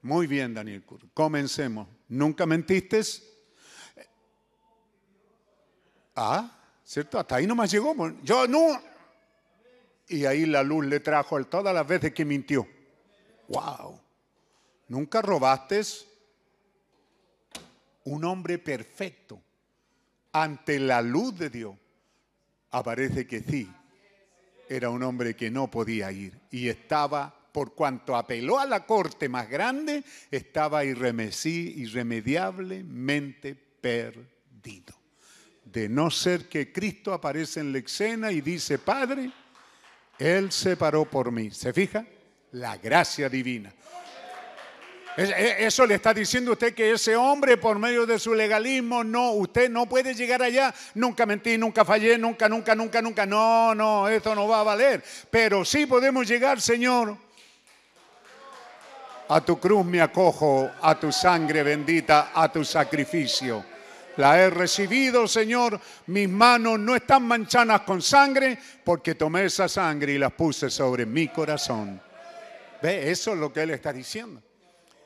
Muy 0.00 0.26
bien, 0.26 0.52
Daniel 0.52 0.82
Curry. 0.82 1.10
Comencemos. 1.14 1.86
¿Nunca 2.08 2.44
mentiste? 2.44 3.00
Ah, 6.16 6.50
¿cierto? 6.84 7.18
Hasta 7.18 7.36
ahí 7.36 7.46
nomás 7.46 7.70
llegó. 7.70 7.94
Yo 8.22 8.48
no. 8.48 8.91
Y 10.08 10.24
ahí 10.24 10.46
la 10.46 10.62
luz 10.62 10.86
le 10.86 11.00
trajo 11.00 11.38
él 11.38 11.46
todas 11.46 11.74
las 11.74 11.86
veces 11.86 12.12
que 12.12 12.24
mintió. 12.24 12.66
¡Wow! 13.48 14.00
¿Nunca 14.88 15.22
robaste? 15.22 15.80
Un 18.04 18.24
hombre 18.24 18.58
perfecto 18.58 19.40
ante 20.32 20.78
la 20.78 21.02
luz 21.02 21.38
de 21.38 21.50
Dios. 21.50 21.74
Aparece 22.70 23.26
que 23.26 23.40
sí, 23.40 23.70
era 24.68 24.90
un 24.90 25.02
hombre 25.02 25.36
que 25.36 25.50
no 25.50 25.70
podía 25.70 26.10
ir 26.10 26.40
y 26.50 26.68
estaba, 26.68 27.38
por 27.52 27.74
cuanto 27.74 28.16
apeló 28.16 28.58
a 28.58 28.66
la 28.66 28.86
corte 28.86 29.28
más 29.28 29.48
grande, 29.48 30.02
estaba 30.30 30.84
irremediablemente 30.84 33.54
perdido. 33.54 34.94
De 35.64 35.88
no 35.88 36.10
ser 36.10 36.48
que 36.48 36.72
Cristo 36.72 37.12
aparece 37.12 37.60
en 37.60 37.72
la 37.72 37.78
escena 37.78 38.32
y 38.32 38.40
dice, 38.40 38.78
Padre, 38.78 39.30
Él 40.22 40.52
se 40.52 40.76
paró 40.76 41.04
por 41.04 41.32
mí. 41.32 41.50
¿Se 41.50 41.72
fija? 41.72 42.04
La 42.52 42.76
gracia 42.76 43.28
divina. 43.28 43.72
E- 45.16 45.56
Eso 45.66 45.84
le 45.84 45.96
está 45.96 46.14
diciendo 46.14 46.52
usted 46.52 46.74
que 46.74 46.92
ese 46.92 47.16
hombre 47.16 47.56
por 47.56 47.78
medio 47.78 48.06
de 48.06 48.18
su 48.20 48.32
legalismo, 48.32 49.02
no, 49.02 49.32
usted 49.32 49.68
no 49.68 49.86
puede 49.86 50.14
llegar 50.14 50.40
allá, 50.42 50.72
nunca 50.94 51.26
mentí, 51.26 51.58
nunca 51.58 51.84
fallé, 51.84 52.16
nunca, 52.16 52.48
nunca, 52.48 52.74
nunca, 52.74 53.02
nunca, 53.02 53.26
no, 53.26 53.74
no, 53.74 54.08
esto 54.08 54.34
no 54.34 54.46
va 54.46 54.60
a 54.60 54.62
valer. 54.62 55.02
Pero 55.28 55.64
sí 55.64 55.86
podemos 55.86 56.26
llegar, 56.26 56.60
Señor, 56.60 57.16
a 59.28 59.40
tu 59.40 59.58
cruz 59.58 59.84
me 59.84 60.00
acojo, 60.00 60.70
a 60.80 60.98
tu 60.98 61.10
sangre 61.10 61.62
bendita, 61.64 62.30
a 62.32 62.50
tu 62.50 62.64
sacrificio. 62.64 63.71
La 64.16 64.38
he 64.38 64.50
recibido, 64.50 65.26
Señor, 65.26 65.80
mis 66.06 66.28
manos 66.28 66.78
no 66.78 66.94
están 66.94 67.22
manchadas 67.24 67.80
con 67.82 68.02
sangre 68.02 68.58
porque 68.84 69.14
tomé 69.14 69.46
esa 69.46 69.68
sangre 69.68 70.12
y 70.12 70.18
la 70.18 70.30
puse 70.30 70.68
sobre 70.68 71.06
mi 71.06 71.28
corazón. 71.28 72.00
¿Ve? 72.82 73.10
Eso 73.10 73.32
es 73.32 73.38
lo 73.38 73.52
que 73.52 73.62
Él 73.62 73.70
está 73.70 73.92
diciendo. 73.92 74.42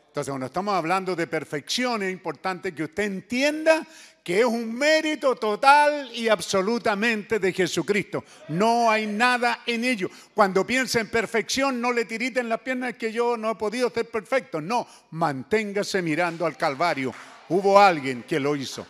Entonces, 0.08 0.30
cuando 0.30 0.46
estamos 0.46 0.74
hablando 0.74 1.14
de 1.14 1.26
perfección, 1.26 2.02
es 2.02 2.10
importante 2.10 2.74
que 2.74 2.84
usted 2.84 3.02
entienda 3.02 3.86
que 4.24 4.40
es 4.40 4.44
un 4.44 4.74
mérito 4.74 5.36
total 5.36 6.10
y 6.12 6.28
absolutamente 6.28 7.38
de 7.38 7.52
Jesucristo. 7.52 8.24
No 8.48 8.90
hay 8.90 9.06
nada 9.06 9.60
en 9.66 9.84
ello. 9.84 10.10
Cuando 10.34 10.66
piensa 10.66 10.98
en 10.98 11.10
perfección, 11.10 11.80
no 11.80 11.92
le 11.92 12.06
tiriten 12.06 12.48
las 12.48 12.60
piernas 12.60 12.94
que 12.94 13.12
yo 13.12 13.36
no 13.36 13.52
he 13.52 13.54
podido 13.54 13.88
ser 13.90 14.10
perfecto. 14.10 14.60
No, 14.60 14.88
manténgase 15.12 16.02
mirando 16.02 16.44
al 16.44 16.56
Calvario. 16.56 17.14
Hubo 17.50 17.78
alguien 17.78 18.24
que 18.24 18.40
lo 18.40 18.56
hizo. 18.56 18.84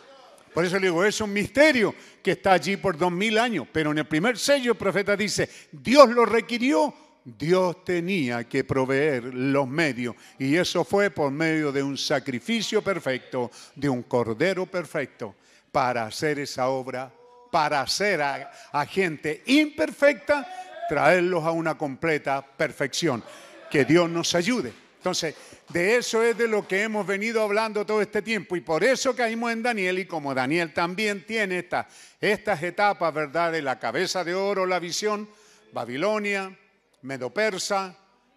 Por 0.57 0.65
eso 0.65 0.79
le 0.79 0.87
digo, 0.87 1.05
es 1.05 1.21
un 1.21 1.31
misterio 1.31 1.93
que 2.23 2.31
está 2.31 2.53
allí 2.53 2.77
por 2.77 2.97
dos 2.97 3.11
mil 3.11 3.37
años. 3.37 3.67
Pero 3.71 3.91
en 3.91 3.99
el 3.99 4.07
primer 4.07 4.39
sello 4.39 4.71
el 4.71 4.77
profeta 4.79 5.15
dice, 5.15 5.47
Dios 5.71 6.09
lo 6.09 6.25
requirió 6.25 6.91
Dios 7.23 7.85
tenía 7.85 8.43
que 8.45 8.63
proveer 8.63 9.25
los 9.35 9.67
medios 9.67 10.15
y 10.39 10.55
eso 10.55 10.83
fue 10.83 11.11
por 11.11 11.29
medio 11.29 11.71
de 11.71 11.83
un 11.83 11.95
sacrificio 11.95 12.81
perfecto, 12.81 13.51
de 13.75 13.87
un 13.87 14.01
cordero 14.01 14.65
perfecto, 14.65 15.35
para 15.71 16.05
hacer 16.05 16.39
esa 16.39 16.69
obra, 16.69 17.13
para 17.51 17.81
hacer 17.81 18.23
a, 18.23 18.51
a 18.71 18.85
gente 18.87 19.43
imperfecta, 19.45 20.47
traerlos 20.89 21.43
a 21.43 21.51
una 21.51 21.77
completa 21.77 22.43
perfección. 22.43 23.23
Que 23.69 23.85
Dios 23.85 24.09
nos 24.09 24.33
ayude. 24.33 24.86
Entonces, 24.97 25.35
de 25.69 25.97
eso 25.97 26.23
es 26.23 26.37
de 26.37 26.47
lo 26.47 26.67
que 26.67 26.83
hemos 26.83 27.05
venido 27.05 27.41
hablando 27.41 27.85
todo 27.85 28.01
este 28.01 28.21
tiempo 28.21 28.55
y 28.55 28.61
por 28.61 28.83
eso 28.83 29.15
caímos 29.15 29.51
en 29.51 29.63
Daniel 29.63 29.99
y 29.99 30.05
como 30.05 30.33
Daniel 30.33 30.73
también 30.73 31.25
tiene 31.25 31.59
esta, 31.59 31.87
estas 32.19 32.61
etapas, 32.63 33.13
¿verdad? 33.13 33.51
De 33.51 33.61
la 33.61 33.79
cabeza 33.79 34.23
de 34.23 34.33
oro, 34.33 34.65
la 34.65 34.79
visión, 34.79 35.29
Babilonia, 35.71 36.57
medo-persa, 37.03 37.95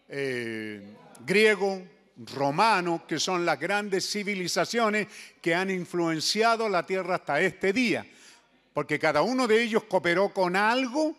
eh, 0.08 0.94
griego, 1.24 1.82
romano, 2.34 3.04
que 3.08 3.18
son 3.18 3.46
las 3.46 3.58
grandes 3.58 4.10
civilizaciones 4.10 5.08
que 5.40 5.54
han 5.54 5.70
influenciado 5.70 6.68
la 6.68 6.84
tierra 6.84 7.16
hasta 7.16 7.40
este 7.40 7.72
día. 7.72 8.06
Porque 8.74 8.98
cada 8.98 9.22
uno 9.22 9.46
de 9.46 9.62
ellos 9.62 9.84
cooperó 9.84 10.32
con 10.32 10.54
algo, 10.56 11.16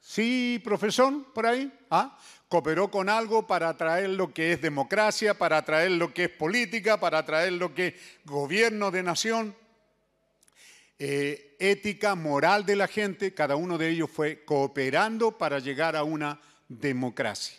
sí, 0.00 0.60
profesor, 0.64 1.32
por 1.32 1.46
ahí, 1.46 1.70
¿Ah? 1.90 2.16
Cooperó 2.50 2.90
con 2.90 3.08
algo 3.08 3.46
para 3.46 3.76
traer 3.76 4.10
lo 4.10 4.34
que 4.34 4.52
es 4.52 4.60
democracia, 4.60 5.38
para 5.38 5.64
traer 5.64 5.92
lo 5.92 6.12
que 6.12 6.24
es 6.24 6.30
política, 6.30 6.98
para 6.98 7.24
traer 7.24 7.52
lo 7.52 7.72
que 7.72 7.86
es 7.86 7.94
gobierno 8.24 8.90
de 8.90 9.04
nación, 9.04 9.54
eh, 10.98 11.56
ética, 11.60 12.16
moral 12.16 12.66
de 12.66 12.74
la 12.74 12.88
gente, 12.88 13.32
cada 13.34 13.54
uno 13.54 13.78
de 13.78 13.90
ellos 13.90 14.10
fue 14.12 14.44
cooperando 14.44 15.38
para 15.38 15.60
llegar 15.60 15.94
a 15.94 16.02
una 16.02 16.40
democracia. 16.68 17.56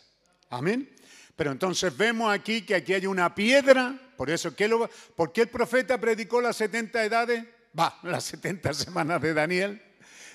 Amén. 0.49 0.93
Pero 1.37 1.53
entonces 1.53 1.95
vemos 1.95 2.31
aquí 2.31 2.63
que 2.63 2.75
aquí 2.75 2.93
hay 2.93 3.07
una 3.07 3.33
piedra, 3.33 3.97
por 4.17 4.29
eso, 4.29 4.53
¿qué 4.57 4.67
lo, 4.67 4.89
¿por 5.15 5.31
qué 5.31 5.43
el 5.43 5.47
profeta 5.47 6.01
predicó 6.01 6.41
las 6.41 6.57
70 6.57 7.05
edades? 7.05 7.45
Va, 7.79 7.97
las 8.03 8.25
70 8.25 8.73
semanas 8.73 9.21
de 9.21 9.33
Daniel 9.33 9.81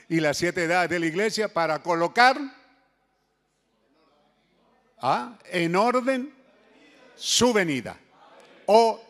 y 0.09 0.20
las 0.20 0.39
7 0.39 0.65
edades 0.65 0.89
de 0.89 0.99
la 0.99 1.07
iglesia 1.07 1.53
para 1.53 1.83
colocar 1.83 2.41
¿ah? 5.01 5.39
en 5.51 5.77
orden 5.77 6.32
su 7.16 7.52
venida. 7.52 7.97
O, 8.66 9.01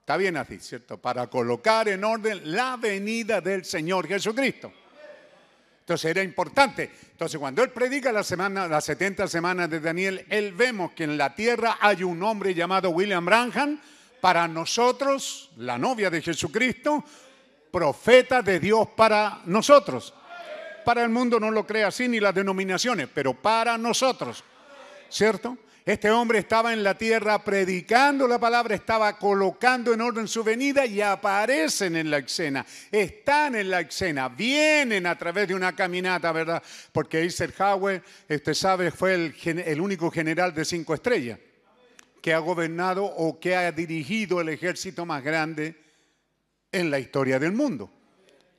está 0.00 0.16
bien 0.16 0.36
así, 0.36 0.58
¿cierto? 0.60 0.98
Para 0.98 1.26
colocar 1.28 1.88
en 1.88 2.04
orden 2.04 2.40
la 2.44 2.76
venida 2.76 3.40
del 3.40 3.64
Señor 3.64 4.06
Jesucristo. 4.06 4.72
Entonces 5.80 6.10
era 6.10 6.22
importante. 6.22 6.90
Entonces 7.12 7.38
cuando 7.38 7.62
él 7.62 7.70
predica 7.70 8.12
la 8.12 8.22
semana, 8.22 8.68
las 8.68 8.84
70 8.84 9.26
semanas 9.26 9.70
de 9.70 9.80
Daniel, 9.80 10.26
él 10.28 10.52
vemos 10.52 10.92
que 10.92 11.04
en 11.04 11.16
la 11.16 11.34
tierra 11.34 11.78
hay 11.80 12.04
un 12.04 12.22
hombre 12.22 12.52
llamado 12.54 12.90
William 12.90 13.24
Branham, 13.24 13.80
para 14.20 14.48
nosotros, 14.48 15.50
la 15.56 15.78
novia 15.78 16.10
de 16.10 16.22
Jesucristo, 16.22 17.04
profeta 17.70 18.42
de 18.42 18.60
Dios 18.60 18.88
para 18.96 19.42
nosotros. 19.46 20.12
Para 20.84 21.02
el 21.02 21.10
mundo 21.10 21.38
no 21.38 21.50
lo 21.50 21.66
cree 21.66 21.84
así 21.84 22.08
ni 22.08 22.18
las 22.18 22.34
denominaciones, 22.34 23.08
pero 23.12 23.34
para 23.34 23.78
nosotros, 23.78 24.42
¿cierto? 25.08 25.58
Este 25.84 26.10
hombre 26.10 26.40
estaba 26.40 26.74
en 26.74 26.82
la 26.82 26.98
tierra 26.98 27.42
predicando 27.42 28.28
la 28.28 28.38
palabra, 28.38 28.74
estaba 28.74 29.18
colocando 29.18 29.94
en 29.94 30.02
orden 30.02 30.28
su 30.28 30.44
venida 30.44 30.84
y 30.84 31.00
aparecen 31.00 31.96
en 31.96 32.10
la 32.10 32.18
escena, 32.18 32.66
están 32.92 33.54
en 33.54 33.70
la 33.70 33.80
escena, 33.80 34.28
vienen 34.28 35.06
a 35.06 35.16
través 35.16 35.48
de 35.48 35.54
una 35.54 35.74
caminata, 35.74 36.30
¿verdad? 36.30 36.62
Porque 36.92 37.20
Eisenhower, 37.22 38.02
usted 38.28 38.52
sabe, 38.52 38.90
fue 38.90 39.14
el, 39.14 39.34
el 39.64 39.80
único 39.80 40.10
general 40.10 40.52
de 40.52 40.66
cinco 40.66 40.92
estrellas 40.92 41.38
que 42.20 42.34
ha 42.34 42.38
gobernado 42.38 43.06
o 43.06 43.40
que 43.40 43.56
ha 43.56 43.72
dirigido 43.72 44.42
el 44.42 44.50
ejército 44.50 45.06
más 45.06 45.24
grande 45.24 45.74
en 46.70 46.90
la 46.90 46.98
historia 46.98 47.38
del 47.38 47.52
mundo 47.52 47.97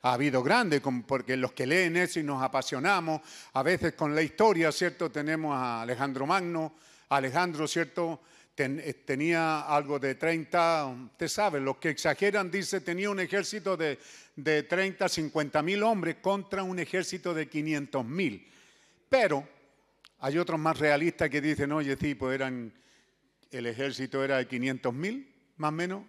ha 0.02 0.12
habido 0.12 0.42
grandes, 0.42 0.80
porque 1.06 1.36
los 1.36 1.52
que 1.52 1.66
leen 1.66 1.96
eso 1.96 2.20
y 2.20 2.22
nos 2.22 2.42
apasionamos, 2.42 3.20
a 3.52 3.62
veces 3.62 3.94
con 3.94 4.14
la 4.14 4.22
historia, 4.22 4.72
¿cierto? 4.72 5.10
Tenemos 5.10 5.54
a 5.54 5.82
Alejandro 5.82 6.26
Magno, 6.26 6.74
Alejandro, 7.08 7.68
¿cierto? 7.68 8.20
Eh, 8.56 9.02
tenía 9.06 9.60
algo 9.60 9.98
de 9.98 10.16
30, 10.16 10.86
usted 11.12 11.28
sabe, 11.28 11.60
los 11.60 11.78
que 11.78 11.90
exageran 11.90 12.50
dice 12.50 12.82
tenía 12.82 13.08
un 13.08 13.18
ejército 13.18 13.74
de, 13.74 13.98
de 14.36 14.64
30, 14.64 15.08
50 15.08 15.62
mil 15.62 15.82
hombres 15.82 16.16
contra 16.20 16.62
un 16.62 16.78
ejército 16.78 17.32
de 17.32 17.48
500 17.48 18.04
mil. 18.04 18.46
Pero 19.08 19.48
hay 20.18 20.36
otros 20.36 20.60
más 20.60 20.78
realistas 20.78 21.30
que 21.30 21.40
dicen, 21.40 21.72
oye, 21.72 21.96
tipo, 21.96 22.30
eran, 22.30 22.72
el 23.50 23.66
ejército 23.66 24.22
era 24.22 24.36
de 24.36 24.46
500 24.46 24.92
mil, 24.92 25.34
más 25.56 25.68
o 25.68 25.72
menos. 25.72 26.04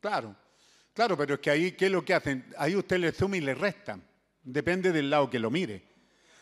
Claro, 0.00 0.36
claro, 0.98 1.16
pero 1.16 1.34
es 1.34 1.40
que 1.40 1.50
ahí, 1.50 1.70
¿qué 1.70 1.86
es 1.86 1.92
lo 1.92 2.04
que 2.04 2.12
hacen? 2.12 2.44
Ahí 2.56 2.74
usted 2.74 2.98
le 2.98 3.12
suma 3.12 3.36
y 3.36 3.40
le 3.40 3.54
resta. 3.54 4.00
Depende 4.42 4.90
del 4.90 5.08
lado 5.08 5.30
que 5.30 5.38
lo 5.38 5.48
mire. 5.48 5.80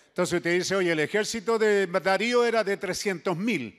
Entonces 0.08 0.40
te 0.40 0.48
dice, 0.48 0.74
oye, 0.74 0.92
el 0.92 1.00
ejército 1.00 1.58
de 1.58 1.86
Darío 1.86 2.42
era 2.42 2.64
de 2.64 2.78
300 2.78 3.36
mil, 3.36 3.78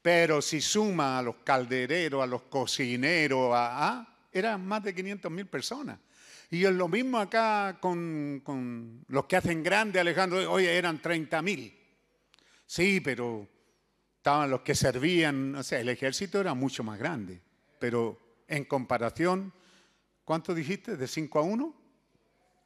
pero 0.00 0.40
si 0.40 0.62
suma 0.62 1.18
a 1.18 1.22
los 1.22 1.36
caldereros, 1.44 2.22
a 2.22 2.26
los 2.26 2.44
cocineros, 2.44 3.50
a, 3.52 4.08
eran 4.32 4.66
más 4.66 4.84
de 4.84 4.94
500 4.94 5.30
mil 5.30 5.44
personas. 5.48 5.98
Y 6.50 6.64
es 6.64 6.72
lo 6.72 6.88
mismo 6.88 7.18
acá 7.18 7.76
con, 7.78 9.04
los 9.08 9.26
que 9.26 9.36
hacen 9.36 9.62
grande, 9.62 10.00
Alejandro, 10.00 10.50
oye, 10.50 10.74
eran 10.78 11.02
30 11.02 11.42
mil. 11.42 11.78
Sí, 12.64 13.02
pero 13.02 13.46
estaban 14.16 14.48
los 14.48 14.62
que 14.62 14.74
servían, 14.74 15.54
o 15.56 15.62
sea, 15.62 15.78
el 15.78 15.90
ejército 15.90 16.40
era 16.40 16.54
mucho 16.54 16.82
más 16.82 16.98
grande, 16.98 17.42
pero 17.78 18.18
en 18.48 18.64
comparación, 18.64 19.52
¿cuánto 20.24 20.54
dijiste? 20.54 20.96
¿De 20.96 21.06
5 21.06 21.38
a 21.38 21.42
1? 21.42 21.74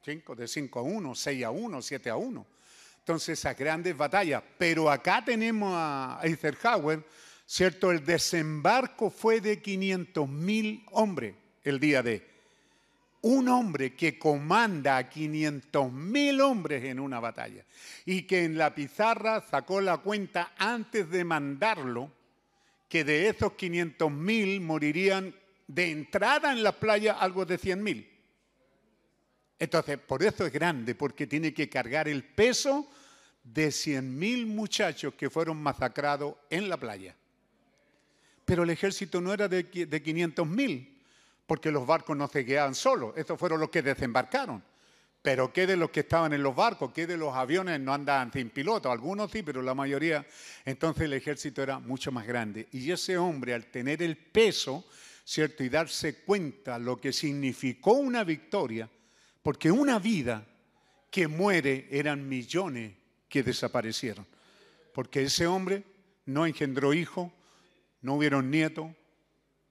5, 0.05 0.35
de 0.35 0.47
5 0.47 0.79
a 0.79 0.81
1, 0.83 1.15
6 1.15 1.43
a 1.45 1.51
1, 1.51 1.81
7 1.81 2.09
a 2.09 2.15
1 2.15 2.59
entonces 3.09 3.39
esas 3.39 3.57
grandes 3.57 3.97
batallas. 3.97 4.43
Pero 4.59 4.91
acá 4.91 5.23
tenemos 5.25 5.73
a 5.75 6.19
Eisenhower, 6.21 7.03
¿cierto? 7.43 7.89
El 7.89 8.05
desembarco 8.05 9.09
fue 9.09 9.41
de 9.41 9.59
500 9.59 10.29
mil 10.29 10.83
hombres 10.91 11.33
el 11.63 11.79
día 11.79 12.03
de. 12.03 12.29
Un 13.21 13.49
hombre 13.49 13.95
que 13.95 14.19
comanda 14.19 14.97
a 14.97 15.09
500 15.09 15.91
mil 15.91 16.39
hombres 16.39 16.83
en 16.83 16.99
una 16.99 17.19
batalla 17.19 17.65
y 18.05 18.21
que 18.27 18.43
en 18.43 18.59
la 18.59 18.75
pizarra 18.75 19.41
sacó 19.41 19.81
la 19.81 19.97
cuenta 19.97 20.53
antes 20.57 21.09
de 21.09 21.25
mandarlo 21.25 22.11
que 22.87 23.03
de 23.03 23.27
esos 23.27 23.53
500 23.53 24.11
mil 24.11 24.61
morirían 24.61 25.33
de 25.69 25.91
entrada 25.91 26.51
en 26.51 26.63
la 26.63 26.71
playa 26.71 27.13
algo 27.13 27.45
de 27.45 27.57
100 27.57 27.83
mil. 27.83 28.09
Entonces, 29.59 29.99
por 29.99 30.23
eso 30.23 30.45
es 30.45 30.51
grande, 30.51 30.95
porque 30.95 31.27
tiene 31.27 31.53
que 31.53 31.69
cargar 31.69 32.07
el 32.07 32.23
peso 32.23 32.89
de 33.43 33.67
100.000 33.67 34.47
muchachos 34.47 35.13
que 35.13 35.29
fueron 35.29 35.61
masacrados 35.61 36.35
en 36.49 36.69
la 36.69 36.77
playa. 36.77 37.15
Pero 38.45 38.63
el 38.63 38.71
ejército 38.71 39.21
no 39.21 39.31
era 39.31 39.47
de, 39.47 39.63
de 39.63 40.03
500.000, 40.03 40.89
porque 41.45 41.71
los 41.71 41.85
barcos 41.85 42.17
no 42.17 42.27
se 42.27 42.45
quedaban 42.45 42.73
solos, 42.73 43.13
estos 43.15 43.37
fueron 43.37 43.59
los 43.59 43.69
que 43.69 43.83
desembarcaron. 43.83 44.63
Pero 45.21 45.53
¿qué 45.53 45.67
de 45.67 45.77
los 45.77 45.91
que 45.91 45.99
estaban 45.99 46.33
en 46.33 46.41
los 46.41 46.55
barcos? 46.55 46.93
¿Qué 46.93 47.05
de 47.05 47.17
los 47.17 47.35
aviones 47.35 47.79
no 47.79 47.93
andaban 47.93 48.31
sin 48.31 48.49
piloto? 48.49 48.89
Algunos 48.89 49.29
sí, 49.29 49.43
pero 49.43 49.61
la 49.61 49.75
mayoría. 49.75 50.25
Entonces 50.63 51.03
el 51.03 51.13
ejército 51.13 51.61
era 51.61 51.77
mucho 51.77 52.11
más 52.11 52.25
grande. 52.25 52.69
Y 52.71 52.89
ese 52.89 53.17
hombre, 53.17 53.53
al 53.53 53.65
tener 53.65 54.01
el 54.01 54.15
peso, 54.15 54.85
¿cierto? 55.29 55.63
Y 55.63 55.69
darse 55.69 56.23
cuenta 56.23 56.79
lo 56.79 56.99
que 56.99 57.13
significó 57.13 57.93
una 57.93 58.23
victoria, 58.23 58.89
porque 59.43 59.69
una 59.69 59.99
vida 59.99 60.43
que 61.11 61.27
muere 61.27 61.87
eran 61.91 62.27
millones 62.27 62.93
que 63.29 63.43
desaparecieron. 63.43 64.25
Porque 64.91 65.21
ese 65.21 65.45
hombre 65.45 65.83
no 66.25 66.47
engendró 66.47 66.95
hijo, 66.95 67.31
no 68.01 68.15
hubieron 68.15 68.49
nietos, 68.49 68.91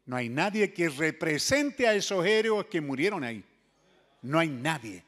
no 0.07 0.15
hay 0.15 0.29
nadie 0.29 0.73
que 0.73 0.91
represente 0.91 1.89
a 1.89 1.95
esos 1.95 2.25
héroes 2.25 2.67
que 2.67 2.81
murieron 2.81 3.25
ahí. 3.25 3.45
No 4.23 4.39
hay 4.39 4.49
nadie. 4.49 5.03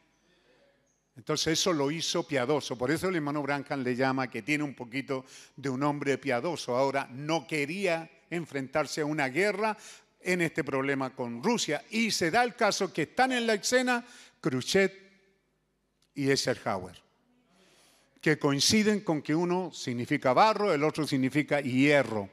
Entonces 1.16 1.60
eso 1.60 1.72
lo 1.72 1.92
hizo 1.92 2.26
piadoso. 2.26 2.76
Por 2.76 2.90
eso 2.90 3.08
el 3.08 3.14
hermano 3.14 3.42
Branham 3.42 3.84
le 3.84 3.94
llama 3.94 4.28
que 4.28 4.42
tiene 4.42 4.64
un 4.64 4.74
poquito 4.74 5.24
de 5.54 5.68
un 5.68 5.84
hombre 5.84 6.18
piadoso. 6.18 6.76
Ahora 6.76 7.08
no 7.12 7.46
quería 7.46 8.10
enfrentarse 8.30 9.02
a 9.02 9.06
una 9.06 9.28
guerra 9.28 9.76
en 10.22 10.40
este 10.40 10.64
problema 10.64 11.14
con 11.14 11.42
Rusia. 11.42 11.84
Y 11.90 12.10
se 12.10 12.30
da 12.30 12.42
el 12.42 12.54
caso 12.54 12.92
que 12.92 13.02
están 13.02 13.32
en 13.32 13.46
la 13.46 13.54
escena 13.54 14.04
Khrushchev 14.40 14.92
y 16.14 16.30
Eisenhower, 16.30 16.96
que 18.20 18.38
coinciden 18.38 19.00
con 19.00 19.22
que 19.22 19.34
uno 19.34 19.72
significa 19.72 20.32
barro, 20.32 20.72
el 20.72 20.84
otro 20.84 21.06
significa 21.06 21.60
hierro. 21.60 22.28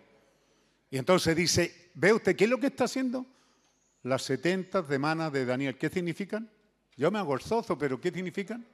Y 0.89 0.97
entonces 0.97 1.35
dice, 1.35 1.91
¿ve 1.93 2.13
usted 2.13 2.35
qué 2.35 2.45
es 2.45 2.49
lo 2.49 2.59
que 2.59 2.67
está 2.67 2.85
haciendo? 2.85 3.25
Las 4.03 4.23
70 4.23 4.85
semanas 4.85 5.31
de 5.33 5.45
Daniel, 5.45 5.77
¿qué 5.77 5.89
significan? 5.89 6.49
Yo 6.95 7.11
me 7.11 7.19
hago 7.19 7.35
el 7.35 7.41
zozo, 7.41 7.77
pero 7.77 7.99
¿qué 7.99 8.11
significan? 8.11 8.65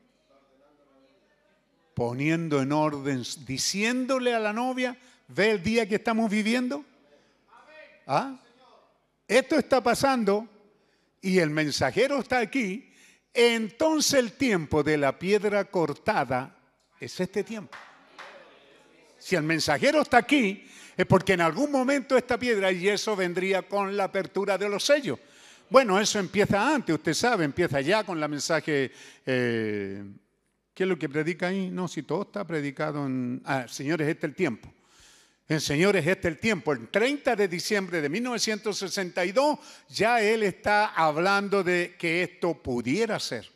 Poniendo 1.93 2.61
en 2.61 2.71
orden, 2.71 3.23
diciéndole 3.45 4.33
a 4.33 4.39
la 4.39 4.53
novia, 4.53 4.97
¿ve 5.27 5.51
el 5.51 5.63
día 5.63 5.87
que 5.87 5.95
estamos 5.95 6.29
viviendo? 6.29 6.83
¿Ah? 8.07 8.39
Esto 9.27 9.57
está 9.57 9.81
pasando 9.81 10.47
y 11.21 11.39
el 11.39 11.49
mensajero 11.49 12.19
está 12.19 12.39
aquí, 12.39 12.91
entonces 13.33 14.19
el 14.19 14.33
tiempo 14.33 14.83
de 14.83 14.97
la 14.97 15.17
piedra 15.17 15.65
cortada 15.65 16.55
es 16.99 17.19
este 17.19 17.43
tiempo. 17.43 17.77
Si 19.17 19.35
el 19.35 19.43
mensajero 19.43 20.01
está 20.01 20.17
aquí, 20.17 20.67
es 20.97 21.05
porque 21.05 21.33
en 21.33 21.41
algún 21.41 21.71
momento 21.71 22.17
esta 22.17 22.37
piedra, 22.37 22.71
y 22.71 22.89
eso 22.89 23.15
vendría 23.15 23.63
con 23.63 23.95
la 23.95 24.03
apertura 24.05 24.57
de 24.57 24.69
los 24.69 24.83
sellos. 24.83 25.17
Bueno, 25.69 25.99
eso 25.99 26.19
empieza 26.19 26.75
antes, 26.75 26.93
usted 26.93 27.13
sabe, 27.13 27.45
empieza 27.45 27.81
ya 27.81 28.03
con 28.03 28.19
la 28.19 28.27
mensaje. 28.27 28.91
eh, 29.25 30.03
¿Qué 30.73 30.83
es 30.83 30.89
lo 30.89 30.97
que 30.97 31.07
predica 31.07 31.47
ahí? 31.47 31.69
No, 31.69 31.87
si 31.87 32.03
todo 32.03 32.23
está 32.23 32.45
predicado 32.45 33.05
en. 33.05 33.41
Ah, 33.45 33.65
señores, 33.67 34.07
este 34.07 34.25
es 34.25 34.31
el 34.31 34.35
tiempo. 34.35 34.73
En 35.47 35.59
señores, 35.59 36.07
este 36.07 36.29
es 36.29 36.33
el 36.35 36.39
tiempo. 36.39 36.71
El 36.71 36.87
30 36.89 37.35
de 37.35 37.47
diciembre 37.47 38.01
de 38.01 38.09
1962, 38.09 39.59
ya 39.89 40.21
él 40.21 40.43
está 40.43 40.87
hablando 40.87 41.63
de 41.63 41.95
que 41.97 42.23
esto 42.23 42.53
pudiera 42.61 43.19
ser. 43.19 43.51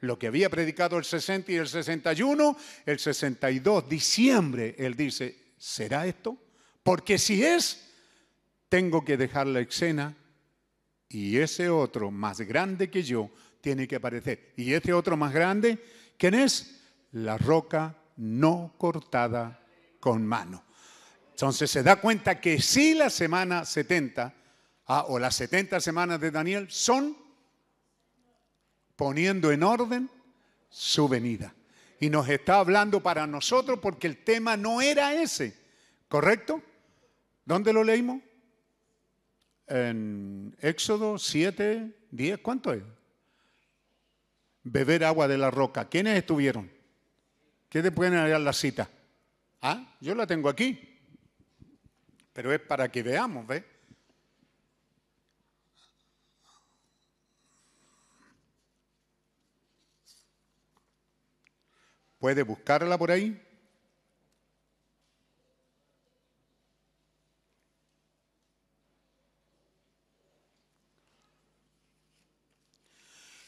Lo 0.00 0.18
que 0.18 0.28
había 0.28 0.50
predicado 0.50 0.98
el 0.98 1.04
60 1.04 1.50
y 1.50 1.56
el 1.56 1.66
61, 1.66 2.56
el 2.86 2.98
62, 2.98 3.88
diciembre, 3.88 4.76
él 4.78 4.94
dice, 4.94 5.54
¿será 5.56 6.06
esto? 6.06 6.36
Porque 6.82 7.18
si 7.18 7.42
es, 7.42 7.90
tengo 8.68 9.04
que 9.04 9.16
dejar 9.16 9.46
la 9.46 9.60
escena 9.60 10.14
y 11.08 11.38
ese 11.38 11.68
otro 11.68 12.10
más 12.10 12.40
grande 12.42 12.90
que 12.90 13.02
yo 13.02 13.30
tiene 13.60 13.88
que 13.88 13.96
aparecer. 13.96 14.52
Y 14.56 14.74
ese 14.74 14.92
otro 14.92 15.16
más 15.16 15.32
grande, 15.32 15.82
¿quién 16.18 16.34
es? 16.34 16.80
La 17.12 17.38
roca 17.38 17.96
no 18.16 18.74
cortada 18.76 19.64
con 20.00 20.26
mano. 20.26 20.64
Entonces 21.34 21.68
se 21.68 21.82
da 21.82 21.96
cuenta 21.96 22.40
que 22.40 22.62
sí 22.62 22.94
la 22.94 23.10
semana 23.10 23.64
70 23.64 24.32
ah, 24.86 25.04
o 25.08 25.18
las 25.18 25.34
70 25.34 25.80
semanas 25.80 26.20
de 26.20 26.30
Daniel 26.30 26.70
son 26.70 27.16
poniendo 28.94 29.50
en 29.50 29.64
orden 29.64 30.08
su 30.68 31.08
venida. 31.08 31.52
Y 31.98 32.08
nos 32.08 32.28
está 32.28 32.60
hablando 32.60 33.02
para 33.02 33.26
nosotros 33.26 33.80
porque 33.82 34.06
el 34.06 34.22
tema 34.22 34.56
no 34.56 34.80
era 34.80 35.12
ese, 35.20 35.58
¿correcto? 36.08 36.62
¿Dónde 37.44 37.72
lo 37.72 37.82
leímos? 37.82 38.22
En 39.66 40.56
Éxodo 40.60 41.18
7, 41.18 41.96
10, 42.12 42.38
¿cuánto 42.38 42.72
es? 42.72 42.82
Beber 44.62 45.02
agua 45.02 45.26
de 45.26 45.36
la 45.36 45.50
roca. 45.50 45.88
¿Quiénes 45.88 46.16
estuvieron? 46.16 46.70
¿Qué 47.68 47.82
te 47.82 47.90
pueden 47.90 48.14
hallar 48.14 48.40
la 48.40 48.52
cita? 48.52 48.88
Ah, 49.60 49.96
yo 50.00 50.14
la 50.14 50.28
tengo 50.28 50.48
aquí. 50.48 50.93
Pero 52.34 52.52
es 52.52 52.60
para 52.60 52.90
que 52.90 53.02
veamos, 53.02 53.46
¿ves? 53.46 53.64
¿Puede 62.18 62.42
buscarla 62.42 62.98
por 62.98 63.12
ahí? 63.12 63.40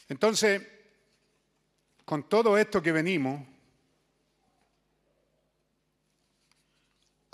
Entonces, 0.07 0.65
con 2.05 2.29
todo 2.29 2.57
esto 2.57 2.81
que 2.81 2.93
venimos, 2.93 3.45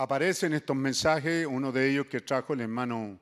aparecen 0.04 0.54
estos 0.54 0.76
mensajes, 0.76 1.48
uno 1.48 1.72
de 1.72 1.90
ellos 1.90 2.08
que 2.08 2.20
trajo 2.20 2.54
el 2.54 2.60
hermano 2.60 3.18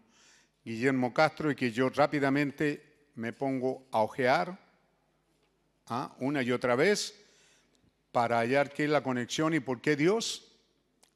Guillermo 0.66 1.14
Castro 1.14 1.52
y 1.52 1.56
que 1.56 1.72
yo 1.72 1.90
rápidamente 1.90 3.10
me 3.14 3.34
pongo 3.34 3.88
a 3.92 4.02
ojear 4.02 4.58
¿ah? 5.88 6.16
una 6.20 6.42
y 6.42 6.52
otra 6.52 6.76
vez 6.76 7.14
para 8.12 8.40
hallar 8.40 8.74
qué 8.74 8.86
es 8.86 8.90
la 8.90 9.04
conexión 9.04 9.54
y 9.54 9.60
por 9.60 9.80
qué 9.80 9.96
Dios. 9.96 10.58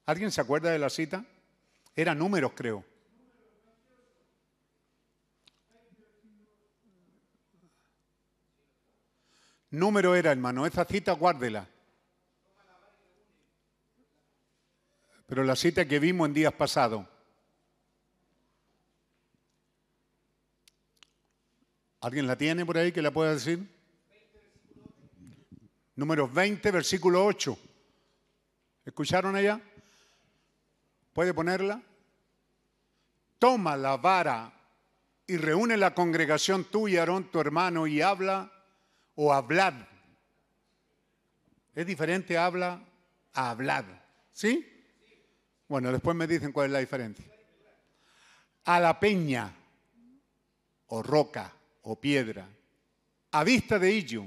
¿Alguien 0.05 0.31
se 0.31 0.39
acuerda 0.39 0.69
de 0.69 0.77
la 0.77 0.91
cita? 0.91 1.25
Era 1.95 2.13
números, 2.13 2.51
creo. 2.55 2.85
Número 9.71 10.13
era, 10.15 10.31
hermano. 10.31 10.67
Esa 10.67 10.85
cita 10.85 11.13
guárdela. 11.13 11.67
Pero 15.25 15.43
la 15.43 15.55
cita 15.55 15.87
que 15.87 15.99
vimos 15.99 16.27
en 16.27 16.33
días 16.33 16.53
pasados. 16.53 17.05
¿Alguien 22.01 22.27
la 22.27 22.37
tiene 22.37 22.65
por 22.65 22.77
ahí 22.77 22.91
que 22.91 23.01
la 23.01 23.11
pueda 23.11 23.33
decir? 23.33 23.67
Números 25.95 26.31
20, 26.31 26.69
versículo 26.69 27.25
8. 27.25 27.57
¿Escucharon 28.85 29.35
allá? 29.35 29.59
¿Puede 31.13 31.33
ponerla? 31.33 31.81
Toma 33.39 33.75
la 33.75 33.97
vara 33.97 34.53
y 35.25 35.37
reúne 35.37 35.77
la 35.77 35.95
congregación 35.95 36.65
tú 36.65 36.87
y 36.87 36.97
Aarón, 36.97 37.31
tu 37.31 37.39
hermano, 37.39 37.87
y 37.87 38.01
habla 38.01 38.51
o 39.15 39.33
hablad. 39.33 39.73
Es 41.73 41.87
diferente 41.87 42.37
habla 42.37 42.83
a 43.33 43.49
hablad. 43.49 43.85
¿Sí? 44.31 44.74
Bueno, 45.67 45.91
después 45.91 46.15
me 46.15 46.27
dicen 46.27 46.51
cuál 46.51 46.67
es 46.67 46.73
la 46.73 46.79
diferencia. 46.79 47.25
A 48.65 48.79
la 48.79 48.99
peña, 48.99 49.53
o 50.87 51.01
roca, 51.01 51.53
o 51.81 51.99
piedra, 51.99 52.47
a 53.31 53.43
vista 53.43 53.79
de 53.79 53.89
ello, 53.89 54.25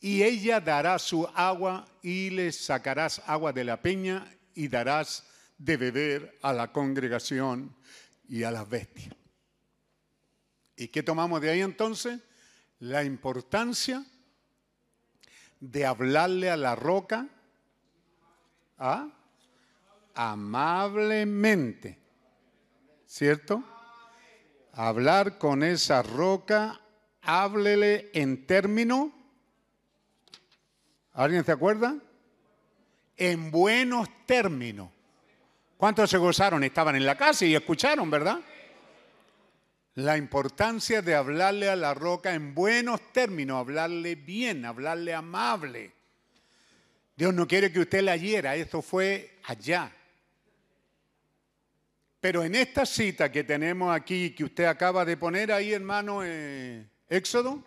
y 0.00 0.22
ella 0.22 0.60
dará 0.60 0.98
su 0.98 1.26
agua 1.34 1.86
y 2.02 2.30
le 2.30 2.50
sacarás 2.52 3.22
agua 3.26 3.52
de 3.52 3.64
la 3.64 3.80
peña 3.80 4.26
y 4.54 4.68
darás 4.68 5.24
de 5.58 5.76
beber 5.76 6.38
a 6.42 6.52
la 6.52 6.72
congregación 6.72 7.74
y 8.28 8.42
a 8.42 8.50
las 8.50 8.68
bestias. 8.68 9.14
¿Y 10.76 10.88
qué 10.88 11.02
tomamos 11.02 11.40
de 11.40 11.50
ahí 11.50 11.60
entonces? 11.60 12.18
La 12.80 13.04
importancia 13.04 14.04
de 15.60 15.86
hablarle 15.86 16.50
a 16.50 16.56
la 16.56 16.74
roca 16.74 17.28
¿ah? 18.78 19.08
Amablemente, 20.14 21.98
¿cierto? 23.06 23.62
Hablar 24.72 25.38
con 25.38 25.62
esa 25.62 26.02
roca, 26.02 26.80
háblele 27.20 28.10
en 28.14 28.46
término, 28.46 29.12
¿alguien 31.12 31.44
se 31.44 31.52
acuerda? 31.52 31.96
En 33.16 33.50
buenos 33.50 34.08
términos. 34.26 34.90
¿Cuántos 35.76 36.10
se 36.10 36.18
gozaron? 36.18 36.64
Estaban 36.64 36.96
en 36.96 37.04
la 37.04 37.16
casa 37.16 37.44
y 37.44 37.54
escucharon, 37.54 38.10
¿verdad? 38.10 38.40
La 39.96 40.16
importancia 40.16 41.02
de 41.02 41.14
hablarle 41.14 41.68
a 41.68 41.76
la 41.76 41.92
roca 41.92 42.34
en 42.34 42.54
buenos 42.54 43.12
términos, 43.12 43.58
hablarle 43.58 44.14
bien, 44.14 44.64
hablarle 44.64 45.12
amable. 45.12 45.92
Dios 47.14 47.34
no 47.34 47.46
quiere 47.46 47.70
que 47.70 47.80
usted 47.80 48.02
la 48.02 48.16
hiera, 48.16 48.56
esto 48.56 48.80
fue 48.80 49.38
allá. 49.44 49.92
Pero 52.22 52.44
en 52.44 52.54
esta 52.54 52.86
cita 52.86 53.32
que 53.32 53.42
tenemos 53.42 53.92
aquí, 53.92 54.32
que 54.32 54.44
usted 54.44 54.66
acaba 54.66 55.04
de 55.04 55.16
poner 55.16 55.50
ahí, 55.50 55.72
hermano, 55.72 56.20
eh, 56.22 56.88
Éxodo, 57.08 57.64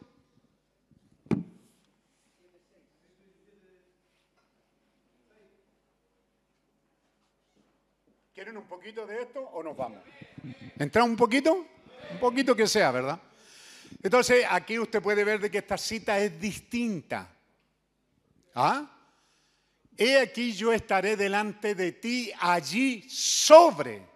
¿quieren 8.34 8.56
un 8.56 8.64
poquito 8.64 9.06
de 9.06 9.23
esto 9.23 9.41
o 9.41 9.61
nos 9.61 9.76
vamos? 9.76 9.99
¿Entra 10.80 11.03
un 11.03 11.18
poquito? 11.18 11.68
Un 12.11 12.19
poquito 12.22 12.56
que 12.56 12.65
sea, 12.65 12.91
¿verdad? 12.91 13.19
Entonces, 14.02 14.45
aquí 14.49 14.80
usted 14.80 15.02
puede 15.02 15.26
ver 15.26 15.41
de 15.41 15.52
que 15.52 15.57
esta 15.57 15.77
cita 15.77 16.18
es 16.18 16.40
distinta. 16.40 17.30
¿Ah? 18.53 18.90
He 19.98 20.18
aquí 20.18 20.53
yo 20.53 20.72
estaré 20.72 21.18
delante 21.18 21.76
de 21.76 21.91
ti 21.91 22.32
allí 22.40 23.10
sobre 23.10 24.14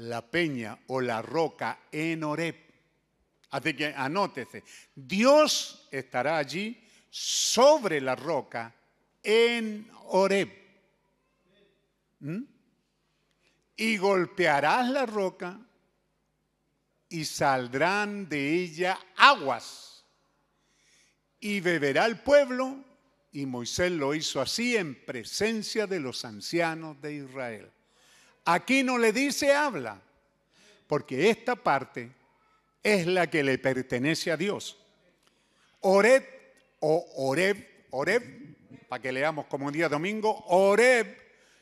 la 0.00 0.22
peña 0.22 0.78
o 0.88 1.00
la 1.00 1.22
roca 1.22 1.80
en 1.92 2.24
Oreb. 2.24 2.56
Así 3.50 3.74
que 3.74 3.86
anótese, 3.86 4.62
Dios 4.94 5.88
estará 5.90 6.38
allí 6.38 6.82
sobre 7.10 8.00
la 8.00 8.14
roca 8.14 8.74
en 9.22 9.90
Oreb. 10.06 10.48
¿Mm? 12.20 12.42
Y 13.76 13.96
golpearás 13.96 14.88
la 14.88 15.06
roca 15.06 15.58
y 17.08 17.24
saldrán 17.24 18.28
de 18.28 18.54
ella 18.54 18.98
aguas. 19.16 20.04
Y 21.40 21.60
beberá 21.60 22.06
el 22.06 22.20
pueblo, 22.20 22.84
y 23.32 23.46
Moisés 23.46 23.90
lo 23.90 24.14
hizo 24.14 24.40
así 24.40 24.76
en 24.76 24.94
presencia 25.04 25.86
de 25.86 25.98
los 25.98 26.24
ancianos 26.24 27.00
de 27.00 27.14
Israel. 27.14 27.72
Aquí 28.52 28.82
no 28.82 28.98
le 28.98 29.12
dice 29.12 29.54
habla, 29.54 30.02
porque 30.88 31.30
esta 31.30 31.54
parte 31.54 32.10
es 32.82 33.06
la 33.06 33.30
que 33.30 33.44
le 33.44 33.58
pertenece 33.58 34.32
a 34.32 34.36
Dios. 34.36 34.76
Oreb 35.82 36.26
o 36.80 37.28
Oreb, 37.28 37.86
Oreb, 37.90 38.56
para 38.88 39.00
que 39.00 39.12
leamos 39.12 39.46
como 39.46 39.70
día 39.70 39.88
domingo, 39.88 40.44
Oreb 40.48 41.16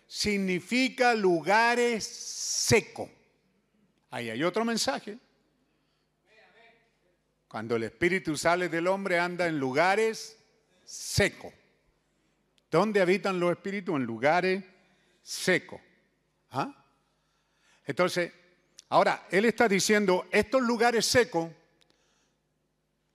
significa 0.06 1.15
lugares 1.15 2.05
secos. 2.05 3.10
Ahí 4.10 4.31
hay 4.31 4.43
otro 4.43 4.65
mensaje. 4.65 5.19
Cuando 7.48 7.77
el 7.77 7.82
espíritu 7.82 8.35
sale 8.35 8.70
del 8.70 8.86
hombre 8.86 9.19
anda 9.19 9.47
en 9.47 9.59
lugares 9.59 10.39
secos. 10.86 11.52
¿Dónde 12.70 13.02
habitan 13.02 13.39
los 13.39 13.51
espíritus? 13.51 13.94
En 13.94 14.05
lugares 14.05 14.65
secos. 15.23 15.82
¿Ah? 16.51 16.78
Entonces, 17.89 18.31
ahora, 18.90 19.27
él 19.31 19.47
está 19.47 19.66
diciendo, 19.66 20.27
estos 20.31 20.60
lugares 20.60 21.06
secos, 21.06 21.51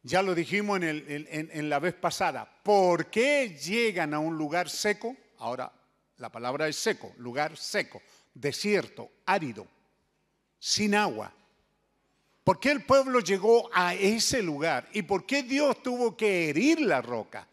ya 0.02 0.24
lo 0.24 0.34
dijimos 0.34 0.82
en, 0.82 1.70
la 1.70 1.78
vez 1.78 1.94
pasada, 1.94 2.52
¿por 2.64 3.12
qué 3.12 3.50
llegan 3.50 4.16
a 4.16 4.20
un 4.20 4.36
lugar 4.36 4.72
seco? 4.72 5.16
Ahora, 5.38 5.72
la 6.18 6.32
palabra 6.32 6.68
es 6.68 6.76
seco, 6.76 7.14
lugar 7.18 7.56
seco, 7.56 8.02
desierto, 8.34 9.12
árido, 9.28 9.68
sin 10.58 10.96
agua. 10.96 11.32
¿Por 12.44 12.60
qué 12.60 12.72
el 12.72 12.84
pueblo 12.84 13.20
llegó 13.20 13.70
a 13.72 13.94
ese 13.94 14.42
lugar? 14.42 14.90
¿Y 14.92 15.04
por 15.04 15.28
qué 15.28 15.44
Dios 15.44 15.84
tuvo 15.84 16.18
que 16.18 16.50
herir 16.50 16.82
la 16.82 17.00
roca? 17.00 17.48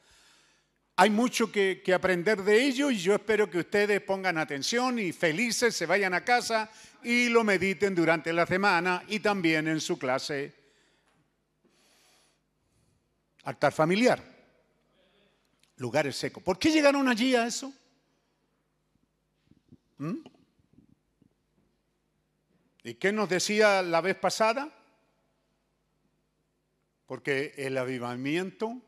Hay 0.96 1.10
mucho 1.10 1.52
que 1.52 1.92
aprender 1.94 2.42
de 2.42 2.64
ello 2.64 2.90
y 2.90 2.98
yo 2.98 3.14
espero 3.14 3.50
que 3.50 3.58
ustedes 3.58 4.00
pongan 4.00 4.38
atención 4.38 4.98
y 4.98 5.12
felices 5.12 5.76
se 5.76 5.86
vayan 5.86 6.14
a 6.14 6.24
casa 6.24 6.70
y 7.02 7.28
lo 7.28 7.44
mediten 7.44 7.94
durante 7.94 8.32
la 8.32 8.46
semana 8.46 9.02
y 9.08 9.20
también 9.20 9.68
en 9.68 9.80
su 9.80 9.98
clase 9.98 10.54
altar 13.44 13.72
familiar. 13.72 14.22
Lugares 15.76 16.16
secos. 16.16 16.42
¿Por 16.42 16.58
qué 16.58 16.70
llegaron 16.70 17.08
allí 17.08 17.34
a 17.34 17.46
eso? 17.46 17.72
¿Mm? 19.98 20.16
¿Y 22.82 22.94
qué 22.94 23.12
nos 23.12 23.28
decía 23.28 23.82
la 23.82 24.00
vez 24.00 24.16
pasada? 24.16 24.72
Porque 27.06 27.54
el 27.56 27.76
avivamiento 27.76 28.80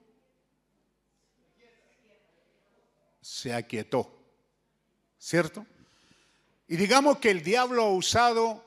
se 3.21 3.55
aquietó, 3.55 4.13
¿cierto? 5.19 5.67
Y 6.73 6.77
digamos 6.79 7.19
que 7.19 7.31
el 7.31 7.43
diablo 7.43 7.83
ha 7.83 7.93
usado 7.93 8.65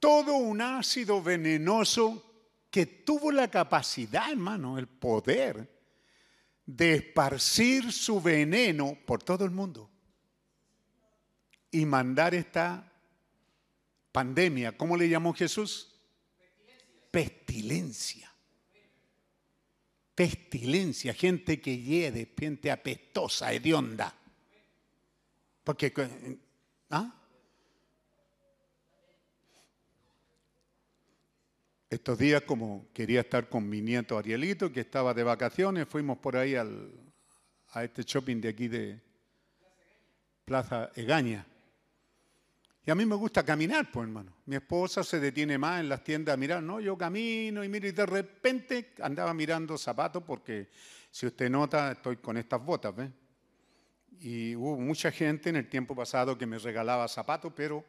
todo 0.00 0.32
un 0.36 0.62
ácido 0.62 1.22
venenoso 1.22 2.24
que 2.70 2.86
tuvo 2.86 3.30
la 3.30 3.50
capacidad, 3.50 4.30
hermano, 4.30 4.78
el 4.78 4.86
poder 4.86 5.70
de 6.64 6.94
esparcir 6.94 7.92
su 7.92 8.22
veneno 8.22 8.96
por 9.04 9.22
todo 9.22 9.44
el 9.44 9.50
mundo 9.50 9.90
y 11.70 11.84
mandar 11.84 12.34
esta 12.34 12.90
pandemia, 14.10 14.74
¿cómo 14.78 14.96
le 14.96 15.10
llamó 15.10 15.34
Jesús? 15.34 16.00
Pestilencia. 17.10 18.32
Pestilencia, 20.14 21.12
gente 21.12 21.60
que 21.60 21.76
hiede, 21.76 22.32
gente 22.38 22.70
apestosa, 22.70 23.52
hedionda. 23.52 24.14
Porque, 25.62 25.92
¿ah? 26.88 27.16
Estos 31.90 32.18
días, 32.18 32.42
como 32.42 32.86
quería 32.92 33.20
estar 33.20 33.48
con 33.48 33.66
mi 33.66 33.80
nieto 33.80 34.18
Arielito, 34.18 34.70
que 34.70 34.80
estaba 34.80 35.14
de 35.14 35.22
vacaciones, 35.22 35.88
fuimos 35.88 36.18
por 36.18 36.36
ahí 36.36 36.54
al, 36.54 36.92
a 37.70 37.82
este 37.82 38.02
shopping 38.02 38.42
de 38.42 38.48
aquí 38.50 38.68
de 38.68 39.00
Plaza 40.44 40.90
Egaña. 40.94 41.46
Y 42.84 42.90
a 42.90 42.94
mí 42.94 43.06
me 43.06 43.14
gusta 43.14 43.42
caminar, 43.42 43.90
pues 43.90 44.06
hermano. 44.06 44.34
Mi 44.44 44.56
esposa 44.56 45.02
se 45.02 45.18
detiene 45.18 45.56
más 45.56 45.80
en 45.80 45.88
las 45.88 46.04
tiendas 46.04 46.34
a 46.34 46.36
mirar. 46.36 46.62
No, 46.62 46.78
yo 46.78 46.98
camino 46.98 47.64
y 47.64 47.70
miro 47.70 47.88
y 47.88 47.92
de 47.92 48.04
repente 48.04 48.92
andaba 49.00 49.32
mirando 49.32 49.78
zapatos 49.78 50.22
porque 50.24 50.68
si 51.10 51.26
usted 51.26 51.48
nota, 51.48 51.92
estoy 51.92 52.18
con 52.18 52.36
estas 52.36 52.62
botas, 52.62 52.94
¿ves? 52.94 53.10
Y 54.20 54.54
hubo 54.56 54.76
mucha 54.76 55.10
gente 55.10 55.48
en 55.48 55.56
el 55.56 55.70
tiempo 55.70 55.96
pasado 55.96 56.36
que 56.36 56.44
me 56.44 56.58
regalaba 56.58 57.08
zapatos, 57.08 57.50
pero 57.56 57.82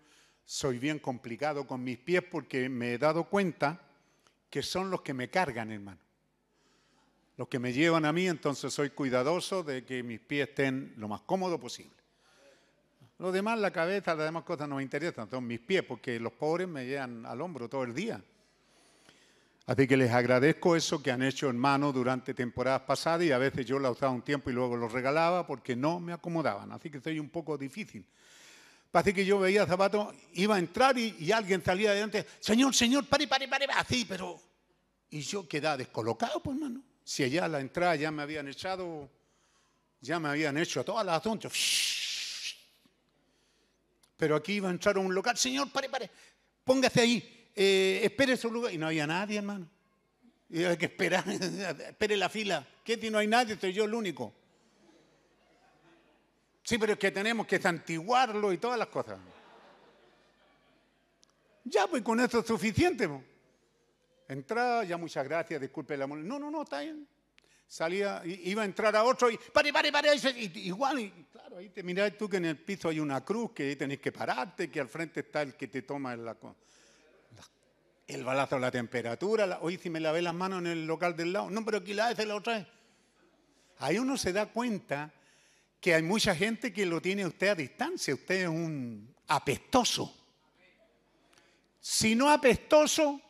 soy 0.45 0.79
bien 0.79 0.99
complicado 0.99 1.67
con 1.67 1.83
mis 1.83 1.97
pies 1.97 2.23
porque 2.23 2.69
me 2.69 2.93
he 2.93 2.97
dado 2.97 3.25
cuenta 3.25 3.87
que 4.49 4.63
son 4.63 4.89
los 4.89 5.01
que 5.01 5.13
me 5.13 5.29
cargan, 5.29 5.71
hermano. 5.71 5.99
Los 7.37 7.47
que 7.47 7.59
me 7.59 7.71
llevan 7.71 8.05
a 8.05 8.11
mí, 8.11 8.27
entonces 8.27 8.73
soy 8.73 8.89
cuidadoso 8.89 9.63
de 9.63 9.85
que 9.85 10.03
mis 10.03 10.19
pies 10.19 10.49
estén 10.49 10.93
lo 10.97 11.07
más 11.07 11.21
cómodo 11.21 11.59
posible. 11.59 11.95
Lo 13.19 13.31
demás, 13.31 13.59
la 13.59 13.71
cabeza, 13.71 14.15
las 14.15 14.25
demás 14.25 14.43
cosas 14.43 14.67
no 14.67 14.77
me 14.77 14.83
interesan, 14.83 15.29
son 15.29 15.45
mis 15.45 15.59
pies, 15.59 15.83
porque 15.83 16.19
los 16.19 16.33
pobres 16.33 16.67
me 16.67 16.85
llevan 16.85 17.25
al 17.25 17.41
hombro 17.41 17.69
todo 17.69 17.83
el 17.83 17.93
día. 17.93 18.21
Así 19.65 19.87
que 19.87 19.97
les 19.97 20.11
agradezco 20.11 20.75
eso 20.75 21.03
que 21.03 21.11
han 21.11 21.21
hecho 21.21 21.47
hermanos 21.47 21.93
durante 21.93 22.33
temporadas 22.33 22.81
pasadas 22.81 23.23
y 23.23 23.31
a 23.31 23.37
veces 23.37 23.65
yo 23.65 23.77
la 23.77 23.91
usaba 23.91 24.11
un 24.11 24.23
tiempo 24.23 24.49
y 24.49 24.53
luego 24.53 24.75
los 24.75 24.91
regalaba 24.91 25.45
porque 25.45 25.75
no 25.75 25.99
me 25.99 26.11
acomodaban. 26.11 26.71
Así 26.71 26.89
que 26.89 26.99
soy 26.99 27.19
un 27.19 27.29
poco 27.29 27.57
difícil. 27.57 28.03
Así 28.91 29.13
que 29.13 29.23
yo 29.23 29.39
veía 29.39 29.67
zapatos, 29.67 30.15
iba 30.33 30.55
a 30.55 30.59
entrar 30.59 30.97
y, 30.97 31.31
alguien 31.31 31.63
salía 31.63 31.91
adelante, 31.91 32.25
Señor, 32.39 32.73
Señor, 32.73 33.05
pare, 33.05 33.27
pare, 33.27 33.47
pare, 33.47 33.65
así, 33.75 34.05
pero... 34.05 34.39
Y 35.11 35.21
yo 35.21 35.47
quedaba 35.47 35.77
descolocado, 35.77 36.41
pues 36.41 36.55
hermano. 36.55 36.83
Si 37.03 37.23
allá 37.23 37.47
la 37.47 37.59
entrada 37.59 37.95
ya 37.95 38.11
me 38.11 38.21
habían 38.21 38.47
echado, 38.47 39.09
ya 40.01 40.19
me 40.19 40.29
habían 40.29 40.57
hecho 40.57 40.83
todas 40.83 41.05
las 41.05 41.19
asuntos. 41.19 41.51
Pero 44.17 44.35
aquí 44.35 44.53
iba 44.53 44.67
a 44.67 44.71
entrar 44.71 44.97
a 44.97 44.99
un 44.99 45.13
local, 45.13 45.37
Señor, 45.37 45.71
pare, 45.71 45.89
pare, 45.89 46.09
póngase 46.63 47.01
ahí, 47.01 47.49
eh, 47.55 48.01
espere 48.03 48.37
su 48.37 48.51
lugar. 48.51 48.73
Y 48.73 48.77
no 48.77 48.87
había 48.87 49.07
nadie, 49.07 49.37
hermano. 49.37 49.67
Y 50.49 50.63
hay 50.63 50.77
que 50.77 50.85
esperar, 50.85 51.23
espere 51.87 52.17
la 52.17 52.29
fila. 52.29 52.67
¿Qué 52.83 52.97
si 52.97 53.09
no 53.09 53.17
hay 53.17 53.27
nadie? 53.27 53.57
Soy 53.59 53.73
yo 53.73 53.85
el 53.85 53.93
único. 53.93 54.33
Sí, 56.69 56.77
pero 56.77 56.93
es 56.93 56.99
que 56.99 57.09
tenemos 57.09 57.47
que 57.47 57.59
santiguarlo 57.59 58.53
y 58.53 58.59
todas 58.59 58.77
las 58.77 58.89
cosas. 58.89 59.17
Ya, 61.63 61.87
pues 61.87 62.03
con 62.03 62.19
eso 62.19 62.41
es 62.41 62.45
suficiente. 62.45 63.09
po. 63.09 63.23
Entraba, 64.27 64.83
ya 64.83 64.95
muchas 64.95 65.25
gracias, 65.27 65.59
disculpe 65.59 65.97
la 65.97 66.05
molestia. 66.05 66.29
No, 66.31 66.37
no, 66.37 66.51
no, 66.51 66.61
está 66.61 66.81
bien. 66.81 67.07
Salía, 67.67 68.21
iba 68.23 68.61
a 68.61 68.65
entrar 68.65 68.95
a 68.95 69.03
otro 69.03 69.31
y 69.31 69.39
pare, 69.51 69.73
pare, 69.73 69.91
pare. 69.91 70.09
y 70.15 70.59
igual, 70.67 70.99
y 70.99 71.09
claro, 71.31 71.57
ahí 71.57 71.69
te 71.69 71.81
mirás 71.81 72.15
tú 72.15 72.29
que 72.29 72.37
en 72.37 72.45
el 72.45 72.57
piso 72.57 72.89
hay 72.89 72.99
una 72.99 73.25
cruz, 73.25 73.49
que 73.51 73.63
ahí 73.69 73.75
tenés 73.75 73.99
que 73.99 74.11
pararte, 74.11 74.69
que 74.69 74.79
al 74.79 74.89
frente 74.89 75.21
está 75.21 75.41
el 75.41 75.55
que 75.55 75.69
te 75.69 75.81
toma 75.81 76.13
el 76.13 76.23
balazo 78.23 78.57
a 78.57 78.59
la 78.59 78.69
temperatura. 78.69 79.47
la- 79.47 79.57
Hoy 79.61 79.77
si 79.79 79.89
me 79.89 79.99
lavé 79.99 80.21
las 80.21 80.35
manos 80.35 80.59
en 80.59 80.67
el 80.67 80.85
local 80.85 81.15
del 81.15 81.33
lado. 81.33 81.49
No, 81.49 81.65
pero 81.65 81.79
aquí 81.79 81.95
la 81.95 82.15
se 82.15 82.27
la 82.27 82.35
otra 82.35 82.59
vez. 82.59 82.67
Ahí 83.79 83.97
uno 83.97 84.17
se 84.17 84.31
da 84.33 84.45
cuenta 84.45 85.11
que 85.79 85.93
hay 85.93 86.03
mucha 86.03 86.35
gente 86.35 86.73
que 86.73 86.85
lo 86.85 87.01
tiene 87.01 87.25
usted 87.25 87.47
a 87.47 87.55
distancia. 87.55 88.13
Usted 88.13 88.43
es 88.43 88.47
un 88.47 89.13
apestoso. 89.27 90.13
Si 91.79 92.15
no 92.15 92.29
apestoso, 92.29 93.21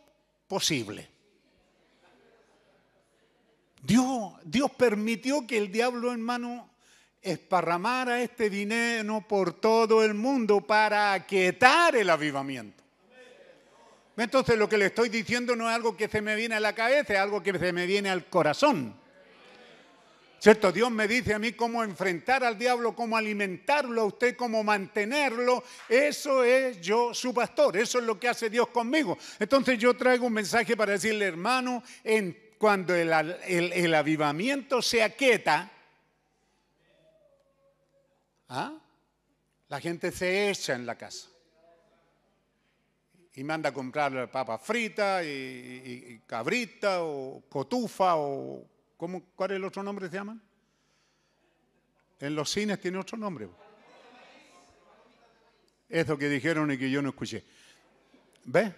posible. 0.47 1.07
Dios, 3.81 4.33
Dios 4.43 4.71
permitió 4.71 5.45
que 5.47 5.57
el 5.57 5.71
diablo, 5.71 6.11
hermano, 6.11 6.69
esparramara 7.21 8.21
este 8.21 8.49
veneno 8.49 9.25
por 9.27 9.53
todo 9.53 10.03
el 10.03 10.13
mundo 10.13 10.61
para 10.61 11.13
aquietar 11.13 11.95
el 11.95 12.09
avivamiento. 12.09 12.83
Entonces 14.17 14.57
lo 14.57 14.67
que 14.67 14.77
le 14.77 14.87
estoy 14.87 15.07
diciendo 15.07 15.55
no 15.55 15.69
es 15.69 15.75
algo 15.75 15.95
que 15.95 16.09
se 16.09 16.21
me 16.21 16.35
viene 16.35 16.55
a 16.55 16.59
la 16.59 16.75
cabeza, 16.75 17.13
es 17.13 17.19
algo 17.19 17.41
que 17.41 17.57
se 17.57 17.71
me 17.71 17.85
viene 17.85 18.09
al 18.09 18.25
corazón. 18.25 18.95
¿Cierto? 20.39 20.71
Dios 20.71 20.89
me 20.89 21.05
dice 21.05 21.33
a 21.33 21.39
mí 21.39 21.51
cómo 21.51 21.83
enfrentar 21.83 22.45
al 22.45 22.57
diablo, 22.57 22.95
cómo 22.95 23.17
alimentarlo 23.17 24.01
a 24.01 24.05
usted, 24.05 24.37
cómo 24.37 24.63
mantenerlo. 24.63 25.63
Eso 25.89 26.45
es 26.45 26.79
yo, 26.79 27.13
su 27.13 27.33
pastor. 27.33 27.75
Eso 27.75 27.99
es 27.99 28.05
lo 28.05 28.17
que 28.17 28.29
hace 28.29 28.49
Dios 28.49 28.69
conmigo. 28.69 29.17
Entonces 29.37 29.77
yo 29.77 29.93
traigo 29.97 30.27
un 30.27 30.33
mensaje 30.33 30.77
para 30.77 30.93
decirle, 30.93 31.25
hermano, 31.25 31.83
cuando 32.57 32.95
el, 32.95 33.93
avivamiento 33.93 34.81
se 34.81 35.03
aquieta, 35.03 35.69
¿ah? 38.47 38.79
la 39.67 39.79
gente 39.81 40.09
se 40.13 40.49
echa 40.49 40.73
en 40.73 40.85
la 40.85 40.97
casa. 40.97 41.27
Y 43.33 43.43
manda 43.43 43.69
a 43.69 43.73
comprar 43.73 44.31
papas 44.31 44.61
fritas, 44.61 45.25
y, 45.25 45.27
y- 45.27 46.03
y 46.13 46.19
cabrita, 46.25 47.03
o 47.03 47.43
cotufa, 47.49 48.15
o 48.15 48.65
¿cómo, 48.99 49.23
¿cuál 49.33 49.51
es 49.51 49.55
el 49.55 49.63
otro 49.63 49.81
nombre 49.81 50.05
que 50.05 50.11
se 50.11 50.17
llaman? 50.17 50.41
En 52.19 52.35
los 52.35 52.51
cines 52.51 52.81
tiene 52.81 52.97
otro 52.97 53.17
nombre. 53.17 53.47
Eso 55.87 56.17
que 56.17 56.27
dijeron 56.27 56.69
y 56.69 56.77
que 56.77 56.91
yo 56.91 57.01
no 57.01 57.09
escuché. 57.09 57.45
¿Ves? 58.43 58.73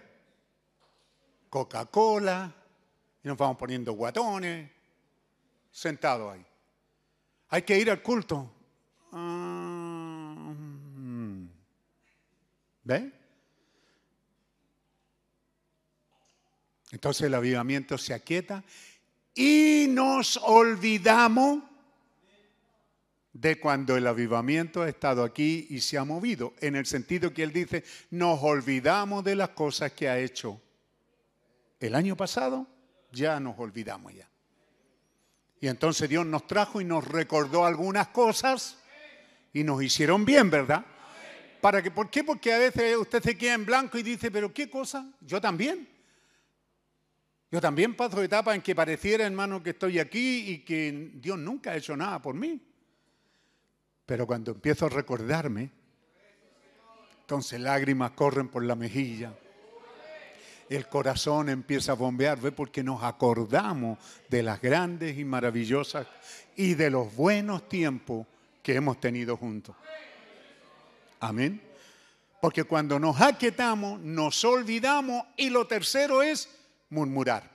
Coca-Cola, 1.50 2.54
y 3.22 3.28
nos 3.28 3.36
vamos 3.36 3.56
poniendo 3.56 3.92
guatones, 3.94 4.70
sentados 5.72 6.32
ahí. 6.32 6.46
Hay 7.48 7.62
que 7.62 7.78
ir 7.78 7.90
al 7.90 8.00
culto. 8.00 8.50
Ah, 9.10 10.54
mm. 10.56 11.46
¿Ves? 12.84 13.12
Entonces 16.92 17.22
el 17.22 17.34
avivamiento 17.34 17.98
se 17.98 18.14
aquieta 18.14 18.62
y 19.34 19.86
nos 19.88 20.36
olvidamos 20.36 21.62
de 23.32 23.58
cuando 23.58 23.96
el 23.96 24.06
avivamiento 24.06 24.82
ha 24.82 24.88
estado 24.88 25.24
aquí 25.24 25.66
y 25.70 25.80
se 25.80 25.98
ha 25.98 26.04
movido, 26.04 26.54
en 26.60 26.76
el 26.76 26.86
sentido 26.86 27.32
que 27.32 27.42
él 27.42 27.52
dice, 27.52 27.82
nos 28.10 28.42
olvidamos 28.42 29.24
de 29.24 29.34
las 29.34 29.50
cosas 29.50 29.92
que 29.92 30.08
ha 30.08 30.18
hecho 30.18 30.60
el 31.80 31.94
año 31.94 32.16
pasado, 32.16 32.66
ya 33.10 33.40
nos 33.40 33.58
olvidamos 33.58 34.14
ya. 34.14 34.28
Y 35.60 35.68
entonces 35.68 36.08
Dios 36.08 36.26
nos 36.26 36.46
trajo 36.46 36.80
y 36.80 36.84
nos 36.84 37.06
recordó 37.06 37.64
algunas 37.64 38.08
cosas 38.08 38.78
y 39.52 39.64
nos 39.64 39.82
hicieron 39.82 40.24
bien, 40.24 40.50
¿verdad? 40.50 40.84
¿Para 41.60 41.82
que, 41.82 41.90
¿Por 41.90 42.10
qué? 42.10 42.24
Porque 42.24 42.52
a 42.52 42.58
veces 42.58 42.96
usted 42.96 43.22
se 43.22 43.38
queda 43.38 43.54
en 43.54 43.64
blanco 43.64 43.96
y 43.96 44.02
dice, 44.02 44.30
pero 44.30 44.52
¿qué 44.52 44.68
cosa? 44.68 45.08
Yo 45.20 45.40
también. 45.40 45.88
Yo 47.52 47.60
también 47.60 47.94
paso 47.94 48.22
etapas 48.22 48.54
en 48.54 48.62
que 48.62 48.74
pareciera, 48.74 49.26
hermano, 49.26 49.62
que 49.62 49.70
estoy 49.70 49.98
aquí 49.98 50.50
y 50.50 50.58
que 50.60 51.10
Dios 51.16 51.38
nunca 51.38 51.72
ha 51.72 51.76
hecho 51.76 51.94
nada 51.94 52.20
por 52.22 52.34
mí. 52.34 52.58
Pero 54.06 54.26
cuando 54.26 54.52
empiezo 54.52 54.86
a 54.86 54.88
recordarme, 54.88 55.70
entonces 57.20 57.60
lágrimas 57.60 58.12
corren 58.12 58.48
por 58.48 58.64
la 58.64 58.74
mejilla. 58.74 59.34
El 60.70 60.88
corazón 60.88 61.50
empieza 61.50 61.92
a 61.92 61.94
bombear, 61.94 62.40
¿ve? 62.40 62.52
Porque 62.52 62.82
nos 62.82 63.02
acordamos 63.02 63.98
de 64.30 64.42
las 64.42 64.58
grandes 64.58 65.18
y 65.18 65.24
maravillosas 65.26 66.06
y 66.56 66.72
de 66.72 66.88
los 66.88 67.14
buenos 67.14 67.68
tiempos 67.68 68.26
que 68.62 68.76
hemos 68.76 68.98
tenido 68.98 69.36
juntos. 69.36 69.76
Amén. 71.20 71.60
Porque 72.40 72.64
cuando 72.64 72.98
nos 72.98 73.20
aquietamos, 73.20 74.00
nos 74.00 74.42
olvidamos 74.42 75.22
y 75.36 75.50
lo 75.50 75.66
tercero 75.66 76.22
es 76.22 76.61
murmurar. 76.92 77.50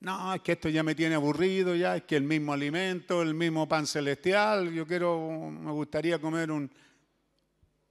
No, 0.00 0.34
es 0.34 0.42
que 0.42 0.52
esto 0.52 0.68
ya 0.68 0.82
me 0.82 0.94
tiene 0.94 1.14
aburrido, 1.14 1.74
ya 1.74 1.96
es 1.96 2.02
que 2.02 2.16
el 2.16 2.24
mismo 2.24 2.52
alimento, 2.52 3.22
el 3.22 3.34
mismo 3.34 3.68
pan 3.68 3.86
celestial, 3.86 4.72
yo 4.72 4.86
quiero, 4.86 5.50
me 5.50 5.70
gustaría 5.70 6.20
comer 6.20 6.50
un, 6.50 6.70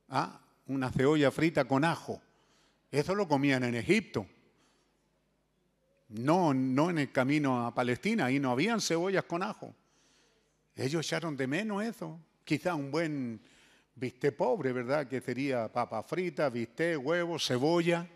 ah, 0.10 0.40
una 0.68 0.92
cebolla 0.92 1.32
frita 1.32 1.66
con 1.66 1.86
ajo. 1.86 2.22
Eso 2.92 3.16
lo 3.16 3.28
comían 3.28 3.64
en 3.64 3.76
Egipto. 3.76 4.26
No, 6.10 6.54
no 6.54 6.90
en 6.90 7.00
el 7.00 7.12
camino 7.12 7.66
a 7.66 7.74
Palestina, 7.74 8.26
ahí 8.26 8.40
no 8.40 8.52
habían 8.52 8.82
cebollas 8.82 9.24
con 9.24 9.44
ajo. 9.44 9.74
Ellos 10.76 11.06
echaron 11.06 11.36
de 11.36 11.48
menos 11.48 11.84
eso. 11.84 12.20
Quizá 12.44 12.76
un 12.76 12.92
buen 12.92 13.42
bistec 13.96 14.36
pobre, 14.36 14.72
¿verdad? 14.74 15.08
Que 15.08 15.20
sería 15.22 15.72
papa 15.72 16.04
frita, 16.04 16.50
bistec, 16.50 16.98
huevo, 17.04 17.40
cebolla. 17.40 18.08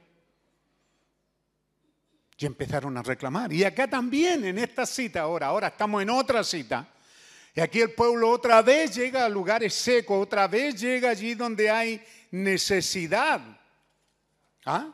Y 2.41 2.47
empezaron 2.47 2.97
a 2.97 3.03
reclamar. 3.03 3.53
Y 3.53 3.63
acá 3.63 3.87
también, 3.87 4.43
en 4.45 4.57
esta 4.57 4.87
cita 4.87 5.21
ahora, 5.21 5.45
ahora 5.45 5.67
estamos 5.67 6.01
en 6.01 6.09
otra 6.09 6.43
cita. 6.43 6.87
Y 7.53 7.61
aquí 7.61 7.81
el 7.81 7.91
pueblo 7.91 8.31
otra 8.31 8.63
vez 8.63 8.95
llega 8.95 9.25
a 9.25 9.29
lugares 9.29 9.75
secos, 9.75 10.23
otra 10.23 10.47
vez 10.47 10.81
llega 10.81 11.11
allí 11.11 11.35
donde 11.35 11.69
hay 11.69 12.03
necesidad. 12.31 13.41
¿Ah? 14.65 14.91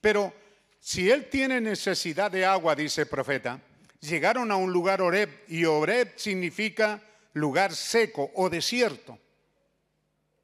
Pero 0.00 0.34
si 0.80 1.08
él 1.08 1.28
tiene 1.30 1.60
necesidad 1.60 2.32
de 2.32 2.44
agua, 2.44 2.74
dice 2.74 3.02
el 3.02 3.06
profeta, 3.06 3.60
llegaron 4.00 4.50
a 4.50 4.56
un 4.56 4.72
lugar 4.72 5.02
Oreb, 5.02 5.44
y 5.46 5.64
Oreb 5.64 6.14
significa 6.16 7.00
lugar 7.34 7.72
seco 7.76 8.32
o 8.34 8.50
desierto. 8.50 9.16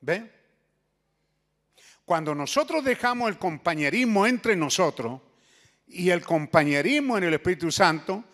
¿Ve? 0.03 0.31
Cuando 2.05 2.33
nosotros 2.33 2.85
dejamos 2.85 3.29
el 3.29 3.39
compañerismo 3.39 4.25
entre 4.25 4.55
nosotros 4.55 5.21
y 5.89 6.11
el 6.11 6.23
compañerismo 6.23 7.19
en 7.19 7.25
el 7.25 7.35
Espíritu 7.35 7.71
Santo, 7.71 8.25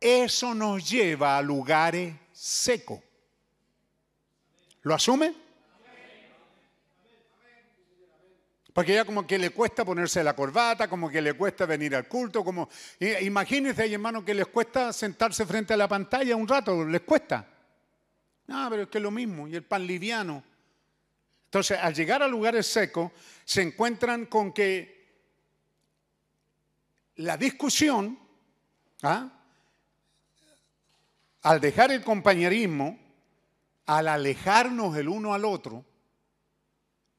eso 0.00 0.54
nos 0.54 0.88
lleva 0.88 1.38
a 1.38 1.42
lugares 1.42 2.14
secos. 2.32 3.00
¿Lo 4.82 4.94
asume? 4.94 5.34
Porque 8.72 8.94
ya 8.94 9.04
como 9.04 9.26
que 9.26 9.38
le 9.38 9.50
cuesta 9.50 9.84
ponerse 9.84 10.24
la 10.24 10.34
corbata, 10.34 10.88
como 10.88 11.10
que 11.10 11.20
le 11.20 11.34
cuesta 11.34 11.66
venir 11.66 11.94
al 11.94 12.08
culto, 12.08 12.42
como 12.42 12.70
imagínense, 13.20 13.82
hay 13.82 13.94
hermanos 13.94 14.24
que 14.24 14.32
les 14.32 14.46
cuesta 14.46 14.92
sentarse 14.92 15.44
frente 15.44 15.74
a 15.74 15.76
la 15.76 15.88
pantalla 15.88 16.34
un 16.36 16.48
rato, 16.48 16.84
les 16.84 17.02
cuesta. 17.02 17.46
No, 18.46 18.70
pero 18.70 18.82
es 18.84 18.88
que 18.88 18.98
es 18.98 19.02
lo 19.02 19.10
mismo, 19.10 19.46
y 19.46 19.54
el 19.54 19.62
pan 19.62 19.86
liviano. 19.86 20.42
Entonces, 21.44 21.78
al 21.78 21.94
llegar 21.94 22.22
a 22.22 22.28
lugares 22.28 22.66
secos, 22.66 23.12
se 23.44 23.60
encuentran 23.60 24.24
con 24.24 24.52
que 24.52 25.01
la 27.16 27.36
discusión, 27.36 28.18
¿ah? 29.02 29.30
al 31.42 31.60
dejar 31.60 31.92
el 31.92 32.02
compañerismo, 32.02 32.98
al 33.86 34.08
alejarnos 34.08 34.96
el 34.96 35.08
uno 35.08 35.34
al 35.34 35.44
otro, 35.44 35.84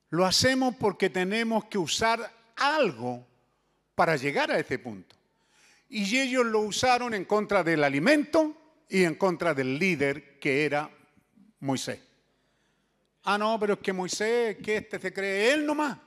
lo 0.09 0.25
hacemos 0.25 0.75
porque 0.75 1.09
tenemos 1.09 1.65
que 1.65 1.77
usar 1.77 2.31
algo 2.55 3.25
para 3.95 4.15
llegar 4.15 4.51
a 4.51 4.59
ese 4.59 4.79
punto. 4.79 5.15
Y 5.89 6.17
ellos 6.17 6.45
lo 6.45 6.59
usaron 6.59 7.13
en 7.13 7.25
contra 7.25 7.63
del 7.63 7.83
alimento 7.83 8.55
y 8.89 9.03
en 9.03 9.15
contra 9.15 9.53
del 9.53 9.77
líder 9.77 10.39
que 10.39 10.65
era 10.65 10.89
Moisés. 11.59 11.99
Ah, 13.23 13.37
no, 13.37 13.59
pero 13.59 13.73
es 13.73 13.79
que 13.79 13.93
Moisés, 13.93 14.57
que 14.57 14.77
este 14.77 14.99
se 14.99 15.13
cree 15.13 15.53
él 15.53 15.65
nomás. 15.65 15.97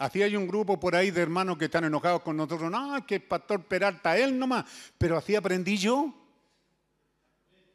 Así 0.00 0.22
hay 0.22 0.34
un 0.34 0.48
grupo 0.48 0.80
por 0.80 0.96
ahí 0.96 1.10
de 1.10 1.20
hermanos 1.20 1.58
que 1.58 1.66
están 1.66 1.84
enojados 1.84 2.22
con 2.22 2.34
nosotros. 2.34 2.70
No, 2.70 3.04
que 3.06 3.16
el 3.16 3.22
pastor 3.22 3.62
Peralta, 3.64 4.16
él 4.16 4.38
nomás. 4.38 4.64
Pero 4.96 5.18
así 5.18 5.36
aprendí 5.36 5.76
yo. 5.76 6.10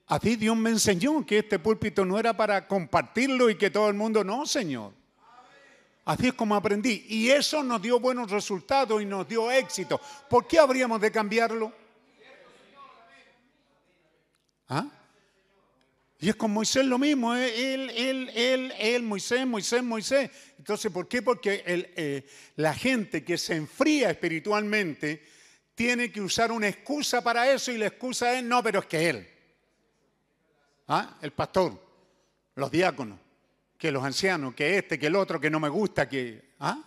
Así 0.08 0.36
Dios 0.36 0.58
me 0.58 0.72
enseñó 0.72 1.24
que 1.24 1.38
este 1.38 1.60
púlpito 1.60 2.04
no 2.04 2.18
era 2.18 2.36
para 2.36 2.68
compartirlo 2.68 3.48
y 3.48 3.56
que 3.56 3.70
todo 3.70 3.90
el 3.90 3.94
mundo, 3.94 4.24
no, 4.24 4.44
Señor. 4.48 4.92
Así 6.04 6.30
es 6.30 6.34
como 6.34 6.56
aprendí. 6.56 7.06
Y 7.08 7.30
eso 7.30 7.62
nos 7.62 7.80
dio 7.80 8.00
buenos 8.00 8.32
resultados 8.32 9.00
y 9.04 9.06
nos 9.06 9.28
dio 9.28 9.52
éxito. 9.52 10.02
¿Por 10.28 10.48
qué 10.48 10.58
habríamos 10.58 11.00
de 11.00 11.12
cambiarlo? 11.12 11.72
¿Ah? 14.68 14.88
Y 16.20 16.30
es 16.30 16.36
con 16.36 16.52
Moisés 16.52 16.86
lo 16.86 16.98
mismo, 16.98 17.36
¿eh? 17.36 17.74
él, 17.74 17.90
él, 17.90 18.32
él, 18.34 18.74
él, 18.80 19.04
Moisés, 19.04 19.46
Moisés, 19.46 19.84
Moisés. 19.84 20.32
Entonces, 20.58 20.92
¿por 20.92 21.08
qué? 21.08 21.22
Porque 21.22 21.64
eh, 21.66 22.26
la 22.56 22.74
gente 22.74 23.24
que 23.24 23.38
se 23.38 23.56
enfría 23.56 24.12
espiritualmente 24.12 25.22
tiene 25.76 26.12
que 26.12 26.22
usar 26.22 26.52
una 26.54 26.70
excusa 26.70 27.22
para 27.22 27.52
eso 27.52 27.72
y 27.72 27.78
la 27.78 27.88
excusa 27.88 28.38
es, 28.38 28.44
no, 28.44 28.64
pero 28.64 28.80
es 28.80 28.86
que 28.86 29.10
él. 29.10 29.28
¿Ah? 30.88 31.18
El 31.22 31.32
pastor, 31.32 31.80
los 32.56 32.72
diáconos, 32.72 33.20
que 33.78 33.92
los 33.92 34.04
ancianos, 34.04 34.56
que 34.56 34.78
este, 34.78 34.98
que 34.98 35.08
el 35.08 35.16
otro, 35.16 35.40
que 35.40 35.50
no 35.50 35.60
me 35.60 35.70
gusta, 35.70 36.08
que... 36.08 36.54
¿Ah? 36.60 36.82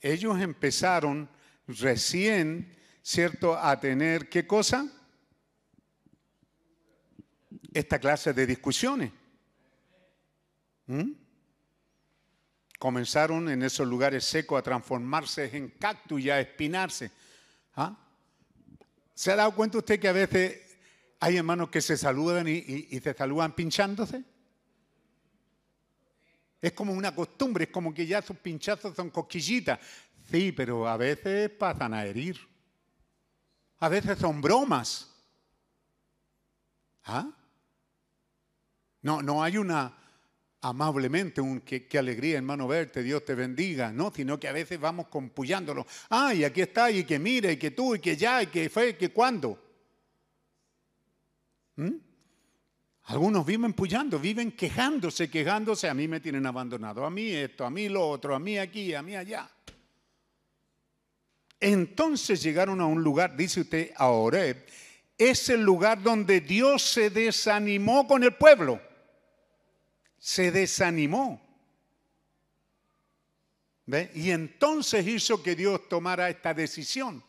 Ellos 0.00 0.38
empezaron 0.40 1.28
recién, 1.66 2.76
¿cierto?, 3.02 3.56
a 3.56 3.78
tener, 3.80 4.28
¿qué 4.28 4.46
cosa? 4.46 4.86
Esta 7.74 7.98
clase 7.98 8.32
de 8.32 8.46
discusiones. 8.46 9.12
¿Mm? 10.86 11.12
Comenzaron 12.78 13.48
en 13.48 13.62
esos 13.62 13.86
lugares 13.86 14.24
secos 14.24 14.58
a 14.58 14.62
transformarse 14.62 15.56
en 15.56 15.70
cactus 15.70 16.20
y 16.20 16.30
a 16.30 16.40
espinarse. 16.40 17.10
¿Ah? 17.76 17.96
¿Se 19.14 19.30
ha 19.30 19.36
dado 19.36 19.54
cuenta 19.54 19.78
usted 19.78 20.00
que 20.00 20.08
a 20.08 20.12
veces 20.12 20.58
hay 21.20 21.36
hermanos 21.36 21.70
que 21.70 21.80
se 21.80 21.96
saludan 21.96 22.48
y, 22.48 22.52
y- 22.52 22.88
y 22.90 23.00
se 23.00 23.14
saludan 23.14 23.54
pinchándose? 23.54 24.24
Es 26.60 26.72
como 26.72 26.92
una 26.92 27.14
costumbre, 27.14 27.64
es 27.64 27.70
como 27.70 27.92
que 27.94 28.06
ya 28.06 28.22
sus 28.22 28.36
pinchazos 28.36 28.94
son 28.94 29.10
cosquillitas. 29.10 29.78
Sí, 30.30 30.52
pero 30.52 30.88
a 30.88 30.96
veces 30.96 31.50
pasan 31.50 31.94
a 31.94 32.04
herir. 32.04 32.38
A 33.78 33.88
veces 33.88 34.18
son 34.18 34.40
bromas. 34.40 35.08
¿Ah? 37.04 37.28
No, 39.02 39.22
no 39.22 39.42
hay 39.42 39.58
una 39.58 39.98
amablemente 40.62 41.40
un 41.40 41.60
qué, 41.60 41.86
alegría, 41.98 42.36
hermano, 42.36 42.68
verte, 42.68 43.02
Dios 43.02 43.24
te 43.24 43.34
bendiga, 43.34 43.92
no, 43.92 44.12
sino 44.14 44.38
que 44.38 44.46
a 44.46 44.52
veces 44.52 44.78
vamos 44.78 45.08
compullándolo. 45.08 45.84
Ay, 46.08 46.44
aquí 46.44 46.60
está, 46.60 46.90
y 46.90 47.04
que 47.04 47.18
mire, 47.18 47.52
y 47.52 47.56
que 47.56 47.72
tú, 47.72 47.96
y 47.96 47.98
que 47.98 48.16
ya, 48.16 48.42
y 48.42 48.46
que 48.46 48.70
fue, 48.70 48.90
y 48.90 48.94
que 48.94 49.10
cuándo. 49.10 49.60
¿Mm? 51.76 51.90
Algunos 53.04 53.44
viven 53.44 53.72
pullando, 53.72 54.20
viven 54.20 54.52
quejándose, 54.52 55.28
quejándose. 55.28 55.88
A 55.88 55.94
mí 55.94 56.06
me 56.06 56.20
tienen 56.20 56.46
abandonado, 56.46 57.04
a 57.04 57.10
mí 57.10 57.30
esto, 57.30 57.64
a 57.64 57.70
mí 57.70 57.88
lo 57.88 58.08
otro, 58.08 58.32
a 58.32 58.38
mí 58.38 58.56
aquí, 58.56 58.94
a 58.94 59.02
mí 59.02 59.16
allá. 59.16 59.50
Entonces 61.58 62.40
llegaron 62.40 62.80
a 62.80 62.86
un 62.86 63.02
lugar, 63.02 63.36
dice 63.36 63.62
usted, 63.62 63.90
a 63.96 64.08
Oreb, 64.08 64.64
es 65.18 65.48
el 65.48 65.62
lugar 65.62 66.00
donde 66.00 66.40
Dios 66.40 66.82
se 66.82 67.10
desanimó 67.10 68.06
con 68.06 68.22
el 68.22 68.34
pueblo. 68.34 68.80
Se 70.22 70.52
desanimó. 70.52 71.42
¿Ve? 73.86 74.12
Y 74.14 74.30
entonces 74.30 75.04
hizo 75.04 75.42
que 75.42 75.56
Dios 75.56 75.88
tomara 75.88 76.30
esta 76.30 76.54
decisión 76.54 77.24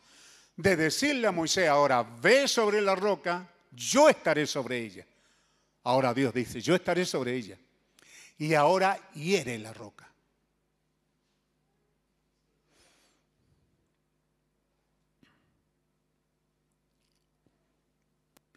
de 0.55 0.75
decirle 0.75 1.25
a 1.25 1.31
Moisés, 1.31 1.67
ahora 1.67 2.03
ve 2.03 2.47
sobre 2.47 2.81
la 2.81 2.93
roca, 2.93 3.51
yo 3.71 4.09
estaré 4.09 4.45
sobre 4.45 4.77
ella. 4.77 5.07
Ahora 5.81 6.13
Dios 6.13 6.31
dice, 6.35 6.61
yo 6.61 6.75
estaré 6.75 7.03
sobre 7.03 7.33
ella. 7.33 7.57
Y 8.37 8.53
ahora 8.53 9.09
hiere 9.13 9.57
la 9.57 9.73
roca. 9.73 10.07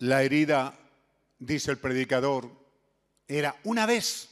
La 0.00 0.22
herida, 0.22 0.78
dice 1.38 1.70
el 1.70 1.78
predicador, 1.78 2.65
era 3.26 3.56
una 3.64 3.86
vez. 3.86 4.28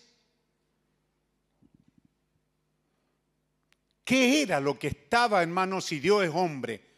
¿Qué 4.04 4.42
era 4.42 4.60
lo 4.60 4.78
que 4.78 4.88
estaba, 4.88 5.42
hermanos, 5.42 5.86
si 5.86 5.98
Dios 5.98 6.24
es 6.24 6.30
hombre? 6.32 6.94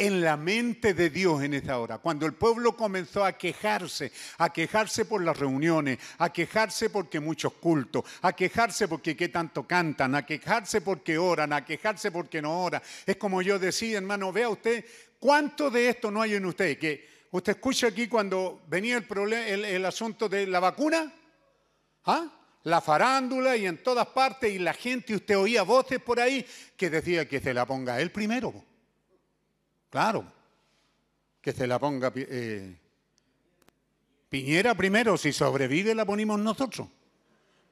en 0.00 0.22
la 0.22 0.38
mente 0.38 0.94
de 0.94 1.10
Dios 1.10 1.42
en 1.42 1.52
esta 1.52 1.78
hora. 1.78 1.98
Cuando 1.98 2.24
el 2.24 2.32
pueblo 2.32 2.74
comenzó 2.74 3.22
a 3.22 3.36
quejarse, 3.36 4.10
a 4.38 4.50
quejarse 4.50 5.04
por 5.04 5.22
las 5.22 5.38
reuniones, 5.38 5.98
a 6.18 6.32
quejarse 6.32 6.88
porque 6.88 7.20
muchos 7.20 7.52
cultos, 7.54 8.04
a 8.22 8.32
quejarse 8.32 8.88
porque 8.88 9.14
qué 9.14 9.28
tanto 9.28 9.66
cantan, 9.66 10.14
a 10.14 10.24
quejarse 10.24 10.80
porque 10.80 11.18
oran, 11.18 11.52
a 11.52 11.66
quejarse 11.66 12.10
porque 12.10 12.40
no 12.40 12.62
oran. 12.62 12.80
Es 13.04 13.16
como 13.16 13.42
yo 13.42 13.58
decía, 13.58 13.98
hermano, 13.98 14.32
vea 14.32 14.48
usted, 14.48 14.84
¿cuánto 15.18 15.70
de 15.70 15.90
esto 15.90 16.10
no 16.10 16.22
hay 16.22 16.34
en 16.34 16.46
usted? 16.46 16.78
Que 16.78 17.06
usted 17.30 17.56
escucha 17.56 17.88
aquí 17.88 18.08
cuando 18.08 18.62
venía 18.68 18.98
el, 18.98 19.84
asunto 19.84 20.28
de 20.28 20.46
la 20.46 20.60
vacuna, 20.60 21.12
¿ah? 22.04 22.26
la 22.64 22.80
farándula 22.80 23.56
y 23.56 23.66
en 23.66 23.82
todas 23.82 24.06
partes, 24.08 24.52
y 24.52 24.58
la 24.58 24.74
gente, 24.74 25.14
usted 25.14 25.36
oía 25.36 25.62
voces 25.62 26.00
por 26.00 26.20
ahí 26.20 26.44
que 26.76 26.90
decía 26.90 27.28
que 27.28 27.40
se 27.40 27.54
la 27.54 27.66
ponga 27.66 28.00
él 28.00 28.10
primero. 28.10 28.52
Claro, 29.88 30.24
que 31.40 31.52
se 31.52 31.66
la 31.66 31.78
ponga 31.78 32.12
eh, 32.14 32.76
Piñera 34.28 34.76
primero, 34.76 35.16
si 35.16 35.32
sobrevive 35.32 35.94
la 35.94 36.04
ponemos 36.04 36.38
nosotros. 36.38 36.86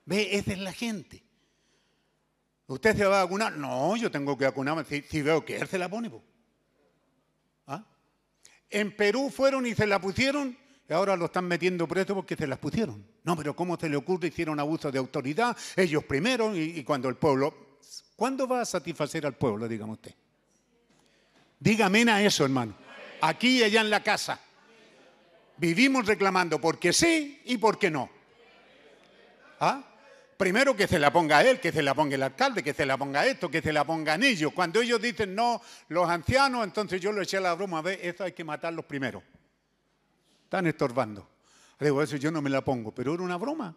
Ve, 0.05 0.37
esa 0.37 0.53
es 0.53 0.59
la 0.59 0.73
gente. 0.73 1.23
¿Usted 2.67 2.97
se 2.97 3.05
va 3.05 3.20
a 3.20 3.25
vacunar? 3.25 3.57
No, 3.57 3.97
yo 3.97 4.11
tengo 4.11 4.37
que 4.37 4.45
vacunarme 4.45 4.85
si, 4.85 5.03
si 5.03 5.23
veo 5.23 5.45
que 5.45 5.57
él 5.57 5.69
se 5.69 5.78
la 5.78 5.89
pone. 5.89 6.11
¿Ah? 7.67 7.85
En 8.71 8.95
Perú 8.95 9.31
fueron 9.31 9.67
y 9.67 9.75
se 9.75 9.87
la 9.87 10.01
pusieron 10.01 10.57
y 10.89 10.93
ahora 10.93 11.17
lo 11.17 11.27
están 11.27 11.45
metiendo 11.45 11.87
preso 11.87 12.15
porque 12.15 12.35
se 12.35 12.47
las 12.47 12.59
pusieron. 12.59 13.05
No, 13.25 13.37
pero 13.37 13.55
¿cómo 13.55 13.79
se 13.79 13.89
le 13.89 13.97
ocurre? 13.97 14.29
Hicieron 14.29 14.59
abuso 14.59 14.91
de 14.91 14.99
autoridad, 14.99 15.57
ellos 15.77 16.05
primero 16.05 16.57
y, 16.57 16.83
cuando 16.85 17.09
el 17.09 17.17
pueblo... 17.17 17.69
¿Cuándo 18.17 18.49
va 18.49 18.63
a 18.63 18.65
satisfacer 18.65 19.25
al 19.27 19.35
pueblo, 19.35 19.69
dígame 19.69 19.93
usted? 19.93 20.13
Dígame 21.61 22.11
a 22.11 22.21
eso, 22.21 22.45
hermano. 22.45 22.75
Aquí 23.21 23.61
y 23.61 23.63
allá 23.63 23.81
en 23.81 23.91
la 23.91 24.03
casa. 24.03 24.41
Vivimos 25.57 26.05
reclamando 26.05 26.61
porque 26.61 26.93
sí 26.93 27.41
y 27.45 27.59
porque 27.59 27.91
no. 27.91 28.11
¿Ah? 29.61 29.88
Primero 30.39 30.76
que 30.76 30.86
se 30.86 31.00
la 31.00 31.12
ponga 31.12 31.42
él, 31.42 31.58
que 31.58 31.73
se 31.73 31.83
la 31.83 31.97
ponga 31.97 32.15
el 32.15 32.23
alcalde, 32.23 32.62
que 32.62 32.73
se 32.73 32.86
la 32.86 32.97
ponga 32.97 33.26
esto, 33.26 33.50
que 33.50 33.60
se 33.60 33.73
la 33.73 33.84
pongan 33.84 34.23
ellos. 34.23 34.52
Cuando 34.52 34.81
ellos 34.81 35.02
dicen 35.02 35.34
no, 35.34 35.60
los 35.89 36.08
ancianos, 36.08 36.62
entonces 36.62 37.00
yo 37.00 37.10
le 37.10 37.25
eché 37.25 37.41
la 37.41 37.55
broma, 37.55 37.83
ve, 37.83 37.99
eso 38.00 38.23
hay 38.23 38.31
que 38.31 38.44
matarlos 38.44 38.84
primero. 38.84 39.20
Están 40.44 40.68
estorbando. 40.68 41.28
Digo, 41.81 42.00
eso 42.00 42.17
yo 42.17 42.31
no 42.31 42.41
me 42.41 42.50
la 42.50 42.62
pongo, 42.62 42.94
pero 42.94 43.15
era 43.15 43.23
una 43.25 43.36
broma. 43.36 43.75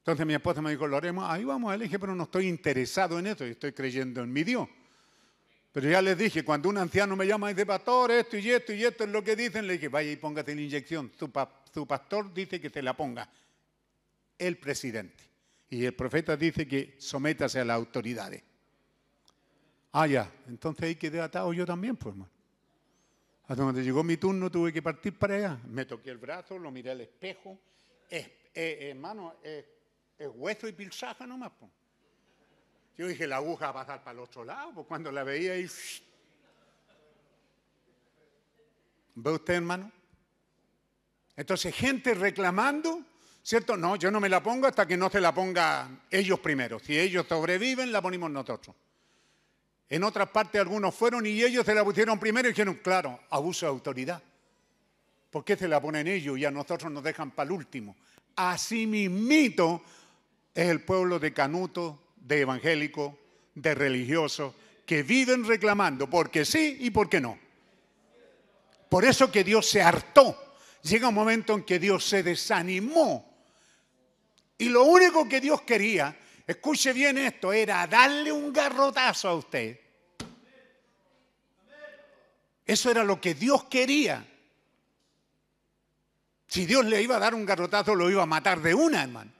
Entonces 0.00 0.26
mi 0.26 0.34
esposa 0.34 0.60
me 0.60 0.70
dijo, 0.70 0.86
lo 0.86 0.98
haremos, 0.98 1.24
ahí 1.30 1.44
vamos, 1.44 1.74
le 1.78 1.84
dije, 1.84 1.98
pero 1.98 2.14
no 2.14 2.24
estoy 2.24 2.46
interesado 2.46 3.18
en 3.18 3.28
eso, 3.28 3.46
estoy 3.46 3.72
creyendo 3.72 4.20
en 4.20 4.30
mi 4.30 4.44
Dios. 4.44 4.68
Pero 5.72 5.88
ya 5.88 6.02
les 6.02 6.18
dije, 6.18 6.44
cuando 6.44 6.68
un 6.68 6.76
anciano 6.76 7.16
me 7.16 7.26
llama 7.26 7.50
y 7.50 7.54
dice, 7.54 7.64
pastor, 7.64 8.10
esto 8.10 8.36
y 8.36 8.50
esto 8.50 8.74
y 8.74 8.84
esto 8.84 9.04
es 9.04 9.10
lo 9.10 9.24
que 9.24 9.34
dicen, 9.34 9.66
le 9.66 9.72
dije, 9.74 9.88
vaya 9.88 10.12
y 10.12 10.16
póngate 10.16 10.54
la 10.54 10.60
inyección. 10.60 11.10
Su, 11.18 11.30
pa 11.30 11.62
su 11.72 11.86
pastor 11.86 12.34
dice 12.34 12.60
que 12.60 12.68
te 12.68 12.82
la 12.82 12.94
ponga 12.94 13.26
el 14.38 14.58
presidente. 14.58 15.24
Y 15.68 15.84
el 15.84 15.94
profeta 15.94 16.36
dice 16.36 16.66
que 16.66 16.96
sométase 16.98 17.60
a 17.60 17.64
las 17.64 17.76
autoridades. 17.76 18.42
Ah, 19.92 20.06
ya, 20.06 20.30
entonces 20.46 20.84
ahí 20.84 20.96
quedé 20.96 21.20
atado 21.20 21.52
yo 21.52 21.64
también, 21.64 21.96
pues, 21.96 22.12
hermano. 22.12 22.30
Hasta 23.48 23.62
cuando 23.62 23.80
llegó 23.80 24.02
mi 24.02 24.16
turno 24.16 24.50
tuve 24.50 24.72
que 24.72 24.82
partir 24.82 25.16
para 25.18 25.36
allá. 25.36 25.60
Me 25.68 25.84
toqué 25.84 26.10
el 26.10 26.18
brazo, 26.18 26.58
lo 26.58 26.70
miré 26.70 26.90
al 26.90 27.00
espejo. 27.00 27.58
Es, 28.10 28.26
eh, 28.54 28.88
hermano, 28.90 29.36
es, 29.42 29.64
es 30.18 30.28
hueso 30.34 30.68
y 30.68 30.72
pilsaja 30.72 31.26
nomás, 31.26 31.52
pues. 31.58 31.70
Yo 32.96 33.06
dije, 33.06 33.26
la 33.26 33.36
aguja 33.36 33.72
va 33.72 33.82
a 33.82 33.86
pasar 33.86 34.02
para 34.02 34.12
el 34.12 34.20
otro 34.20 34.44
lado, 34.44 34.72
pues 34.74 34.86
cuando 34.86 35.12
la 35.12 35.22
veía 35.22 35.52
ahí... 35.52 35.68
¿Ve 39.14 39.30
usted, 39.30 39.54
hermano? 39.54 39.92
Entonces, 41.36 41.74
gente 41.74 42.14
reclamando, 42.14 43.02
¿cierto? 43.46 43.76
No, 43.76 43.94
yo 43.94 44.10
no 44.10 44.18
me 44.18 44.28
la 44.28 44.42
pongo 44.42 44.66
hasta 44.66 44.88
que 44.88 44.96
no 44.96 45.08
se 45.08 45.20
la 45.20 45.32
ponga 45.32 45.88
ellos 46.10 46.40
primero. 46.40 46.80
Si 46.80 46.98
ellos 46.98 47.26
sobreviven, 47.28 47.92
la 47.92 48.02
ponemos 48.02 48.28
nosotros. 48.28 48.74
En 49.88 50.02
otras 50.02 50.28
partes 50.30 50.60
algunos 50.60 50.92
fueron 50.92 51.24
y 51.26 51.40
ellos 51.44 51.64
se 51.64 51.72
la 51.72 51.84
pusieron 51.84 52.18
primero 52.18 52.48
y 52.48 52.50
dijeron, 52.50 52.80
claro, 52.82 53.20
abuso 53.30 53.66
de 53.66 53.70
autoridad. 53.70 54.20
¿Por 55.30 55.44
qué 55.44 55.54
se 55.54 55.68
la 55.68 55.80
ponen 55.80 56.08
ellos 56.08 56.36
y 56.36 56.44
a 56.44 56.50
nosotros 56.50 56.90
nos 56.90 57.04
dejan 57.04 57.30
para 57.30 57.46
el 57.46 57.52
último? 57.52 57.94
Así 58.34 58.84
mismito 58.84 59.80
es 60.52 60.68
el 60.68 60.80
pueblo 60.80 61.20
de 61.20 61.32
Canuto, 61.32 62.00
de 62.16 62.40
evangélicos, 62.40 63.14
de 63.54 63.76
religiosos, 63.76 64.54
que 64.84 65.04
viven 65.04 65.44
reclamando 65.44 66.10
porque 66.10 66.44
sí 66.44 66.78
y 66.80 66.90
porque 66.90 67.20
no. 67.20 67.38
Por 68.88 69.04
eso 69.04 69.30
que 69.30 69.44
Dios 69.44 69.68
se 69.68 69.82
hartó. 69.82 70.36
Llega 70.82 71.08
un 71.08 71.14
momento 71.14 71.54
en 71.54 71.62
que 71.62 71.78
Dios 71.78 72.04
se 72.04 72.24
desanimó. 72.24 73.25
Y 74.58 74.68
lo 74.68 74.84
único 74.84 75.28
que 75.28 75.40
Dios 75.40 75.62
quería, 75.62 76.16
escuche 76.46 76.92
bien 76.92 77.18
esto, 77.18 77.52
era 77.52 77.86
darle 77.86 78.32
un 78.32 78.52
garrotazo 78.52 79.28
a 79.28 79.34
usted. 79.34 79.78
Eso 82.64 82.90
era 82.90 83.04
lo 83.04 83.20
que 83.20 83.34
Dios 83.34 83.64
quería. 83.64 84.26
Si 86.48 86.64
Dios 86.66 86.84
le 86.86 87.02
iba 87.02 87.16
a 87.16 87.20
dar 87.20 87.34
un 87.34 87.44
garrotazo, 87.44 87.94
lo 87.94 88.10
iba 88.10 88.22
a 88.22 88.26
matar 88.26 88.60
de 88.60 88.74
una, 88.74 89.02
hermano. 89.02 89.35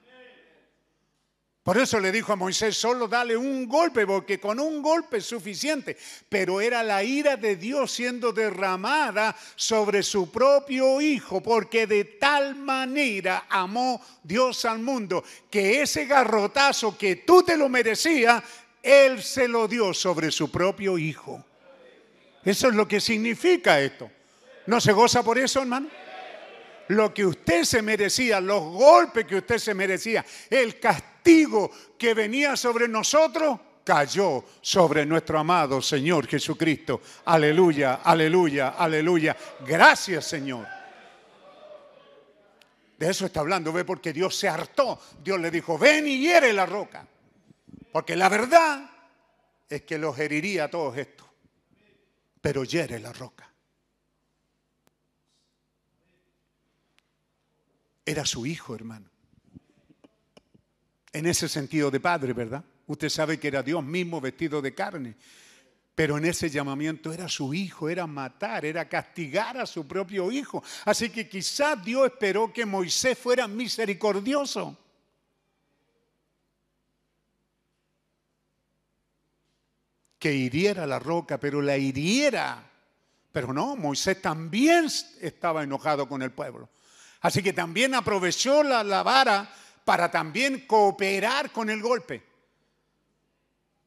Por 1.67 1.79
eso 1.79 1.99
le 1.99 2.13
dijo 2.13 2.33
a 2.33 2.37
Moisés, 2.37 2.77
solo 2.77 3.09
dale 3.09 3.37
un 3.37 3.67
golpe, 3.67 4.07
porque 4.07 4.39
con 4.39 4.61
un 4.61 4.81
golpe 4.81 5.17
es 5.17 5.27
suficiente. 5.27 5.97
Pero 6.29 6.61
era 6.61 6.81
la 6.85 7.03
ira 7.03 7.37
de 7.37 7.57
Dios 7.57 7.91
siendo 7.91 8.33
derramada 8.33 9.35
sobre 9.57 10.05
su 10.05 10.31
propio 10.31 11.01
Hijo, 11.01 11.43
porque 11.43 11.89
de 11.89 12.05
tal 12.05 12.55
manera 12.55 13.47
amó 13.49 14.01
Dios 14.23 14.65
al 14.65 14.79
mundo, 14.79 15.25
que 15.51 15.83
ese 15.83 16.05
garrotazo 16.05 16.97
que 16.97 17.17
tú 17.17 17.43
te 17.43 17.57
lo 17.57 17.69
merecías, 17.69 18.45
Él 18.81 19.21
se 19.21 19.49
lo 19.49 19.67
dio 19.67 19.93
sobre 19.93 20.31
su 20.31 20.49
propio 20.49 20.97
Hijo. 20.97 21.45
Eso 22.45 22.69
es 22.69 22.75
lo 22.77 22.87
que 22.87 23.01
significa 23.01 23.81
esto. 23.81 24.09
¿No 24.67 24.81
se 24.81 24.93
goza 24.93 25.25
por 25.25 25.37
eso, 25.37 25.63
hermano? 25.63 25.89
Lo 26.87 27.13
que 27.13 27.27
usted 27.27 27.65
se 27.65 27.83
merecía, 27.83 28.41
los 28.41 28.63
golpes 28.63 29.27
que 29.27 29.35
usted 29.35 29.59
se 29.59 29.75
merecía, 29.75 30.25
el 30.49 30.79
castigo 30.79 31.16
que 31.99 32.15
venía 32.15 32.57
sobre 32.57 32.87
nosotros, 32.87 33.59
cayó 33.83 34.45
sobre 34.61 35.05
nuestro 35.05 35.39
amado 35.39 35.83
Señor 35.83 36.27
Jesucristo. 36.27 37.01
Aleluya, 37.25 38.01
aleluya, 38.03 38.69
aleluya. 38.71 39.37
Gracias 39.67 40.25
Señor. 40.25 40.67
De 42.97 43.11
eso 43.11 43.27
está 43.27 43.41
hablando, 43.41 43.73
ve, 43.73 43.85
porque 43.85 44.13
Dios 44.13 44.37
se 44.37 44.49
hartó. 44.49 45.01
Dios 45.23 45.41
le 45.41 45.51
dijo, 45.51 45.77
ven 45.77 46.07
y 46.07 46.19
hiere 46.19 46.53
la 46.53 46.65
roca. 46.65 47.07
Porque 47.93 48.17
la 48.17 48.29
verdad 48.29 48.89
es 49.69 49.83
que 49.83 49.99
los 49.99 50.19
heriría 50.19 50.65
a 50.65 50.71
todos 50.71 50.97
estos. 50.97 51.27
Pero 52.41 52.65
hiere 52.65 53.01
la 53.01 53.13
roca. 53.13 53.51
Era 58.05 58.25
su 58.25 58.47
hijo, 58.47 58.75
hermano. 58.75 59.16
En 61.17 61.25
ese 61.25 61.49
sentido 61.49 61.91
de 61.91 61.99
padre, 61.99 62.35
¿verdad? 62.35 62.63
Usted 62.89 63.09
sabe 63.09 63.41
que 63.41 63.49
era 63.49 63.63
Dios 63.63 63.83
mismo 63.83 64.21
vestido 64.21 64.61
de 64.61 64.75
carne. 64.75 65.17
Pero 65.95 66.19
en 66.19 66.27
ese 66.27 66.51
llamamiento 66.51 67.11
era 67.11 67.27
su 67.27 67.55
hijo, 67.55 67.89
era 67.89 68.07
matar, 68.07 68.67
era 68.67 68.87
castigar 68.87 69.57
a 69.57 69.65
su 69.65 69.89
propio 69.89 70.31
hijo. 70.31 70.63
Así 70.85 71.09
que 71.09 71.27
quizás 71.27 71.83
Dios 71.83 72.05
esperó 72.05 72.53
que 72.53 72.67
Moisés 72.67 73.17
fuera 73.17 73.49
misericordioso. 73.49 74.77
Que 80.19 80.35
hiriera 80.35 80.87
la 80.87 80.99
roca, 80.99 81.41
pero 81.41 81.63
la 81.63 81.79
hiriera. 81.79 82.63
Pero 83.33 83.55
no, 83.55 83.75
Moisés 83.75 84.21
también 84.21 84.87
estaba 85.23 85.63
enojado 85.63 86.07
con 86.07 86.21
el 86.21 86.33
pueblo. 86.33 86.69
Así 87.23 87.43
que 87.43 87.55
también 87.55 87.95
aprovechó 87.95 88.63
la, 88.63 88.85
la 88.85 89.03
vara 89.03 89.51
para 89.87 90.11
también 90.11 90.67
cooperar 90.67 91.51
con 91.51 91.71
el 91.71 91.81
golpe 91.81 92.37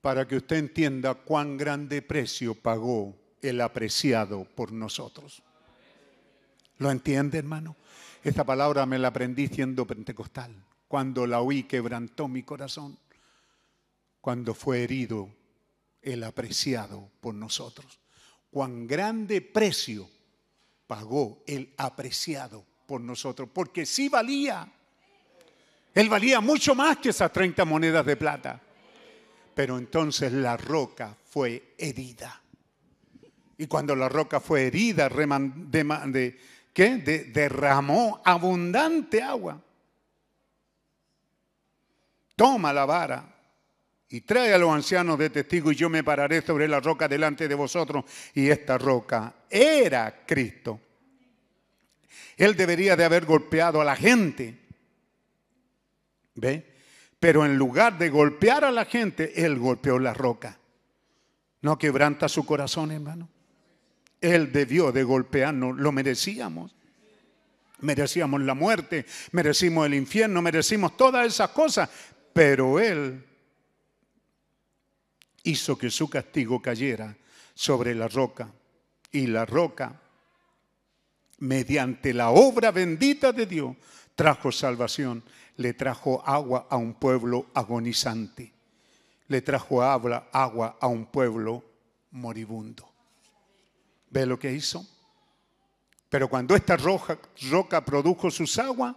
para 0.01 0.27
que 0.27 0.37
usted 0.37 0.57
entienda 0.57 1.13
cuán 1.13 1.57
grande 1.57 2.01
precio 2.01 2.55
pagó 2.55 3.15
el 3.41 3.61
apreciado 3.61 4.45
por 4.55 4.71
nosotros. 4.71 5.43
¿Lo 6.77 6.89
entiende, 6.89 7.37
hermano? 7.37 7.75
Esta 8.23 8.43
palabra 8.45 8.85
me 8.85 8.99
la 8.99 9.09
aprendí 9.09 9.47
siendo 9.47 9.85
pentecostal. 9.85 10.55
Cuando 10.87 11.27
la 11.27 11.41
oí 11.41 11.63
quebrantó 11.63 12.27
mi 12.27 12.43
corazón. 12.43 12.97
Cuando 14.21 14.53
fue 14.53 14.83
herido 14.83 15.29
el 16.01 16.23
apreciado 16.23 17.11
por 17.19 17.35
nosotros. 17.35 17.99
Cuán 18.49 18.87
grande 18.87 19.41
precio 19.41 20.09
pagó 20.87 21.43
el 21.45 21.73
apreciado 21.77 22.65
por 22.87 23.01
nosotros. 23.01 23.49
Porque 23.53 23.85
sí 23.85 24.07
valía. 24.07 24.71
Él 25.99 26.07
valía 26.07 26.39
mucho 26.39 26.75
más 26.75 26.99
que 26.99 27.09
esas 27.09 27.29
30 27.33 27.65
monedas 27.65 28.05
de 28.05 28.15
plata. 28.15 28.57
Pero 29.53 29.77
entonces 29.77 30.31
la 30.31 30.55
roca 30.55 31.13
fue 31.29 31.73
herida. 31.77 32.41
Y 33.57 33.67
cuando 33.67 33.93
la 33.97 34.07
roca 34.07 34.39
fue 34.39 34.67
herida, 34.67 35.09
derramó 36.73 38.21
abundante 38.23 39.21
agua. 39.21 39.61
Toma 42.33 42.71
la 42.71 42.85
vara 42.85 43.35
y 44.07 44.21
trae 44.21 44.53
a 44.53 44.57
los 44.57 44.71
ancianos 44.71 45.19
de 45.19 45.29
testigo 45.29 45.69
y 45.69 45.75
yo 45.75 45.89
me 45.89 46.05
pararé 46.05 46.41
sobre 46.41 46.69
la 46.69 46.79
roca 46.79 47.09
delante 47.09 47.49
de 47.49 47.55
vosotros. 47.55 48.05
Y 48.35 48.49
esta 48.49 48.77
roca 48.77 49.33
era 49.49 50.23
Cristo. 50.25 50.79
Él 52.37 52.55
debería 52.55 52.95
de 52.95 53.03
haber 53.03 53.25
golpeado 53.25 53.81
a 53.81 53.83
la 53.83 53.97
gente. 53.97 54.68
¿Ve? 56.39 56.65
Pero 57.19 57.45
en 57.45 57.57
lugar 57.57 57.97
de 57.97 58.09
golpear 58.09 58.63
a 58.63 58.71
la 58.71 58.85
gente, 58.85 59.45
Él 59.45 59.59
golpeó 59.59 59.99
la 59.99 60.13
roca. 60.13 60.57
¿No 61.61 61.77
quebranta 61.77 62.29
su 62.29 62.45
corazón, 62.45 62.91
hermano? 62.91 63.29
Él 64.21 64.51
debió 64.51 64.91
de 64.91 65.03
golpearnos, 65.03 65.77
lo 65.77 65.91
merecíamos. 65.91 66.75
Merecíamos 67.81 68.41
la 68.41 68.53
muerte, 68.53 69.05
merecimos 69.31 69.85
el 69.85 69.93
infierno, 69.93 70.41
merecimos 70.41 70.97
todas 70.97 71.25
esas 71.25 71.49
cosas, 71.51 71.89
pero 72.33 72.79
Él 72.79 73.25
hizo 75.43 75.77
que 75.77 75.89
su 75.89 76.09
castigo 76.09 76.61
cayera 76.61 77.15
sobre 77.53 77.95
la 77.95 78.07
roca. 78.07 78.51
Y 79.11 79.27
la 79.27 79.45
roca, 79.45 79.99
mediante 81.39 82.13
la 82.13 82.29
obra 82.29 82.71
bendita 82.71 83.31
de 83.31 83.45
Dios, 83.45 83.75
trajo 84.15 84.51
salvación 84.51 85.23
le 85.59 85.73
trajo 85.73 86.23
agua 86.25 86.67
a 86.69 86.77
un 86.77 86.93
pueblo 86.93 87.47
agonizante. 87.53 88.53
Le 89.27 89.41
trajo 89.41 89.83
agua, 89.83 90.29
a 90.31 90.87
un 90.87 91.05
pueblo 91.07 91.63
moribundo. 92.11 92.89
¿Ve 94.09 94.25
lo 94.25 94.39
que 94.39 94.53
hizo? 94.53 94.87
Pero 96.07 96.29
cuando 96.29 96.55
esta 96.55 96.77
roca, 96.77 97.19
roca 97.51 97.83
produjo 97.83 98.31
sus 98.31 98.57
aguas, 98.57 98.95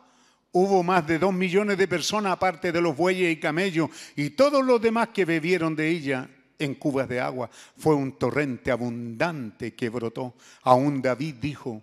hubo 0.52 0.84
más 0.84 1.04
de 1.04 1.18
dos 1.18 1.34
millones 1.34 1.76
de 1.76 1.88
personas, 1.88 2.32
aparte 2.32 2.70
de 2.70 2.80
los 2.80 2.96
bueyes 2.96 3.32
y 3.32 3.40
camellos, 3.40 3.90
y 4.14 4.30
todos 4.30 4.64
los 4.64 4.80
demás 4.80 5.08
que 5.08 5.24
bebieron 5.24 5.74
de 5.74 5.88
ella 5.88 6.30
en 6.60 6.76
cubas 6.76 7.08
de 7.08 7.18
agua. 7.18 7.50
Fue 7.76 7.96
un 7.96 8.12
torrente 8.12 8.70
abundante 8.70 9.74
que 9.74 9.88
brotó. 9.88 10.36
Aún 10.62 11.02
David 11.02 11.34
dijo, 11.40 11.82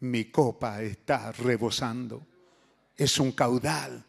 mi 0.00 0.26
copa 0.26 0.82
está 0.82 1.32
rebosando 1.32 2.33
es 2.96 3.18
un 3.18 3.32
caudal. 3.32 4.04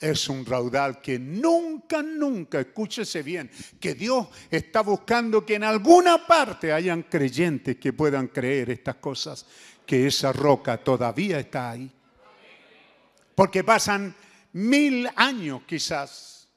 Es 0.00 0.28
un 0.28 0.44
raudal 0.44 1.00
que 1.00 1.18
nunca, 1.18 2.02
nunca, 2.02 2.60
escúchese 2.60 3.22
bien, 3.22 3.50
que 3.80 3.94
Dios 3.94 4.26
está 4.50 4.82
buscando 4.82 5.46
que 5.46 5.54
en 5.54 5.64
alguna 5.64 6.26
parte 6.26 6.72
hayan 6.72 7.04
creyentes 7.04 7.76
que 7.76 7.92
puedan 7.92 8.28
creer 8.28 8.70
estas 8.70 8.96
cosas, 8.96 9.46
que 9.86 10.06
esa 10.06 10.32
roca 10.32 10.76
todavía 10.76 11.38
está 11.38 11.70
ahí. 11.70 11.90
Porque 13.34 13.64
pasan 13.64 14.14
mil 14.52 15.08
años 15.16 15.62
quizás, 15.66 16.48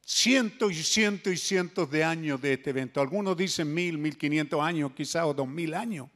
cientos 0.00 0.72
y 0.72 0.82
cientos 0.82 1.32
y 1.34 1.36
cientos 1.36 1.90
de 1.90 2.02
años 2.02 2.40
de 2.40 2.54
este 2.54 2.70
evento. 2.70 3.00
Algunos 3.00 3.36
dicen 3.36 3.74
mil, 3.74 3.98
mil 3.98 4.16
quinientos 4.16 4.60
años 4.62 4.92
quizás, 4.96 5.24
o 5.24 5.34
dos 5.34 5.48
mil 5.48 5.74
años. 5.74 6.08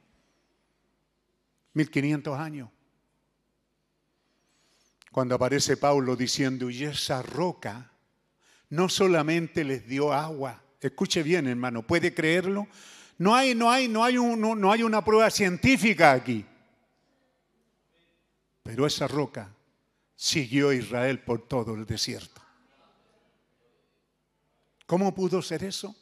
Mil 1.73 1.91
quinientos 1.91 2.39
años 2.39 2.69
cuando 5.11 5.35
aparece 5.35 5.77
Pablo 5.77 6.15
diciendo, 6.15 6.69
y 6.69 6.83
esa 6.83 7.21
roca 7.21 7.91
no 8.69 8.89
solamente 8.89 9.63
les 9.63 9.87
dio 9.87 10.11
agua, 10.13 10.61
escuche 10.81 11.23
bien 11.23 11.47
hermano, 11.47 11.81
¿puede 11.85 12.13
creerlo? 12.13 12.67
No 13.17 13.33
hay, 13.33 13.55
no 13.55 13.71
hay, 13.71 13.87
no 13.87 14.03
hay, 14.03 14.15
no 14.15 14.71
hay 14.71 14.83
una 14.83 15.03
prueba 15.03 15.29
científica 15.31 16.11
aquí. 16.11 16.45
Pero 18.61 18.85
esa 18.85 19.07
roca 19.07 19.49
siguió 20.15 20.69
a 20.69 20.75
Israel 20.75 21.19
por 21.19 21.47
todo 21.47 21.73
el 21.73 21.85
desierto. 21.85 22.41
¿Cómo 24.85 25.15
pudo 25.15 25.41
ser 25.41 25.63
eso? 25.63 25.95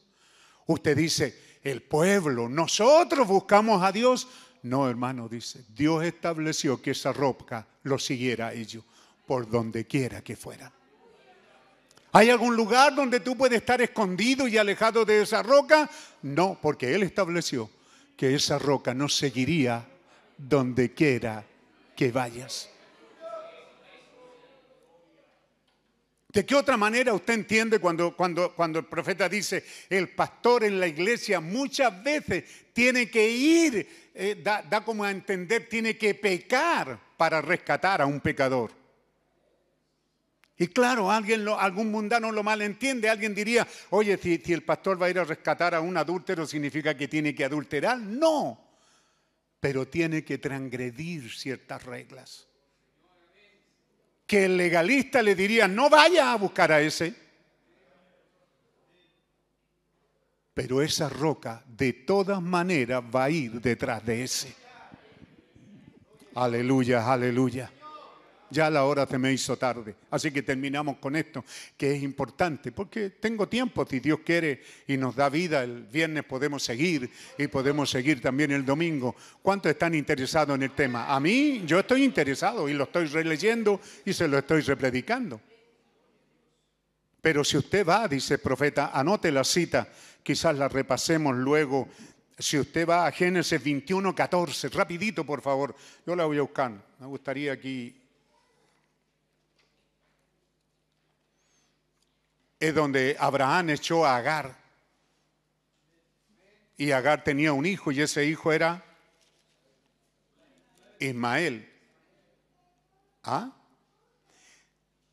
Usted 0.67 0.97
dice, 0.97 1.59
el 1.63 1.83
pueblo, 1.83 2.49
nosotros 2.49 3.27
buscamos 3.27 3.81
a 3.81 3.91
Dios. 3.91 4.27
No, 4.63 4.89
hermano, 4.89 5.29
dice, 5.29 5.63
Dios 5.69 6.03
estableció 6.03 6.81
que 6.81 6.91
esa 6.91 7.13
roca 7.13 7.67
lo 7.83 7.97
siguiera 7.97 8.47
a 8.47 8.53
ellos 8.53 8.83
por 9.25 9.49
donde 9.49 9.85
quiera 9.85 10.21
que 10.21 10.35
fuera. 10.35 10.71
¿Hay 12.11 12.29
algún 12.29 12.55
lugar 12.55 12.95
donde 12.95 13.19
tú 13.19 13.35
puedes 13.35 13.57
estar 13.57 13.81
escondido 13.81 14.47
y 14.47 14.57
alejado 14.57 15.03
de 15.03 15.21
esa 15.21 15.43
roca? 15.43 15.89
No, 16.21 16.57
porque 16.61 16.95
Él 16.95 17.03
estableció 17.03 17.69
que 18.15 18.33
esa 18.33 18.57
roca 18.57 18.93
no 18.93 19.09
seguiría 19.09 19.85
donde 20.37 20.93
quiera 20.93 21.43
que 21.93 22.11
vayas. 22.11 22.69
¿De 26.29 26.45
qué 26.45 26.55
otra 26.55 26.75
manera 26.75 27.13
usted 27.13 27.33
entiende 27.33 27.79
cuando, 27.79 28.15
cuando, 28.15 28.53
cuando 28.53 28.79
el 28.79 28.85
profeta 28.85 29.29
dice, 29.29 29.65
el 29.89 30.09
pastor 30.09 30.65
en 30.65 30.79
la 30.79 30.87
iglesia 30.87 31.39
muchas 31.39 32.03
veces 32.03 32.43
tiene 32.73 33.09
que 33.09 33.29
ir, 33.29 34.11
eh, 34.13 34.39
da, 34.43 34.61
da 34.61 34.83
como 34.83 35.05
a 35.05 35.11
entender, 35.11 35.69
tiene 35.69 35.97
que 35.97 36.13
pecar 36.13 36.99
para 37.15 37.41
rescatar 37.41 38.01
a 38.01 38.05
un 38.05 38.19
pecador? 38.19 38.84
Y 40.57 40.67
claro, 40.67 41.11
alguien 41.11 41.45
algún 41.47 41.91
mundano 41.91 42.31
lo 42.31 42.41
malentiende. 42.41 43.09
Alguien 43.09 43.35
diría, 43.35 43.67
oye, 43.89 44.17
si, 44.17 44.37
si 44.37 44.53
el 44.53 44.63
pastor 44.63 45.01
va 45.01 45.07
a 45.07 45.09
ir 45.09 45.19
a 45.19 45.25
rescatar 45.25 45.75
a 45.75 45.81
un 45.81 45.97
adúltero, 45.97 46.45
¿significa 46.45 46.95
que 46.95 47.09
tiene 47.09 47.35
que 47.35 47.43
adulterar? 47.43 47.99
No, 47.99 48.65
pero 49.59 49.87
tiene 49.87 50.23
que 50.23 50.37
transgredir 50.37 51.29
ciertas 51.31 51.83
reglas. 51.83 52.47
Que 54.25 54.45
el 54.45 54.57
legalista 54.57 55.21
le 55.21 55.35
diría, 55.35 55.67
no 55.67 55.89
vaya 55.89 56.31
a 56.31 56.35
buscar 56.37 56.71
a 56.71 56.81
ese. 56.81 57.13
Pero 60.53 60.81
esa 60.81 61.09
roca 61.09 61.63
de 61.67 61.91
todas 61.91 62.41
maneras 62.41 63.03
va 63.13 63.25
a 63.25 63.29
ir 63.29 63.59
detrás 63.59 64.05
de 64.05 64.23
ese. 64.23 64.55
Aleluya, 66.33 67.11
aleluya. 67.11 67.71
Ya 68.55 68.69
la 68.69 68.85
hora 68.85 69.05
se 69.05 69.17
me 69.17 69.33
hizo 69.33 69.57
tarde. 69.57 69.95
Así 70.09 70.31
que 70.31 70.41
terminamos 70.41 70.97
con 70.97 71.15
esto, 71.17 71.43
que 71.75 71.93
es 71.93 72.01
importante, 72.01 72.71
porque 72.71 73.09
tengo 73.09 73.49
tiempo, 73.49 73.85
si 73.85 73.99
Dios 73.99 74.19
quiere 74.25 74.63
y 74.87 74.95
nos 74.95 75.13
da 75.13 75.27
vida, 75.27 75.61
el 75.61 75.83
viernes 75.83 76.23
podemos 76.23 76.63
seguir 76.63 77.11
y 77.37 77.47
podemos 77.47 77.89
seguir 77.89 78.21
también 78.21 78.51
el 78.51 78.65
domingo. 78.65 79.13
¿Cuántos 79.41 79.71
están 79.71 79.93
interesados 79.93 80.55
en 80.55 80.63
el 80.63 80.71
tema? 80.71 81.13
A 81.13 81.19
mí, 81.19 81.63
yo 81.65 81.79
estoy 81.79 82.03
interesado 82.05 82.69
y 82.69 82.73
lo 82.73 82.85
estoy 82.85 83.07
releyendo 83.07 83.81
y 84.05 84.13
se 84.13 84.27
lo 84.27 84.37
estoy 84.37 84.61
repredicando. 84.61 85.41
Pero 87.19 87.43
si 87.43 87.57
usted 87.57 87.85
va, 87.85 88.07
dice 88.07 88.35
el 88.35 88.39
profeta, 88.39 88.91
anote 88.93 89.33
la 89.33 89.43
cita, 89.43 89.89
quizás 90.23 90.55
la 90.55 90.69
repasemos 90.69 91.35
luego. 91.35 91.89
Si 92.39 92.57
usted 92.57 92.87
va 92.87 93.05
a 93.05 93.11
Génesis 93.11 93.61
21, 93.61 94.15
14, 94.15 94.69
rapidito 94.69 95.25
por 95.25 95.41
favor, 95.41 95.75
yo 96.07 96.15
la 96.15 96.23
voy 96.23 96.37
a 96.37 96.43
buscar. 96.43 96.71
Me 96.99 97.07
gustaría 97.07 97.51
aquí 97.51 98.04
es 102.67 102.75
donde 102.75 103.15
Abraham 103.19 103.69
echó 103.69 104.05
a 104.05 104.17
Agar. 104.17 104.55
Y 106.77 106.91
Agar 106.91 107.23
tenía 107.23 107.53
un 107.53 107.65
hijo 107.65 107.91
y 107.91 108.01
ese 108.01 108.25
hijo 108.25 108.51
era 108.51 108.83
Ismael. 110.99 111.71
¿Ah? 113.23 113.51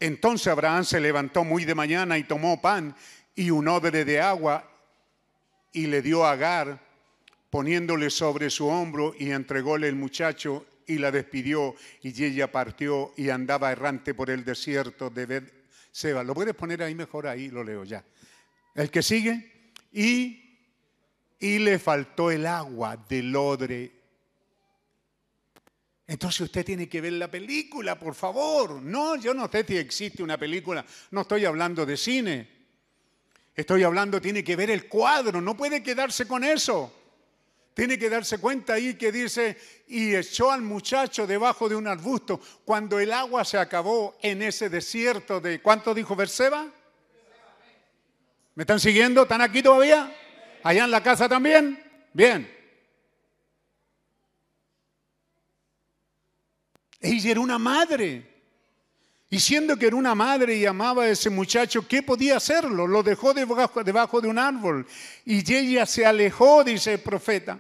Entonces 0.01 0.49
Abraham 0.49 0.85
se 0.85 1.01
levantó 1.01 1.45
muy 1.45 1.65
de 1.65 1.75
mañana 1.75 2.19
y 2.19 2.25
tomó 2.25 2.61
pan 2.61 2.97
y 3.35 3.51
un 3.51 3.69
odre 3.69 4.05
de 4.05 4.21
agua 4.21 4.69
y 5.73 5.87
le 5.87 6.03
dio 6.03 6.25
a 6.25 6.33
Agar, 6.33 6.81
poniéndole 7.51 8.11
sobre 8.11 8.51
su 8.51 8.67
hombro 8.67 9.15
y 9.19 9.31
entrególe 9.31 9.89
el 9.89 9.95
muchacho 9.95 10.67
y 10.87 10.99
la 10.99 11.11
despidió 11.11 11.75
y 12.03 12.25
ella 12.25 12.51
partió 12.51 13.13
y 13.17 13.29
andaba 13.29 13.73
errante 13.73 14.15
por 14.15 14.31
el 14.31 14.45
desierto 14.45 15.11
de 15.11 15.62
Seba. 15.93 16.25
¿Lo 16.25 16.35
puedes 16.35 16.55
poner 16.55 16.83
ahí 16.83 16.95
mejor? 16.95 17.27
Ahí 17.27 17.51
lo 17.51 17.63
leo 17.63 17.85
ya. 17.85 18.05
El 18.75 18.91
que 18.91 19.03
sigue. 19.03 19.73
Y, 19.93 20.59
y 21.39 21.59
le 21.59 21.79
faltó 21.79 22.31
el 22.31 22.47
agua 22.47 22.97
del 22.97 23.37
odre. 23.37 23.93
Entonces 26.07 26.41
usted 26.41 26.65
tiene 26.65 26.89
que 26.89 27.01
ver 27.01 27.13
la 27.13 27.31
película, 27.31 27.99
por 27.99 28.15
favor. 28.15 28.81
No, 28.83 29.17
yo 29.17 29.35
no 29.35 29.49
sé 29.49 29.65
si 29.65 29.77
existe 29.77 30.23
una 30.23 30.39
película. 30.39 30.85
No 31.11 31.21
estoy 31.21 31.45
hablando 31.45 31.85
de 31.85 31.97
cine. 31.97 32.49
Estoy 33.55 33.83
hablando, 33.83 34.21
tiene 34.21 34.43
que 34.43 34.57
ver 34.57 34.71
el 34.71 34.89
cuadro. 34.89 35.43
No 35.43 35.55
puede 35.55 35.83
quedarse 35.83 36.27
con 36.27 36.43
eso. 36.43 37.02
Tiene 37.75 37.99
que 37.99 38.11
darse 38.11 38.39
cuenta 38.39 38.75
ahí 38.75 38.95
que 38.95 39.11
dice, 39.11 39.57
y 39.87 40.15
echó 40.15 40.53
al 40.53 40.63
muchacho 40.63 41.27
debajo 41.27 41.69
de 41.69 41.77
un 41.77 41.87
arbusto 41.87 42.41
cuando 42.65 43.01
el 43.01 43.13
agua 43.13 43.45
se 43.45 43.57
acabó 43.57 44.17
en 44.23 44.43
ese 44.43 44.69
desierto 44.69 45.41
de, 45.41 45.61
¿cuánto 45.61 45.95
dijo 45.95 46.15
Berseba? 46.15 46.67
¿Me 48.55 48.65
están 48.65 48.79
siguiendo? 48.79 49.23
¿Están 49.23 49.41
aquí 49.41 49.63
todavía? 49.63 50.15
¿Allá 50.63 50.85
en 50.85 50.91
la 50.91 51.03
casa 51.03 51.29
también? 51.29 51.83
Bien. 52.13 52.63
Ella 57.01 57.31
era 57.31 57.41
una 57.41 57.59
madre. 57.59 58.32
Y 59.33 59.41
siendo 59.41 59.79
que 59.79 59.87
era 59.87 59.97
una 59.97 60.15
madre 60.15 60.55
y 60.57 60.67
amaba 60.67 61.05
a 61.05 61.09
ese 61.09 61.31
muchacho, 61.31 61.89
¿qué 61.89 62.03
podía 62.03 62.37
hacerlo? 62.37 62.87
Lo 62.87 63.03
dejó 63.03 63.33
debajo, 63.33 64.21
de 64.21 64.29
un 64.29 64.39
árbol. 64.39 64.87
Y 65.25 65.39
ella 65.55 65.87
se 65.87 66.05
alejó, 66.05 66.63
dice 66.63 66.93
el 66.93 67.01
profeta, 67.01 67.59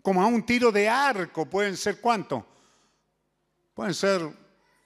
como 0.00 0.22
a 0.22 0.26
un 0.26 0.46
tiro 0.46 0.70
de 0.70 0.88
arco. 0.88 1.44
¿Pueden 1.44 1.76
ser 1.76 2.00
cuánto? 2.00 2.46
Pueden 3.74 3.94
ser 3.94 4.30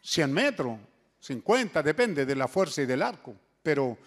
100 0.00 0.32
metros, 0.32 0.78
50, 1.20 1.82
depende 1.82 2.24
de 2.24 2.34
la 2.34 2.48
fuerza 2.48 2.80
y 2.80 2.86
del 2.86 3.02
arco. 3.02 3.36
Pero 3.62 3.98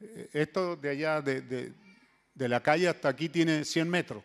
eh, 0.00 0.30
esto 0.32 0.74
de 0.74 0.88
allá, 0.88 1.22
de, 1.22 1.42
de, 1.42 1.72
de 2.34 2.48
la 2.48 2.60
calle 2.60 2.88
hasta 2.88 3.08
aquí, 3.08 3.28
tiene 3.28 3.64
100 3.64 3.88
metros. 3.88 4.24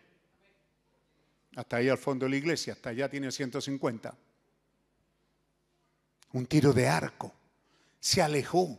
Hasta 1.55 1.77
ahí 1.77 1.87
al 1.87 1.99
fondo 1.99 2.25
de 2.25 2.31
la 2.31 2.37
iglesia, 2.37 2.73
hasta 2.73 2.89
allá 2.89 3.07
tiene 3.07 3.31
150. 3.31 4.11
Un 6.31 6.47
tiro 6.47 6.73
de 6.73 6.87
arco 6.87 7.31
se 8.03 8.21
alejó. 8.21 8.77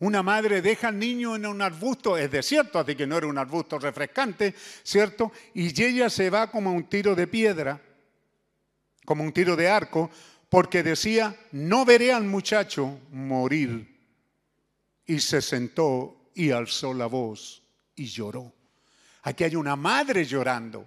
Una 0.00 0.22
madre 0.22 0.60
deja 0.60 0.88
al 0.88 0.98
niño 0.98 1.34
en 1.34 1.46
un 1.46 1.62
arbusto, 1.62 2.18
es 2.18 2.30
desierto, 2.30 2.78
así 2.78 2.94
que 2.94 3.06
no 3.06 3.16
era 3.16 3.26
un 3.26 3.38
arbusto 3.38 3.78
refrescante, 3.78 4.54
¿cierto? 4.82 5.32
Y 5.54 5.82
ella 5.82 6.10
se 6.10 6.28
va 6.28 6.50
como 6.50 6.70
un 6.70 6.84
tiro 6.84 7.14
de 7.14 7.26
piedra, 7.26 7.80
como 9.06 9.24
un 9.24 9.32
tiro 9.32 9.56
de 9.56 9.66
arco, 9.66 10.10
porque 10.50 10.82
decía, 10.82 11.34
no 11.52 11.86
veré 11.86 12.12
al 12.12 12.24
muchacho 12.24 13.00
morir. 13.12 13.98
Y 15.06 15.20
se 15.20 15.40
sentó 15.40 16.30
y 16.34 16.50
alzó 16.50 16.92
la 16.92 17.06
voz 17.06 17.62
y 17.96 18.04
lloró. 18.04 18.52
Aquí 19.22 19.44
hay 19.44 19.56
una 19.56 19.74
madre 19.74 20.26
llorando. 20.26 20.86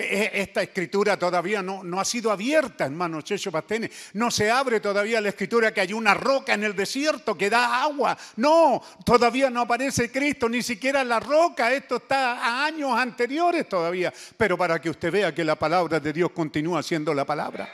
E, 0.00 0.30
e, 0.32 0.40
esta 0.40 0.62
escritura 0.62 1.18
todavía 1.18 1.62
no, 1.62 1.84
no 1.84 2.00
ha 2.00 2.04
sido 2.04 2.30
abierta, 2.30 2.86
hermano 2.86 3.20
Checho 3.20 3.52
Pastene. 3.52 3.90
No 4.14 4.30
se 4.30 4.50
abre 4.50 4.80
todavía 4.80 5.20
la 5.20 5.28
escritura 5.28 5.72
que 5.74 5.82
hay 5.82 5.92
una 5.92 6.14
roca 6.14 6.54
en 6.54 6.64
el 6.64 6.74
desierto 6.74 7.36
que 7.36 7.50
da 7.50 7.82
agua. 7.82 8.16
No, 8.36 8.82
todavía 9.04 9.50
no 9.50 9.60
aparece 9.62 10.10
Cristo, 10.10 10.48
ni 10.48 10.62
siquiera 10.62 11.04
la 11.04 11.20
roca. 11.20 11.72
Esto 11.72 11.96
está 11.96 12.38
a 12.38 12.64
años 12.64 12.92
anteriores 12.96 13.68
todavía. 13.68 14.12
Pero 14.36 14.56
para 14.56 14.80
que 14.80 14.90
usted 14.90 15.12
vea 15.12 15.34
que 15.34 15.44
la 15.44 15.56
palabra 15.56 16.00
de 16.00 16.12
Dios 16.12 16.30
continúa 16.30 16.82
siendo 16.82 17.12
la 17.12 17.24
palabra. 17.24 17.68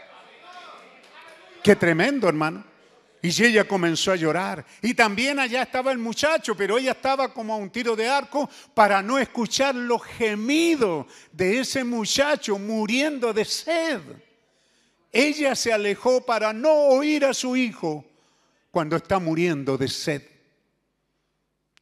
Qué 1.63 1.77
tremendo, 1.77 2.29
hermano. 2.29 2.76
Y 3.23 3.29
ella 3.43 3.67
comenzó 3.67 4.13
a 4.13 4.17
llorar. 4.17 4.65
Y 4.83 4.95
también 4.95 5.39
allá 5.39 5.63
estaba 5.63 5.91
el 5.93 5.99
muchacho, 5.99 6.57
pero 6.57 6.79
ella 6.79 6.93
estaba 6.93 7.33
como 7.33 7.55
a 7.55 7.57
un 7.57 7.71
tiro 7.71 7.97
de 7.97 8.09
arco 8.09 8.49
para 8.75 9.03
no 9.03 9.19
escuchar 9.19 9.75
los 9.75 10.03
gemidos 10.05 11.07
de 11.33 11.61
ese 11.61 11.83
muchacho 11.83 12.59
muriendo 12.59 13.33
de 13.33 13.45
sed. 13.45 14.01
Ella 15.13 15.55
se 15.55 15.73
alejó 15.73 16.25
para 16.25 16.53
no 16.53 16.73
oír 16.73 17.25
a 17.25 17.35
su 17.35 17.57
hijo 17.57 18.05
cuando 18.71 18.97
está 18.97 19.19
muriendo 19.19 19.79
de 19.79 19.89
sed. 19.89 20.23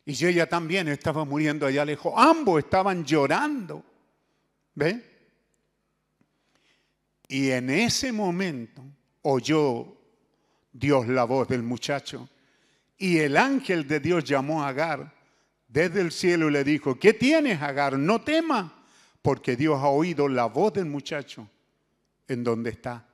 Y 0.07 0.25
ella 0.25 0.49
también 0.49 0.89
estaba 0.89 1.25
muriendo 1.25 1.67
allá 1.67 1.85
lejos. 1.85 2.13
Ambos 2.17 2.63
estaban 2.63 3.05
llorando. 3.05 3.83
¿Ve? 4.75 5.03
Y 7.29 7.51
en 7.51 7.71
ese 7.71 8.13
momento 8.13 8.83
oyó 9.23 9.97
Dios 10.75 11.07
la 11.07 11.25
voz 11.25 11.49
del 11.49 11.63
muchacho. 11.63 12.29
Y 12.99 13.19
el 13.19 13.37
ángel 13.37 13.87
de 13.87 14.01
Dios 14.01 14.25
llamó 14.25 14.63
a 14.63 14.69
Agar 14.69 15.15
desde 15.69 16.01
el 16.01 16.13
cielo 16.13 16.49
y 16.49 16.53
le 16.53 16.65
dijo, 16.65 16.99
¿qué 16.99 17.15
tienes, 17.15 17.63
Agar? 17.63 17.97
No 17.99 18.21
tema, 18.21 18.85
porque 19.23 19.57
Dios 19.57 19.81
ha 19.81 19.89
oído 19.89 20.29
la 20.29 20.47
voz 20.47 20.75
del 20.75 20.87
muchacho 20.87 21.49
en 22.29 22.45
donde 22.45 22.71
está. 22.71 23.07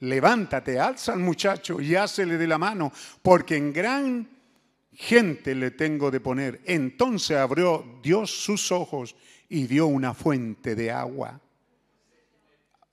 Levántate, 0.00 0.78
alza 0.78 1.12
al 1.12 1.20
muchacho 1.20 1.80
y 1.80 1.94
hácele 1.94 2.38
de 2.38 2.46
la 2.46 2.58
mano, 2.58 2.92
porque 3.20 3.56
en 3.56 3.72
gran 3.72 4.28
gente 4.92 5.54
le 5.54 5.72
tengo 5.72 6.10
de 6.10 6.20
poner. 6.20 6.60
Entonces 6.64 7.36
abrió 7.36 8.00
Dios 8.02 8.30
sus 8.30 8.72
ojos 8.72 9.14
y 9.48 9.66
vio 9.66 9.86
una 9.86 10.14
fuente 10.14 10.74
de 10.74 10.90
agua. 10.90 11.40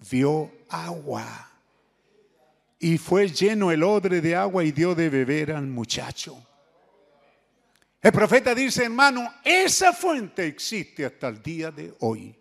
Vio 0.10 0.52
agua 0.70 1.49
y 2.80 2.98
fue 2.98 3.28
lleno 3.28 3.72
el 3.72 3.84
odre 3.84 4.22
de 4.22 4.36
agua 4.36 4.64
y 4.64 4.72
dio 4.72 4.96
de 4.96 5.10
beber 5.10 5.52
al 5.52 5.68
muchacho. 5.68 6.42
El 8.02 8.14
profeta 8.14 8.56
dice, 8.56 8.86
hermano, 8.86 9.34
esa 9.44 9.92
fuente 9.92 10.48
existe 10.48 11.06
hasta 11.06 11.28
el 11.28 11.44
día 11.44 11.70
de 11.70 11.94
hoy. 12.00 12.34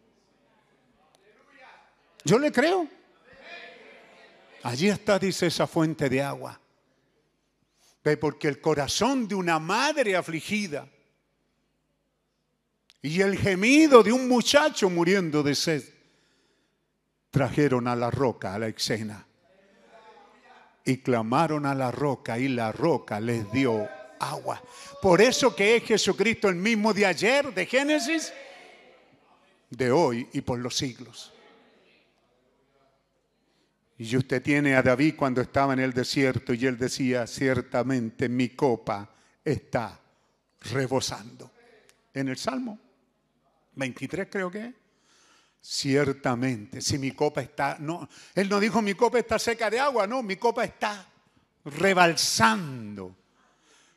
Yo 2.24 2.38
le 2.38 2.52
creo. 2.52 2.86
Allí 4.62 4.88
está, 4.88 5.18
dice, 5.18 5.48
esa 5.48 5.66
fuente 5.66 6.08
de 6.08 6.22
agua. 6.22 6.60
Ve, 8.04 8.16
porque 8.16 8.46
el 8.46 8.60
corazón 8.60 9.26
de 9.26 9.34
una 9.34 9.58
madre 9.58 10.14
afligida 10.14 10.88
y 13.02 13.20
el 13.20 13.36
gemido 13.36 14.04
de 14.04 14.12
un 14.12 14.28
muchacho 14.28 14.88
muriendo 14.88 15.42
de 15.42 15.56
sed 15.56 15.82
trajeron 17.30 17.88
a 17.88 17.96
la 17.96 18.10
roca, 18.12 18.54
a 18.54 18.58
la 18.60 18.68
escena 18.68 19.27
y 20.88 20.96
clamaron 20.96 21.66
a 21.66 21.74
la 21.74 21.90
roca 21.90 22.38
y 22.38 22.48
la 22.48 22.72
roca 22.72 23.20
les 23.20 23.52
dio 23.52 23.86
agua. 24.18 24.62
Por 25.02 25.20
eso 25.20 25.54
que 25.54 25.76
es 25.76 25.84
Jesucristo 25.84 26.48
el 26.48 26.54
mismo 26.54 26.94
de 26.94 27.04
ayer, 27.04 27.52
de 27.52 27.66
Génesis, 27.66 28.32
de 29.68 29.90
hoy 29.90 30.26
y 30.32 30.40
por 30.40 30.58
los 30.58 30.74
siglos. 30.74 31.34
Y 33.98 34.16
usted 34.16 34.40
tiene 34.40 34.76
a 34.76 34.82
David 34.82 35.14
cuando 35.14 35.42
estaba 35.42 35.74
en 35.74 35.80
el 35.80 35.92
desierto 35.92 36.54
y 36.54 36.64
él 36.64 36.78
decía, 36.78 37.26
ciertamente 37.26 38.30
mi 38.30 38.48
copa 38.48 39.10
está 39.44 40.00
rebosando. 40.72 41.50
En 42.14 42.28
el 42.28 42.38
Salmo 42.38 42.78
23 43.74 44.28
creo 44.30 44.50
que 44.50 44.72
Ciertamente, 45.70 46.80
si 46.80 46.96
mi 46.96 47.10
copa 47.10 47.42
está, 47.42 47.76
no, 47.78 48.08
él 48.34 48.48
no 48.48 48.58
dijo 48.58 48.80
mi 48.80 48.94
copa 48.94 49.18
está 49.18 49.38
seca 49.38 49.68
de 49.68 49.78
agua, 49.78 50.06
no, 50.06 50.22
mi 50.22 50.36
copa 50.36 50.64
está 50.64 51.06
rebalsando. 51.66 53.14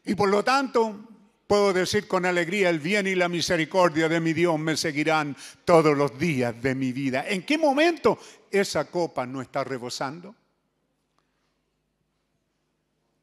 Y 0.03 0.13
por 0.13 0.27
lo 0.27 0.43
tanto, 0.43 1.07
puedo 1.47 1.71
decir 1.71 2.09
con 2.09 2.25
alegría, 2.25 2.69
el 2.69 2.79
bien 2.79 3.07
y 3.07 3.15
la 3.15 3.29
misericordia 3.29 4.09
de 4.09 4.19
mi 4.19 4.33
Dios 4.33 4.59
me 4.59 4.75
seguirán 4.75 5.33
todos 5.63 5.97
los 5.97 6.19
días 6.19 6.61
de 6.61 6.75
mi 6.75 6.91
vida. 6.91 7.25
¿En 7.25 7.45
qué 7.45 7.57
momento 7.57 8.19
esa 8.51 8.91
copa 8.91 9.25
no 9.25 9.41
está 9.41 9.63
rebosando? 9.63 10.35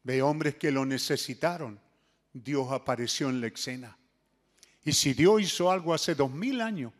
Ve 0.04 0.22
hombres 0.22 0.54
que 0.54 0.70
lo 0.70 0.86
necesitaron. 0.86 1.78
Dios 2.32 2.72
apareció 2.72 3.28
en 3.28 3.42
la 3.42 3.48
escena. 3.48 3.98
Y 4.86 4.94
si 4.94 5.12
Dios 5.12 5.42
hizo 5.42 5.70
algo 5.70 5.92
hace 5.92 6.14
dos 6.14 6.30
mil 6.30 6.62
años, 6.62 6.94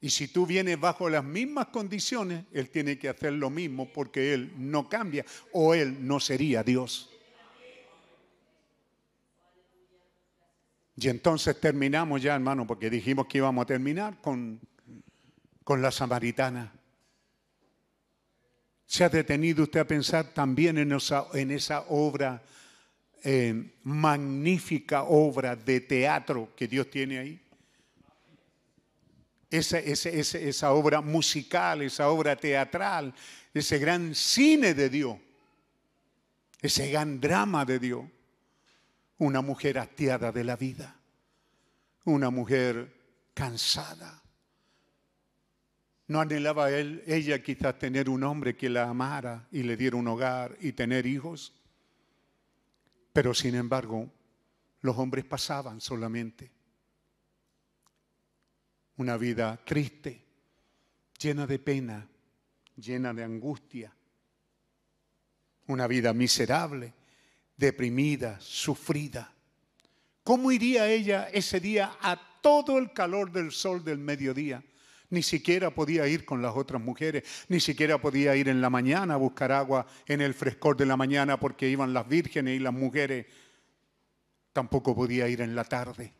y 0.00 0.08
si 0.08 0.28
tú 0.28 0.46
vienes 0.46 0.80
bajo 0.80 1.10
las 1.10 1.24
mismas 1.24 1.66
condiciones, 1.66 2.44
Él 2.52 2.70
tiene 2.70 2.98
que 2.98 3.10
hacer 3.10 3.34
lo 3.34 3.50
mismo 3.50 3.92
porque 3.92 4.32
Él 4.32 4.52
no 4.56 4.88
cambia 4.88 5.26
o 5.52 5.74
Él 5.74 6.06
no 6.06 6.20
sería 6.20 6.62
Dios. 6.62 7.10
Y 10.96 11.08
entonces 11.08 11.58
terminamos 11.60 12.22
ya, 12.22 12.34
hermano, 12.34 12.66
porque 12.66 12.88
dijimos 12.88 13.26
que 13.26 13.38
íbamos 13.38 13.62
a 13.62 13.66
terminar 13.66 14.20
con, 14.20 14.60
con 15.64 15.82
la 15.82 15.90
samaritana. 15.90 16.72
¿Se 18.86 19.04
ha 19.04 19.08
detenido 19.08 19.62
usted 19.62 19.80
a 19.80 19.86
pensar 19.86 20.32
también 20.34 20.78
en 20.78 20.92
esa, 20.92 21.26
en 21.34 21.50
esa 21.50 21.82
obra, 21.88 22.42
eh, 23.22 23.72
magnífica 23.84 25.04
obra 25.04 25.56
de 25.56 25.80
teatro 25.80 26.52
que 26.56 26.66
Dios 26.66 26.90
tiene 26.90 27.18
ahí? 27.18 27.40
Esa, 29.50 29.78
esa, 29.78 30.08
esa, 30.08 30.72
obra 30.72 31.00
musical, 31.00 31.82
esa 31.82 32.08
obra 32.08 32.36
teatral, 32.36 33.12
ese 33.52 33.78
gran 33.78 34.14
cine 34.14 34.74
de 34.74 34.88
Dios, 34.88 35.18
ese 36.60 36.90
gran 36.90 37.20
drama 37.20 37.64
de 37.64 37.78
Dios. 37.78 38.04
Una 39.18 39.42
mujer 39.42 39.78
hastiada 39.78 40.32
de 40.32 40.44
la 40.44 40.56
vida, 40.56 40.96
una 42.04 42.30
mujer 42.30 42.90
cansada. 43.34 44.22
No 46.06 46.20
anhelaba 46.20 46.70
él, 46.70 47.02
ella 47.06 47.42
quizás 47.42 47.78
tener 47.78 48.08
un 48.08 48.24
hombre 48.24 48.56
que 48.56 48.68
la 48.68 48.88
amara 48.88 49.46
y 49.52 49.62
le 49.62 49.76
diera 49.76 49.96
un 49.96 50.08
hogar 50.08 50.56
y 50.60 50.72
tener 50.72 51.06
hijos. 51.06 51.52
Pero 53.12 53.34
sin 53.34 53.54
embargo, 53.54 54.10
los 54.80 54.96
hombres 54.96 55.24
pasaban 55.24 55.80
solamente. 55.80 56.50
Una 59.00 59.16
vida 59.16 59.58
triste, 59.64 60.22
llena 61.18 61.46
de 61.46 61.58
pena, 61.58 62.06
llena 62.76 63.14
de 63.14 63.24
angustia. 63.24 63.90
Una 65.68 65.86
vida 65.86 66.12
miserable, 66.12 66.92
deprimida, 67.56 68.38
sufrida. 68.40 69.32
¿Cómo 70.22 70.52
iría 70.52 70.86
ella 70.90 71.30
ese 71.32 71.60
día 71.60 71.96
a 72.02 72.20
todo 72.42 72.76
el 72.76 72.92
calor 72.92 73.32
del 73.32 73.52
sol 73.52 73.82
del 73.82 73.96
mediodía? 73.96 74.62
Ni 75.08 75.22
siquiera 75.22 75.74
podía 75.74 76.06
ir 76.06 76.26
con 76.26 76.42
las 76.42 76.54
otras 76.54 76.82
mujeres, 76.82 77.24
ni 77.48 77.58
siquiera 77.58 77.98
podía 78.02 78.36
ir 78.36 78.50
en 78.50 78.60
la 78.60 78.68
mañana 78.68 79.14
a 79.14 79.16
buscar 79.16 79.50
agua 79.50 79.86
en 80.04 80.20
el 80.20 80.34
frescor 80.34 80.76
de 80.76 80.84
la 80.84 80.98
mañana 80.98 81.40
porque 81.40 81.70
iban 81.70 81.94
las 81.94 82.06
vírgenes 82.06 82.54
y 82.54 82.58
las 82.58 82.74
mujeres. 82.74 83.24
Tampoco 84.52 84.94
podía 84.94 85.26
ir 85.26 85.40
en 85.40 85.54
la 85.54 85.64
tarde. 85.64 86.19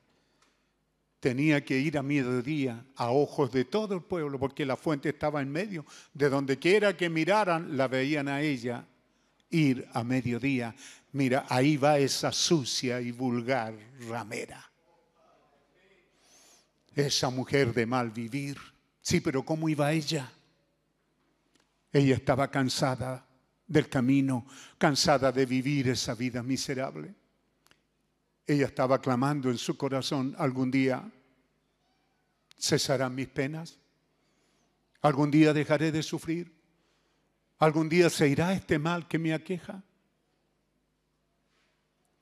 Tenía 1.21 1.63
que 1.63 1.79
ir 1.79 1.99
a 1.99 2.03
mediodía 2.03 2.83
a 2.97 3.11
ojos 3.11 3.53
de 3.53 3.67
todo 3.67 3.95
el 3.95 4.03
pueblo 4.03 4.39
porque 4.39 4.65
la 4.65 4.77
fuente 4.77 5.11
estaba 5.11 5.43
en 5.43 5.53
medio. 5.53 5.85
De 6.15 6.31
donde 6.31 6.59
quiera 6.59 6.97
que 6.97 7.11
miraran, 7.11 7.77
la 7.77 7.89
veían 7.89 8.27
a 8.27 8.41
ella 8.41 8.87
ir 9.51 9.87
a 9.93 10.03
mediodía. 10.03 10.75
Mira, 11.13 11.45
ahí 11.49 11.77
va 11.77 11.99
esa 11.99 12.33
sucia 12.33 13.03
y 13.03 13.13
vulgar 13.13 13.75
ramera. 14.09 14.65
Esa 16.95 17.29
mujer 17.29 17.75
de 17.75 17.85
mal 17.85 18.11
vivir. 18.11 18.57
Sí, 19.03 19.21
pero 19.21 19.45
¿cómo 19.45 19.69
iba 19.69 19.93
ella? 19.93 20.33
Ella 21.93 22.15
estaba 22.15 22.51
cansada 22.51 23.27
del 23.67 23.89
camino, 23.89 24.47
cansada 24.79 25.31
de 25.31 25.45
vivir 25.45 25.89
esa 25.89 26.15
vida 26.15 26.43
miserable. 26.43 27.15
Ella 28.51 28.67
estaba 28.67 29.01
clamando 29.01 29.49
en 29.49 29.59
su 29.59 29.77
corazón, 29.77 30.35
algún 30.37 30.73
día 30.73 31.09
cesarán 32.59 33.15
mis 33.15 33.29
penas, 33.29 33.79
algún 35.03 35.31
día 35.31 35.53
dejaré 35.53 35.93
de 35.93 36.03
sufrir, 36.03 36.53
algún 37.59 37.89
día 37.89 38.11
se 38.11 38.27
irá 38.27 38.53
este 38.53 38.81
mal 38.81 39.07
que 39.07 39.21
me 39.21 39.33
aqueja. 39.33 39.85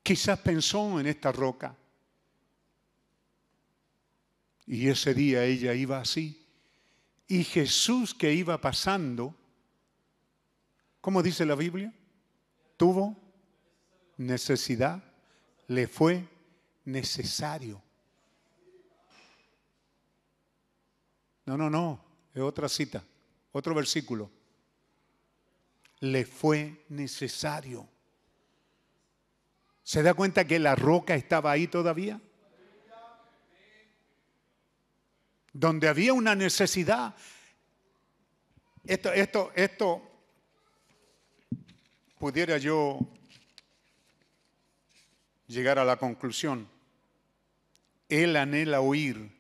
Quizás 0.03 0.39
pensó 0.41 1.01
en 1.01 1.07
esta 1.07 1.33
roca. 1.33 1.75
Y 4.67 4.87
ese 4.87 5.15
día 5.15 5.45
ella 5.45 5.73
iba 5.73 5.99
así. 5.99 6.47
Y 7.27 7.43
Jesús 7.43 8.13
que 8.13 8.35
iba 8.35 8.61
pasando, 8.61 9.35
¿cómo 11.01 11.23
dice 11.23 11.47
la 11.47 11.55
Biblia? 11.55 11.91
Tuvo 12.77 13.17
necesidad, 14.19 15.08
le 15.69 15.87
fue 15.87 16.27
necesario. 16.85 17.83
No, 21.45 21.57
no, 21.57 21.71
no, 21.71 22.05
es 22.35 22.43
otra 22.43 22.69
cita, 22.69 23.03
otro 23.53 23.75
versículo. 23.75 24.31
Le 26.01 26.25
fue 26.25 26.85
necesario. 26.89 27.89
¿Se 29.83 30.03
da 30.03 30.15
cuenta 30.15 30.47
que 30.47 30.59
la 30.59 30.75
roca 30.75 31.15
estaba 31.15 31.51
ahí 31.51 31.67
todavía? 31.67 32.21
Donde 35.53 35.89
había 35.89 36.13
una 36.13 36.35
necesidad. 36.35 37.15
Esto, 38.85 39.13
esto, 39.13 39.51
esto, 39.55 40.03
pudiera 42.19 42.59
yo 42.59 43.01
llegar 45.49 45.79
a 45.79 45.85
la 45.85 45.97
conclusión. 45.97 46.69
Él 48.09 48.37
anhela 48.37 48.81
oír. 48.81 49.37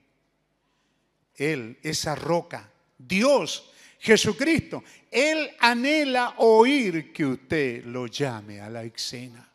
Él, 1.36 1.78
esa 1.82 2.16
roca, 2.16 2.68
Dios, 2.98 3.70
Jesucristo, 4.00 4.82
Él 5.10 5.50
anhela 5.60 6.34
oír 6.38 7.12
que 7.12 7.24
usted 7.24 7.84
lo 7.84 8.08
llame 8.08 8.60
a 8.60 8.68
la 8.68 8.82
escena. 8.82 9.48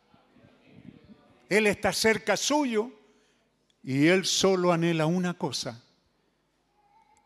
Él 1.48 1.66
está 1.66 1.92
cerca 1.92 2.38
suyo 2.38 2.90
y 3.82 4.06
Él 4.06 4.24
solo 4.24 4.72
anhela 4.72 5.04
una 5.04 5.34
cosa, 5.34 5.84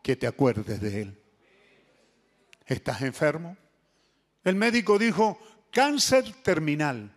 que 0.03 0.17
te 0.17 0.27
acuerdes 0.27 0.81
de 0.81 1.01
Él. 1.03 1.17
¿Estás 2.65 3.01
enfermo? 3.01 3.55
El 4.43 4.55
médico 4.55 4.99
dijo, 4.99 5.39
cáncer 5.71 6.33
terminal. 6.43 7.15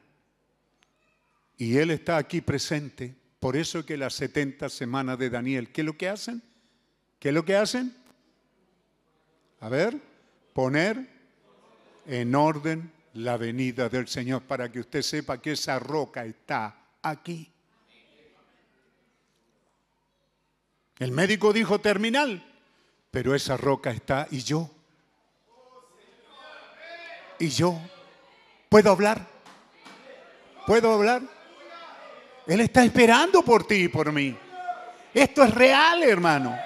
Y 1.62 1.78
Él 1.78 1.92
está 1.92 2.16
aquí 2.16 2.40
presente. 2.40 3.14
Por 3.38 3.56
eso 3.56 3.86
que 3.86 3.96
las 3.96 4.14
70 4.14 4.68
semanas 4.68 5.16
de 5.16 5.30
Daniel, 5.30 5.70
¿qué 5.70 5.82
es 5.82 5.84
lo 5.84 5.96
que 5.96 6.08
hacen? 6.08 6.42
¿Qué 7.20 7.28
es 7.28 7.34
lo 7.36 7.44
que 7.44 7.54
hacen? 7.54 7.96
A 9.60 9.68
ver, 9.68 9.96
poner 10.54 11.08
en 12.04 12.34
orden 12.34 12.90
la 13.14 13.36
venida 13.36 13.88
del 13.88 14.08
Señor 14.08 14.42
para 14.42 14.72
que 14.72 14.80
usted 14.80 15.02
sepa 15.02 15.40
que 15.40 15.52
esa 15.52 15.78
roca 15.78 16.24
está 16.24 16.76
aquí. 17.00 17.48
El 20.98 21.12
médico 21.12 21.52
dijo 21.52 21.80
terminal, 21.80 22.44
pero 23.12 23.36
esa 23.36 23.56
roca 23.56 23.92
está 23.92 24.26
y 24.32 24.42
yo. 24.42 24.68
Y 27.38 27.50
yo. 27.50 27.80
¿Puedo 28.68 28.90
hablar? 28.90 29.28
¿Puedo 30.66 30.92
hablar? 30.92 31.41
Él 32.46 32.60
está 32.60 32.84
esperando 32.84 33.42
por 33.42 33.66
ti 33.66 33.84
y 33.84 33.88
por 33.88 34.12
mí. 34.12 34.36
Esto 35.14 35.44
es 35.44 35.54
real, 35.54 36.02
hermano. 36.02 36.56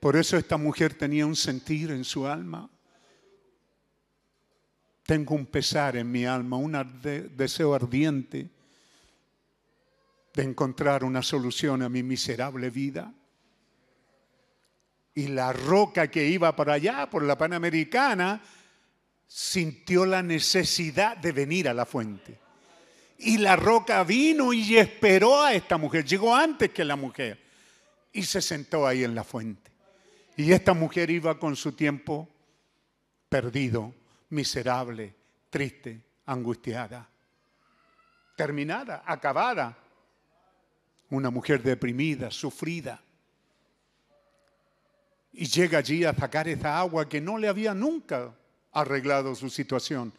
Por 0.00 0.16
eso 0.16 0.36
esta 0.36 0.56
mujer 0.56 0.94
tenía 0.94 1.26
un 1.26 1.36
sentir 1.36 1.90
en 1.90 2.04
su 2.04 2.26
alma. 2.26 2.68
Tengo 5.04 5.34
un 5.34 5.46
pesar 5.46 5.96
en 5.96 6.10
mi 6.10 6.24
alma, 6.24 6.56
un 6.56 6.72
deseo 7.36 7.74
ardiente 7.74 8.48
de 10.32 10.42
encontrar 10.42 11.04
una 11.04 11.22
solución 11.22 11.82
a 11.82 11.88
mi 11.88 12.02
miserable 12.02 12.70
vida. 12.70 13.12
Y 15.14 15.28
la 15.28 15.52
roca 15.52 16.08
que 16.08 16.26
iba 16.28 16.54
para 16.54 16.74
allá, 16.74 17.10
por 17.10 17.22
la 17.22 17.36
Panamericana, 17.36 18.40
sintió 19.32 20.06
la 20.06 20.24
necesidad 20.24 21.16
de 21.16 21.30
venir 21.30 21.68
a 21.68 21.74
la 21.74 21.86
fuente. 21.86 22.36
Y 23.18 23.38
la 23.38 23.54
roca 23.54 24.02
vino 24.02 24.52
y 24.52 24.76
esperó 24.76 25.40
a 25.40 25.54
esta 25.54 25.78
mujer, 25.78 26.04
llegó 26.04 26.34
antes 26.34 26.70
que 26.70 26.84
la 26.84 26.96
mujer, 26.96 27.40
y 28.12 28.24
se 28.24 28.42
sentó 28.42 28.88
ahí 28.88 29.04
en 29.04 29.14
la 29.14 29.22
fuente. 29.22 29.70
Y 30.36 30.50
esta 30.50 30.74
mujer 30.74 31.10
iba 31.10 31.38
con 31.38 31.54
su 31.54 31.72
tiempo 31.72 32.28
perdido, 33.28 33.94
miserable, 34.30 35.14
triste, 35.48 36.00
angustiada, 36.26 37.08
terminada, 38.36 39.04
acabada. 39.06 39.78
Una 41.10 41.30
mujer 41.30 41.62
deprimida, 41.62 42.32
sufrida. 42.32 43.00
Y 45.32 45.46
llega 45.46 45.78
allí 45.78 46.04
a 46.04 46.12
sacar 46.12 46.48
esa 46.48 46.76
agua 46.76 47.08
que 47.08 47.20
no 47.20 47.38
le 47.38 47.46
había 47.46 47.74
nunca 47.74 48.34
arreglado 48.72 49.34
su 49.34 49.50
situación. 49.50 50.12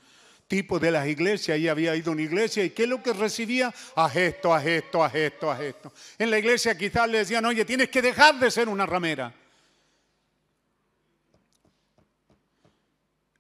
Tipo 0.47 0.79
de 0.79 0.91
las 0.91 1.07
iglesias, 1.07 1.57
ella 1.57 1.71
había 1.71 1.95
ido 1.95 2.11
a 2.11 2.13
una 2.13 2.23
iglesia 2.23 2.65
y 2.65 2.71
¿qué 2.71 2.83
es 2.83 2.89
lo 2.89 3.01
que 3.01 3.13
recibía? 3.13 3.73
Haz 3.95 4.15
esto, 4.17 4.53
haz 4.53 4.65
esto, 4.65 5.03
haz 5.03 5.15
esto, 5.15 5.49
haz 5.49 5.61
esto. 5.61 5.93
En 6.17 6.29
la 6.29 6.39
iglesia 6.39 6.77
quizás 6.77 7.09
le 7.09 7.19
decían, 7.19 7.45
oye, 7.45 7.63
tienes 7.63 7.89
que 7.89 8.01
dejar 8.01 8.37
de 8.37 8.51
ser 8.51 8.67
una 8.67 8.85
ramera. 8.85 9.33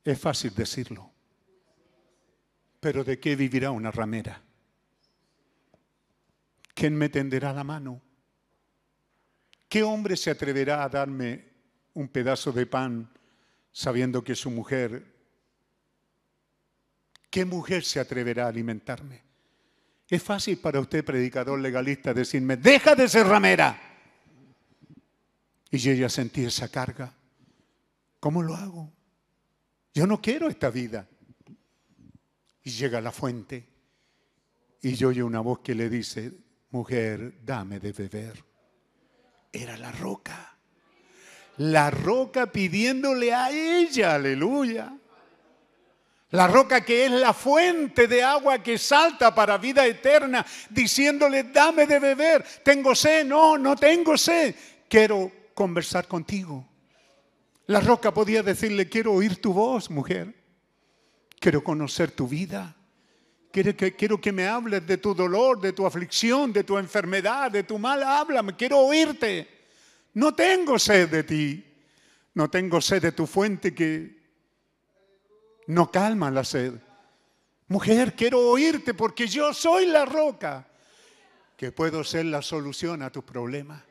Es 0.03 0.19
fácil 0.19 0.55
decirlo, 0.55 1.11
pero 2.79 3.03
¿de 3.03 3.19
qué 3.19 3.35
vivirá 3.35 3.71
una 3.71 3.91
ramera? 3.91 4.41
¿Quién 6.73 6.95
me 6.95 7.09
tenderá 7.09 7.53
la 7.53 7.63
mano? 7.63 8.01
¿Qué 9.67 9.83
hombre 9.83 10.17
se 10.17 10.31
atreverá 10.31 10.83
a 10.83 10.89
darme 10.89 11.45
un 11.93 12.07
pedazo 12.07 12.51
de 12.51 12.65
pan 12.65 13.09
sabiendo 13.71 14.23
que 14.23 14.35
su 14.35 14.51
mujer, 14.51 15.05
¿qué 17.29 17.45
mujer 17.45 17.83
se 17.83 17.99
atreverá 17.99 18.45
a 18.45 18.49
alimentarme? 18.49 19.21
Es 20.09 20.21
fácil 20.21 20.57
para 20.57 20.79
usted, 20.79 21.05
predicador 21.05 21.59
legalista, 21.59 22.13
decirme, 22.13 22.57
deja 22.57 22.95
de 22.95 23.07
ser 23.07 23.27
ramera. 23.27 23.79
Y 25.69 25.77
ya 25.77 26.09
sentí 26.09 26.43
esa 26.43 26.67
carga. 26.67 27.13
¿Cómo 28.19 28.43
lo 28.43 28.55
hago? 28.55 28.91
Yo 29.93 30.05
no 30.05 30.21
quiero 30.21 30.49
esta 30.49 30.69
vida. 30.69 31.07
Y 32.63 32.71
llega 32.71 32.99
la 32.99 33.11
fuente 33.11 33.71
y 34.81 34.95
yo 34.95 35.09
oye 35.09 35.23
una 35.23 35.39
voz 35.39 35.59
que 35.59 35.75
le 35.75 35.89
dice, 35.89 36.31
mujer, 36.71 37.39
dame 37.43 37.79
de 37.79 37.91
beber. 37.91 38.43
Era 39.51 39.77
la 39.77 39.91
roca. 39.91 40.57
La 41.61 41.91
roca 41.91 42.47
pidiéndole 42.47 43.31
a 43.31 43.51
ella, 43.51 44.15
aleluya. 44.15 44.91
La 46.31 46.47
roca 46.47 46.81
que 46.81 47.05
es 47.05 47.11
la 47.11 47.35
fuente 47.35 48.07
de 48.07 48.23
agua 48.23 48.63
que 48.63 48.79
salta 48.79 49.35
para 49.35 49.59
vida 49.59 49.85
eterna, 49.85 50.43
diciéndole, 50.71 51.43
dame 51.43 51.85
de 51.85 51.99
beber. 51.99 52.43
Tengo 52.63 52.95
sed, 52.95 53.27
no, 53.27 53.59
no 53.59 53.75
tengo 53.75 54.17
sed. 54.17 54.55
Quiero 54.89 55.31
conversar 55.53 56.07
contigo. 56.07 56.67
La 57.67 57.79
roca 57.79 58.11
podía 58.11 58.41
decirle, 58.41 58.89
quiero 58.89 59.13
oír 59.13 59.39
tu 59.39 59.53
voz, 59.53 59.87
mujer. 59.91 60.33
Quiero 61.39 61.63
conocer 61.63 62.09
tu 62.09 62.27
vida. 62.27 62.75
Quiero 63.51 63.77
que, 63.77 63.95
quiero 63.95 64.19
que 64.19 64.31
me 64.31 64.47
hables 64.47 64.87
de 64.87 64.97
tu 64.97 65.13
dolor, 65.13 65.61
de 65.61 65.73
tu 65.73 65.85
aflicción, 65.85 66.51
de 66.51 66.63
tu 66.63 66.79
enfermedad, 66.79 67.51
de 67.51 67.61
tu 67.61 67.77
mal. 67.77 68.01
Háblame, 68.01 68.55
quiero 68.55 68.79
oírte. 68.79 69.60
No 70.13 70.33
tengo 70.33 70.77
sed 70.77 71.09
de 71.09 71.23
ti. 71.23 71.65
No 72.33 72.49
tengo 72.49 72.79
sed 72.81 73.01
de 73.01 73.11
tu 73.11 73.27
fuente 73.27 73.73
que 73.73 74.21
no 75.67 75.91
calma 75.91 76.31
la 76.31 76.43
sed. 76.43 76.73
Mujer, 77.67 78.15
quiero 78.15 78.39
oírte 78.39 78.93
porque 78.93 79.27
yo 79.27 79.53
soy 79.53 79.85
la 79.85 80.05
roca 80.05 80.67
que 81.55 81.71
puedo 81.71 82.03
ser 82.03 82.25
la 82.25 82.41
solución 82.41 83.01
a 83.01 83.11
tus 83.11 83.23
problemas. 83.23 83.83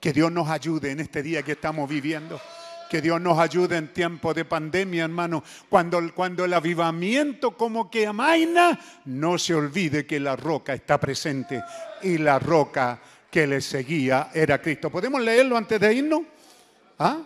Que 0.00 0.12
Dios 0.12 0.32
nos 0.32 0.48
ayude 0.48 0.90
en 0.90 1.00
este 1.00 1.22
día 1.22 1.42
que 1.42 1.52
estamos 1.52 1.88
viviendo. 1.88 2.40
Que 2.90 3.00
Dios 3.00 3.20
nos 3.20 3.38
ayude 3.38 3.76
en 3.76 3.92
tiempo 3.94 4.34
de 4.34 4.44
pandemia, 4.44 5.04
hermano. 5.04 5.44
Cuando, 5.68 6.12
cuando 6.14 6.44
el 6.44 6.52
avivamiento 6.52 7.56
como 7.56 7.90
que 7.90 8.06
amaina, 8.06 8.78
no 9.04 9.38
se 9.38 9.54
olvide 9.54 10.04
que 10.04 10.20
la 10.20 10.36
roca 10.36 10.74
está 10.74 10.98
presente 10.98 11.62
y 12.02 12.18
la 12.18 12.38
roca 12.38 13.00
que 13.32 13.46
le 13.46 13.62
seguía 13.62 14.30
era 14.34 14.60
Cristo. 14.60 14.90
¿Podemos 14.90 15.18
leerlo 15.22 15.56
antes 15.56 15.80
de 15.80 15.94
irnos? 15.94 16.20
¿Ah? 16.98 17.22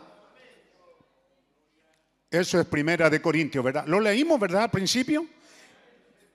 Eso 2.31 2.60
es 2.60 2.67
primera 2.67 3.10
de 3.10 3.20
Corintios, 3.20 3.65
¿verdad? 3.65 3.89
Lo 3.89 3.99
leímos, 3.99 4.39
¿verdad? 4.39 4.62
Al 4.62 4.70
principio. 4.70 5.26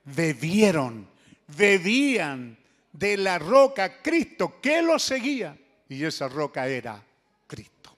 Bebieron, 0.03 1.08
bebían 1.56 2.58
de 2.91 3.16
la 3.16 3.40
roca 3.40 4.01
Cristo 4.01 4.59
que 4.61 4.82
lo 4.82 5.00
seguía. 5.00 5.58
Y 5.88 6.03
esa 6.03 6.27
roca 6.27 6.67
era 6.67 7.01
Cristo. 7.48 7.98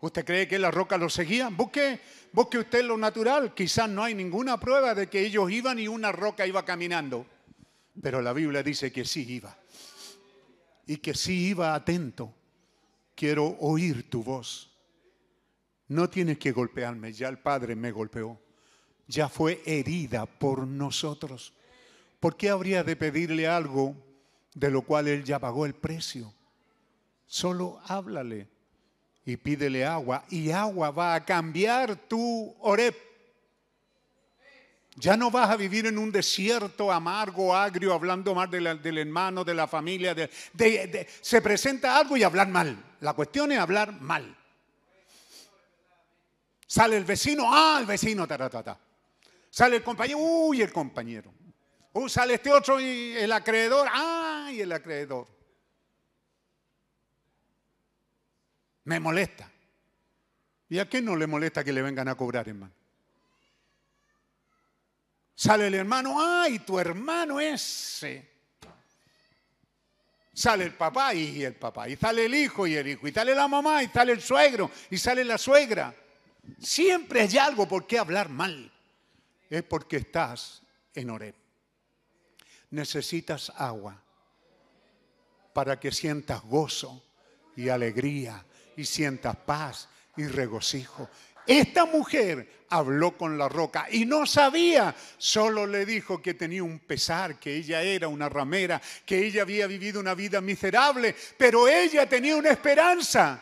¿Usted 0.00 0.24
cree 0.24 0.48
que 0.48 0.58
la 0.58 0.72
roca 0.72 0.98
lo 0.98 1.08
seguía? 1.08 1.48
Busque, 1.48 2.00
busque 2.32 2.58
usted 2.58 2.82
lo 2.82 2.98
natural. 2.98 3.54
Quizás 3.54 3.88
no 3.88 4.02
hay 4.02 4.16
ninguna 4.16 4.58
prueba 4.58 4.96
de 4.96 5.06
que 5.06 5.20
ellos 5.20 5.48
iban 5.48 5.78
y 5.78 5.86
una 5.86 6.10
roca 6.10 6.44
iba 6.44 6.64
caminando. 6.64 7.24
Pero 8.02 8.20
la 8.20 8.32
Biblia 8.32 8.64
dice 8.64 8.90
que 8.90 9.04
sí 9.04 9.24
iba. 9.32 9.61
Y 10.86 10.96
que 10.98 11.14
sí 11.14 11.48
iba 11.48 11.74
atento. 11.74 12.34
Quiero 13.14 13.56
oír 13.60 14.08
tu 14.10 14.22
voz. 14.22 14.70
No 15.88 16.08
tienes 16.08 16.38
que 16.38 16.52
golpearme, 16.52 17.12
ya 17.12 17.28
el 17.28 17.38
Padre 17.38 17.76
me 17.76 17.92
golpeó. 17.92 18.40
Ya 19.06 19.28
fue 19.28 19.62
herida 19.66 20.26
por 20.26 20.66
nosotros. 20.66 21.52
¿Por 22.18 22.36
qué 22.36 22.50
habría 22.50 22.82
de 22.84 22.96
pedirle 22.96 23.46
algo 23.46 23.94
de 24.54 24.70
lo 24.70 24.82
cual 24.82 25.08
Él 25.08 25.24
ya 25.24 25.38
pagó 25.38 25.66
el 25.66 25.74
precio? 25.74 26.32
Solo 27.26 27.80
háblale 27.84 28.48
y 29.24 29.36
pídele 29.36 29.84
agua 29.84 30.24
y 30.30 30.50
agua 30.50 30.90
va 30.90 31.14
a 31.14 31.24
cambiar 31.24 31.96
tu 31.96 32.54
orep. 32.60 33.11
Ya 34.96 35.16
no 35.16 35.30
vas 35.30 35.48
a 35.48 35.56
vivir 35.56 35.86
en 35.86 35.96
un 35.96 36.12
desierto 36.12 36.92
amargo, 36.92 37.56
agrio, 37.56 37.94
hablando 37.94 38.34
mal 38.34 38.50
del 38.50 38.98
hermano, 38.98 39.42
de 39.42 39.54
la 39.54 39.66
familia. 39.66 40.14
se 41.20 41.40
presenta 41.40 41.96
algo 41.96 42.16
y 42.16 42.22
hablar 42.22 42.48
mal. 42.48 42.76
La 43.00 43.14
cuestión 43.14 43.52
es 43.52 43.58
hablar 43.58 44.00
mal. 44.00 44.36
Sale 46.66 46.96
el 46.96 47.04
vecino, 47.04 47.44
ah, 47.48 47.78
el 47.80 47.86
vecino, 47.86 48.26
ta, 48.26 48.48
ta. 48.48 48.78
Sale 49.50 49.76
el 49.76 49.82
compañero, 49.82 50.18
uy, 50.18 50.62
el 50.62 50.72
compañero. 50.72 51.32
Uh, 51.94 52.08
sale 52.08 52.34
este 52.34 52.50
otro 52.50 52.80
y 52.80 53.14
el 53.16 53.32
acreedor, 53.32 53.88
ay, 53.92 54.62
el 54.62 54.72
acreedor. 54.72 55.26
Me 58.84 58.98
molesta. 58.98 59.50
¿Y 60.68 60.78
a 60.78 60.88
quién 60.88 61.04
no 61.04 61.16
le 61.16 61.26
molesta 61.26 61.62
que 61.62 61.72
le 61.72 61.82
vengan 61.82 62.08
a 62.08 62.14
cobrar, 62.14 62.48
hermano? 62.48 62.72
Sale 65.34 65.66
el 65.66 65.74
hermano, 65.74 66.16
ay, 66.18 66.60
tu 66.60 66.78
hermano 66.78 67.40
ese. 67.40 68.30
Sale 70.34 70.64
el 70.64 70.74
papá 70.74 71.14
y 71.14 71.44
el 71.44 71.54
papá. 71.54 71.88
Y 71.88 71.96
sale 71.96 72.26
el 72.26 72.34
hijo 72.34 72.66
y 72.66 72.74
el 72.74 72.88
hijo. 72.88 73.06
Y 73.06 73.12
sale 73.12 73.34
la 73.34 73.48
mamá 73.48 73.82
y 73.82 73.88
sale 73.88 74.12
el 74.12 74.22
suegro 74.22 74.70
y 74.90 74.96
sale 74.96 75.24
la 75.24 75.36
suegra. 75.36 75.94
Siempre 76.58 77.20
hay 77.20 77.38
algo 77.38 77.68
por 77.68 77.86
qué 77.86 77.98
hablar 77.98 78.28
mal. 78.28 78.72
Es 79.50 79.62
porque 79.62 79.98
estás 79.98 80.62
en 80.94 81.10
Oreb. 81.10 81.34
Necesitas 82.70 83.52
agua 83.56 84.02
para 85.52 85.78
que 85.78 85.92
sientas 85.92 86.42
gozo 86.42 87.02
y 87.54 87.68
alegría 87.68 88.44
y 88.76 88.84
sientas 88.84 89.36
paz 89.36 89.88
y 90.16 90.26
regocijo. 90.26 91.08
Esta 91.46 91.86
mujer 91.86 92.62
habló 92.72 93.16
con 93.16 93.36
la 93.36 93.48
roca 93.48 93.86
y 93.90 94.06
no 94.06 94.24
sabía, 94.24 94.94
solo 95.18 95.66
le 95.66 95.84
dijo 95.84 96.22
que 96.22 96.34
tenía 96.34 96.62
un 96.62 96.78
pesar, 96.78 97.38
que 97.38 97.56
ella 97.56 97.82
era 97.82 98.08
una 98.08 98.28
ramera, 98.28 98.80
que 99.04 99.26
ella 99.26 99.42
había 99.42 99.66
vivido 99.66 100.00
una 100.00 100.14
vida 100.14 100.40
miserable, 100.40 101.14
pero 101.36 101.68
ella 101.68 102.08
tenía 102.08 102.34
una 102.36 102.50
esperanza. 102.50 103.40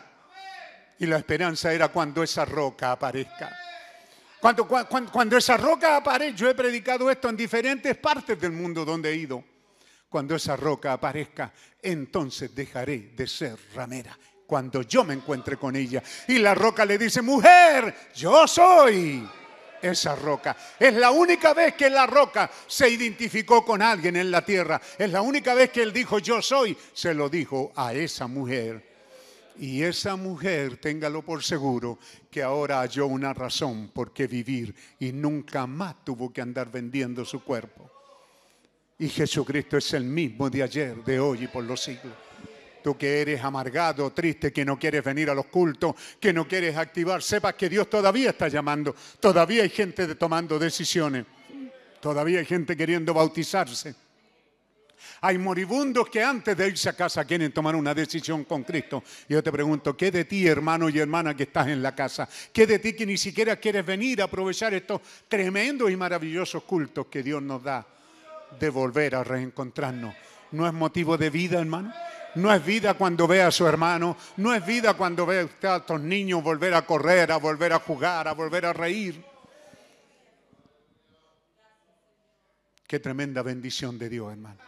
Y 0.99 1.05
la 1.05 1.17
esperanza 1.17 1.73
era 1.73 1.87
cuando 1.87 2.21
esa 2.21 2.43
roca 2.45 2.91
aparezca. 2.91 3.57
Cuando, 4.41 4.67
cuando, 4.67 5.37
esa 5.37 5.55
roca 5.55 5.97
aparezca, 5.97 6.35
yo 6.35 6.49
he 6.49 6.55
predicado 6.55 7.09
esto 7.09 7.29
en 7.29 7.37
diferentes 7.37 7.95
partes 7.97 8.39
del 8.39 8.51
mundo 8.51 8.83
donde 8.83 9.11
he 9.11 9.15
ido. 9.15 9.43
Cuando 10.09 10.35
esa 10.35 10.57
roca 10.57 10.91
aparezca, 10.91 11.53
entonces 11.81 12.53
dejaré 12.53 13.13
de 13.15 13.27
ser 13.27 13.55
ramera. 13.73 14.17
Cuando 14.51 14.81
yo 14.81 15.05
me 15.05 15.13
encuentre 15.13 15.55
con 15.55 15.77
ella. 15.77 16.03
Y 16.27 16.37
la 16.37 16.53
roca 16.53 16.83
le 16.83 16.97
dice, 16.97 17.21
mujer, 17.21 18.09
yo 18.13 18.45
soy 18.45 19.25
esa 19.81 20.13
roca. 20.13 20.57
Es 20.77 20.93
la 20.93 21.09
única 21.09 21.53
vez 21.53 21.73
que 21.75 21.89
la 21.89 22.05
roca 22.05 22.51
se 22.67 22.89
identificó 22.89 23.63
con 23.63 23.81
alguien 23.81 24.17
en 24.17 24.29
la 24.29 24.43
tierra. 24.43 24.81
Es 24.97 25.09
la 25.09 25.21
única 25.21 25.53
vez 25.53 25.69
que 25.69 25.81
él 25.81 25.93
dijo, 25.93 26.19
yo 26.19 26.41
soy. 26.41 26.77
Se 26.91 27.13
lo 27.13 27.29
dijo 27.29 27.71
a 27.77 27.93
esa 27.93 28.27
mujer 28.27 28.85
y 29.57 29.83
esa 29.83 30.17
mujer, 30.17 30.75
téngalo 30.81 31.21
por 31.21 31.41
seguro, 31.41 31.97
que 32.29 32.43
ahora 32.43 32.81
halló 32.81 33.07
una 33.07 33.33
razón 33.33 33.89
por 33.93 34.11
qué 34.11 34.27
vivir 34.27 34.75
y 34.99 35.13
nunca 35.13 35.65
más 35.65 36.03
tuvo 36.03 36.33
que 36.33 36.41
andar 36.41 36.69
vendiendo 36.69 37.23
su 37.23 37.41
cuerpo. 37.41 37.89
Y 38.99 39.07
Jesucristo 39.07 39.77
es 39.77 39.93
el 39.93 40.03
mismo 40.03 40.49
de 40.49 40.61
ayer, 40.61 41.01
de 41.05 41.21
hoy 41.21 41.45
y 41.45 41.47
por 41.47 41.63
los 41.63 41.81
siglos. 41.81 42.30
Tú 42.83 42.97
que 42.97 43.21
eres 43.21 43.43
amargado, 43.43 44.11
triste, 44.11 44.51
que 44.51 44.65
no 44.65 44.77
quieres 44.77 45.03
venir 45.03 45.29
a 45.29 45.35
los 45.35 45.45
cultos, 45.45 45.95
que 46.19 46.33
no 46.33 46.47
quieres 46.47 46.75
activar, 46.77 47.21
sepas 47.21 47.53
que 47.55 47.69
Dios 47.69 47.89
todavía 47.89 48.31
está 48.31 48.47
llamando. 48.47 48.95
Todavía 49.19 49.63
hay 49.63 49.69
gente 49.69 50.15
tomando 50.15 50.57
decisiones. 50.57 51.25
Todavía 51.99 52.39
hay 52.39 52.45
gente 52.45 52.75
queriendo 52.75 53.13
bautizarse. 53.13 53.95
Hay 55.21 55.37
moribundos 55.37 56.09
que 56.09 56.23
antes 56.23 56.57
de 56.57 56.67
irse 56.67 56.89
a 56.89 56.93
casa 56.93 57.25
quieren 57.25 57.51
tomar 57.51 57.75
una 57.75 57.93
decisión 57.93 58.43
con 58.45 58.63
Cristo. 58.63 59.03
Yo 59.29 59.43
te 59.43 59.51
pregunto, 59.51 59.95
¿qué 59.95 60.09
de 60.09 60.25
ti, 60.25 60.47
hermano 60.47 60.89
y 60.89 60.97
hermana 60.97 61.35
que 61.35 61.43
estás 61.43 61.67
en 61.67 61.83
la 61.83 61.93
casa? 61.93 62.27
¿Qué 62.51 62.65
de 62.65 62.79
ti 62.79 62.93
que 62.93 63.05
ni 63.05 63.17
siquiera 63.17 63.55
quieres 63.57 63.85
venir 63.85 64.21
a 64.21 64.25
aprovechar 64.25 64.73
estos 64.73 65.01
tremendos 65.27 65.91
y 65.91 65.95
maravillosos 65.95 66.63
cultos 66.63 67.05
que 67.07 67.21
Dios 67.21 67.41
nos 67.41 67.63
da 67.63 67.85
de 68.59 68.69
volver 68.69 69.15
a 69.15 69.23
reencontrarnos? 69.23 70.15
¿No 70.51 70.67
es 70.67 70.73
motivo 70.73 71.17
de 71.17 71.29
vida, 71.29 71.59
hermano? 71.59 71.93
No 72.35 72.53
es 72.53 72.63
vida 72.63 72.93
cuando 72.93 73.27
ve 73.27 73.41
a 73.41 73.51
su 73.51 73.67
hermano, 73.67 74.15
no 74.37 74.53
es 74.53 74.65
vida 74.65 74.93
cuando 74.93 75.25
ve 75.25 75.41
a 75.41 75.45
usted 75.45 75.67
a 75.67 75.77
estos 75.77 75.99
niños 75.99 76.41
volver 76.41 76.73
a 76.73 76.83
correr, 76.83 77.31
a 77.31 77.37
volver 77.37 77.73
a 77.73 77.79
jugar, 77.79 78.27
a 78.27 78.33
volver 78.33 78.65
a 78.65 78.73
reír. 78.73 79.23
Qué 82.87 82.99
tremenda 82.99 83.41
bendición 83.41 83.97
de 83.97 84.09
Dios, 84.09 84.31
hermano. 84.31 84.59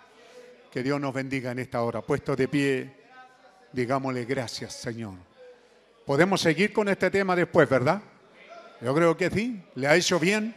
Que 0.72 0.82
Dios 0.82 1.00
nos 1.00 1.14
bendiga 1.14 1.52
en 1.52 1.60
esta 1.60 1.82
hora. 1.82 2.02
Puesto 2.02 2.36
de 2.36 2.48
pie, 2.48 2.94
digámosle 3.72 4.26
gracias, 4.26 4.74
Señor. 4.74 5.16
Podemos 6.06 6.42
seguir 6.42 6.74
con 6.74 6.90
este 6.90 7.10
tema 7.12 7.36
después, 7.36 7.70
¿verdad? 7.70 8.02
Yo 8.82 8.94
creo 8.94 9.16
que 9.16 9.30
sí. 9.30 9.64
¿Le 9.76 9.88
ha 9.88 9.96
hecho 9.96 10.20
bien? 10.20 10.56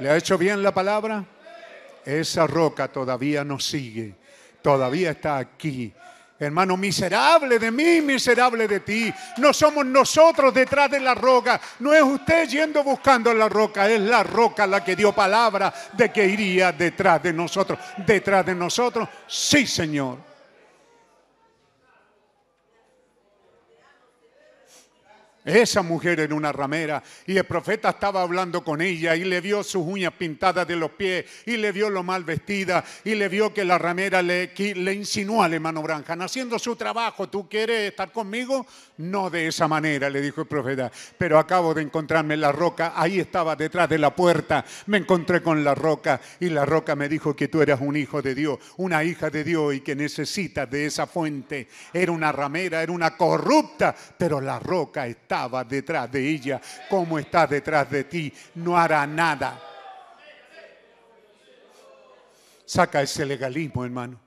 ¿Le 0.00 0.10
ha 0.10 0.16
hecho 0.16 0.36
bien 0.36 0.62
la 0.62 0.74
palabra? 0.74 1.24
Esa 2.04 2.46
roca 2.46 2.88
todavía 2.88 3.44
nos 3.44 3.64
sigue. 3.64 4.14
Todavía 4.60 5.10
está 5.10 5.38
aquí. 5.38 5.92
Hermano, 6.38 6.76
miserable 6.76 7.60
de 7.60 7.70
mí, 7.70 8.00
miserable 8.00 8.66
de 8.66 8.80
ti. 8.80 9.14
No 9.38 9.52
somos 9.52 9.86
nosotros 9.86 10.52
detrás 10.52 10.90
de 10.90 10.98
la 10.98 11.14
roca. 11.14 11.60
No 11.78 11.94
es 11.94 12.02
usted 12.02 12.48
yendo 12.48 12.82
buscando 12.82 13.32
la 13.32 13.48
roca. 13.48 13.88
Es 13.88 14.00
la 14.00 14.24
roca 14.24 14.66
la 14.66 14.84
que 14.84 14.96
dio 14.96 15.12
palabra 15.12 15.72
de 15.92 16.10
que 16.10 16.26
iría 16.26 16.72
detrás 16.72 17.22
de 17.22 17.32
nosotros. 17.32 17.78
Detrás 18.04 18.44
de 18.44 18.54
nosotros. 18.54 19.08
Sí, 19.28 19.64
Señor. 19.66 20.33
Esa 25.44 25.82
mujer 25.82 26.20
era 26.20 26.34
una 26.34 26.52
ramera 26.52 27.02
y 27.26 27.36
el 27.36 27.44
profeta 27.44 27.90
estaba 27.90 28.22
hablando 28.22 28.64
con 28.64 28.80
ella 28.80 29.14
y 29.14 29.24
le 29.24 29.42
vio 29.42 29.62
sus 29.62 29.84
uñas 29.84 30.14
pintadas 30.14 30.66
de 30.66 30.74
los 30.74 30.92
pies 30.92 31.26
y 31.44 31.58
le 31.58 31.70
vio 31.70 31.90
lo 31.90 32.02
mal 32.02 32.24
vestida 32.24 32.82
y 33.04 33.14
le 33.14 33.28
vio 33.28 33.52
que 33.52 33.62
la 33.62 33.76
ramera 33.76 34.22
le, 34.22 34.52
le 34.56 34.94
insinuó 34.94 35.42
al 35.42 35.52
hermano 35.52 35.82
Branham, 35.82 36.22
haciendo 36.22 36.58
su 36.58 36.76
trabajo, 36.76 37.28
¿tú 37.28 37.46
quieres 37.46 37.90
estar 37.90 38.10
conmigo? 38.10 38.66
No 38.96 39.28
de 39.28 39.48
esa 39.48 39.68
manera, 39.68 40.08
le 40.08 40.22
dijo 40.22 40.40
el 40.40 40.46
profeta, 40.46 40.90
pero 41.18 41.38
acabo 41.38 41.74
de 41.74 41.82
encontrarme 41.82 42.34
en 42.34 42.40
la 42.40 42.52
roca, 42.52 42.94
ahí 42.96 43.20
estaba 43.20 43.54
detrás 43.54 43.86
de 43.90 43.98
la 43.98 44.14
puerta, 44.14 44.64
me 44.86 44.96
encontré 44.96 45.42
con 45.42 45.62
la 45.62 45.74
roca 45.74 46.22
y 46.40 46.48
la 46.48 46.64
roca 46.64 46.96
me 46.96 47.08
dijo 47.08 47.36
que 47.36 47.48
tú 47.48 47.60
eras 47.60 47.82
un 47.82 47.96
hijo 47.96 48.22
de 48.22 48.34
Dios, 48.34 48.58
una 48.78 49.04
hija 49.04 49.28
de 49.28 49.44
Dios 49.44 49.74
y 49.74 49.80
que 49.80 49.94
necesitas 49.94 50.70
de 50.70 50.86
esa 50.86 51.06
fuente. 51.06 51.68
Era 51.92 52.12
una 52.12 52.32
ramera, 52.32 52.82
era 52.82 52.92
una 52.92 53.14
corrupta, 53.14 53.94
pero 54.16 54.40
la 54.40 54.58
roca 54.58 55.06
estaba 55.34 55.64
detrás 55.64 56.10
de 56.12 56.28
ella, 56.28 56.60
como 56.88 57.18
está 57.18 57.44
detrás 57.44 57.90
de 57.90 58.04
ti, 58.04 58.32
no 58.54 58.78
hará 58.78 59.04
nada. 59.04 59.60
Saca 62.64 63.02
ese 63.02 63.26
legalismo, 63.26 63.84
hermano, 63.84 64.20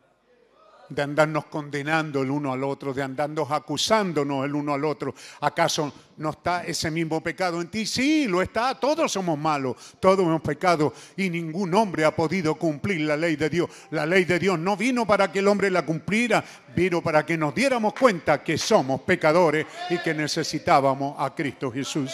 de 0.90 1.01
andarnos 1.01 1.45
condenando 1.45 2.22
el 2.22 2.32
uno 2.32 2.53
al 2.53 2.64
otro, 2.64 2.93
de 2.93 3.03
andarnos 3.03 3.51
acusándonos 3.51 4.45
el 4.45 4.56
uno 4.56 4.74
al 4.74 4.85
otro. 4.85 5.14
¿Acaso 5.41 5.91
no 6.17 6.32
está 6.32 6.64
ese 6.64 6.90
mismo 6.91 7.22
pecado 7.22 7.61
en 7.61 7.67
ti? 7.67 7.85
Sí, 7.85 8.27
lo 8.27 8.41
está. 8.41 8.75
Todos 8.75 9.11
somos 9.11 9.38
malos, 9.38 9.75
todos 9.99 10.19
hemos 10.19 10.41
pecado 10.41 10.93
y 11.16 11.30
ningún 11.30 11.74
hombre 11.74 12.06
ha 12.06 12.16
podido 12.16 12.56
cumplir 12.56 13.01
la 13.01 13.17
ley 13.17 13.35
de 13.35 13.49
Dios. 13.49 13.69
La 13.91 14.06
ley 14.06 14.25
de 14.25 14.40
Dios 14.40 14.57
no 14.59 14.77
vino 14.77 15.06
para 15.06 15.32
que 15.32 15.40
el 15.40 15.48
hombre 15.48 15.69
la 15.69 15.85
cumpliera, 15.85 16.43
vino 16.75 17.01
para 17.01 17.25
que 17.25 17.38
nos 17.38 17.53
diéramos 17.53 17.93
cuenta 17.93 18.43
que 18.43 18.57
somos 18.57 19.01
pecadores 19.01 19.66
y 19.90 19.98
que 19.99 20.14
necesitábamos 20.14 21.16
a 21.17 21.33
Cristo 21.35 21.72
Jesús. 21.72 22.11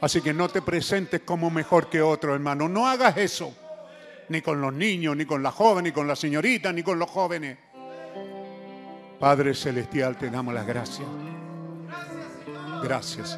Así 0.00 0.22
que 0.22 0.32
no 0.32 0.48
te 0.48 0.62
presentes 0.62 1.20
como 1.22 1.50
mejor 1.50 1.90
que 1.90 2.00
otro, 2.00 2.34
hermano. 2.34 2.68
No 2.68 2.86
hagas 2.86 3.18
eso 3.18 3.54
ni 4.30 4.40
con 4.42 4.60
los 4.60 4.72
niños, 4.72 5.16
ni 5.16 5.26
con 5.26 5.42
la 5.42 5.50
joven, 5.50 5.84
ni 5.84 5.92
con 5.92 6.06
la 6.06 6.14
señorita, 6.14 6.72
ni 6.72 6.84
con 6.84 7.00
los 7.00 7.10
jóvenes. 7.10 7.58
Padre 9.18 9.52
Celestial, 9.54 10.16
te 10.16 10.30
damos 10.30 10.54
las 10.54 10.64
gracias. 10.64 11.06
Gracias. 12.80 13.36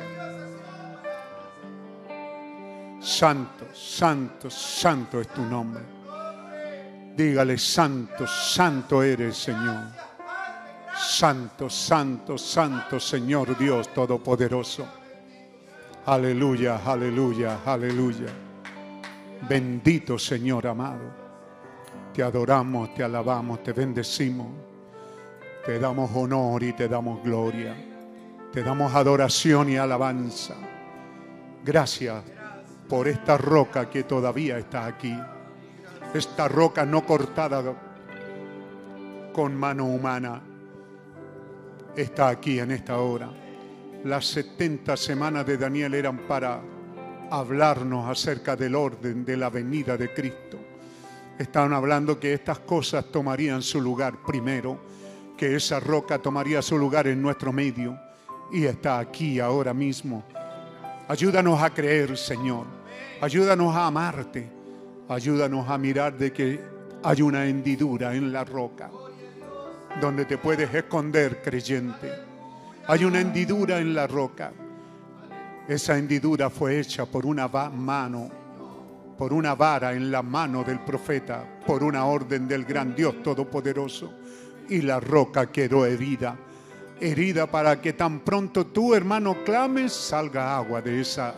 Santo, 3.01 3.75
santo, 3.75 4.51
santo 4.51 5.21
es 5.23 5.29
tu 5.29 5.43
nombre. 5.43 5.83
Dígale, 7.17 7.57
santo, 7.57 8.27
santo 8.27 9.03
eres, 9.03 9.35
Señor. 9.35 9.87
Santo, 10.95 11.71
santo, 11.71 12.37
santo, 12.37 13.01
Señor 13.01 13.57
Dios 13.57 13.93
Todopoderoso. 13.95 14.87
Aleluya, 16.05 16.83
aleluya, 16.85 17.61
aleluya. 17.65 18.52
Bendito 19.49 20.19
Señor 20.19 20.67
amado. 20.67 21.23
Te 22.13 22.23
adoramos, 22.23 22.95
te 22.95 23.03
alabamos, 23.03 23.63
te 23.63 23.73
bendecimos. 23.73 24.49
Te 25.65 25.79
damos 25.79 26.11
honor 26.15 26.63
y 26.63 26.73
te 26.73 26.89
damos 26.89 27.23
gloria. 27.23 27.75
Te 28.53 28.63
damos 28.63 28.95
adoración 28.95 29.71
y 29.71 29.77
alabanza. 29.77 30.55
Gracias 31.65 32.23
por 32.89 33.09
esta 33.09 33.39
roca 33.39 33.89
que 33.89 34.03
todavía 34.03 34.59
está 34.59 34.87
aquí. 34.87 35.17
Esta 36.13 36.49
roca 36.49 36.85
no 36.85 37.07
cortada 37.07 37.63
con 39.33 39.57
mano 39.57 39.87
humana 39.87 40.43
está 41.97 42.29
aquí 42.29 42.59
en 42.59 42.71
esta 42.71 42.99
hora. 42.99 43.31
Las 44.05 44.27
70 44.27 44.97
semanas 44.97 45.47
de 45.47 45.57
Daniel 45.57 45.95
eran 45.95 46.19
para 46.27 46.61
hablarnos 47.39 48.11
acerca 48.11 48.57
del 48.57 48.75
orden 48.75 49.25
de 49.25 49.37
la 49.37 49.49
venida 49.49 49.97
de 49.97 50.13
Cristo. 50.13 50.59
Estaban 51.39 51.73
hablando 51.73 52.21
que 52.21 52.35
estas 52.35 52.59
cosas 52.59 53.07
tomarían 53.07 53.63
su 53.63 53.81
lugar 53.81 54.23
primero, 54.27 54.79
que 55.37 55.57
esa 55.57 55.81
roca 55.81 56.19
tomaría 56.19 56.61
su 56.61 56.77
lugar 56.77 57.07
en 57.07 57.23
nuestro 57.23 57.53
medio 57.53 57.99
y 58.53 58.67
está 58.67 58.99
aquí 58.99 59.41
ahora 59.41 59.73
mismo. 59.73 60.25
Ayúdanos 61.09 61.63
a 61.63 61.71
creer, 61.71 62.17
Señor. 62.19 62.67
Ayúdanos 63.21 63.75
a 63.75 63.87
amarte. 63.87 64.49
Ayúdanos 65.09 65.69
a 65.69 65.79
mirar 65.79 66.17
de 66.17 66.33
que 66.33 66.61
hay 67.03 67.23
una 67.23 67.47
hendidura 67.47 68.15
en 68.15 68.33
la 68.33 68.45
roca 68.45 68.91
donde 70.01 70.25
te 70.25 70.39
puedes 70.39 70.73
esconder, 70.73 71.43
creyente. 71.43 72.13
Hay 72.87 73.05
una 73.05 73.21
hendidura 73.21 73.79
en 73.79 73.95
la 73.95 74.07
roca. 74.07 74.53
Esa 75.69 75.97
hendidura 75.97 76.51
fue 76.51 76.81
hecha 76.81 77.07
por 77.07 77.25
una 77.25 77.47
mano, 77.47 78.29
por 79.17 79.33
una 79.33 79.55
vara 79.55 79.93
en 79.93 80.11
la 80.11 80.23
mano 80.23 80.65
del 80.65 80.81
profeta, 80.81 81.45
por 81.65 81.85
una 81.85 82.05
orden 82.07 82.49
del 82.49 82.65
gran 82.65 82.95
Dios 82.95 83.23
Todopoderoso. 83.23 84.13
Y 84.69 84.83
la 84.83 84.99
roca 84.99 85.51
quedó 85.53 85.87
herida, 85.87 86.37
herida 87.01 87.47
para 87.47 87.81
que 87.81 87.93
tan 87.93 88.21
pronto 88.21 88.67
tú, 88.67 88.95
hermano, 88.95 89.45
clames, 89.45 89.93
salga 89.93 90.57
agua 90.57 90.83
de 90.83 91.01
esa 91.01 91.35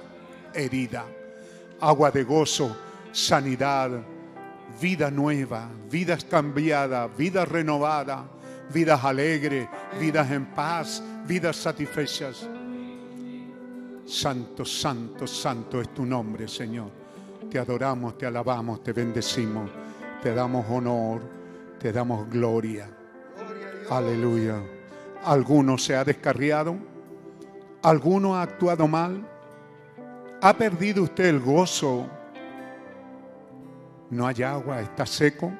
herida. 0.54 1.04
Agua 1.80 2.10
de 2.10 2.24
gozo, 2.24 2.74
sanidad, 3.12 3.90
vida 4.80 5.10
nueva, 5.10 5.68
vidas 5.90 6.24
cambiadas, 6.24 7.14
vida 7.16 7.44
renovada, 7.44 8.24
vidas 8.72 9.04
alegres, 9.04 9.68
vidas 10.00 10.30
en 10.30 10.46
paz, 10.46 11.02
vidas 11.26 11.56
satisfechas. 11.56 12.48
Santo, 14.06 14.64
santo, 14.64 15.26
santo 15.26 15.80
es 15.80 15.94
tu 15.94 16.04
nombre, 16.04 16.46
Señor. 16.46 16.90
Te 17.50 17.58
adoramos, 17.58 18.18
te 18.18 18.26
alabamos, 18.26 18.82
te 18.82 18.92
bendecimos, 18.92 19.70
te 20.22 20.34
damos 20.34 20.66
honor, 20.68 21.22
te 21.78 21.92
damos 21.92 22.28
gloria. 22.28 22.88
Aleluya. 23.90 24.62
¿Alguno 25.24 25.78
se 25.78 25.96
ha 25.96 26.04
descarriado? 26.04 26.76
¿Alguno 27.82 28.34
ha 28.34 28.42
actuado 28.42 28.86
mal? 28.88 29.26
¿Ha 30.40 30.52
perdido 30.54 31.04
usted 31.04 31.26
el 31.26 31.40
gozo? 31.40 32.06
¿No 34.10 34.26
hay 34.26 34.42
agua? 34.42 34.80
¿Está 34.80 35.06
seco? 35.06 35.52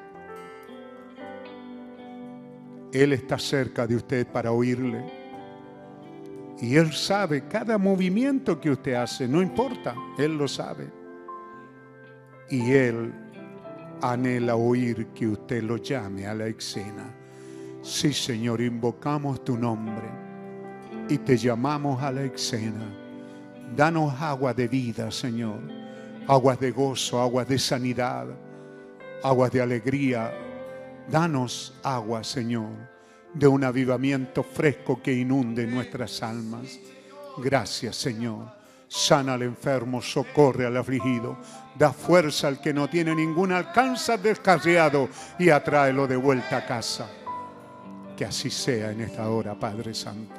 Él 2.91 3.13
está 3.13 3.37
cerca 3.37 3.85
de 3.87 3.95
usted 3.95 4.27
para 4.27 4.51
oírle. 4.51 5.03
Y 6.61 6.75
Él 6.77 6.93
sabe 6.93 7.47
cada 7.47 7.77
movimiento 7.77 8.59
que 8.59 8.71
usted 8.71 8.93
hace, 8.93 9.27
no 9.27 9.41
importa, 9.41 9.95
Él 10.17 10.37
lo 10.37 10.47
sabe. 10.47 10.89
Y 12.49 12.71
Él 12.71 13.13
anhela 14.01 14.55
oír 14.55 15.07
que 15.07 15.27
usted 15.27 15.63
lo 15.63 15.77
llame 15.77 16.25
a 16.27 16.33
la 16.33 16.47
escena. 16.47 17.13
Sí, 17.81 18.13
Señor, 18.13 18.61
invocamos 18.61 19.43
tu 19.43 19.57
nombre 19.57 20.09
y 21.09 21.17
te 21.17 21.37
llamamos 21.37 22.01
a 22.01 22.11
la 22.11 22.23
escena. 22.23 22.85
Danos 23.75 24.13
agua 24.21 24.53
de 24.53 24.67
vida, 24.67 25.11
Señor. 25.11 25.59
Aguas 26.27 26.59
de 26.59 26.71
gozo, 26.71 27.21
aguas 27.21 27.47
de 27.47 27.59
sanidad, 27.59 28.27
aguas 29.23 29.51
de 29.51 29.61
alegría. 29.61 30.33
Danos 31.11 31.73
agua, 31.83 32.23
Señor, 32.23 32.71
de 33.35 33.47
un 33.47 33.63
avivamiento 33.65 34.43
fresco 34.43 35.01
que 35.01 35.13
inunde 35.13 35.67
nuestras 35.67 36.23
almas. 36.23 36.79
Gracias, 37.37 37.97
Señor. 37.97 38.55
Sana 38.87 39.33
al 39.33 39.41
enfermo, 39.41 40.01
socorre 40.01 40.65
al 40.65 40.77
afligido, 40.77 41.37
da 41.77 41.91
fuerza 41.91 42.47
al 42.47 42.61
que 42.61 42.73
no 42.73 42.87
tiene 42.87 43.13
ninguna, 43.13 43.57
alcanza 43.57 44.13
al 44.13 44.21
descarriado 44.21 45.09
y 45.37 45.49
atráelo 45.49 46.07
de 46.07 46.15
vuelta 46.15 46.57
a 46.57 46.65
casa. 46.65 47.09
Que 48.15 48.23
así 48.23 48.49
sea 48.49 48.91
en 48.91 49.01
esta 49.01 49.29
hora, 49.29 49.59
Padre 49.59 49.93
Santo. 49.93 50.35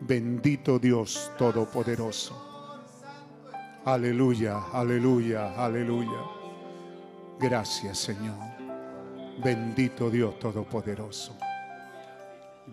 Bendito 0.00 0.78
Dios 0.78 1.32
Todopoderoso. 1.36 2.46
Aleluya, 3.84 4.60
aleluya, 4.72 5.54
aleluya. 5.56 6.20
Gracias, 7.40 7.98
Señor. 7.98 8.38
Bendito 9.42 10.10
Dios 10.10 10.38
Todopoderoso. 10.38 11.39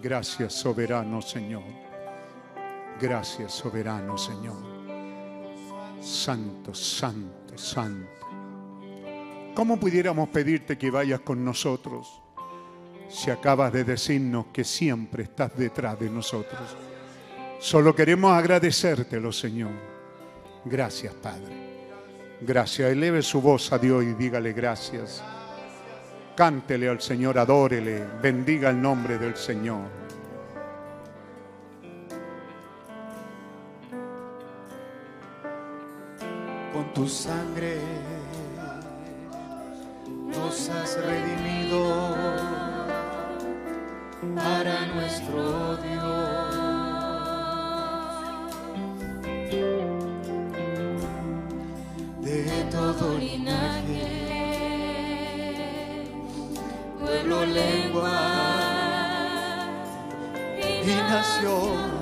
Gracias, 0.02 0.54
soberano 0.54 1.22
Señor. 1.22 1.64
Gracias, 3.02 3.54
soberano 3.54 4.18
Señor. 4.18 4.58
Santo, 6.00 6.74
santo, 6.74 7.58
santo. 7.58 8.28
¿Cómo 9.56 9.80
pudiéramos 9.80 10.30
pedirte 10.30 10.78
que 10.78 10.92
vayas 10.92 11.22
con 11.22 11.44
nosotros 11.44 12.22
si 13.10 13.32
acabas 13.32 13.74
de 13.74 13.84
decirnos 13.84 14.48
que 14.54 14.64
siempre 14.64 15.24
estás 15.24 15.58
detrás 15.58 16.00
de 16.00 16.10
nosotros? 16.12 16.78
Solo 17.60 17.96
queremos 17.96 18.34
agradecértelo, 18.34 19.32
Señor. 19.32 19.72
Gracias, 20.64 21.14
Padre. 21.16 21.56
Gracias. 22.42 22.92
Eleve 22.92 23.24
su 23.24 23.42
voz 23.42 23.72
a 23.74 23.80
Dios 23.80 24.04
y 24.04 24.14
dígale 24.14 24.54
gracias. 24.54 25.24
Cántele 26.38 26.88
al 26.88 27.02
Señor, 27.02 27.40
adórele, 27.40 28.06
bendiga 28.22 28.70
el 28.70 28.80
nombre 28.80 29.18
del 29.18 29.36
Señor. 29.36 29.88
Con 36.72 36.94
tu 36.94 37.10
sangre 37.10 37.80
nos 40.28 40.70
has 40.70 41.04
redimido 41.04 42.16
para 44.36 44.86
nuestro 44.94 45.78
Dios. 45.78 46.58
De 52.22 52.64
todo 52.70 53.18
linaje, 53.18 54.17
pueblo, 57.08 57.46
lengua 57.46 58.20
y 60.84 60.96
nación. 61.10 61.98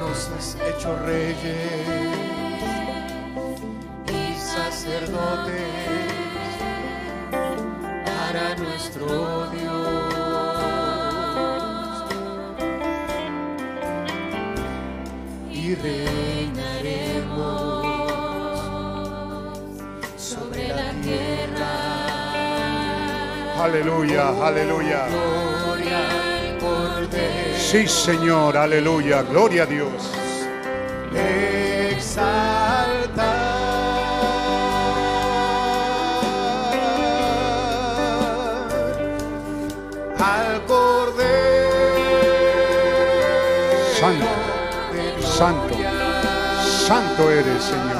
nos 0.00 0.28
has 0.36 0.56
hecho 0.68 0.96
reyes 1.06 1.88
y 4.08 4.34
sacerdotes 4.38 5.62
para 8.04 8.54
nuestro 8.56 9.50
Dios. 9.50 10.14
Y 15.50 15.74
reinaremos 15.74 16.73
tierra. 21.04 21.72
Aleluya, 23.62 24.28
aleluya. 24.46 25.06
Gloria 25.08 25.98
al 25.98 26.58
Cordero. 26.58 27.58
Sí, 27.58 27.86
Señor, 27.86 28.56
aleluya. 28.56 29.22
Gloria 29.22 29.62
a 29.62 29.66
Dios. 29.66 29.92
exaltar 31.92 33.14
al 40.18 40.64
Cordero. 40.66 41.34
Santo, 44.00 44.26
santo, 45.22 45.74
santo 46.86 47.30
eres, 47.30 47.62
Señor. 47.62 47.93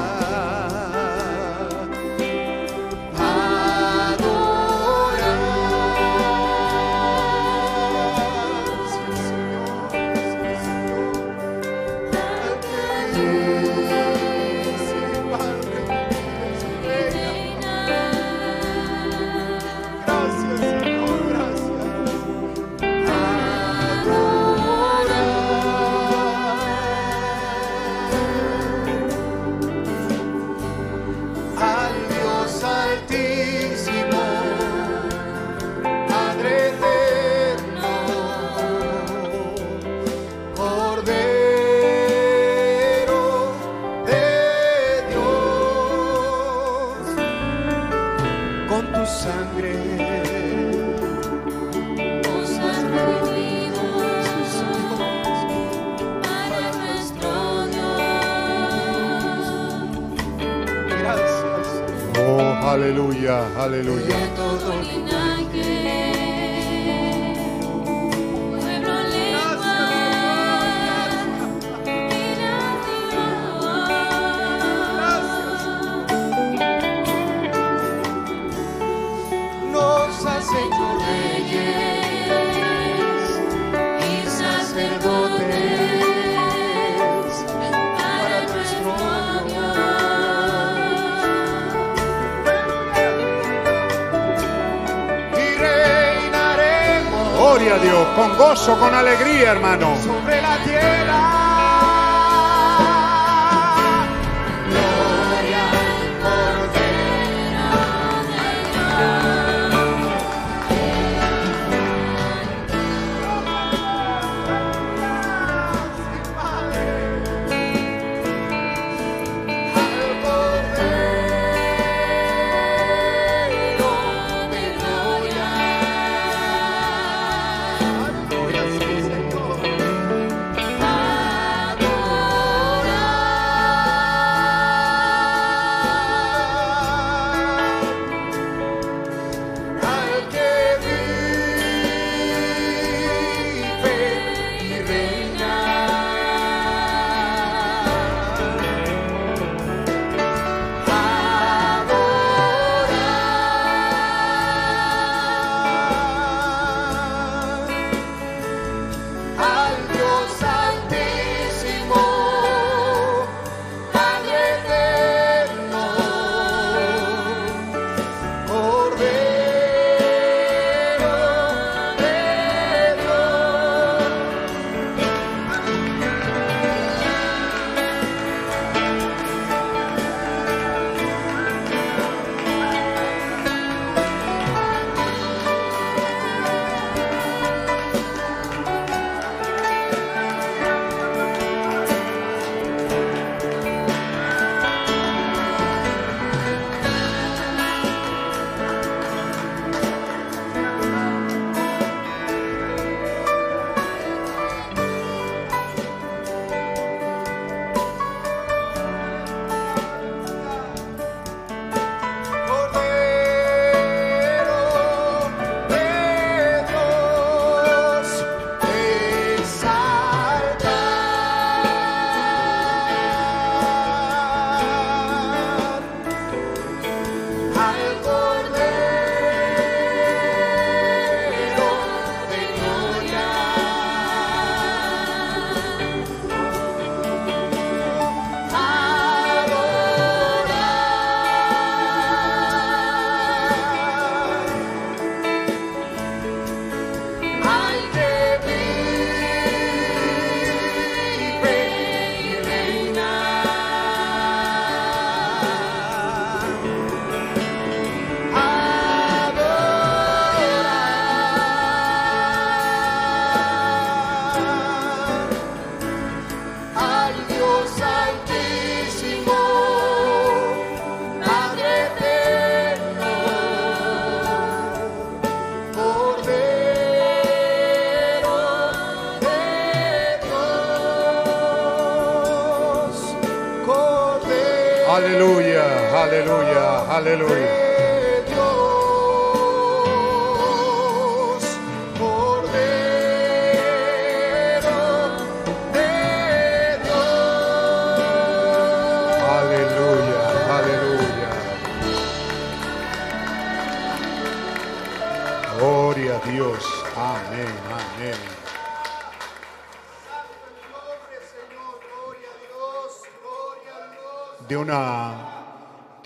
Aleluya, 63.75 64.04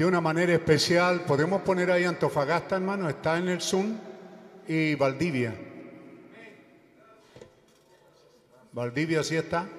una, 0.10 0.22
manera 0.22 0.54
especial, 0.54 1.22
podemos 1.22 1.62
poner 1.62 1.92
ahí 1.92 2.04
Antofagasta, 2.04 2.76
hermano, 2.78 3.08
está 3.08 3.38
en 3.38 3.48
el 3.48 3.62
Zoom, 3.62 3.96
y 4.68 4.96
Valdivia. 4.96 5.54
Valdivia 8.74 9.24
sí 9.24 9.36
está. 9.36 9.70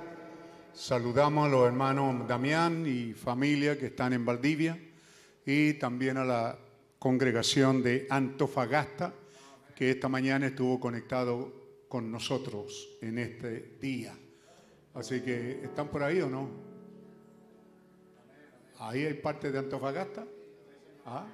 Saludamos 0.73 1.47
a 1.47 1.51
los 1.51 1.67
hermanos 1.67 2.29
Damián 2.29 2.87
y 2.87 3.13
familia 3.13 3.77
que 3.77 3.87
están 3.87 4.13
en 4.13 4.25
Valdivia 4.25 4.79
y 5.45 5.75
también 5.75 6.17
a 6.17 6.25
la 6.25 6.57
congregación 7.01 7.83
de 7.83 8.07
Antofagasta 8.09 9.13
que 9.75 9.91
esta 9.91 10.09
mañana 10.09 10.47
estuvo 10.47 10.79
conectado 10.79 11.53
con 11.89 12.11
nosotros 12.13 12.89
en 13.03 13.19
este 13.19 13.79
día. 13.81 14.17
Así 14.95 15.23
que, 15.23 15.65
¿están 15.65 15.89
por 15.89 16.05
ahí 16.05 16.21
o 16.21 16.31
no? 16.31 16.70
Ahí 18.81 19.05
hay 19.05 19.13
parte 19.13 19.53
de 19.53 19.59
Antofagasta. 19.59 20.27
Ah. 21.05 21.27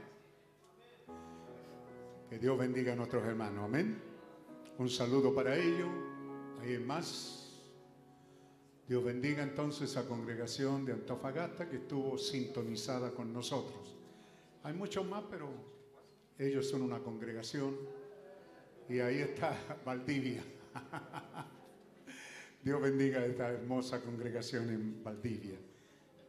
Que 2.28 2.40
Dios 2.40 2.58
bendiga 2.58 2.92
a 2.92 2.96
nuestros 2.96 3.24
hermanos. 3.24 3.64
Amén. 3.64 4.02
Un 4.78 4.90
saludo 4.90 5.32
para 5.32 5.56
ellos. 5.56 5.88
Ahí 6.60 6.72
hay 6.72 6.78
más. 6.80 7.62
Dios 8.88 9.04
bendiga 9.04 9.44
entonces 9.44 9.96
a 9.96 10.08
congregación 10.08 10.84
de 10.84 10.94
Antofagasta 10.94 11.68
que 11.68 11.76
estuvo 11.76 12.18
sintonizada 12.18 13.12
con 13.12 13.32
nosotros. 13.32 13.94
Hay 14.64 14.74
muchos 14.74 15.06
más, 15.06 15.22
pero 15.30 15.48
ellos 16.40 16.68
son 16.68 16.82
una 16.82 16.98
congregación. 16.98 17.76
Y 18.88 18.98
ahí 18.98 19.18
está 19.18 19.56
Valdivia. 19.84 20.42
Dios 22.64 22.82
bendiga 22.82 23.20
a 23.20 23.26
esta 23.26 23.50
hermosa 23.50 24.02
congregación 24.02 24.68
en 24.70 25.04
Valdivia. 25.04 25.58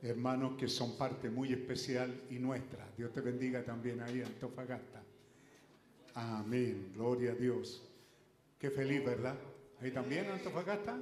Hermanos 0.08 0.56
que 0.58 0.70
son 0.70 0.98
parte 0.98 1.30
muy 1.30 1.52
especial 1.52 2.24
y 2.30 2.36
nuestra. 2.40 2.88
Dios 2.96 3.12
te 3.12 3.20
bendiga 3.20 3.66
también 3.66 4.02
ahí 4.02 4.22
Antofagasta. 4.22 5.04
Amén. 6.14 6.94
Gloria 6.94 7.34
a 7.34 7.36
Dios. 7.36 7.86
Qué 8.58 8.72
feliz, 8.72 9.04
¿verdad? 9.04 9.36
Ahí 9.82 9.92
también 9.92 10.30
Antofagasta. 10.32 10.98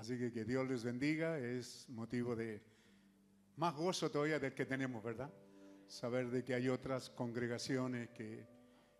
Así 0.00 0.18
que 0.18 0.32
que 0.32 0.44
Dios 0.44 0.68
les 0.68 0.82
bendiga 0.82 1.38
es 1.38 1.88
motivo 1.90 2.34
de 2.34 2.60
más 3.54 3.76
gozo 3.76 4.10
todavía 4.10 4.40
del 4.40 4.52
que 4.52 4.66
tenemos, 4.66 5.00
¿verdad? 5.04 5.32
Saber 5.86 6.28
de 6.28 6.42
que 6.42 6.54
hay 6.54 6.68
otras 6.68 7.10
congregaciones 7.10 8.08
que 8.08 8.44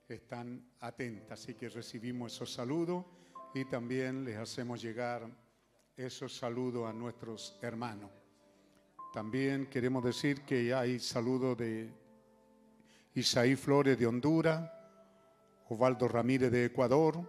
están 0.09 0.65
atentas. 0.78 1.41
Así 1.41 1.55
que 1.55 1.68
recibimos 1.68 2.35
esos 2.35 2.52
saludos 2.52 3.05
y 3.52 3.65
también 3.65 4.25
les 4.25 4.36
hacemos 4.36 4.81
llegar 4.81 5.28
esos 5.97 6.36
saludos 6.36 6.89
a 6.89 6.92
nuestros 6.92 7.58
hermanos. 7.62 8.10
También 9.15 9.66
queremos 9.66 10.05
decir 10.05 10.42
que 10.42 10.75
hay 10.75 10.99
saludos 10.99 11.57
de 11.57 11.91
Isaí 13.15 13.57
Flores 13.57 13.99
de 13.99 14.07
Honduras, 14.07 14.70
Osvaldo 15.70 16.07
Ramírez 16.07 16.52
de 16.52 16.66
Ecuador, 16.66 17.26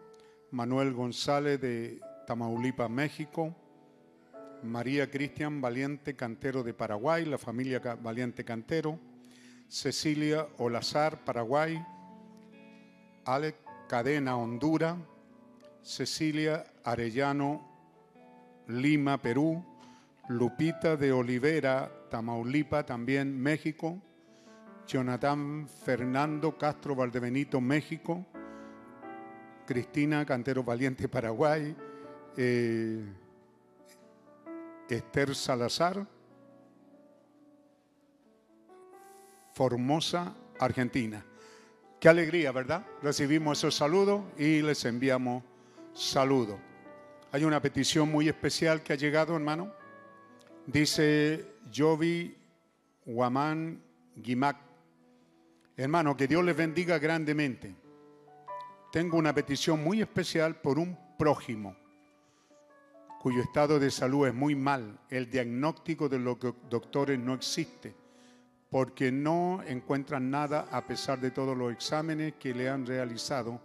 Manuel 0.51 0.93
González 0.93 1.61
de 1.61 2.01
Tamaulipas, 2.25 2.89
México, 2.89 3.55
María 4.63 5.09
Cristian 5.09 5.61
Valiente 5.61 6.17
Cantero 6.17 6.61
de 6.61 6.73
Paraguay, 6.73 7.23
la 7.23 7.37
familia 7.37 7.79
Valiente 7.79 8.43
Cantero, 8.43 8.99
Cecilia 9.69 10.45
Olazar, 10.57 11.23
Paraguay, 11.23 11.81
Alex 13.23 13.57
Cadena, 13.87 14.35
Honduras, 14.35 14.97
Cecilia 15.81 16.65
Arellano, 16.83 17.66
Lima, 18.67 19.21
Perú, 19.21 19.63
Lupita 20.29 20.97
de 20.97 21.11
Olivera, 21.11 21.91
Tamaulipa, 22.09 22.85
también 22.85 23.39
México, 23.39 24.01
Jonathan 24.85 25.67
Fernando 25.67 26.57
Castro 26.57 26.95
Valdebenito, 26.95 27.61
México, 27.61 28.25
Cristina 29.65 30.25
Cantero 30.25 30.63
Valiente, 30.63 31.07
Paraguay, 31.09 31.75
eh, 32.37 33.03
Esther 34.89 35.35
Salazar, 35.35 36.07
Formosa, 39.53 40.35
Argentina. 40.59 41.25
Qué 41.99 42.09
alegría, 42.09 42.51
¿verdad? 42.51 42.85
Recibimos 43.01 43.57
esos 43.57 43.75
saludos 43.75 44.21
y 44.37 44.61
les 44.61 44.85
enviamos 44.85 45.43
saludos. 45.93 46.66
Hay 47.31 47.43
una 47.43 47.61
petición 47.61 48.09
muy 48.11 48.29
especial 48.29 48.81
que 48.81 48.93
ha 48.93 48.95
llegado, 48.95 49.35
hermano. 49.35 49.71
Dice 50.65 51.45
Jovi 51.75 52.35
Guamán 53.05 53.81
Guimac. 54.15 54.57
Hermano, 55.75 56.15
que 56.17 56.27
Dios 56.27 56.43
les 56.43 56.55
bendiga 56.55 56.97
grandemente. 56.97 57.75
Tengo 58.91 59.17
una 59.17 59.33
petición 59.33 59.83
muy 59.83 60.01
especial 60.01 60.55
por 60.55 60.79
un 60.79 60.97
prójimo 61.17 61.75
cuyo 63.19 63.41
estado 63.41 63.79
de 63.79 63.91
salud 63.91 64.27
es 64.27 64.33
muy 64.33 64.55
mal. 64.55 64.99
El 65.09 65.29
diagnóstico 65.29 66.07
de 66.07 66.19
los 66.19 66.39
doc- 66.39 66.55
doctores 66.69 67.19
no 67.19 67.33
existe 67.33 67.93
porque 68.69 69.11
no 69.11 69.61
encuentran 69.67 70.29
nada 70.29 70.67
a 70.71 70.85
pesar 70.85 71.19
de 71.19 71.31
todos 71.31 71.55
los 71.57 71.71
exámenes 71.71 72.35
que 72.39 72.53
le 72.53 72.69
han 72.69 72.85
realizado. 72.85 73.61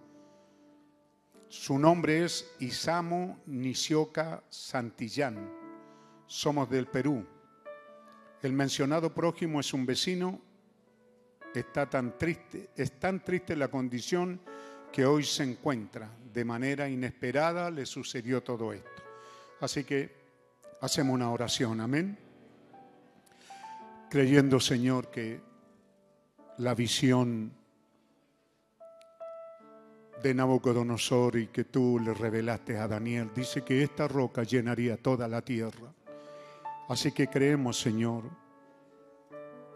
Su 1.52 1.78
nombre 1.78 2.24
es 2.24 2.50
Isamo 2.60 3.42
Nisioka 3.44 4.42
Santillán. 4.48 5.52
Somos 6.26 6.70
del 6.70 6.86
Perú. 6.86 7.26
El 8.40 8.54
mencionado 8.54 9.12
prójimo 9.12 9.60
es 9.60 9.74
un 9.74 9.84
vecino. 9.84 10.40
Está 11.54 11.90
tan 11.90 12.16
triste, 12.16 12.70
es 12.74 12.98
tan 12.98 13.22
triste 13.22 13.54
la 13.54 13.68
condición 13.68 14.40
que 14.90 15.04
hoy 15.04 15.24
se 15.24 15.42
encuentra. 15.42 16.10
De 16.32 16.42
manera 16.42 16.88
inesperada 16.88 17.70
le 17.70 17.84
sucedió 17.84 18.42
todo 18.42 18.72
esto. 18.72 19.02
Así 19.60 19.84
que 19.84 20.10
hacemos 20.80 21.12
una 21.12 21.30
oración, 21.30 21.82
amén. 21.82 22.18
Creyendo, 24.08 24.58
Señor, 24.58 25.10
que 25.10 25.42
la 26.56 26.74
visión 26.74 27.52
de 30.22 30.34
Nabucodonosor 30.34 31.36
y 31.36 31.48
que 31.48 31.64
tú 31.64 31.98
le 31.98 32.14
revelaste 32.14 32.78
a 32.78 32.86
Daniel, 32.86 33.30
dice 33.34 33.62
que 33.62 33.82
esta 33.82 34.06
roca 34.06 34.44
llenaría 34.44 34.96
toda 34.96 35.26
la 35.26 35.42
tierra. 35.42 35.92
Así 36.88 37.12
que 37.12 37.28
creemos, 37.28 37.80
Señor, 37.80 38.24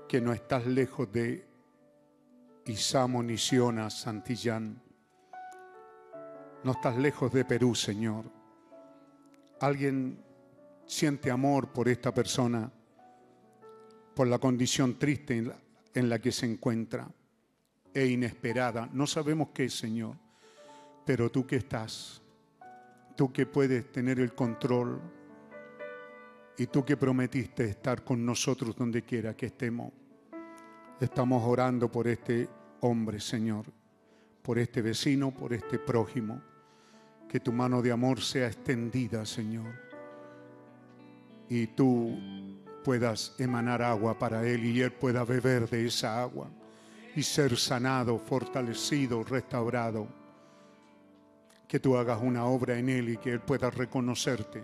que 0.08 0.20
no 0.20 0.32
estás 0.32 0.66
lejos 0.66 1.10
de 1.12 1.46
Isamo 2.66 3.22
Nisiona 3.22 3.90
Santillán. 3.90 4.82
No 6.64 6.72
estás 6.72 6.96
lejos 6.96 7.32
de 7.32 7.44
Perú, 7.44 7.74
Señor. 7.74 8.24
Alguien 9.60 10.22
siente 10.84 11.30
amor 11.30 11.72
por 11.72 11.88
esta 11.88 12.12
persona, 12.12 12.70
por 14.14 14.26
la 14.26 14.38
condición 14.38 14.98
triste 14.98 15.44
en 15.94 16.08
la, 16.08 16.18
que 16.18 16.32
se 16.32 16.46
encuentra 16.46 17.08
e 17.94 18.06
inesperada. 18.06 18.88
No 18.92 19.06
sabemos 19.06 19.48
qué 19.54 19.68
Señor, 19.68 20.16
pero 21.06 21.30
tú 21.30 21.46
que 21.46 21.56
estás, 21.56 22.20
tú 23.14 23.32
que 23.32 23.46
puedes 23.46 23.90
tener 23.92 24.18
el 24.18 24.34
control 24.34 25.00
y 26.58 26.66
tú 26.66 26.84
que 26.84 26.96
prometiste 26.96 27.64
estar 27.64 28.02
con 28.02 28.26
nosotros 28.26 28.74
donde 28.74 29.02
quiera 29.02 29.34
que 29.34 29.46
estemos. 29.46 29.92
Estamos 31.00 31.44
orando 31.46 31.90
por 31.90 32.08
este 32.08 32.48
hombre, 32.80 33.20
Señor, 33.20 33.66
por 34.42 34.58
este 34.58 34.82
vecino, 34.82 35.30
por 35.30 35.52
este 35.52 35.78
prójimo. 35.78 36.42
Que 37.28 37.38
tu 37.40 37.52
mano 37.52 37.82
de 37.82 37.92
amor 37.92 38.20
sea 38.20 38.48
extendida, 38.48 39.24
Señor. 39.24 39.74
Y 41.48 41.68
tú 41.68 42.18
puedas 42.82 43.34
emanar 43.38 43.82
agua 43.82 44.18
para 44.18 44.46
él 44.46 44.64
y 44.64 44.80
él 44.80 44.92
pueda 44.92 45.24
beber 45.24 45.68
de 45.68 45.86
esa 45.86 46.20
agua 46.20 46.48
y 47.14 47.22
ser 47.22 47.56
sanado, 47.56 48.18
fortalecido, 48.18 49.22
restaurado. 49.22 50.25
Que 51.66 51.80
tú 51.80 51.96
hagas 51.96 52.20
una 52.22 52.44
obra 52.46 52.78
en 52.78 52.88
él 52.88 53.08
y 53.08 53.16
que 53.16 53.32
él 53.32 53.40
pueda 53.40 53.70
reconocerte 53.70 54.62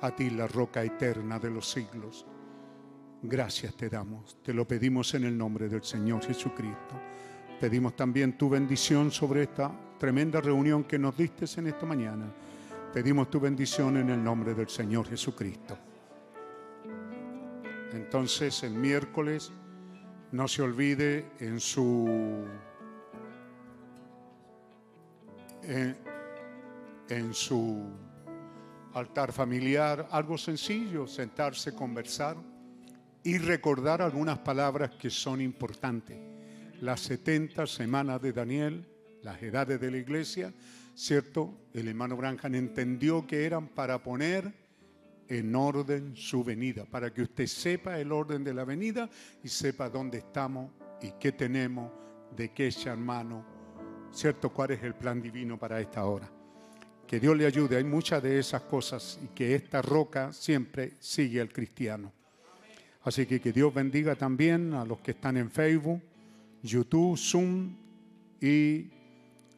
a 0.00 0.10
ti, 0.10 0.30
la 0.30 0.46
roca 0.46 0.82
eterna 0.82 1.38
de 1.38 1.50
los 1.50 1.70
siglos. 1.70 2.26
gracias 3.22 3.74
te 3.74 3.88
damos. 3.88 4.36
Te 4.42 4.52
lo 4.52 4.68
pedimos 4.68 5.14
en 5.14 5.24
el 5.24 5.36
nombre 5.36 5.68
del 5.68 5.82
Señor 5.82 6.22
Jesucristo. 6.22 7.00
Pedimos 7.58 7.96
también 7.96 8.36
tu 8.36 8.50
bendición 8.50 9.10
sobre 9.10 9.44
esta 9.44 9.72
tremenda 9.98 10.42
reunión 10.42 10.84
que 10.84 10.98
nos 10.98 11.16
diste 11.16 11.46
en 11.58 11.68
esta 11.68 11.86
mañana. 11.86 12.26
Pedimos 12.92 13.30
tu 13.30 13.40
bendición 13.40 13.96
en 13.96 14.10
el 14.10 14.22
nombre 14.22 14.54
del 14.54 14.68
Señor 14.68 15.08
Jesucristo. 15.08 15.78
Entonces 17.94 18.62
el 18.64 18.74
miércoles 18.74 19.50
no 20.32 20.46
se 20.46 20.62
olvide 20.62 21.30
en 21.38 21.60
su 21.60 22.44
en 27.08 27.34
su 27.34 27.82
altar 28.94 29.32
familiar 29.32 30.08
algo 30.10 30.38
sencillo, 30.38 31.06
sentarse, 31.06 31.74
conversar 31.74 32.36
y 33.22 33.38
recordar 33.38 34.02
algunas 34.02 34.38
palabras 34.38 34.92
que 34.92 35.10
son 35.10 35.40
importantes. 35.40 36.16
Las 36.80 37.00
70 37.00 37.66
semanas 37.66 38.20
de 38.20 38.32
Daniel, 38.32 38.86
las 39.22 39.42
edades 39.42 39.80
de 39.80 39.90
la 39.90 39.96
iglesia, 39.96 40.52
¿cierto? 40.94 41.68
El 41.72 41.88
hermano 41.88 42.16
Branham 42.16 42.54
entendió 42.54 43.26
que 43.26 43.44
eran 43.44 43.68
para 43.68 44.02
poner 44.02 44.52
en 45.28 45.54
orden 45.56 46.14
su 46.14 46.44
venida, 46.44 46.84
para 46.84 47.12
que 47.12 47.22
usted 47.22 47.46
sepa 47.46 47.98
el 47.98 48.12
orden 48.12 48.44
de 48.44 48.52
la 48.54 48.64
venida 48.64 49.08
y 49.42 49.48
sepa 49.48 49.88
dónde 49.88 50.18
estamos 50.18 50.70
y 51.00 51.12
qué 51.18 51.32
tenemos, 51.32 51.90
de 52.36 52.52
qué 52.52 52.66
echar 52.68 52.98
mano, 52.98 53.44
¿cierto? 54.12 54.50
¿Cuál 54.50 54.72
es 54.72 54.82
el 54.82 54.94
plan 54.94 55.22
divino 55.22 55.58
para 55.58 55.80
esta 55.80 56.04
hora? 56.04 56.30
Que 57.06 57.20
Dios 57.20 57.36
le 57.36 57.46
ayude, 57.46 57.76
hay 57.76 57.84
muchas 57.84 58.22
de 58.22 58.38
esas 58.38 58.62
cosas 58.62 59.18
y 59.22 59.28
que 59.28 59.54
esta 59.54 59.82
roca 59.82 60.32
siempre 60.32 60.94
sigue 61.00 61.40
al 61.40 61.52
cristiano. 61.52 62.12
Así 63.02 63.26
que 63.26 63.40
que 63.40 63.52
Dios 63.52 63.72
bendiga 63.72 64.14
también 64.14 64.72
a 64.72 64.84
los 64.84 65.00
que 65.00 65.10
están 65.10 65.36
en 65.36 65.50
Facebook, 65.50 66.00
YouTube, 66.62 67.18
Zoom 67.18 67.76
y 68.40 68.90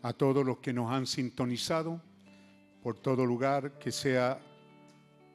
a 0.02 0.12
todos 0.12 0.44
los 0.44 0.58
que 0.58 0.73
nos 0.73 0.91
han 0.91 1.07
sintonizado 1.07 2.02
por 2.83 2.99
todo 2.99 3.25
lugar, 3.25 3.78
que 3.78 3.92
sea 3.92 4.41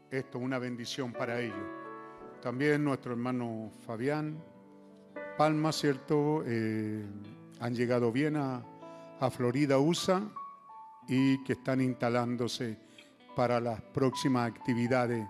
esto 0.09 0.39
una 0.39 0.59
bendición 0.59 1.13
para 1.13 1.41
ellos. 1.41 1.55
También 2.41 2.83
nuestro 2.83 3.13
hermano 3.13 3.71
Fabián 3.85 4.43
Palma, 5.37 5.71
¿cierto? 5.71 6.43
Eh, 6.45 7.05
han 7.59 7.75
llegado 7.75 8.11
bien 8.11 8.35
a, 8.35 8.63
a 9.19 9.29
Florida, 9.29 9.79
USA, 9.79 10.21
y 11.07 11.43
que 11.43 11.53
están 11.53 11.81
instalándose 11.81 12.77
para 13.35 13.59
las 13.59 13.81
próximas 13.81 14.49
actividades 14.49 15.25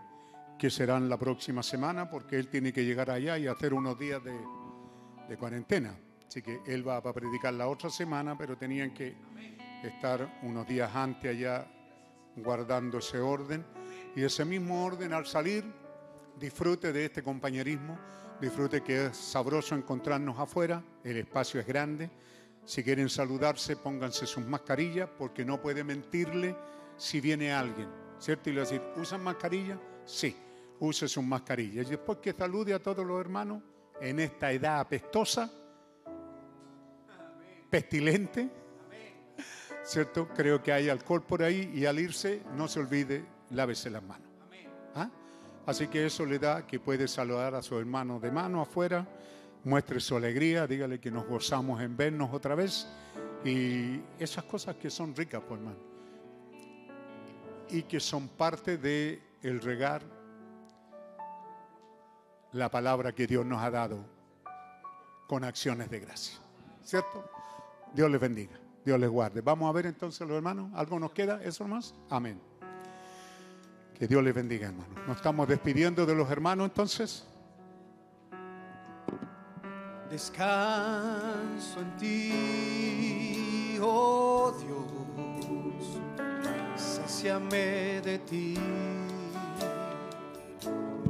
que 0.58 0.69
serán 0.69 1.09
la 1.09 1.17
próxima 1.17 1.64
semana, 1.64 2.09
porque 2.09 2.38
él 2.38 2.48
tiene 2.48 2.72
que 2.72 2.85
llegar 2.85 3.09
allá 3.09 3.38
y 3.38 3.48
hacer 3.48 3.74
unos 3.74 3.98
días 3.98 4.24
de, 4.24 4.38
de 5.27 5.38
cuarentena. 5.38 5.95
Así 6.27 6.41
que 6.41 6.61
él 6.66 6.88
va 6.88 6.98
a 6.98 7.14
predicar 7.14 7.53
la 7.53 7.67
otra 7.67 7.90
semana, 7.90 8.38
pero 8.38 8.58
tenían 8.58 8.93
que 8.93 9.16
estar 9.83 10.40
unos 10.43 10.67
días 10.67 10.95
antes 10.95 11.32
allá 11.32 11.67
guardando 12.35 13.00
ese 13.00 13.19
orden. 13.19 13.66
Y 14.16 14.24
ese 14.24 14.45
mismo 14.45 14.85
orden 14.85 15.14
al 15.14 15.25
salir, 15.25 15.66
disfrute 16.40 16.93
de 16.93 17.06
este 17.06 17.24
compañerismo, 17.24 17.98
disfrute 18.40 18.82
que 18.82 19.08
es 19.08 19.17
sabroso 19.17 19.75
encontrarnos 19.75 20.40
afuera, 20.40 20.83
el 21.03 21.17
espacio 21.17 21.59
es 21.59 21.67
grande. 21.67 22.09
Si 22.72 22.85
quieren 22.85 23.09
saludarse, 23.09 23.75
pónganse 23.75 24.25
sus 24.25 24.45
mascarillas, 24.45 25.09
porque 25.17 25.43
no 25.43 25.61
puede 25.61 25.83
mentirle 25.83 26.56
si 26.95 27.19
viene 27.19 27.51
alguien, 27.51 27.90
¿cierto? 28.17 28.50
Y 28.50 28.53
le 28.53 28.61
va 28.61 28.66
a 28.66 28.69
decir, 28.69 28.82
¿usan 28.95 29.22
mascarilla? 29.22 29.77
Sí, 30.06 30.33
use 30.80 31.09
sus 31.09 31.22
mascarillas. 31.22 31.88
Y 31.88 31.90
después 31.90 32.19
que 32.19 32.32
salude 32.32 32.74
a 32.74 32.80
todos 32.80 33.06
los 33.06 33.19
hermanos 33.19 33.61
en 34.00 34.22
esta 34.22 34.53
edad 34.53 34.80
apestosa, 34.80 35.51
pestilente, 37.69 38.50
¿cierto? 39.83 40.30
Creo 40.30 40.64
que 40.64 40.72
hay 40.72 40.88
alcohol 40.88 41.24
por 41.24 41.43
ahí 41.43 41.69
y 41.75 41.85
al 41.85 42.00
irse, 42.00 42.41
no 42.56 42.69
se 42.69 42.80
olvide, 42.80 43.25
lávese 43.50 43.90
las 43.90 44.03
manos. 44.03 44.30
¿Ah? 44.95 45.09
Así 45.66 45.90
que 45.90 46.06
eso 46.06 46.25
le 46.25 46.40
da 46.40 46.66
que 46.66 46.80
puede 46.80 47.09
saludar 47.09 47.53
a 47.53 47.61
su 47.61 47.77
hermano 47.77 48.17
de 48.17 48.32
mano 48.32 48.61
afuera, 48.61 49.06
muestre 49.64 49.99
su 49.99 50.15
alegría, 50.15 50.67
dígale 50.67 50.99
que 50.99 51.11
nos 51.11 51.25
gozamos 51.27 51.81
en 51.81 51.95
vernos 51.95 52.30
otra 52.33 52.56
vez 52.56 52.88
y 53.43 53.99
esas 54.19 54.43
cosas 54.45 54.75
que 54.75 54.90
son 54.90 55.15
ricas, 55.15 55.41
pues 55.48 55.59
hermano, 55.59 55.80
y 57.69 57.83
que 57.83 57.99
son 57.99 58.27
parte 58.27 58.77
de 58.77 59.22
el 59.41 59.61
regar 59.61 60.03
la 62.53 62.69
palabra 62.69 63.14
que 63.14 63.27
Dios 63.27 63.45
nos 63.45 63.61
ha 63.61 63.72
dado 63.72 64.06
con 65.27 65.43
acciones 65.43 65.90
de 65.90 65.99
gracia, 65.99 66.38
¿cierto? 66.83 67.23
Dios 67.93 68.11
les 68.11 68.19
bendiga, 68.19 68.59
Dios 68.83 68.99
les 68.99 69.09
guarde. 69.09 69.41
Vamos 69.41 69.69
a 69.69 69.72
ver 69.72 69.85
entonces 69.85 70.27
los 70.27 70.35
hermanos, 70.35 70.72
¿algo 70.73 70.99
nos 70.99 71.11
queda? 71.11 71.41
¿Eso 71.43 71.67
más? 71.67 71.93
Amén. 72.09 72.41
Que 73.98 74.07
Dios 74.07 74.23
les 74.23 74.33
bendiga, 74.33 74.67
hermanos. 74.67 74.98
Nos 75.07 75.17
estamos 75.17 75.48
despidiendo 75.48 76.06
de 76.06 76.15
los 76.15 76.30
hermanos 76.30 76.67
entonces. 76.67 77.25
Descanso 80.11 81.80
en 81.80 81.98
ti, 81.98 83.77
oh 83.81 84.51
Dios, 84.59 86.01
sáciame 86.75 88.01
de 88.01 88.19
ti. 88.19 88.57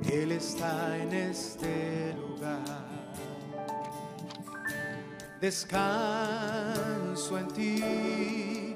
Él 0.08 0.32
está 0.34 0.96
en 1.00 1.14
este 1.14 2.14
lugar. 2.14 2.62
Descanso 5.42 7.40
en 7.40 7.48
ti, 7.48 8.76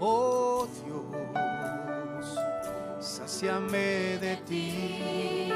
oh 0.00 0.66
Dios, 0.86 2.40
sáciame 2.98 4.16
de 4.22 4.36
ti. 4.48 5.52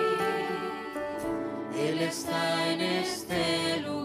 Él 1.75 2.03
está 2.03 2.71
en 2.71 2.83
este 2.83 3.81
lugar 3.81 4.00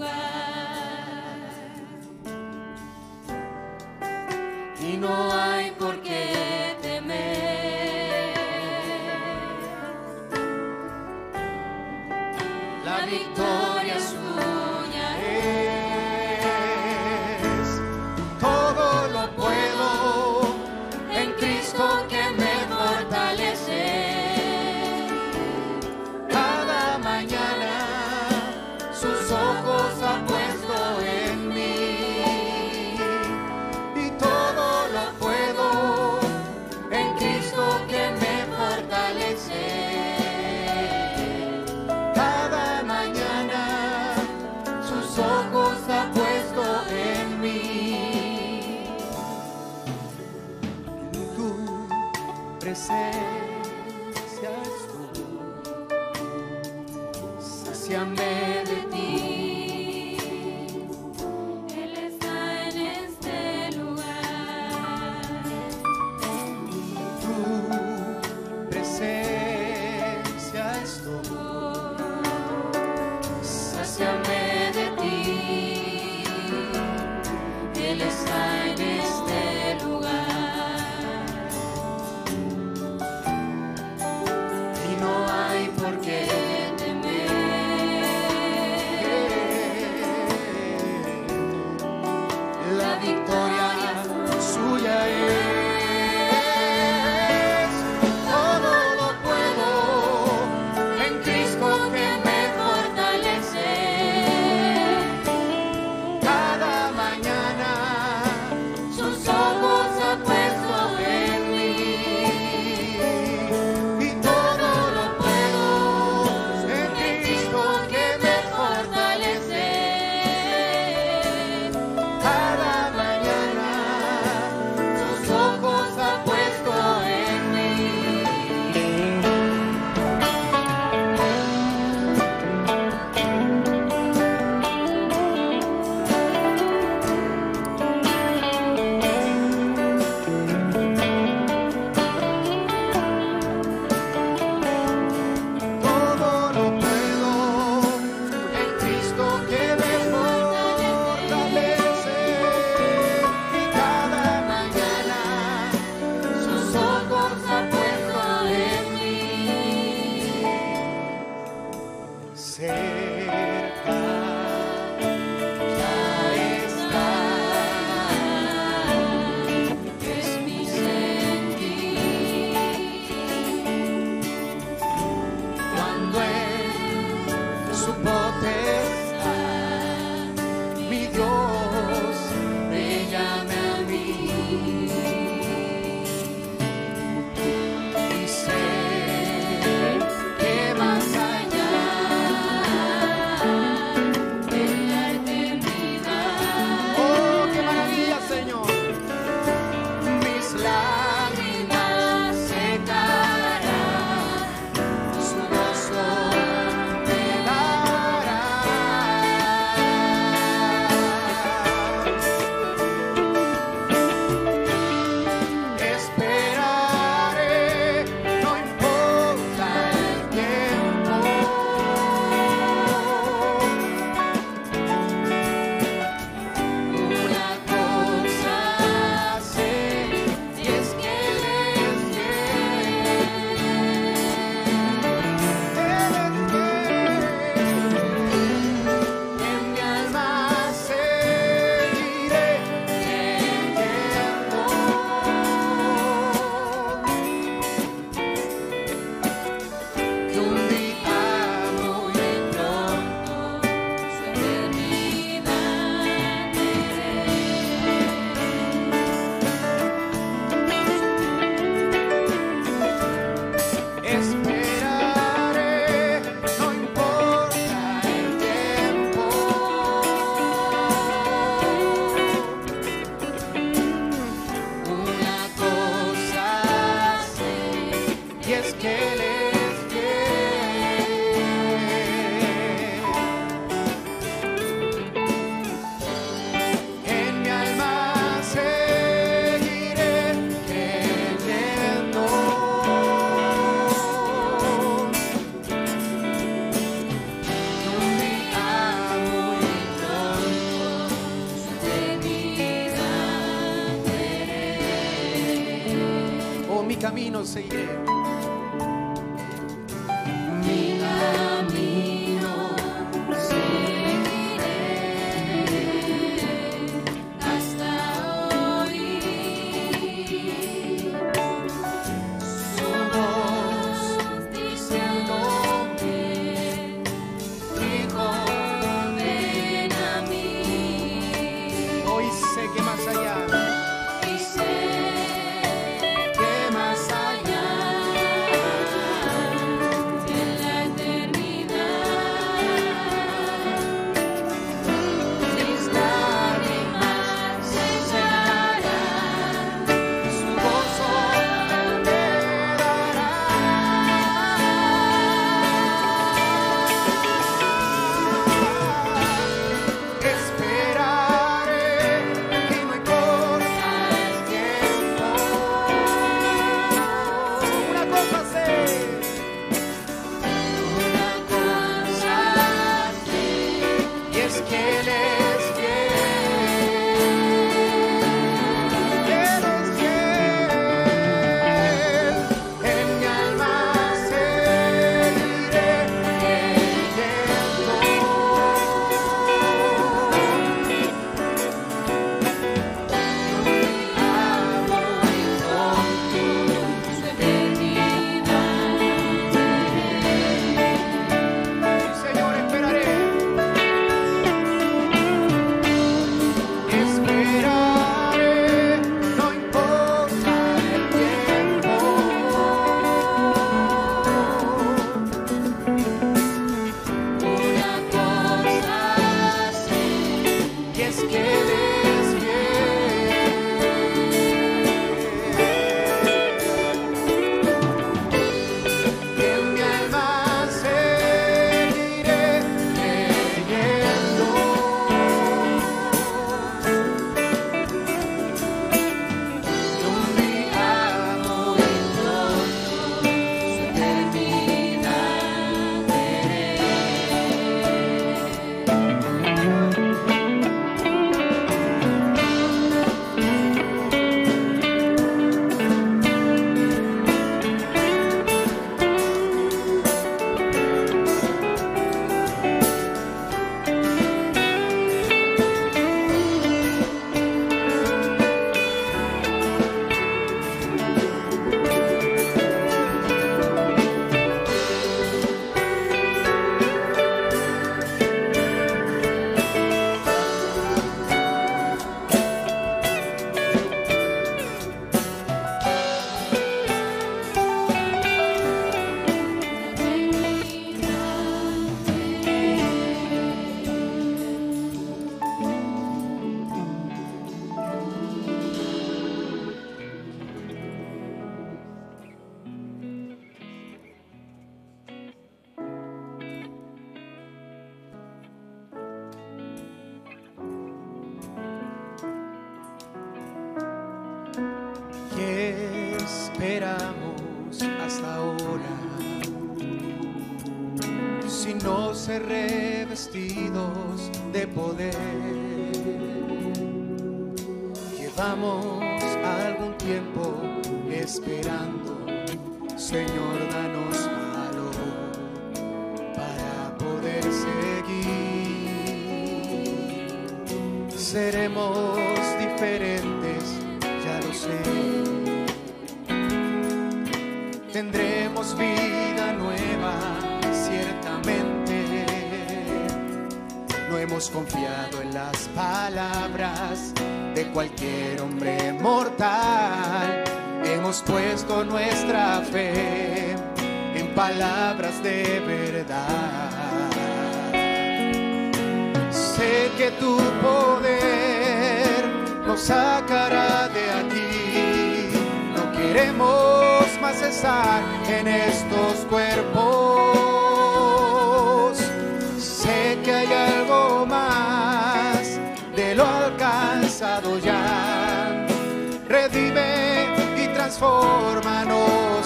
camino 307.55 307.69
seguiré. 307.69 307.84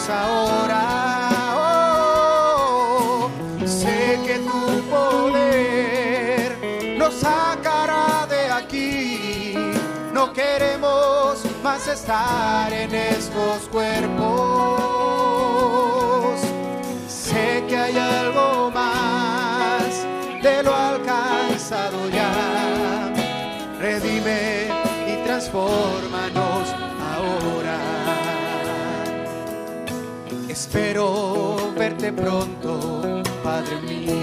Ahora. 0.09 0.83
Oh, 1.55 3.29
sé 3.65 4.19
que 4.25 4.39
tu 4.39 4.81
poder 4.89 6.57
nos 6.97 7.13
sacará 7.15 8.25
de 8.27 8.51
aquí. 8.51 9.55
No 10.13 10.33
queremos 10.33 11.43
más 11.63 11.88
estar 11.88 12.71
en 12.73 12.93
estos 12.93 13.67
cuerpos. 13.71 14.79
Sé 17.07 17.63
que 17.67 17.77
hay 17.77 17.97
algo 17.97 18.48
Espero 30.72 31.73
verte 31.75 32.14
pronto, 32.14 33.23
Padre 33.43 33.81
mío. 33.81 34.14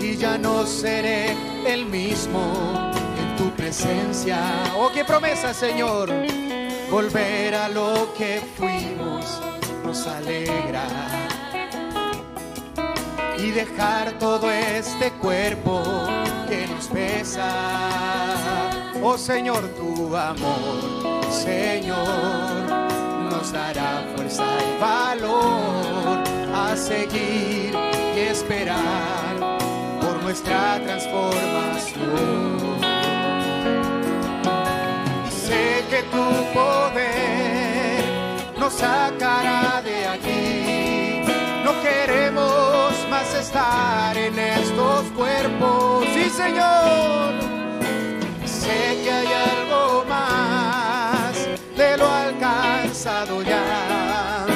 Y 0.00 0.16
ya 0.16 0.38
no 0.38 0.64
seré 0.64 1.34
el 1.66 1.84
mismo 1.84 2.92
en 3.18 3.36
tu 3.36 3.50
presencia. 3.56 4.38
Oh, 4.78 4.92
qué 4.94 5.04
promesa, 5.04 5.52
Señor. 5.52 6.08
Volver 6.88 7.56
a 7.56 7.68
lo 7.68 8.14
que 8.16 8.40
fuimos 8.56 9.40
nos 9.84 10.06
alegra. 10.06 10.86
Y 13.36 13.50
dejar 13.50 14.12
todo 14.20 14.52
este 14.52 15.10
cuerpo 15.14 15.82
que 16.48 16.68
nos 16.68 16.86
pesa. 16.86 17.50
Oh 19.02 19.18
Señor, 19.18 19.66
tu 19.76 20.16
amor, 20.16 21.20
Señor, 21.30 22.63
nos 23.44 23.52
dará 23.52 24.02
fuerza 24.16 24.42
y 24.42 24.80
valor 24.80 26.18
a 26.54 26.74
seguir 26.76 27.74
y 28.16 28.20
esperar 28.20 29.36
por 30.00 30.22
nuestra 30.22 30.80
transformación. 30.82 32.78
Y 35.28 35.30
sé 35.30 35.84
que 35.90 36.02
tu 36.04 36.26
poder 36.54 38.04
nos 38.58 38.72
sacará 38.72 39.82
de 39.82 40.06
aquí. 40.06 41.22
No 41.64 41.72
queremos 41.82 42.92
más 43.10 43.34
estar 43.34 44.16
en 44.16 44.38
estos 44.38 45.02
cuerpos. 45.16 46.06
Sí, 46.14 46.30
Señor. 46.30 47.34
Sé 48.46 49.00
que 49.02 49.12
hay 49.12 49.26
algo 49.26 50.04
más 50.08 51.34
de 51.76 51.96
lo 51.98 52.10
alcanzado 52.10 52.63
ya. 53.04 54.46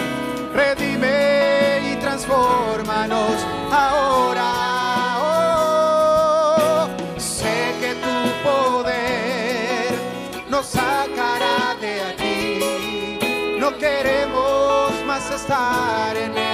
Redime 0.55 1.93
y 1.93 1.97
transfórmanos 1.97 3.47
ahora. 3.71 4.53
Oh, 5.21 6.89
sé 7.19 7.75
que 7.81 7.95
tu 7.95 8.49
poder 8.49 9.93
nos 10.49 10.67
sacará 10.67 11.77
de 11.79 12.01
aquí. 12.11 13.59
No 13.61 13.77
queremos 13.77 14.93
más 15.05 15.31
estar 15.31 16.17
en 16.17 16.31
estos 16.39 16.48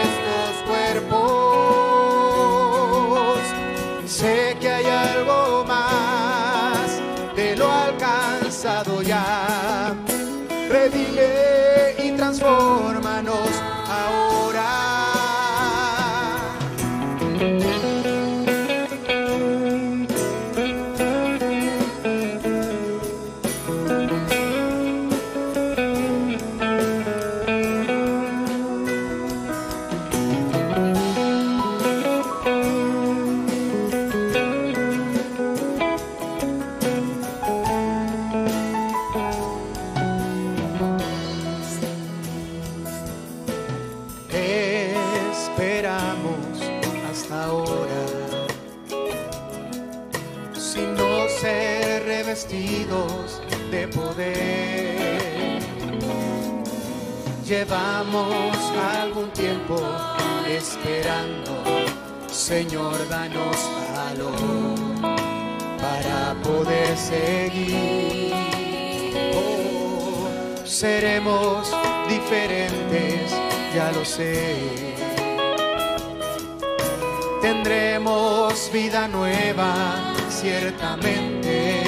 Vida 78.73 79.07
nueva, 79.07 80.15
ciertamente. 80.29 81.83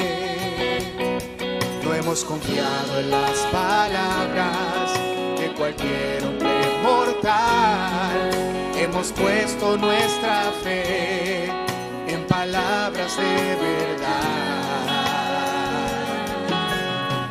No 1.82 1.92
hemos 1.94 2.24
confiado 2.24 3.00
en 3.00 3.10
las 3.10 3.38
palabras 3.50 4.92
de 5.36 5.52
cualquier 5.56 6.24
hombre 6.24 6.78
mortal. 6.84 8.30
Hemos 8.76 9.10
puesto 9.12 9.76
nuestra 9.76 10.52
fe 10.62 11.46
en 12.06 12.24
palabras 12.28 13.16
de 13.16 13.56
verdad. 13.66 14.36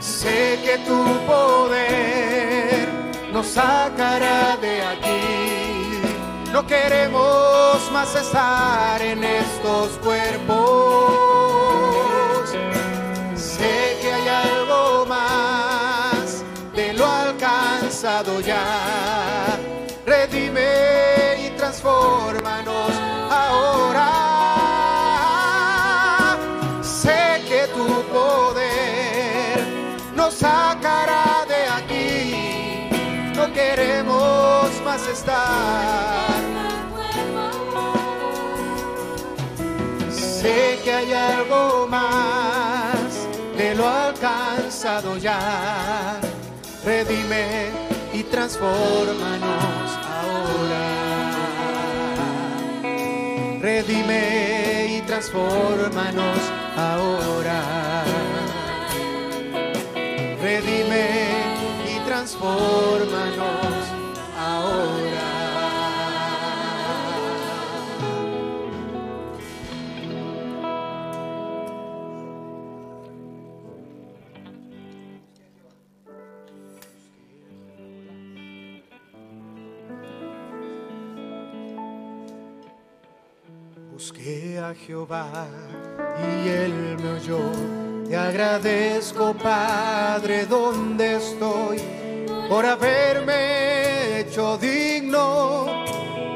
Sé 0.02 0.60
que 0.66 0.80
tu 0.80 1.02
poder 1.26 2.90
nos 3.32 3.48
sacará 3.48 4.58
de 4.58 4.82
aquí. 4.82 5.46
No 6.52 6.66
queremos 6.66 7.85
más 8.06 8.16
estar 8.16 9.02
en 9.02 9.24
estos 9.24 9.98
cuerpos. 10.04 11.12
Sé 13.36 13.98
que 14.02 14.14
hay 14.14 14.28
algo 14.28 15.06
más 15.08 16.44
de 16.76 16.94
lo 16.94 17.06
alcanzado 17.06 18.42
ya. 18.42 19.58
Redime 20.06 21.48
y 21.48 21.50
transfórmanos 21.58 22.92
ahora. 23.32 24.12
Sé 26.82 27.42
que 27.48 27.68
tu 27.74 27.88
poder 28.14 29.60
nos 30.16 30.34
sacará 30.36 31.46
de 31.48 31.68
aquí. 31.78 32.90
No 33.36 33.52
queremos 33.52 34.70
más 34.84 35.08
estar. 35.08 36.65
Hay 40.96 41.12
algo 41.12 41.88
más 41.88 43.28
de 43.58 43.76
lo 43.76 43.88
alcanzado 43.88 45.18
ya. 45.18 46.20
Redime 46.86 47.70
y 48.14 48.24
transfórmanos 48.24 49.90
ahora. 50.20 50.86
Redime 53.62 54.98
y 54.98 55.02
transfórmanos 55.02 56.40
ahora. 56.78 58.04
Redime 60.42 61.08
y 61.94 62.00
transfórmanos 62.06 63.95
Jehová 84.76 85.48
y 86.20 86.50
él 86.50 86.98
me 87.02 87.10
oyó. 87.12 87.40
Te 88.08 88.16
agradezco, 88.16 89.34
Padre, 89.34 90.46
donde 90.46 91.16
estoy, 91.16 91.82
por 92.48 92.66
haberme 92.66 94.20
hecho 94.20 94.58
digno 94.58 95.66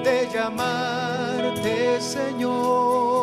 de 0.04 0.28
llamarte 0.34 2.02
Señor. 2.02 3.20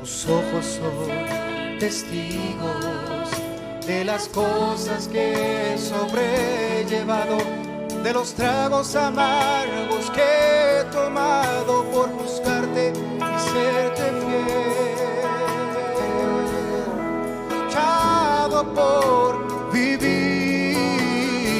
Tus 0.00 0.26
ojos 0.26 0.64
son 0.64 1.78
testigos 1.78 3.30
de 3.86 4.04
las 4.04 4.28
cosas 4.28 5.08
que 5.08 5.74
he 5.74 5.78
sobrellevado, 5.78 7.38
de 8.02 8.12
los 8.14 8.34
tragos 8.34 8.96
amargos 8.96 10.10
que 10.10 10.80
he 10.80 10.84
tomado 10.90 11.84
por 11.90 12.08
buscarte 12.10 12.92
y 12.94 13.38
serte 13.52 14.02
fiel. 14.20 15.20
Luchado 17.50 18.74
por 18.74 19.72
vivir, 19.72 20.76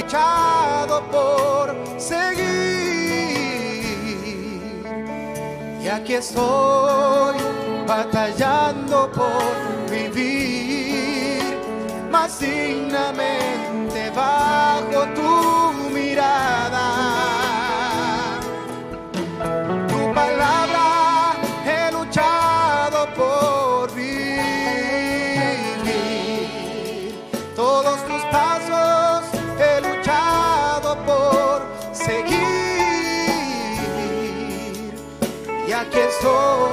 luchado 0.03 1.03
por 1.11 1.77
seguir. 2.01 2.47
Y 5.83 5.89
aquí 5.89 6.15
estoy 6.15 7.37
batallando 7.87 9.11
por 9.13 9.91
vivir 9.91 10.40
más 12.11 12.41
dignamente 12.41 14.11
bajo 14.11 15.07
tu 15.15 15.73
mirada. 15.95 16.87
Tu 19.89 20.15
palabra 20.15 21.35
he 21.65 21.93
luchado 21.93 23.07
por 23.15 23.95
vivir. 23.95 24.41
Todos 27.55 28.05
tus 28.07 28.23
pasos 28.33 29.25
he 29.59 29.81
luchado 29.81 30.97
por 31.07 31.63
seguir. 31.93 32.41
Y 35.69 35.73
aquí 35.73 35.99
estoy 35.99 36.70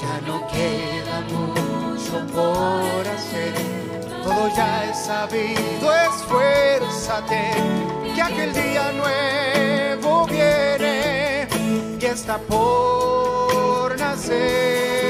Ya 0.00 0.20
no 0.26 0.46
queda 0.46 1.20
mucho 1.32 2.16
por 2.32 3.08
hacer, 3.08 3.54
todo 4.22 4.48
ya 4.56 4.84
es 4.90 4.98
sabido, 5.06 5.86
esfuérzate, 6.08 7.42
que 8.14 8.22
aquel 8.22 8.52
día 8.52 8.92
nuevo 8.92 10.26
viene 10.26 11.48
y 12.00 12.04
está 12.04 12.38
por 12.38 13.98
nacer. 13.98 15.09